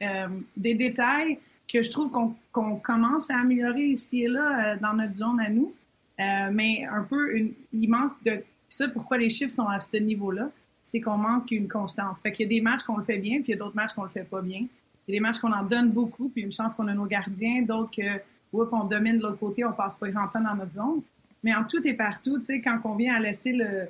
des 0.58 0.74
détails 0.74 1.38
que 1.68 1.82
je 1.82 1.90
trouve 1.90 2.12
qu'on 2.52 2.76
commence 2.78 3.30
à 3.30 3.40
améliorer 3.40 3.86
ici 3.86 4.24
et 4.24 4.28
là 4.28 4.74
euh, 4.74 4.80
dans 4.80 4.94
notre 4.94 5.16
zone 5.16 5.40
à 5.40 5.50
nous. 5.50 5.74
Euh, 6.20 6.50
mais 6.52 6.86
un 6.86 7.04
peu, 7.04 7.36
une, 7.36 7.54
il 7.72 7.90
manque 7.90 8.14
de 8.24 8.44
ça. 8.70 8.88
Pourquoi 8.88 9.18
les 9.18 9.30
chiffres 9.30 9.52
sont 9.52 9.68
à 9.68 9.80
ce 9.80 9.98
niveau-là, 9.98 10.50
c'est 10.82 11.02
qu'on 11.02 11.18
manque 11.18 11.52
une 11.52 11.68
constance. 11.68 12.22
Fait 12.22 12.32
qu'il 12.32 12.44
y 12.44 12.46
a 12.48 12.50
des 12.50 12.62
matchs 12.62 12.84
qu'on 12.84 12.98
le 12.98 13.04
fait 13.04 13.18
bien, 13.18 13.42
puis 13.42 13.52
il 13.52 13.52
y 13.52 13.54
a 13.56 13.58
d'autres 13.58 13.76
matchs 13.76 13.94
qu'on 13.94 14.04
le 14.04 14.10
fait 14.10 14.24
pas 14.24 14.42
bien. 14.42 14.68
Il 15.08 15.14
y 15.14 15.18
a 15.18 15.20
des 15.20 15.20
matchs 15.20 15.40
qu'on 15.40 15.52
en 15.52 15.64
donne 15.64 15.90
beaucoup, 15.90 16.30
puis 16.30 16.44
une 16.44 16.52
chance 16.52 16.76
qu'on 16.76 16.88
a 16.88 16.94
nos 16.94 17.06
gardiens, 17.06 17.64
d'autres 17.64 17.92
que 17.92 18.20
oups, 18.54 18.70
on 18.72 18.84
domine 18.84 19.18
de 19.18 19.24
l'autre 19.24 19.40
côté, 19.40 19.66
on 19.66 19.74
passe 19.74 19.98
pas 19.98 20.10
grand 20.10 20.28
temps 20.28 20.42
dans 20.42 20.56
notre 20.56 20.74
zone. 20.74 21.02
Mais 21.44 21.54
en 21.54 21.64
tout 21.64 21.86
et 21.86 21.94
partout, 21.94 22.38
tu 22.38 22.46
sais, 22.46 22.62
quand 22.62 22.80
on 22.86 22.96
vient 22.96 23.16
à 23.16 23.20
laisser 23.20 23.52
le, 23.52 23.88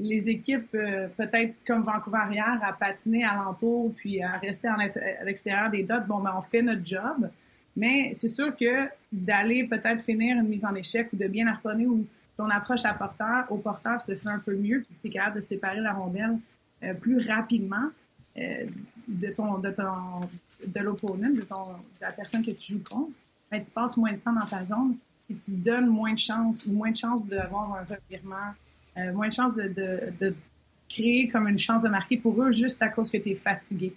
les 0.00 0.30
équipes, 0.30 0.74
euh, 0.74 1.08
peut-être 1.16 1.54
comme 1.66 1.82
Vancouver 1.82 2.24
hier, 2.32 2.58
à 2.62 2.72
patiner 2.72 3.24
alentour 3.24 3.92
puis 3.94 4.22
à 4.22 4.38
rester 4.38 4.68
à 4.68 5.24
l'extérieur 5.24 5.70
des 5.70 5.82
dots, 5.82 6.00
bon, 6.06 6.20
ben, 6.20 6.34
on 6.36 6.42
fait 6.42 6.62
notre 6.62 6.84
job. 6.84 7.28
Mais 7.76 8.12
c'est 8.14 8.28
sûr 8.28 8.56
que 8.56 8.88
d'aller 9.12 9.64
peut-être 9.64 10.02
finir 10.02 10.36
une 10.36 10.48
mise 10.48 10.64
en 10.64 10.74
échec 10.74 11.12
ou 11.12 11.16
de 11.16 11.28
bien 11.28 11.46
harponner 11.46 11.86
ou 11.86 12.06
ton 12.36 12.48
approche 12.48 12.84
à 12.84 12.94
porteur, 12.94 13.44
au 13.50 13.58
porteur 13.58 14.00
se 14.00 14.14
fait 14.14 14.28
un 14.28 14.38
peu 14.38 14.56
mieux, 14.56 14.80
puis 14.80 14.96
tu 15.02 15.08
es 15.08 15.10
capable 15.10 15.36
de 15.36 15.40
séparer 15.40 15.80
la 15.80 15.92
rondelle 15.92 16.38
euh, 16.82 16.94
plus 16.94 17.28
rapidement 17.28 17.88
euh, 18.38 18.66
de 19.06 19.28
ton, 19.28 19.58
de 19.58 19.70
ton, 19.70 20.28
de 20.66 20.80
l'opponent, 20.80 21.28
de, 21.28 21.42
ton, 21.42 21.62
de 21.62 22.00
la 22.00 22.12
personne 22.12 22.44
que 22.44 22.52
tu 22.52 22.72
joues 22.72 22.82
contre. 22.88 23.20
Ben, 23.50 23.62
tu 23.62 23.70
passes 23.70 23.96
moins 23.96 24.12
de 24.12 24.18
temps 24.18 24.32
dans 24.32 24.46
ta 24.46 24.64
zone 24.64 24.96
et 25.28 25.34
tu 25.34 25.50
donnes 25.52 25.88
moins 25.88 26.14
de 26.14 26.18
chances 26.18 26.64
ou 26.64 26.72
moins 26.72 26.90
de 26.90 26.96
chances 26.96 27.26
d'avoir 27.26 27.74
un 27.74 27.84
revirement, 27.84 28.54
euh, 29.00 29.12
moins 29.12 29.28
de 29.28 29.32
chances 29.32 29.54
de, 29.54 29.68
de, 29.68 30.12
de, 30.20 30.34
créer 30.88 31.28
comme 31.28 31.46
une 31.46 31.58
chance 31.58 31.84
de 31.84 31.88
marquer 31.88 32.16
pour 32.16 32.42
eux 32.42 32.50
juste 32.50 32.82
à 32.82 32.88
cause 32.88 33.10
que 33.10 33.16
tu 33.16 33.30
es 33.30 33.34
fatigué, 33.36 33.94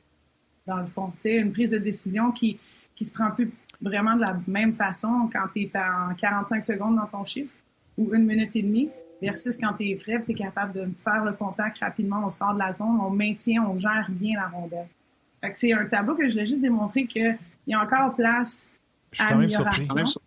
dans 0.67 0.77
le 0.77 0.85
fond. 0.85 1.11
Tu 1.15 1.21
sais, 1.21 1.35
une 1.37 1.51
prise 1.51 1.71
de 1.71 1.79
décision 1.79 2.31
qui 2.31 2.59
qui 2.95 3.05
se 3.05 3.11
prend 3.11 3.31
plus 3.31 3.51
vraiment 3.81 4.15
de 4.15 4.21
la 4.21 4.39
même 4.47 4.73
façon 4.73 5.29
quand 5.31 5.47
tu 5.53 5.63
es 5.63 5.71
en 5.75 6.13
45 6.15 6.63
secondes 6.63 6.95
dans 6.95 7.05
ton 7.05 7.23
chiffre 7.23 7.55
ou 7.97 8.13
une 8.13 8.25
minute 8.25 8.55
et 8.55 8.61
demie 8.61 8.89
versus 9.21 9.57
quand 9.57 9.73
tu 9.73 9.89
es 9.89 9.97
frais, 9.97 10.21
tu 10.23 10.31
es 10.31 10.35
capable 10.35 10.73
de 10.73 10.89
faire 10.97 11.23
le 11.23 11.33
contact 11.33 11.79
rapidement, 11.79 12.23
on 12.25 12.29
sort 12.29 12.53
de 12.53 12.59
la 12.59 12.73
zone, 12.73 12.99
on 13.01 13.09
maintient, 13.09 13.63
on 13.63 13.77
gère 13.77 14.07
bien 14.09 14.39
la 14.39 14.47
rondelle. 14.47 14.87
c'est 15.53 15.73
un 15.73 15.85
tableau 15.85 16.15
que 16.15 16.27
je 16.27 16.33
voulais 16.33 16.45
juste 16.45 16.61
démontrer 16.61 17.05
qu'il 17.05 17.37
y 17.67 17.73
a 17.73 17.79
encore 17.79 18.15
place 18.15 18.71
à 19.19 19.27
amélioration. 19.27 20.21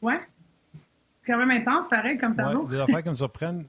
Ouais. 0.00 0.20
C'est 1.22 1.32
quand 1.32 1.38
même 1.38 1.50
intense, 1.50 1.88
pareil, 1.88 2.16
comme 2.18 2.34
tableau. 2.34 2.64
des 2.64 2.78
affaires 2.78 3.02
qui 3.02 3.10
me 3.10 3.14
surprennent. 3.14 3.64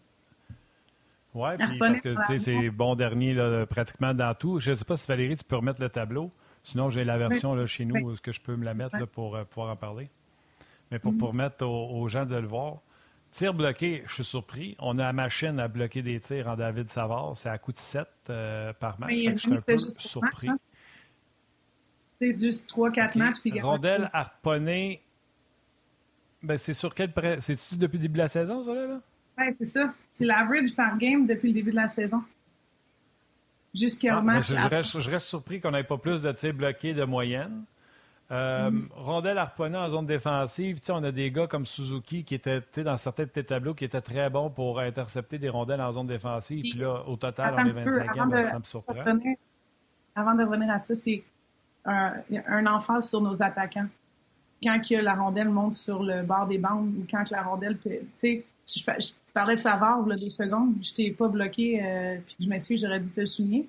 Oui, 1.34 1.49
parce 1.79 2.01
que 2.01 2.38
c'est 2.38 2.69
bon 2.69 2.95
dernier 2.95 3.34
là, 3.34 3.65
pratiquement 3.65 4.13
dans 4.13 4.34
tout. 4.36 4.59
Je 4.59 4.71
ne 4.71 4.75
sais 4.75 4.86
pas 4.86 4.97
si 4.97 5.07
Valérie, 5.07 5.36
tu 5.36 5.43
peux 5.43 5.55
remettre 5.55 5.81
le 5.81 5.89
tableau. 5.89 6.31
Sinon, 6.63 6.89
j'ai 6.89 7.03
la 7.03 7.17
version 7.17 7.55
là, 7.55 7.65
chez 7.65 7.86
nous, 7.86 8.11
est-ce 8.11 8.21
que 8.21 8.31
je 8.31 8.39
peux 8.39 8.55
me 8.55 8.63
la 8.63 8.73
mettre 8.73 8.97
là, 8.97 9.05
pour 9.05 9.36
euh, 9.36 9.43
pouvoir 9.43 9.71
en 9.71 9.75
parler? 9.75 10.09
Mais 10.91 10.99
pour, 10.99 11.13
mm-hmm. 11.13 11.19
permettre 11.19 11.65
aux, 11.65 12.07
gens 12.07 12.25
de 12.25 12.36
le 12.36 12.47
voir. 12.47 12.77
Tir 13.31 13.53
bloqué, 13.53 14.03
je 14.05 14.13
suis 14.13 14.23
surpris. 14.23 14.75
On 14.79 14.99
a 14.99 15.03
la 15.03 15.13
machine 15.13 15.59
à 15.59 15.67
bloquer 15.67 16.03
des 16.03 16.19
tirs 16.19 16.47
en 16.47 16.55
David 16.55 16.88
Savard. 16.88 17.36
C'est 17.36 17.49
à 17.49 17.57
coup 17.57 17.71
de 17.71 17.77
7 17.77 18.07
euh, 18.29 18.73
par 18.73 18.99
match. 18.99 19.11
je 19.11 19.36
suis 19.36 19.51
un 19.51 19.75
peu 19.75 19.77
surpris. 19.77 20.49
Hein. 20.49 20.59
C'est 22.21 22.39
juste 22.39 22.71
3-4 22.71 23.17
matchs. 23.17 23.39
Puis 23.41 23.59
Rondelle 23.59 24.05
harponné. 24.13 25.01
Ben, 26.43 26.57
c'est 26.57 26.73
sur 26.73 26.93
quel 26.93 27.11
prêt? 27.11 27.38
C'est-tu 27.39 27.75
depuis 27.75 27.97
le 27.97 28.03
début 28.03 28.13
de 28.13 28.23
la 28.23 28.27
saison, 28.27 28.61
ça, 28.63 28.73
là? 28.73 28.99
Oui, 29.38 29.45
c'est 29.53 29.65
ça. 29.65 29.93
C'est 30.13 30.25
l'average 30.25 30.75
par 30.75 30.97
game 30.97 31.25
depuis 31.25 31.49
le 31.49 31.53
début 31.55 31.71
de 31.71 31.77
la 31.77 31.88
saison 31.88 32.23
jusqu'à 33.73 34.17
ah, 34.17 34.21
match. 34.21 34.49
Je 34.49 34.55
reste, 34.55 34.99
je 34.99 35.09
reste, 35.09 35.27
surpris 35.27 35.59
qu'on 35.59 35.71
n'ait 35.71 35.84
pas 35.84 35.97
plus 35.97 36.21
de 36.21 36.31
tirs 36.31 36.53
bloqués 36.53 36.93
de 36.93 37.03
moyenne. 37.03 37.63
Euh, 38.31 38.71
mm. 38.71 38.89
Rondelle 38.95 39.38
harponnée 39.38 39.77
en 39.77 39.89
zone 39.89 40.05
défensive, 40.05 40.77
on 40.89 41.03
a 41.03 41.11
des 41.11 41.29
gars 41.29 41.47
comme 41.47 41.65
Suzuki 41.65 42.23
qui 42.23 42.36
étaient 42.36 42.61
dans 42.77 42.97
certains 42.97 43.23
de 43.23 43.29
tes 43.29 43.43
tableaux 43.43 43.73
qui 43.73 43.86
étaient 43.86 44.01
très 44.01 44.29
bons 44.29 44.49
pour 44.49 44.79
intercepter 44.79 45.38
des 45.38 45.49
rondelles 45.49 45.81
en 45.81 45.91
zone 45.91 46.07
défensive. 46.07 46.61
Puis, 46.61 46.79
là, 46.79 47.03
au 47.07 47.15
total, 47.15 47.55
on 47.57 47.65
est 47.65 47.71
25e, 47.71 48.45
ça 48.45 48.59
me 48.59 48.63
surprend. 48.63 49.03
avant 50.15 50.36
de 50.36 50.43
revenir 50.43 50.71
à 50.71 50.79
ça, 50.79 50.95
c'est 50.95 51.23
un, 51.86 52.13
un 52.47 52.65
emphase 52.65 53.09
sur 53.09 53.21
nos 53.21 53.43
attaquants. 53.43 53.88
Quand 54.63 54.79
que 54.79 54.95
la 54.95 55.15
rondelle 55.15 55.49
monte 55.49 55.75
sur 55.75 56.01
le 56.01 56.23
bord 56.23 56.47
des 56.47 56.57
bandes 56.57 56.93
ou 56.97 57.05
quand 57.09 57.25
que 57.25 57.34
la 57.34 57.43
rondelle, 57.43 57.77
tu 57.79 57.91
sais, 58.15 58.45
je, 58.68 58.80
je, 58.80 59.34
parlais 59.34 59.55
de 59.55 59.59
Savard, 59.59 60.05
là, 60.05 60.16
deux 60.16 60.30
secondes. 60.30 60.76
Je 60.82 60.93
t'ai 60.93 61.11
pas 61.11 61.28
bloqué, 61.28 61.84
euh, 61.84 62.18
puis 62.26 62.36
je 62.39 62.47
m'excuse, 62.47 62.82
j'aurais 62.82 62.99
dû 62.99 63.09
te 63.09 63.20
le 63.20 63.26
souligner. 63.26 63.68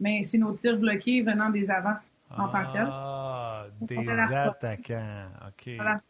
Mais 0.00 0.24
c'est 0.24 0.38
nos 0.38 0.52
tirs 0.52 0.76
bloqués 0.76 1.22
venant 1.22 1.50
des 1.50 1.70
avants 1.70 1.96
en 2.30 2.48
tant 2.48 2.64
que 2.72 2.78
Ah, 2.78 3.66
des 3.80 4.08
attaquants. 4.08 5.28
OK. 5.48 5.74
Voilà. 5.76 6.00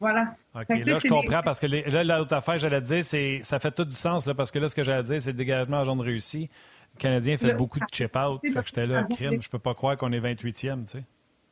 Voilà. 0.00 0.34
OK, 0.56 0.68
là, 0.68 0.98
je 0.98 1.08
comprends 1.08 1.42
parce 1.42 1.60
que 1.60 1.66
là, 1.66 2.18
l'autre 2.18 2.34
affaire, 2.34 2.58
j'allais 2.58 2.80
te 2.80 2.86
dire, 2.86 3.04
c'est 3.04 3.38
ça 3.44 3.60
fait 3.60 3.70
tout 3.70 3.84
du 3.84 3.94
sens, 3.94 4.26
là, 4.26 4.34
parce 4.34 4.50
que 4.50 4.58
là, 4.58 4.68
ce 4.68 4.74
que 4.74 4.82
j'allais 4.82 5.04
dire, 5.04 5.20
c'est 5.20 5.30
le 5.30 5.36
dégagement 5.36 5.78
en 5.78 5.84
zone 5.84 6.00
réussi. 6.00 6.50
Le 6.94 6.98
Canadien 6.98 7.36
fait 7.36 7.54
beaucoup 7.54 7.78
de 7.78 7.86
chip-out. 7.90 8.40
Fait 8.42 8.52
que 8.52 8.66
j'étais 8.66 8.86
là, 8.86 9.02
crime. 9.04 9.40
Je 9.40 9.48
peux 9.48 9.60
pas 9.60 9.74
croire 9.74 9.96
qu'on 9.96 10.12
est 10.12 10.20
28e, 10.20 10.84
tu 10.84 10.98
sais. 10.98 11.04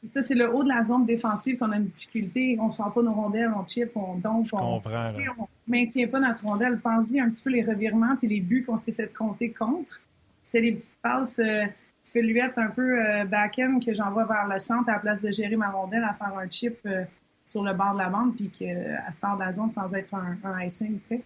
Ça, 0.03 0.23
c'est 0.23 0.35
le 0.35 0.55
haut 0.55 0.63
de 0.63 0.69
la 0.69 0.83
zone 0.83 1.05
défensive 1.05 1.59
qu'on 1.59 1.73
a 1.73 1.77
une 1.77 1.85
difficulté. 1.85 2.57
On 2.59 2.67
ne 2.67 2.71
sent 2.71 2.83
pas 2.95 3.03
nos 3.03 3.13
rondelles, 3.13 3.53
on 3.55 3.67
chip, 3.67 3.91
on 3.95 4.15
dompe, 4.15 4.49
on 4.53 4.81
ne 4.81 5.47
maintient 5.69 6.09
pas 6.09 6.21
notre 6.21 6.43
rondelle. 6.43 6.79
Pense-y 6.79 7.21
un 7.21 7.29
petit 7.29 7.43
peu 7.43 7.51
les 7.51 7.63
revirements 7.63 8.17
et 8.23 8.27
les 8.27 8.41
buts 8.41 8.65
qu'on 8.65 8.79
s'est 8.79 8.93
fait 8.93 9.13
compter 9.13 9.51
contre. 9.51 10.01
C'était 10.43 10.63
des 10.63 10.73
petites 10.73 10.97
passes 11.03 11.39
euh, 11.39 11.67
feluettes 12.03 12.57
un 12.57 12.69
peu 12.69 12.99
euh, 12.99 13.25
back-end 13.27 13.79
que 13.85 13.93
j'envoie 13.93 14.25
vers 14.25 14.49
le 14.49 14.59
centre 14.59 14.89
à 14.89 14.95
la 14.95 14.99
place 15.01 15.21
de 15.21 15.31
gérer 15.31 15.57
ma 15.57 15.71
rondelle 15.71 16.05
à 16.05 16.15
faire 16.15 16.37
un 16.37 16.49
chip 16.49 16.79
euh, 16.87 17.05
sur 17.45 17.63
le 17.63 17.75
bord 17.75 17.93
de 17.93 17.99
la 17.99 18.09
bande 18.09 18.35
puis 18.35 18.49
qu'elle 18.49 19.03
sort 19.13 19.37
de 19.37 19.45
la 19.45 19.53
zone 19.53 19.71
sans 19.71 19.95
être 19.95 20.15
un, 20.15 20.65
icing, 20.65 20.99
tu 21.01 21.07
sais. 21.07 21.23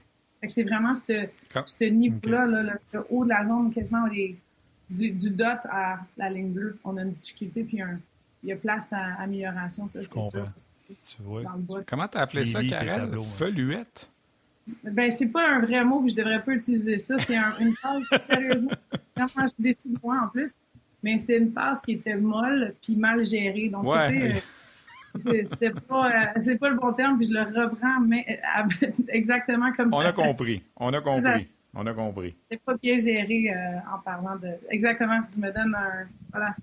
c'est 0.49 0.64
vraiment 0.64 0.95
ce 0.95 1.85
niveau-là, 1.85 2.47
le, 2.93 3.07
haut 3.11 3.25
de 3.25 3.29
la 3.29 3.45
zone, 3.45 3.72
quasiment 3.72 4.09
du, 4.09 4.37
du, 4.91 5.31
dot 5.31 5.59
à 5.70 5.99
la 6.16 6.29
ligne 6.29 6.53
bleue. 6.53 6.79
On 6.83 6.97
a 6.97 7.03
une 7.03 7.12
difficulté 7.12 7.62
puis 7.62 7.81
un, 7.81 8.01
il 8.45 8.49
y 8.49 8.53
a 8.53 8.57
place 8.57 8.93
à 8.93 9.23
amélioration, 9.23 9.89
ça, 9.89 10.05
c'est 10.05 10.23
sûr. 10.23 10.47
Tu 10.87 11.23
vois. 11.23 11.43
Comment 11.87 12.09
tu 12.09 12.19
as 12.19 12.23
appelé 12.23 12.45
ça, 12.45 12.63
Karel? 12.63 13.11
Feluette? 13.39 14.11
Ben, 14.83 15.11
c'est 15.11 15.29
pas 15.29 15.47
un 15.47 15.61
vrai 15.61 15.85
mot, 15.85 16.01
puis 16.01 16.11
je 16.11 16.17
devrais 16.17 16.43
pas 16.43 16.53
utiliser 16.53 16.99
ça. 16.99 17.17
C'est 17.19 17.37
une 17.61 17.75
passe, 17.83 18.23
sérieusement. 18.29 18.71
Je 19.17 19.63
décide 19.63 19.99
moi, 20.03 20.23
en 20.25 20.29
plus. 20.29 20.57
Mais 21.03 21.19
c'est 21.19 21.37
une 21.37 21.53
passe 21.53 21.83
qui 21.83 21.93
était 21.93 22.17
molle, 22.17 22.75
puis 22.83 22.97
mal 22.97 23.25
gérée. 23.25 23.69
Donc, 23.69 23.85
ouais. 23.85 24.43
c'était 25.19 25.71
pas, 25.71 26.09
euh, 26.09 26.41
c'est 26.41 26.59
pas 26.59 26.71
le 26.71 26.77
bon 26.77 26.93
terme, 26.95 27.19
puis 27.19 27.27
je 27.27 27.33
le 27.33 27.43
reprends, 27.43 28.01
mais 28.01 28.41
euh, 28.59 28.87
exactement 29.09 29.71
comme 29.73 29.93
ça. 29.93 29.99
On 29.99 30.01
a 30.01 30.13
compris. 30.13 30.63
On 30.77 30.93
a 30.93 31.01
compris. 31.01 31.49
On 31.75 31.87
a 31.87 31.93
compris. 31.93 32.35
C'est 32.51 32.61
pas 32.61 32.75
bien 32.77 32.99
géré 32.99 33.51
euh, 33.51 33.95
en 33.95 33.99
parlant 33.99 34.37
de. 34.37 34.49
Exactement. 34.71 35.21
Tu 35.31 35.41
me 35.41 35.53
donnes 35.53 35.75
un. 35.75 36.07
Voilà 36.33 36.57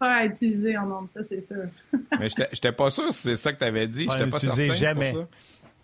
pas 0.00 0.14
à 0.14 0.24
utiliser 0.24 0.76
en 0.78 0.86
nombre, 0.86 1.10
ça, 1.10 1.22
c'est 1.22 1.42
sûr. 1.42 1.66
Mais 2.18 2.28
je 2.28 2.40
n'étais 2.40 2.72
pas 2.72 2.90
sûr 2.90 3.12
si 3.12 3.20
c'est 3.20 3.36
ça 3.36 3.52
que 3.52 3.58
tu 3.58 3.64
avais 3.64 3.86
dit. 3.86 4.04
Je 4.04 4.08
n'étais 4.08 4.30
pas 4.30 4.38
certain. 4.38 4.74
jamais. 4.74 5.12
Pour 5.12 5.26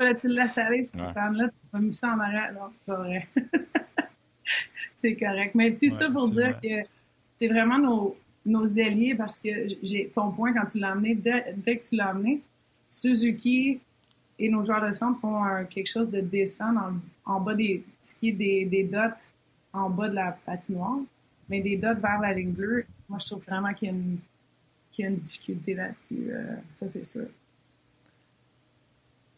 ça. 0.00 0.14
tu 0.14 0.28
le 0.28 0.34
laisses 0.34 0.58
aller, 0.58 0.82
cette 0.82 1.00
ouais. 1.00 1.12
femme-là, 1.12 1.48
tu 1.48 1.54
vas 1.70 1.78
mis 1.78 1.92
ça 1.92 2.08
en 2.08 2.18
arrière. 2.18 2.52
Non, 2.54 2.60
c'est 2.72 2.92
pas 2.92 2.96
vrai. 2.96 3.28
c'est 4.94 5.16
correct. 5.16 5.54
Mais 5.54 5.76
tout 5.76 5.90
ça 5.90 6.10
pour 6.10 6.30
dire 6.30 6.58
que 6.62 6.88
c'est 7.36 7.48
vraiment 7.48 7.78
nos, 7.78 8.16
nos 8.46 8.78
alliés 8.80 9.14
parce 9.14 9.38
que 9.38 9.50
j'ai 9.82 10.08
ton 10.08 10.32
point 10.32 10.54
quand 10.54 10.66
tu 10.66 10.78
l'as 10.78 10.92
amené, 10.92 11.14
dès, 11.14 11.54
dès, 11.54 11.76
que 11.76 11.86
tu 11.86 11.96
l'as 11.96 12.08
amené, 12.08 12.40
Suzuki 12.88 13.80
et 14.38 14.48
nos 14.48 14.64
joueurs 14.64 14.86
de 14.86 14.92
centre 14.92 15.20
font 15.20 15.42
quelque 15.68 15.90
chose 15.90 16.10
de 16.10 16.20
décent 16.20 16.72
en 17.26 17.40
bas 17.40 17.54
des, 17.54 17.84
ce 18.00 18.16
qui 18.18 18.30
est 18.30 18.32
des, 18.32 18.64
des 18.64 18.84
dots 18.84 18.98
en 19.74 19.90
bas 19.90 20.08
de 20.08 20.14
la 20.14 20.32
patinoire, 20.46 21.00
mais 21.50 21.60
des 21.60 21.76
dots 21.76 22.00
vers 22.00 22.20
la 22.20 22.32
ligne 22.32 22.52
bleue 22.52 22.86
moi, 23.08 23.18
je 23.18 23.26
trouve 23.26 23.44
vraiment 23.44 23.72
qu'il 23.74 23.88
y, 24.98 25.02
a 25.02 25.06
une 25.08 25.16
difficulté 25.16 25.74
là-dessus. 25.74 26.28
Euh, 26.30 26.56
ça, 26.70 26.88
c'est 26.88 27.04
sûr. 27.04 27.26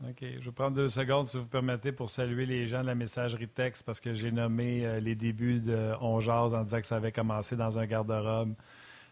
OK. 0.05 0.21
Je 0.21 0.45
vais 0.45 0.53
prendre 0.53 0.77
deux 0.77 0.89
secondes, 0.89 1.27
si 1.27 1.39
vous 1.39 1.47
permettez, 1.47 1.91
pour 1.91 2.09
saluer 2.09 2.47
les 2.47 2.67
gens 2.67 2.83
de 2.83 2.87
la 2.87 2.95
messagerie 2.95 3.49
texte 3.49 3.85
parce 3.85 4.01
que 4.01 4.15
j'ai 4.15 4.31
nommé 4.31 4.87
euh, 4.87 5.01
les 5.01 5.15
débuts 5.15 5.61
de 5.61 5.93
On 6.01 6.21
en 6.21 6.63
disant 6.63 6.81
que 6.81 6.87
ça 6.87 6.97
avait 6.97 7.13
commencé 7.13 7.57
dans 7.57 7.79
un 7.79 7.87
garde-robe. 7.87 8.55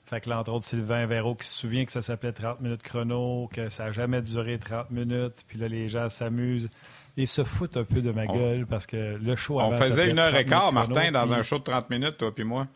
Fait 0.04 0.20
que 0.20 0.30
là, 0.30 0.38
entre 0.38 0.52
autres, 0.52 0.66
Sylvain 0.66 1.04
Véro 1.06 1.34
qui 1.34 1.48
se 1.48 1.58
souvient 1.58 1.84
que 1.84 1.90
ça 1.90 2.00
s'appelait 2.00 2.32
30 2.32 2.60
minutes 2.60 2.82
chrono, 2.82 3.50
que 3.52 3.68
ça 3.68 3.86
n'a 3.86 3.90
jamais 3.90 4.22
duré 4.22 4.56
30 4.56 4.92
minutes. 4.92 5.44
Puis 5.48 5.58
là, 5.58 5.66
les 5.66 5.88
gens 5.88 6.08
s'amusent 6.08 6.70
et 7.16 7.26
se 7.26 7.42
foutent 7.42 7.76
un 7.76 7.82
peu 7.82 8.00
de 8.00 8.12
ma 8.12 8.26
gueule 8.26 8.66
parce 8.66 8.86
que 8.86 9.16
le 9.16 9.34
show 9.34 9.60
On 9.60 9.72
faisait 9.72 10.08
une 10.08 10.20
heure 10.20 10.36
et 10.36 10.44
quart, 10.44 10.72
Martin, 10.72 11.10
dans 11.10 11.32
un 11.32 11.42
show 11.42 11.58
de 11.58 11.64
30 11.64 11.90
minutes, 11.90 12.18
toi 12.18 12.32
puis 12.32 12.44
moi. 12.44 12.68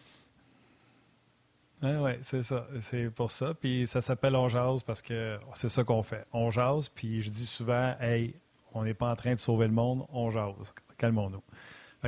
Oui, 1.82 1.96
ouais, 1.96 2.18
c'est 2.22 2.42
ça. 2.42 2.66
C'est 2.80 3.10
pour 3.10 3.30
ça. 3.30 3.54
Puis 3.54 3.86
ça 3.86 4.00
s'appelle 4.00 4.36
On 4.36 4.48
jase 4.48 4.82
parce 4.82 5.00
que 5.00 5.38
c'est 5.54 5.68
ça 5.68 5.82
qu'on 5.84 6.02
fait. 6.02 6.26
On 6.32 6.50
jase, 6.50 6.88
puis 6.88 7.22
je 7.22 7.30
dis 7.30 7.46
souvent, 7.46 7.94
hey, 8.00 8.34
on 8.74 8.84
n'est 8.84 8.94
pas 8.94 9.10
en 9.10 9.16
train 9.16 9.34
de 9.34 9.40
sauver 9.40 9.66
le 9.66 9.72
monde, 9.72 10.04
on 10.12 10.30
jase. 10.30 10.74
Calmons-nous. 10.98 11.42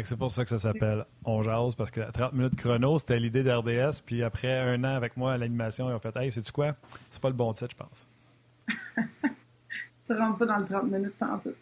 c'est 0.04 0.16
pour 0.16 0.30
ça 0.30 0.44
que 0.44 0.50
ça 0.50 0.58
s'appelle 0.58 1.06
On 1.24 1.42
jase, 1.42 1.74
parce 1.74 1.90
que 1.90 2.10
30 2.10 2.34
minutes 2.34 2.56
chrono, 2.56 2.98
c'était 2.98 3.18
l'idée 3.18 3.42
d'RDS. 3.42 4.02
Puis 4.04 4.22
après 4.22 4.58
un 4.58 4.84
an 4.84 4.94
avec 4.94 5.16
moi 5.16 5.32
à 5.32 5.38
l'animation, 5.38 5.88
ils 5.88 5.94
ont 5.94 6.00
fait 6.00 6.14
Hey, 6.16 6.30
sais-tu 6.30 6.52
quoi? 6.52 6.74
C'est 7.10 7.22
pas 7.22 7.28
le 7.28 7.34
bon 7.34 7.52
titre, 7.54 7.70
je 7.70 7.76
pense. 7.76 8.06
Ça 10.02 10.16
rentre 10.18 10.38
pas 10.38 10.46
dans 10.46 10.56
le 10.58 10.66
30 10.66 10.90
minutes 10.90 11.14
pendant 11.18 11.38
tout. 11.38 11.54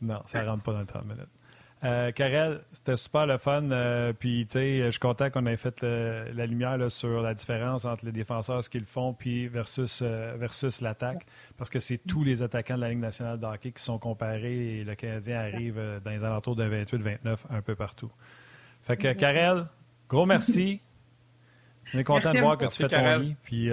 non, 0.00 0.22
ça 0.24 0.42
rentre 0.44 0.62
pas 0.64 0.72
dans 0.72 0.80
le 0.80 0.86
30 0.86 1.04
minutes. 1.04 1.28
Euh, 1.84 2.10
Karel, 2.10 2.60
c'était 2.72 2.96
super 2.96 3.26
le 3.26 3.38
fun. 3.38 3.70
Euh, 3.70 4.12
puis, 4.12 4.46
tu 4.46 4.52
sais, 4.52 4.82
je 4.86 4.90
suis 4.90 5.00
content 5.00 5.30
qu'on 5.30 5.46
ait 5.46 5.56
fait 5.56 5.82
la 5.82 6.46
lumière 6.46 6.76
sur 6.90 7.22
la 7.22 7.34
différence 7.34 7.84
entre 7.84 8.04
les 8.04 8.12
défenseurs, 8.12 8.64
ce 8.64 8.70
qu'ils 8.70 8.84
font, 8.84 9.12
puis 9.12 9.46
versus, 9.46 10.00
euh, 10.02 10.34
versus 10.36 10.80
l'attaque. 10.80 11.24
Parce 11.56 11.70
que 11.70 11.78
c'est 11.78 11.98
tous 11.98 12.24
les 12.24 12.42
attaquants 12.42 12.76
de 12.76 12.80
la 12.80 12.90
Ligue 12.90 12.98
nationale 12.98 13.38
de 13.38 13.46
hockey 13.46 13.70
qui 13.70 13.82
sont 13.82 13.98
comparés 13.98 14.80
et 14.80 14.84
le 14.84 14.94
Canadien 14.94 15.38
arrive 15.38 15.80
dans 16.04 16.10
les 16.10 16.24
alentours 16.24 16.56
de 16.56 16.64
28-29 16.64 17.38
un 17.50 17.62
peu 17.62 17.74
partout. 17.74 18.10
Fait 18.82 18.96
que, 18.96 19.12
Karel, 19.12 19.66
gros 20.08 20.26
merci. 20.26 20.80
On 21.94 21.98
est 21.98 22.04
content 22.04 22.32
de 22.32 22.40
voir 22.40 22.58
que 22.58 22.66
tu 22.66 22.82
fais 22.82 22.88
ton 22.88 23.18
lit. 23.20 23.36
Puis, 23.42 23.70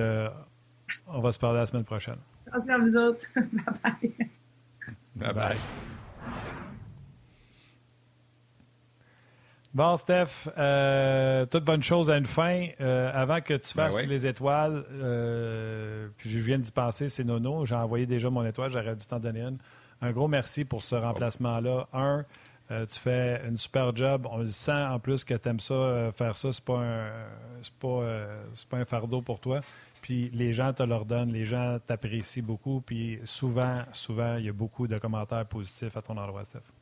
on 1.07 1.19
va 1.19 1.31
se 1.31 1.39
parler 1.39 1.59
la 1.59 1.65
semaine 1.65 1.83
prochaine. 1.83 2.19
Merci 2.51 2.71
à 2.71 2.77
vous 2.77 2.95
autres. 2.95 3.25
bye 3.35 3.73
bye. 3.83 4.13
Bye 5.15 5.33
bye. 5.33 5.57
Bon, 9.75 9.97
Steph, 9.97 10.47
euh, 10.57 11.45
toute 11.47 11.65
bonne 11.65 11.83
chose 11.83 12.09
à 12.09 12.15
une 12.15 12.25
fin. 12.25 12.69
Euh, 12.79 13.11
avant 13.13 13.41
que 13.41 13.55
tu 13.55 13.75
ben 13.75 13.91
fasses 13.91 14.07
les 14.07 14.25
étoiles, 14.25 14.85
euh, 14.89 16.07
puis 16.15 16.29
je 16.29 16.39
viens 16.39 16.57
d'y 16.57 16.71
penser, 16.71 17.09
c'est 17.09 17.25
Nono. 17.25 17.65
J'ai 17.65 17.75
envoyé 17.75 18.05
déjà 18.05 18.29
mon 18.29 18.45
étoile, 18.45 18.71
j'aurais 18.71 18.95
dû 18.95 19.05
t'en 19.05 19.19
donner 19.19 19.41
une. 19.41 19.57
Un 20.01 20.11
gros 20.13 20.29
merci 20.29 20.63
pour 20.63 20.81
ce 20.81 20.95
remplacement-là. 20.95 21.89
Un, 21.91 22.23
tu 22.69 22.99
fais 23.01 23.41
une 23.45 23.57
super 23.57 23.93
job. 23.93 24.25
On 24.31 24.37
le 24.37 24.47
sent 24.47 24.71
en 24.71 24.97
plus 24.97 25.25
que 25.25 25.33
tu 25.33 25.49
aimes 25.49 25.59
ça, 25.59 26.09
faire 26.15 26.37
ça. 26.37 26.53
C'est 26.53 26.63
pas 26.63 26.79
un, 26.79 27.09
pas, 27.81 28.27
pas 28.69 28.77
un 28.77 28.85
fardeau 28.85 29.21
pour 29.21 29.41
toi. 29.41 29.59
Puis 30.01 30.29
les 30.33 30.53
gens 30.53 30.71
te 30.71 30.83
l'ordonnent, 30.83 31.33
les 31.33 31.43
gens 31.43 31.79
t'apprécient 31.85 32.43
beaucoup. 32.43 32.79
Puis 32.79 33.19
souvent, 33.25 33.83
souvent, 33.91 34.37
il 34.37 34.45
y 34.45 34.49
a 34.49 34.53
beaucoup 34.53 34.87
de 34.87 34.97
commentaires 34.99 35.45
positifs 35.45 35.97
à 35.97 36.01
ton 36.01 36.15
endroit, 36.15 36.45
Steph. 36.45 36.74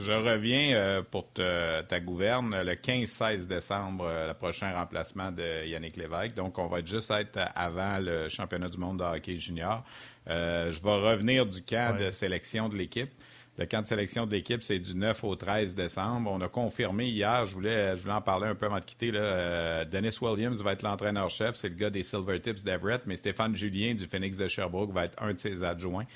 Je 0.00 0.12
reviens 0.12 0.72
euh, 0.74 1.02
pour 1.02 1.26
ta 1.34 2.00
gouverne 2.00 2.62
le 2.62 2.72
15-16 2.72 3.46
décembre, 3.46 4.06
euh, 4.08 4.28
le 4.28 4.34
prochain 4.34 4.72
remplacement 4.74 5.30
de 5.30 5.66
Yannick 5.66 5.98
Lévesque. 5.98 6.34
Donc, 6.34 6.58
on 6.58 6.68
va 6.68 6.82
juste 6.82 7.10
être 7.10 7.38
avant 7.54 7.98
le 7.98 8.30
championnat 8.30 8.70
du 8.70 8.78
monde 8.78 9.00
de 9.00 9.04
hockey 9.04 9.36
junior. 9.36 9.84
Euh, 10.28 10.72
je 10.72 10.82
vais 10.82 10.94
revenir 10.94 11.44
du 11.44 11.62
camp 11.62 11.98
de 11.98 12.10
sélection 12.10 12.70
de 12.70 12.76
l'équipe. 12.76 13.10
Le 13.60 13.66
camp 13.66 13.82
de 13.82 13.86
sélection 13.86 14.24
de 14.24 14.30
l'équipe, 14.30 14.62
c'est 14.62 14.78
du 14.78 14.96
9 14.96 15.22
au 15.22 15.36
13 15.36 15.74
décembre. 15.74 16.30
On 16.32 16.40
a 16.40 16.48
confirmé 16.48 17.08
hier, 17.08 17.44
je 17.44 17.52
voulais, 17.52 17.94
je 17.94 18.00
voulais 18.00 18.14
en 18.14 18.22
parler 18.22 18.46
un 18.46 18.54
peu 18.54 18.64
avant 18.64 18.80
de 18.80 18.84
quitter. 18.86 19.10
Là, 19.10 19.84
Dennis 19.84 20.16
Williams 20.22 20.62
va 20.62 20.72
être 20.72 20.82
l'entraîneur-chef, 20.82 21.56
c'est 21.56 21.68
le 21.68 21.74
gars 21.74 21.90
des 21.90 22.02
Silver 22.02 22.40
Tips 22.40 22.64
d'Everett, 22.64 23.02
mais 23.04 23.16
Stéphane 23.16 23.54
Julien 23.54 23.92
du 23.92 24.06
Phoenix 24.06 24.38
de 24.38 24.48
Sherbrooke 24.48 24.94
va 24.94 25.04
être 25.04 25.22
un 25.22 25.34
de 25.34 25.38
ses 25.38 25.62
adjoints. 25.62 26.06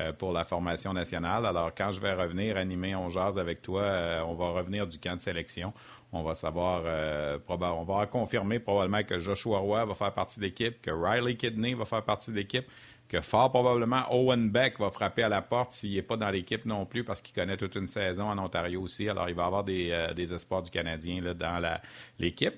Euh, 0.00 0.12
pour 0.12 0.32
la 0.32 0.44
formation 0.44 0.92
nationale. 0.92 1.46
Alors, 1.46 1.72
quand 1.72 1.92
je 1.92 2.00
vais 2.00 2.14
revenir 2.14 2.56
animer 2.56 2.96
On 2.96 3.10
Jazz 3.10 3.38
avec 3.38 3.62
toi, 3.62 3.82
euh, 3.82 4.22
on 4.26 4.34
va 4.34 4.48
revenir 4.48 4.88
du 4.88 4.98
camp 4.98 5.14
de 5.14 5.20
sélection. 5.20 5.72
On 6.12 6.24
va 6.24 6.34
savoir, 6.34 6.82
euh, 6.84 7.38
on 7.48 7.84
va 7.84 8.04
confirmer 8.06 8.58
probablement 8.58 9.04
que 9.04 9.20
Joshua 9.20 9.58
Roy 9.58 9.84
va 9.84 9.94
faire 9.94 10.12
partie 10.12 10.40
de 10.40 10.46
l'équipe, 10.46 10.82
que 10.82 10.90
Riley 10.90 11.36
Kidney 11.36 11.74
va 11.74 11.84
faire 11.84 12.02
partie 12.02 12.32
de 12.32 12.36
l'équipe, 12.36 12.66
que 13.08 13.20
fort 13.20 13.50
probablement 13.50 14.02
Owen 14.10 14.50
Beck 14.50 14.80
va 14.80 14.90
frapper 14.90 15.22
à 15.22 15.28
la 15.28 15.42
porte 15.42 15.72
s'il 15.72 15.94
n'est 15.94 16.02
pas 16.02 16.16
dans 16.16 16.30
l'équipe 16.30 16.64
non 16.64 16.86
plus 16.86 17.04
parce 17.04 17.20
qu'il 17.20 17.34
connaît 17.34 17.56
toute 17.56 17.74
une 17.76 17.88
saison 17.88 18.28
en 18.28 18.38
Ontario 18.38 18.80
aussi. 18.80 19.08
Alors, 19.08 19.28
il 19.28 19.34
va 19.34 19.44
avoir 19.44 19.64
des, 19.64 20.08
des 20.16 20.32
espoirs 20.32 20.62
du 20.62 20.70
Canadien 20.70 21.20
là, 21.20 21.34
dans 21.34 21.78
l'équipe. 22.18 22.54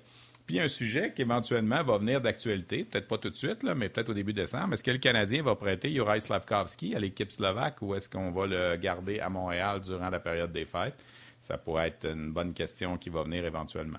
Puis 0.47 0.61
un 0.61 0.69
sujet 0.69 1.13
qui 1.13 1.23
éventuellement 1.23 1.83
va 1.83 1.99
venir 1.99 2.21
d'actualité, 2.21 2.85
peut-être 2.85 3.09
pas 3.09 3.19
tout 3.19 3.31
de 3.31 3.37
suite, 3.37 3.65
là, 3.65 3.75
mais 3.75 3.89
peut-être 3.89 4.11
au 4.11 4.15
début 4.15 4.33
décembre. 4.33 4.75
Est-ce 4.75 4.85
que 4.85 4.93
le 4.93 4.99
Canadien 4.99 5.43
va 5.43 5.57
prêter 5.57 5.91
Juraj 5.91 6.21
Slavkovski 6.21 6.95
à 6.95 7.01
l'équipe 7.01 7.33
slovaque 7.33 7.83
ou 7.83 7.97
est-ce 7.97 8.09
qu'on 8.09 8.31
va 8.31 8.47
le 8.47 8.77
garder 8.77 9.19
à 9.19 9.29
Montréal 9.29 9.81
durant 9.81 10.09
la 10.09 10.21
période 10.21 10.53
des 10.53 10.65
fêtes? 10.65 11.03
Ça 11.43 11.59
pourrait 11.59 11.89
être 11.89 12.07
une 12.07 12.33
bonne 12.33 12.55
question 12.55 12.97
qui 12.97 13.11
va 13.11 13.25
venir 13.25 13.45
éventuellement. 13.45 13.99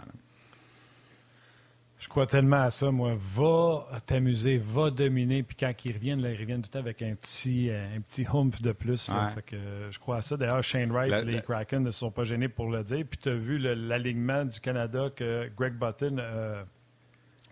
Je 1.99 2.07
crois 2.07 2.27
tellement 2.27 2.61
à 2.61 2.71
ça, 2.71 2.91
moi. 2.91 3.15
Va 3.35 3.87
t'amuser, 4.05 4.57
va 4.57 4.91
dominer, 4.91 5.41
puis 5.41 5.55
quand 5.59 5.73
ils 5.83 5.93
reviennent, 5.93 6.19
ils 6.19 6.39
reviennent 6.39 6.61
tout 6.61 6.69
le 6.71 6.73
temps 6.73 6.79
avec 6.79 7.01
un 7.01 7.15
petit, 7.15 7.69
euh, 7.69 7.97
un 7.97 8.01
petit 8.01 8.25
humph 8.31 8.61
de 8.61 8.71
plus. 8.71 9.07
que, 9.45 9.55
euh, 9.55 9.91
je 9.91 9.99
crois 9.99 10.17
à 10.17 10.21
ça. 10.21 10.37
D'ailleurs, 10.37 10.63
Shane 10.63 10.91
Wright 10.91 11.11
et 11.11 11.25
les 11.25 11.41
Kraken 11.41 11.83
ne 11.83 11.91
se 11.91 11.99
sont 11.99 12.11
pas 12.11 12.23
gênés 12.23 12.49
pour 12.49 12.69
le 12.69 12.83
dire. 12.83 13.03
Puis 13.09 13.17
tu 13.17 13.29
as 13.29 13.35
vu 13.35 13.57
l'alignement 13.57 14.45
du 14.45 14.59
Canada 14.59 15.09
que 15.15 15.49
Greg 15.57 15.73
Button 15.73 16.19
a 16.19 16.65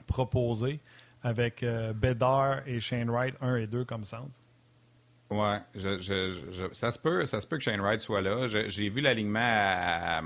proposé 0.05 0.79
avec 1.23 1.63
euh, 1.63 1.91
Bedard 1.93 2.59
et 2.67 2.79
Shane 2.79 3.09
Wright, 3.09 3.35
1 3.41 3.55
et 3.55 3.67
2 3.67 3.83
comme 3.85 4.03
centre. 4.03 4.29
Oui, 5.31 5.57
ça, 5.75 6.91
se 6.91 6.99
peut, 6.99 7.25
ça 7.25 7.41
se 7.41 7.47
peut 7.47 7.57
que 7.57 7.63
Shane 7.63 7.81
Wright 7.81 7.99
soit 7.99 8.21
là. 8.21 8.47
J'ai 8.47 8.89
vu 8.89 9.01
l'alignement 9.01 9.39
à 9.41 10.21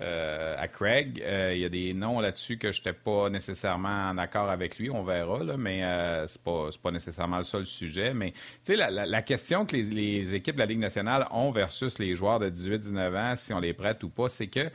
euh, 0.00 0.54
à 0.58 0.66
Craig. 0.68 1.22
Euh, 1.22 1.52
il 1.54 1.60
y 1.60 1.64
a 1.64 1.68
des 1.68 1.92
noms 1.92 2.20
là-dessus 2.20 2.56
que 2.56 2.72
je 2.72 2.80
n'étais 2.80 2.92
pas 2.92 3.28
nécessairement 3.28 4.08
en 4.08 4.16
accord 4.16 4.48
avec 4.48 4.78
lui. 4.78 4.90
On 4.90 5.02
verra, 5.02 5.44
là, 5.44 5.56
mais 5.58 5.84
euh, 5.84 6.26
ce 6.26 6.38
n'est 6.38 6.78
pas, 6.82 6.90
nécessairement 6.90 7.38
le 7.38 7.44
seul 7.44 7.66
sujet. 7.66 8.14
Mais 8.14 8.32
la, 8.68 8.90
la, 8.90 9.22
question 9.22 9.66
que 9.66 9.76
les, 9.76 10.34
équipes 10.34 10.54
de 10.54 10.60
la 10.60 10.66
Ligue 10.66 10.78
nationale 10.78 11.26
ont 11.30 11.50
versus 11.50 11.98
les 11.98 12.14
joueurs 12.14 12.38
de 12.38 12.48
18-19 12.48 13.16
ans, 13.16 13.36
si 13.36 13.52
on 13.52 13.60
les 13.60 13.74
prête 13.74 14.02
ou 14.02 14.08
pas, 14.08 14.28
c'est 14.28 14.46
que 14.46 14.70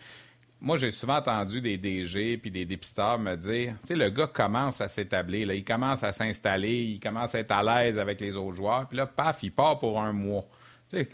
moi, 0.61 0.77
j'ai 0.77 0.91
souvent 0.91 1.17
entendu 1.17 1.59
des 1.59 1.77
DG 1.77 2.37
puis 2.37 2.51
des 2.51 2.65
dépisteurs 2.65 3.19
me 3.19 3.35
dire, 3.35 3.73
tu 3.81 3.87
sais, 3.87 3.95
le 3.95 4.09
gars 4.09 4.27
commence 4.27 4.79
à 4.79 4.87
s'établir, 4.87 5.51
il 5.51 5.63
commence 5.63 6.03
à 6.03 6.13
s'installer, 6.13 6.83
il 6.83 6.99
commence 6.99 7.35
à 7.35 7.39
être 7.39 7.51
à 7.51 7.63
l'aise 7.63 7.97
avec 7.97 8.21
les 8.21 8.35
autres 8.35 8.55
joueurs, 8.55 8.87
puis 8.87 8.97
là, 8.97 9.05
paf, 9.05 9.43
il 9.43 9.51
part 9.51 9.79
pour 9.79 9.99
un 9.99 10.13
mois 10.13 10.45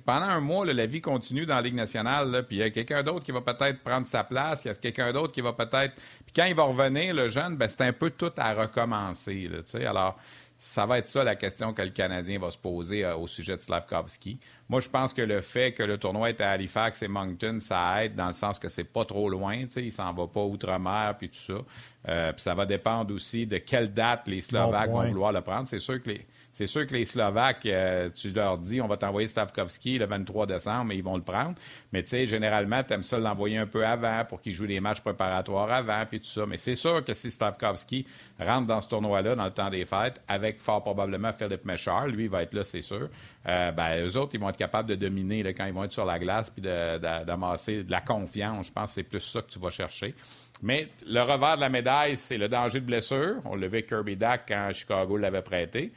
pendant 0.05 0.25
un 0.25 0.39
mois, 0.39 0.65
la 0.65 0.85
vie 0.85 1.01
continue 1.01 1.45
dans 1.45 1.55
la 1.55 1.61
Ligue 1.61 1.75
nationale, 1.75 2.45
puis 2.47 2.57
il 2.57 2.59
y 2.59 2.63
a 2.63 2.69
quelqu'un 2.69 3.03
d'autre 3.03 3.23
qui 3.23 3.31
va 3.31 3.41
peut-être 3.41 3.81
prendre 3.83 4.07
sa 4.07 4.23
place, 4.23 4.65
il 4.65 4.69
y 4.69 4.71
a 4.71 4.75
quelqu'un 4.75 5.11
d'autre 5.13 5.33
qui 5.33 5.41
va 5.41 5.53
peut-être. 5.53 5.95
Puis 5.95 6.33
quand 6.35 6.45
il 6.45 6.55
va 6.55 6.63
revenir, 6.63 7.13
le 7.13 7.29
jeune, 7.29 7.55
ben, 7.55 7.67
c'est 7.67 7.81
un 7.81 7.93
peu 7.93 8.09
tout 8.09 8.31
à 8.37 8.53
recommencer. 8.53 9.49
Là, 9.49 9.89
alors, 9.89 10.17
ça 10.63 10.85
va 10.85 10.99
être 10.99 11.07
ça 11.07 11.23
la 11.23 11.35
question 11.35 11.73
que 11.73 11.81
le 11.81 11.89
Canadien 11.89 12.37
va 12.37 12.51
se 12.51 12.57
poser 12.57 13.03
euh, 13.03 13.15
au 13.15 13.25
sujet 13.25 13.57
de 13.57 13.61
Slavkovski. 13.63 14.39
Moi, 14.69 14.79
je 14.79 14.89
pense 14.89 15.11
que 15.11 15.23
le 15.23 15.41
fait 15.41 15.73
que 15.73 15.81
le 15.81 15.97
tournoi 15.97 16.29
est 16.29 16.39
à 16.39 16.51
Halifax 16.51 17.01
et 17.01 17.07
Moncton, 17.07 17.57
ça 17.59 18.05
aide 18.05 18.13
dans 18.13 18.27
le 18.27 18.33
sens 18.33 18.59
que 18.59 18.69
c'est 18.69 18.83
pas 18.83 19.03
trop 19.03 19.27
loin. 19.27 19.65
Il 19.75 19.91
s'en 19.91 20.13
va 20.13 20.27
pas 20.27 20.43
outre-mer 20.43 21.15
puis 21.17 21.29
tout 21.29 21.39
ça. 21.39 21.61
Euh, 22.09 22.31
puis 22.33 22.43
ça 22.43 22.53
va 22.53 22.67
dépendre 22.67 23.11
aussi 23.11 23.47
de 23.47 23.57
quelle 23.57 23.91
date 23.91 24.27
les 24.27 24.41
Slovaques 24.41 24.91
vont 24.91 25.07
vouloir 25.07 25.31
le 25.31 25.41
prendre. 25.41 25.67
C'est 25.67 25.79
sûr 25.79 25.99
que 25.99 26.11
les 26.11 26.27
c'est 26.61 26.67
sûr 26.67 26.85
que 26.85 26.93
les 26.93 27.05
Slovaques, 27.05 27.65
euh, 27.65 28.11
tu 28.13 28.29
leur 28.29 28.59
dis, 28.59 28.81
on 28.81 28.87
va 28.87 28.95
t'envoyer 28.95 29.27
Stavkovski 29.27 29.97
le 29.97 30.05
23 30.05 30.45
décembre 30.45 30.91
et 30.91 30.95
ils 30.95 31.03
vont 31.03 31.15
le 31.15 31.23
prendre. 31.23 31.55
Mais 31.91 32.03
tu 32.03 32.09
sais, 32.09 32.27
généralement, 32.27 32.83
tu 32.83 32.93
aimes 32.93 33.01
ça 33.01 33.17
l'envoyer 33.17 33.57
un 33.57 33.65
peu 33.65 33.83
avant 33.83 34.23
pour 34.25 34.41
qu'il 34.41 34.53
joue 34.53 34.65
les 34.65 34.79
matchs 34.79 35.01
préparatoires 35.01 35.71
avant, 35.71 36.05
puis 36.05 36.19
tout 36.19 36.27
ça. 36.27 36.45
Mais 36.45 36.57
c'est 36.57 36.75
sûr 36.75 37.03
que 37.03 37.15
si 37.15 37.31
Stavkovski 37.31 38.05
rentre 38.39 38.67
dans 38.67 38.79
ce 38.79 38.89
tournoi-là 38.89 39.35
dans 39.35 39.45
le 39.45 39.51
temps 39.51 39.71
des 39.71 39.85
fêtes, 39.85 40.21
avec 40.27 40.59
fort 40.59 40.83
probablement 40.83 41.33
Philippe 41.33 41.65
Méchard, 41.65 42.09
lui, 42.09 42.25
il 42.25 42.29
va 42.29 42.43
être 42.43 42.53
là, 42.53 42.63
c'est 42.63 42.83
sûr. 42.83 43.09
Euh, 43.47 43.71
ben, 43.71 44.05
eux 44.05 44.17
autres, 44.17 44.35
ils 44.35 44.39
vont 44.39 44.49
être 44.49 44.57
capables 44.57 44.87
de 44.87 44.95
dominer 44.95 45.43
quand 45.55 45.65
ils 45.65 45.73
vont 45.73 45.85
être 45.85 45.93
sur 45.93 46.05
la 46.05 46.19
glace 46.19 46.51
puis 46.51 46.61
d'amasser 46.61 47.83
de, 47.83 47.89
la 47.89 48.01
confiance. 48.01 48.67
Je 48.67 48.71
pense 48.71 48.89
que 48.89 48.93
c'est 48.93 49.03
plus 49.03 49.19
ça 49.19 49.41
que 49.41 49.49
tu 49.49 49.57
vas 49.57 49.71
chercher. 49.71 50.13
Mais 50.61 50.89
le 51.07 51.21
revers 51.21 51.55
de 51.55 51.61
la 51.61 51.69
médaille, 51.69 52.15
c'est 52.15 52.37
le 52.37 52.47
danger 52.47 52.81
de 52.81 52.85
blessure. 52.85 53.41
On 53.45 53.55
l'a 53.55 53.67
vu 53.67 53.81
Kirby 53.81 54.15
Dack 54.15 54.43
quand 54.47 54.69
Chicago 54.73 55.17
l'avait 55.17 55.41
prêté. 55.41 55.91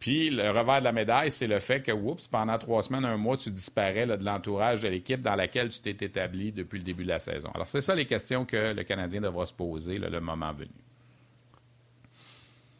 Puis 0.00 0.30
le 0.30 0.48
revers 0.50 0.80
de 0.80 0.84
la 0.84 0.92
médaille, 0.92 1.30
c'est 1.30 1.46
le 1.46 1.60
fait 1.60 1.82
que, 1.82 1.92
oups, 1.92 2.26
pendant 2.26 2.56
trois 2.56 2.82
semaines, 2.82 3.04
un 3.04 3.18
mois, 3.18 3.36
tu 3.36 3.50
disparais 3.50 4.06
de 4.06 4.24
l'entourage 4.24 4.80
de 4.80 4.88
l'équipe 4.88 5.20
dans 5.20 5.36
laquelle 5.36 5.68
tu 5.68 5.80
t'es 5.80 6.04
établi 6.04 6.52
depuis 6.52 6.78
le 6.78 6.84
début 6.84 7.04
de 7.04 7.08
la 7.08 7.18
saison. 7.18 7.50
Alors, 7.54 7.68
c'est 7.68 7.82
ça 7.82 7.94
les 7.94 8.06
questions 8.06 8.46
que 8.46 8.72
le 8.72 8.82
Canadien 8.82 9.20
devra 9.20 9.44
se 9.44 9.52
poser 9.52 9.98
le 9.98 10.20
moment 10.20 10.52
venu. 10.52 10.70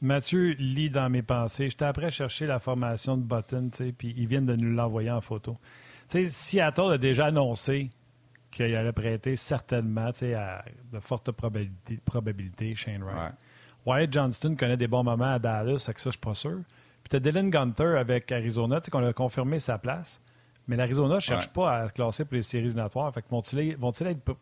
Mathieu 0.01 0.55
lit 0.59 0.89
dans 0.89 1.11
mes 1.11 1.21
pensées. 1.21 1.69
J'étais 1.69 1.85
après 1.85 2.11
chercher 2.11 2.47
la 2.47 2.59
formation 2.59 3.19
de 3.19 3.23
Button, 3.23 3.69
puis 3.99 4.15
ils 4.17 4.27
viennent 4.27 4.47
de 4.47 4.57
nous 4.57 4.75
l'envoyer 4.75 5.11
en 5.11 5.21
photo. 5.21 5.59
sais, 6.09 6.25
Seattle 6.25 6.93
a 6.95 6.99
déjà 6.99 7.27
annoncé 7.27 7.91
qu'il 8.51 8.75
allait 8.75 8.93
prêter 8.93 9.37
certainement 9.37 10.11
à 10.37 10.65
de 10.91 11.01
fortes 11.01 11.31
probabilités, 11.33 11.99
probabilités 12.05 12.75
Shane 12.75 13.03
Wright. 13.03 13.35
Wyatt 13.85 14.13
Johnston 14.13 14.57
connaît 14.57 14.77
des 14.79 14.89
bons 14.89 15.05
moments 15.05 15.35
à 15.35 15.39
Dallas, 15.39 15.85
avec 15.87 15.99
ça, 15.99 16.09
je 16.09 16.13
suis 16.13 16.21
pas 16.21 16.35
sûr. 16.35 16.61
Puis 17.11 17.21
tu 17.21 17.21
Dylan 17.21 17.51
Gunter 17.51 17.99
avec 17.99 18.31
Arizona, 18.31 18.81
tu 18.81 18.85
sais 18.87 18.91
qu'on 18.93 19.05
a 19.05 19.13
confirmé 19.13 19.59
sa 19.59 19.79
place. 19.79 20.21
Mais 20.69 20.77
l'Arizona 20.77 21.17
ne 21.17 21.21
cherche 21.21 21.49
pas 21.49 21.79
à 21.79 21.89
se 21.89 21.93
classer 21.93 22.25
pour 22.25 22.35
les 22.35 22.43
séries 22.43 22.67
éliminatoires. 22.67 23.13
Fait 23.13 23.23
que 23.23 23.29
vont-ils 23.29 23.77
vont 23.77 23.91
être 23.91 24.37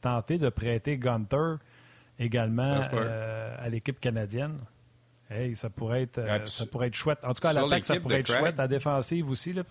tentés 0.00 0.38
de 0.38 0.48
prêter 0.48 0.96
Gunter 0.96 1.56
également 2.18 2.80
euh, 2.92 3.56
à 3.58 3.68
l'équipe 3.68 3.98
canadienne? 3.98 4.58
Hey, 5.28 5.56
ça 5.56 5.68
pourrait 5.70 6.02
être, 6.02 6.18
euh, 6.18 6.44
ça 6.46 6.66
pourrait 6.66 6.88
être 6.88 6.94
chouette. 6.94 7.24
En 7.24 7.34
tout 7.34 7.40
cas, 7.40 7.50
à 7.50 7.52
l'attaque, 7.54 7.84
ça 7.84 7.98
pourrait 7.98 8.20
être 8.20 8.32
chouette. 8.32 8.60
À 8.60 8.68
défensive 8.68 9.28
aussi. 9.28 9.52
Là. 9.52 9.62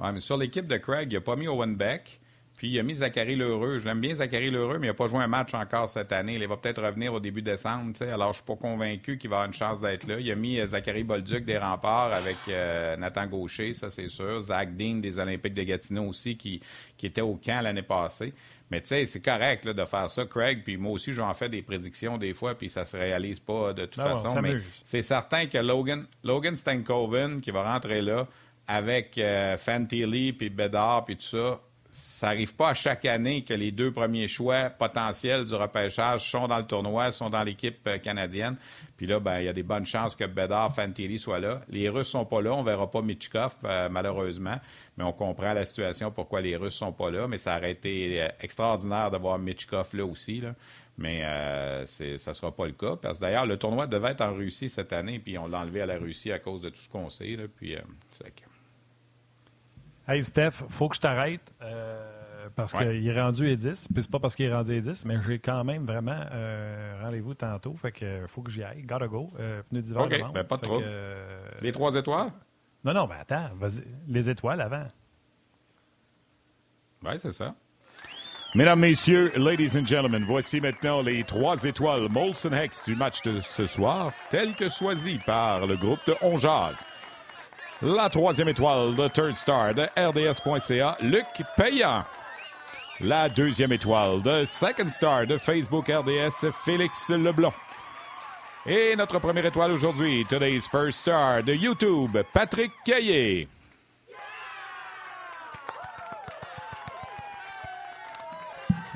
Ouais, 0.00 0.12
mais 0.12 0.20
sur 0.20 0.38
l'équipe 0.38 0.66
de 0.66 0.76
Craig, 0.78 1.12
il 1.12 1.14
n'a 1.16 1.20
pas 1.20 1.36
mis 1.36 1.48
Owen 1.48 1.76
Beck. 1.76 2.20
Puis 2.58 2.70
il 2.70 2.78
a 2.80 2.82
mis 2.82 2.94
Zachary 2.94 3.36
Lheureux. 3.36 3.78
Je 3.78 3.84
l'aime 3.84 4.00
bien, 4.00 4.16
Zachary 4.16 4.50
Lheureux, 4.50 4.78
mais 4.80 4.88
il 4.88 4.90
n'a 4.90 4.94
pas 4.94 5.06
joué 5.06 5.20
un 5.20 5.28
match 5.28 5.54
encore 5.54 5.88
cette 5.88 6.10
année. 6.10 6.34
Il 6.34 6.48
va 6.48 6.56
peut-être 6.56 6.82
revenir 6.82 7.14
au 7.14 7.20
début 7.20 7.40
décembre. 7.40 7.92
Alors, 8.12 8.32
je 8.32 8.38
suis 8.38 8.44
pas 8.44 8.56
convaincu 8.56 9.16
qu'il 9.16 9.30
va 9.30 9.36
avoir 9.36 9.46
une 9.46 9.54
chance 9.54 9.80
d'être 9.80 10.08
là. 10.08 10.18
Il 10.18 10.28
a 10.28 10.34
mis 10.34 10.58
euh, 10.58 10.66
Zachary 10.66 11.04
Bolduc 11.04 11.44
des 11.44 11.56
remparts 11.56 12.12
avec 12.12 12.36
euh, 12.48 12.96
Nathan 12.96 13.28
Gaucher, 13.28 13.74
ça 13.74 13.90
c'est 13.90 14.08
sûr. 14.08 14.40
Zach 14.40 14.76
Dean 14.76 14.96
des 14.96 15.20
Olympiques 15.20 15.54
de 15.54 15.62
Gatineau 15.62 16.08
aussi, 16.08 16.36
qui, 16.36 16.60
qui 16.96 17.06
était 17.06 17.20
au 17.20 17.36
camp 17.36 17.60
l'année 17.62 17.82
passée. 17.82 18.34
Mais 18.72 18.80
tu 18.80 18.88
sais, 18.88 19.06
c'est 19.06 19.24
correct 19.24 19.68
de 19.68 19.84
faire 19.84 20.10
ça, 20.10 20.26
Craig. 20.26 20.64
Puis 20.64 20.76
moi 20.76 20.92
aussi, 20.92 21.12
j'en 21.12 21.32
fais 21.34 21.48
des 21.48 21.62
prédictions 21.62 22.18
des 22.18 22.34
fois, 22.34 22.56
puis 22.56 22.68
ça 22.68 22.84
se 22.84 22.96
réalise 22.96 23.38
pas 23.38 23.72
de 23.72 23.86
toute 23.86 24.02
façon. 24.02 24.42
mais 24.42 24.56
c'est 24.82 25.02
certain 25.02 25.46
que 25.46 25.58
Logan, 25.58 26.06
Logan 26.24 26.56
Stankoven, 26.56 27.40
qui 27.40 27.52
va 27.52 27.72
rentrer 27.72 28.02
là, 28.02 28.26
avec 28.66 29.16
euh, 29.16 29.56
Fantilli, 29.56 30.32
puis 30.32 30.50
Bedard, 30.50 31.04
puis 31.04 31.16
tout 31.16 31.22
ça, 31.22 31.60
ça 31.98 32.28
n'arrive 32.28 32.54
pas 32.54 32.70
à 32.70 32.74
chaque 32.74 33.04
année 33.04 33.44
que 33.44 33.54
les 33.54 33.70
deux 33.70 33.92
premiers 33.92 34.26
choix 34.26 34.70
potentiels 34.70 35.44
du 35.44 35.54
repêchage 35.54 36.28
sont 36.30 36.48
dans 36.48 36.58
le 36.58 36.64
tournoi, 36.64 37.12
sont 37.12 37.30
dans 37.30 37.44
l'équipe 37.44 37.78
euh, 37.86 37.98
canadienne. 37.98 38.56
Puis 38.96 39.06
là, 39.06 39.20
ben, 39.20 39.38
il 39.38 39.44
y 39.44 39.48
a 39.48 39.52
des 39.52 39.62
bonnes 39.62 39.86
chances 39.86 40.16
que 40.16 40.24
Bedard, 40.24 40.74
Fantilli 40.74 41.20
soient 41.20 41.38
là. 41.38 41.60
Les 41.68 41.88
Russes 41.88 42.08
sont 42.08 42.24
pas 42.24 42.42
là. 42.42 42.52
On 42.54 42.64
verra 42.64 42.90
pas 42.90 43.02
Michkov, 43.02 43.54
euh, 43.64 43.88
malheureusement. 43.88 44.58
Mais 44.96 45.04
on 45.04 45.12
comprend 45.12 45.52
la 45.52 45.64
situation, 45.64 46.10
pourquoi 46.10 46.40
les 46.40 46.56
Russes 46.56 46.74
sont 46.74 46.92
pas 46.92 47.10
là. 47.10 47.28
Mais 47.28 47.38
ça 47.38 47.56
aurait 47.56 47.70
été 47.70 48.20
euh, 48.20 48.28
extraordinaire 48.40 49.12
d'avoir 49.12 49.38
Michkov 49.38 49.90
là 49.94 50.04
aussi. 50.04 50.42
Mais 50.96 51.20
euh, 51.24 51.86
ça 51.86 52.30
ne 52.30 52.34
sera 52.34 52.50
pas 52.50 52.66
le 52.66 52.72
cas. 52.72 52.96
Parce 52.96 53.20
d'ailleurs, 53.20 53.46
le 53.46 53.56
tournoi 53.56 53.86
devait 53.86 54.10
être 54.10 54.22
en 54.22 54.34
Russie 54.34 54.68
cette 54.68 54.92
année, 54.92 55.20
puis 55.20 55.38
on 55.38 55.46
l'a 55.46 55.60
enlevé 55.60 55.82
à 55.82 55.86
la 55.86 55.98
Russie 55.98 56.32
à 56.32 56.40
cause 56.40 56.60
de 56.60 56.68
tout 56.68 56.80
ce 56.80 56.88
qu'on 56.88 57.08
sait. 57.08 57.36
Là, 57.36 57.44
puis, 57.54 57.76
Hey 60.08 60.24
Steph, 60.24 60.52
faut 60.70 60.88
que 60.88 60.94
je 60.94 61.00
t'arrête 61.00 61.42
euh, 61.60 62.48
parce 62.56 62.72
qu'il 62.72 63.06
est 63.06 63.20
rendu 63.20 63.52
à 63.52 63.56
10. 63.56 63.88
Puis 63.92 64.02
c'est 64.02 64.10
pas 64.10 64.18
parce 64.18 64.34
qu'il 64.34 64.46
est 64.46 64.54
rendu 64.54 64.78
à 64.78 64.80
10, 64.80 65.04
mais 65.04 65.16
j'ai 65.26 65.38
quand 65.38 65.62
même 65.64 65.84
vraiment 65.84 66.18
euh, 66.32 66.98
rendez-vous 67.02 67.34
tantôt. 67.34 67.74
Fait 67.74 67.92
que 67.92 68.26
faut 68.26 68.40
que 68.40 68.50
j'y 68.50 68.64
aille. 68.64 68.82
Gotta 68.84 69.06
go. 69.06 69.30
Euh, 69.38 69.62
pneu 69.68 69.82
d'hiver. 69.82 70.02
OK, 70.02 70.32
ben, 70.32 70.44
pas 70.44 70.56
de 70.56 70.62
trouble. 70.62 70.84
Les 71.60 71.72
trois 71.72 71.94
étoiles? 71.94 72.30
Non, 72.84 72.94
non, 72.94 73.06
mais 73.06 73.16
attends, 73.20 73.50
vas-y. 73.56 73.84
Les 74.06 74.30
étoiles 74.30 74.62
avant. 74.62 74.86
Oui, 77.04 77.12
c'est 77.18 77.32
ça. 77.32 77.54
Mesdames, 78.54 78.80
Messieurs, 78.80 79.30
Ladies 79.36 79.76
and 79.76 79.84
Gentlemen, 79.84 80.24
voici 80.26 80.58
maintenant 80.58 81.02
les 81.02 81.22
trois 81.22 81.64
étoiles 81.64 82.08
Molson 82.08 82.52
Hex 82.52 82.86
du 82.86 82.96
match 82.96 83.20
de 83.20 83.42
ce 83.42 83.66
soir, 83.66 84.12
tel 84.30 84.56
que 84.56 84.70
choisi 84.70 85.18
par 85.26 85.66
le 85.66 85.76
groupe 85.76 86.00
de 86.06 86.14
Onjaz. 86.22 86.86
La 87.80 88.08
troisième 88.08 88.48
étoile 88.48 88.96
de 88.96 89.06
Third 89.06 89.36
Star 89.36 89.72
de 89.72 89.82
RDS.ca, 89.82 90.96
Luc 91.00 91.26
Payan. 91.56 92.04
La 92.98 93.28
deuxième 93.28 93.70
étoile 93.70 94.20
de 94.20 94.44
Second 94.44 94.88
Star 94.88 95.28
de 95.28 95.38
Facebook 95.38 95.86
RDS, 95.88 96.50
Félix 96.50 97.08
Leblond. 97.10 97.52
Et 98.66 98.96
notre 98.96 99.20
première 99.20 99.46
étoile 99.46 99.70
aujourd'hui, 99.70 100.26
Today's 100.28 100.66
First 100.68 101.02
Star 101.02 101.44
de 101.44 101.52
YouTube, 101.52 102.18
Patrick 102.32 102.72
Caillé. 102.84 103.46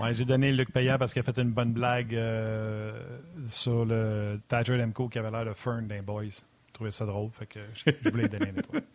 Ouais, 0.01 0.13
j'ai 0.13 0.25
donné 0.25 0.51
Luc 0.51 0.73
Payan 0.73 0.99
parce 0.99 1.13
qu'il 1.13 1.21
a 1.21 1.23
fait 1.23 1.41
une 1.41 1.53
bonne 1.53 1.73
blague 1.73 2.17
euh, 2.17 3.01
sur 3.47 3.85
le 3.85 4.41
Thatcher 4.49 4.77
Demco 4.77 5.09
qui 5.09 5.21
avait 5.21 5.31
l'air 5.31 5.45
de 5.45 5.53
Fern 5.53 5.87
d'un 5.87 6.03
Boys 6.03 6.43
trouvais 6.73 6.91
ça 6.91 7.07
drôle, 7.07 7.31
fait 7.33 7.47
que 7.47 7.61
je, 7.75 8.11
voulais 8.11 8.29
donner 8.29 8.51
une 8.51 8.59
étoile. 8.59 8.83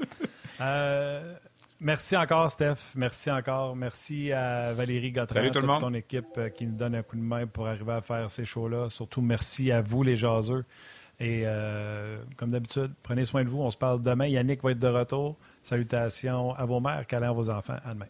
Euh, 0.59 1.35
merci 1.79 2.17
encore, 2.17 2.49
Steph. 2.49 2.93
Merci 2.95 3.29
encore. 3.29 3.75
Merci 3.75 4.31
à 4.31 4.73
Valérie 4.73 5.11
Gautran, 5.11 5.43
et 5.43 5.51
toute 5.51 5.65
ton 5.65 5.93
équipe 5.93 6.25
euh, 6.39 6.49
qui 6.49 6.65
nous 6.65 6.75
donne 6.75 6.95
un 6.95 7.03
coup 7.03 7.15
de 7.15 7.21
main 7.21 7.45
pour 7.45 7.67
arriver 7.67 7.91
à 7.91 8.01
faire 8.01 8.31
ces 8.31 8.43
shows-là. 8.43 8.89
Surtout, 8.89 9.21
merci 9.21 9.71
à 9.71 9.81
vous, 9.81 10.01
les 10.01 10.15
jaseux. 10.15 10.65
Et 11.19 11.43
euh, 11.45 12.23
comme 12.37 12.49
d'habitude, 12.49 12.91
prenez 13.03 13.25
soin 13.25 13.43
de 13.43 13.49
vous. 13.49 13.59
On 13.59 13.69
se 13.69 13.77
parle 13.77 14.01
demain. 14.01 14.25
Yannick 14.25 14.63
va 14.63 14.71
être 14.71 14.79
de 14.79 14.87
retour. 14.87 15.37
Salutations 15.61 16.55
à 16.55 16.65
vos 16.65 16.79
mères, 16.79 17.05
câlins 17.05 17.29
à 17.29 17.33
vos 17.33 17.51
enfants. 17.51 17.77
À 17.85 17.93
demain. 17.93 18.07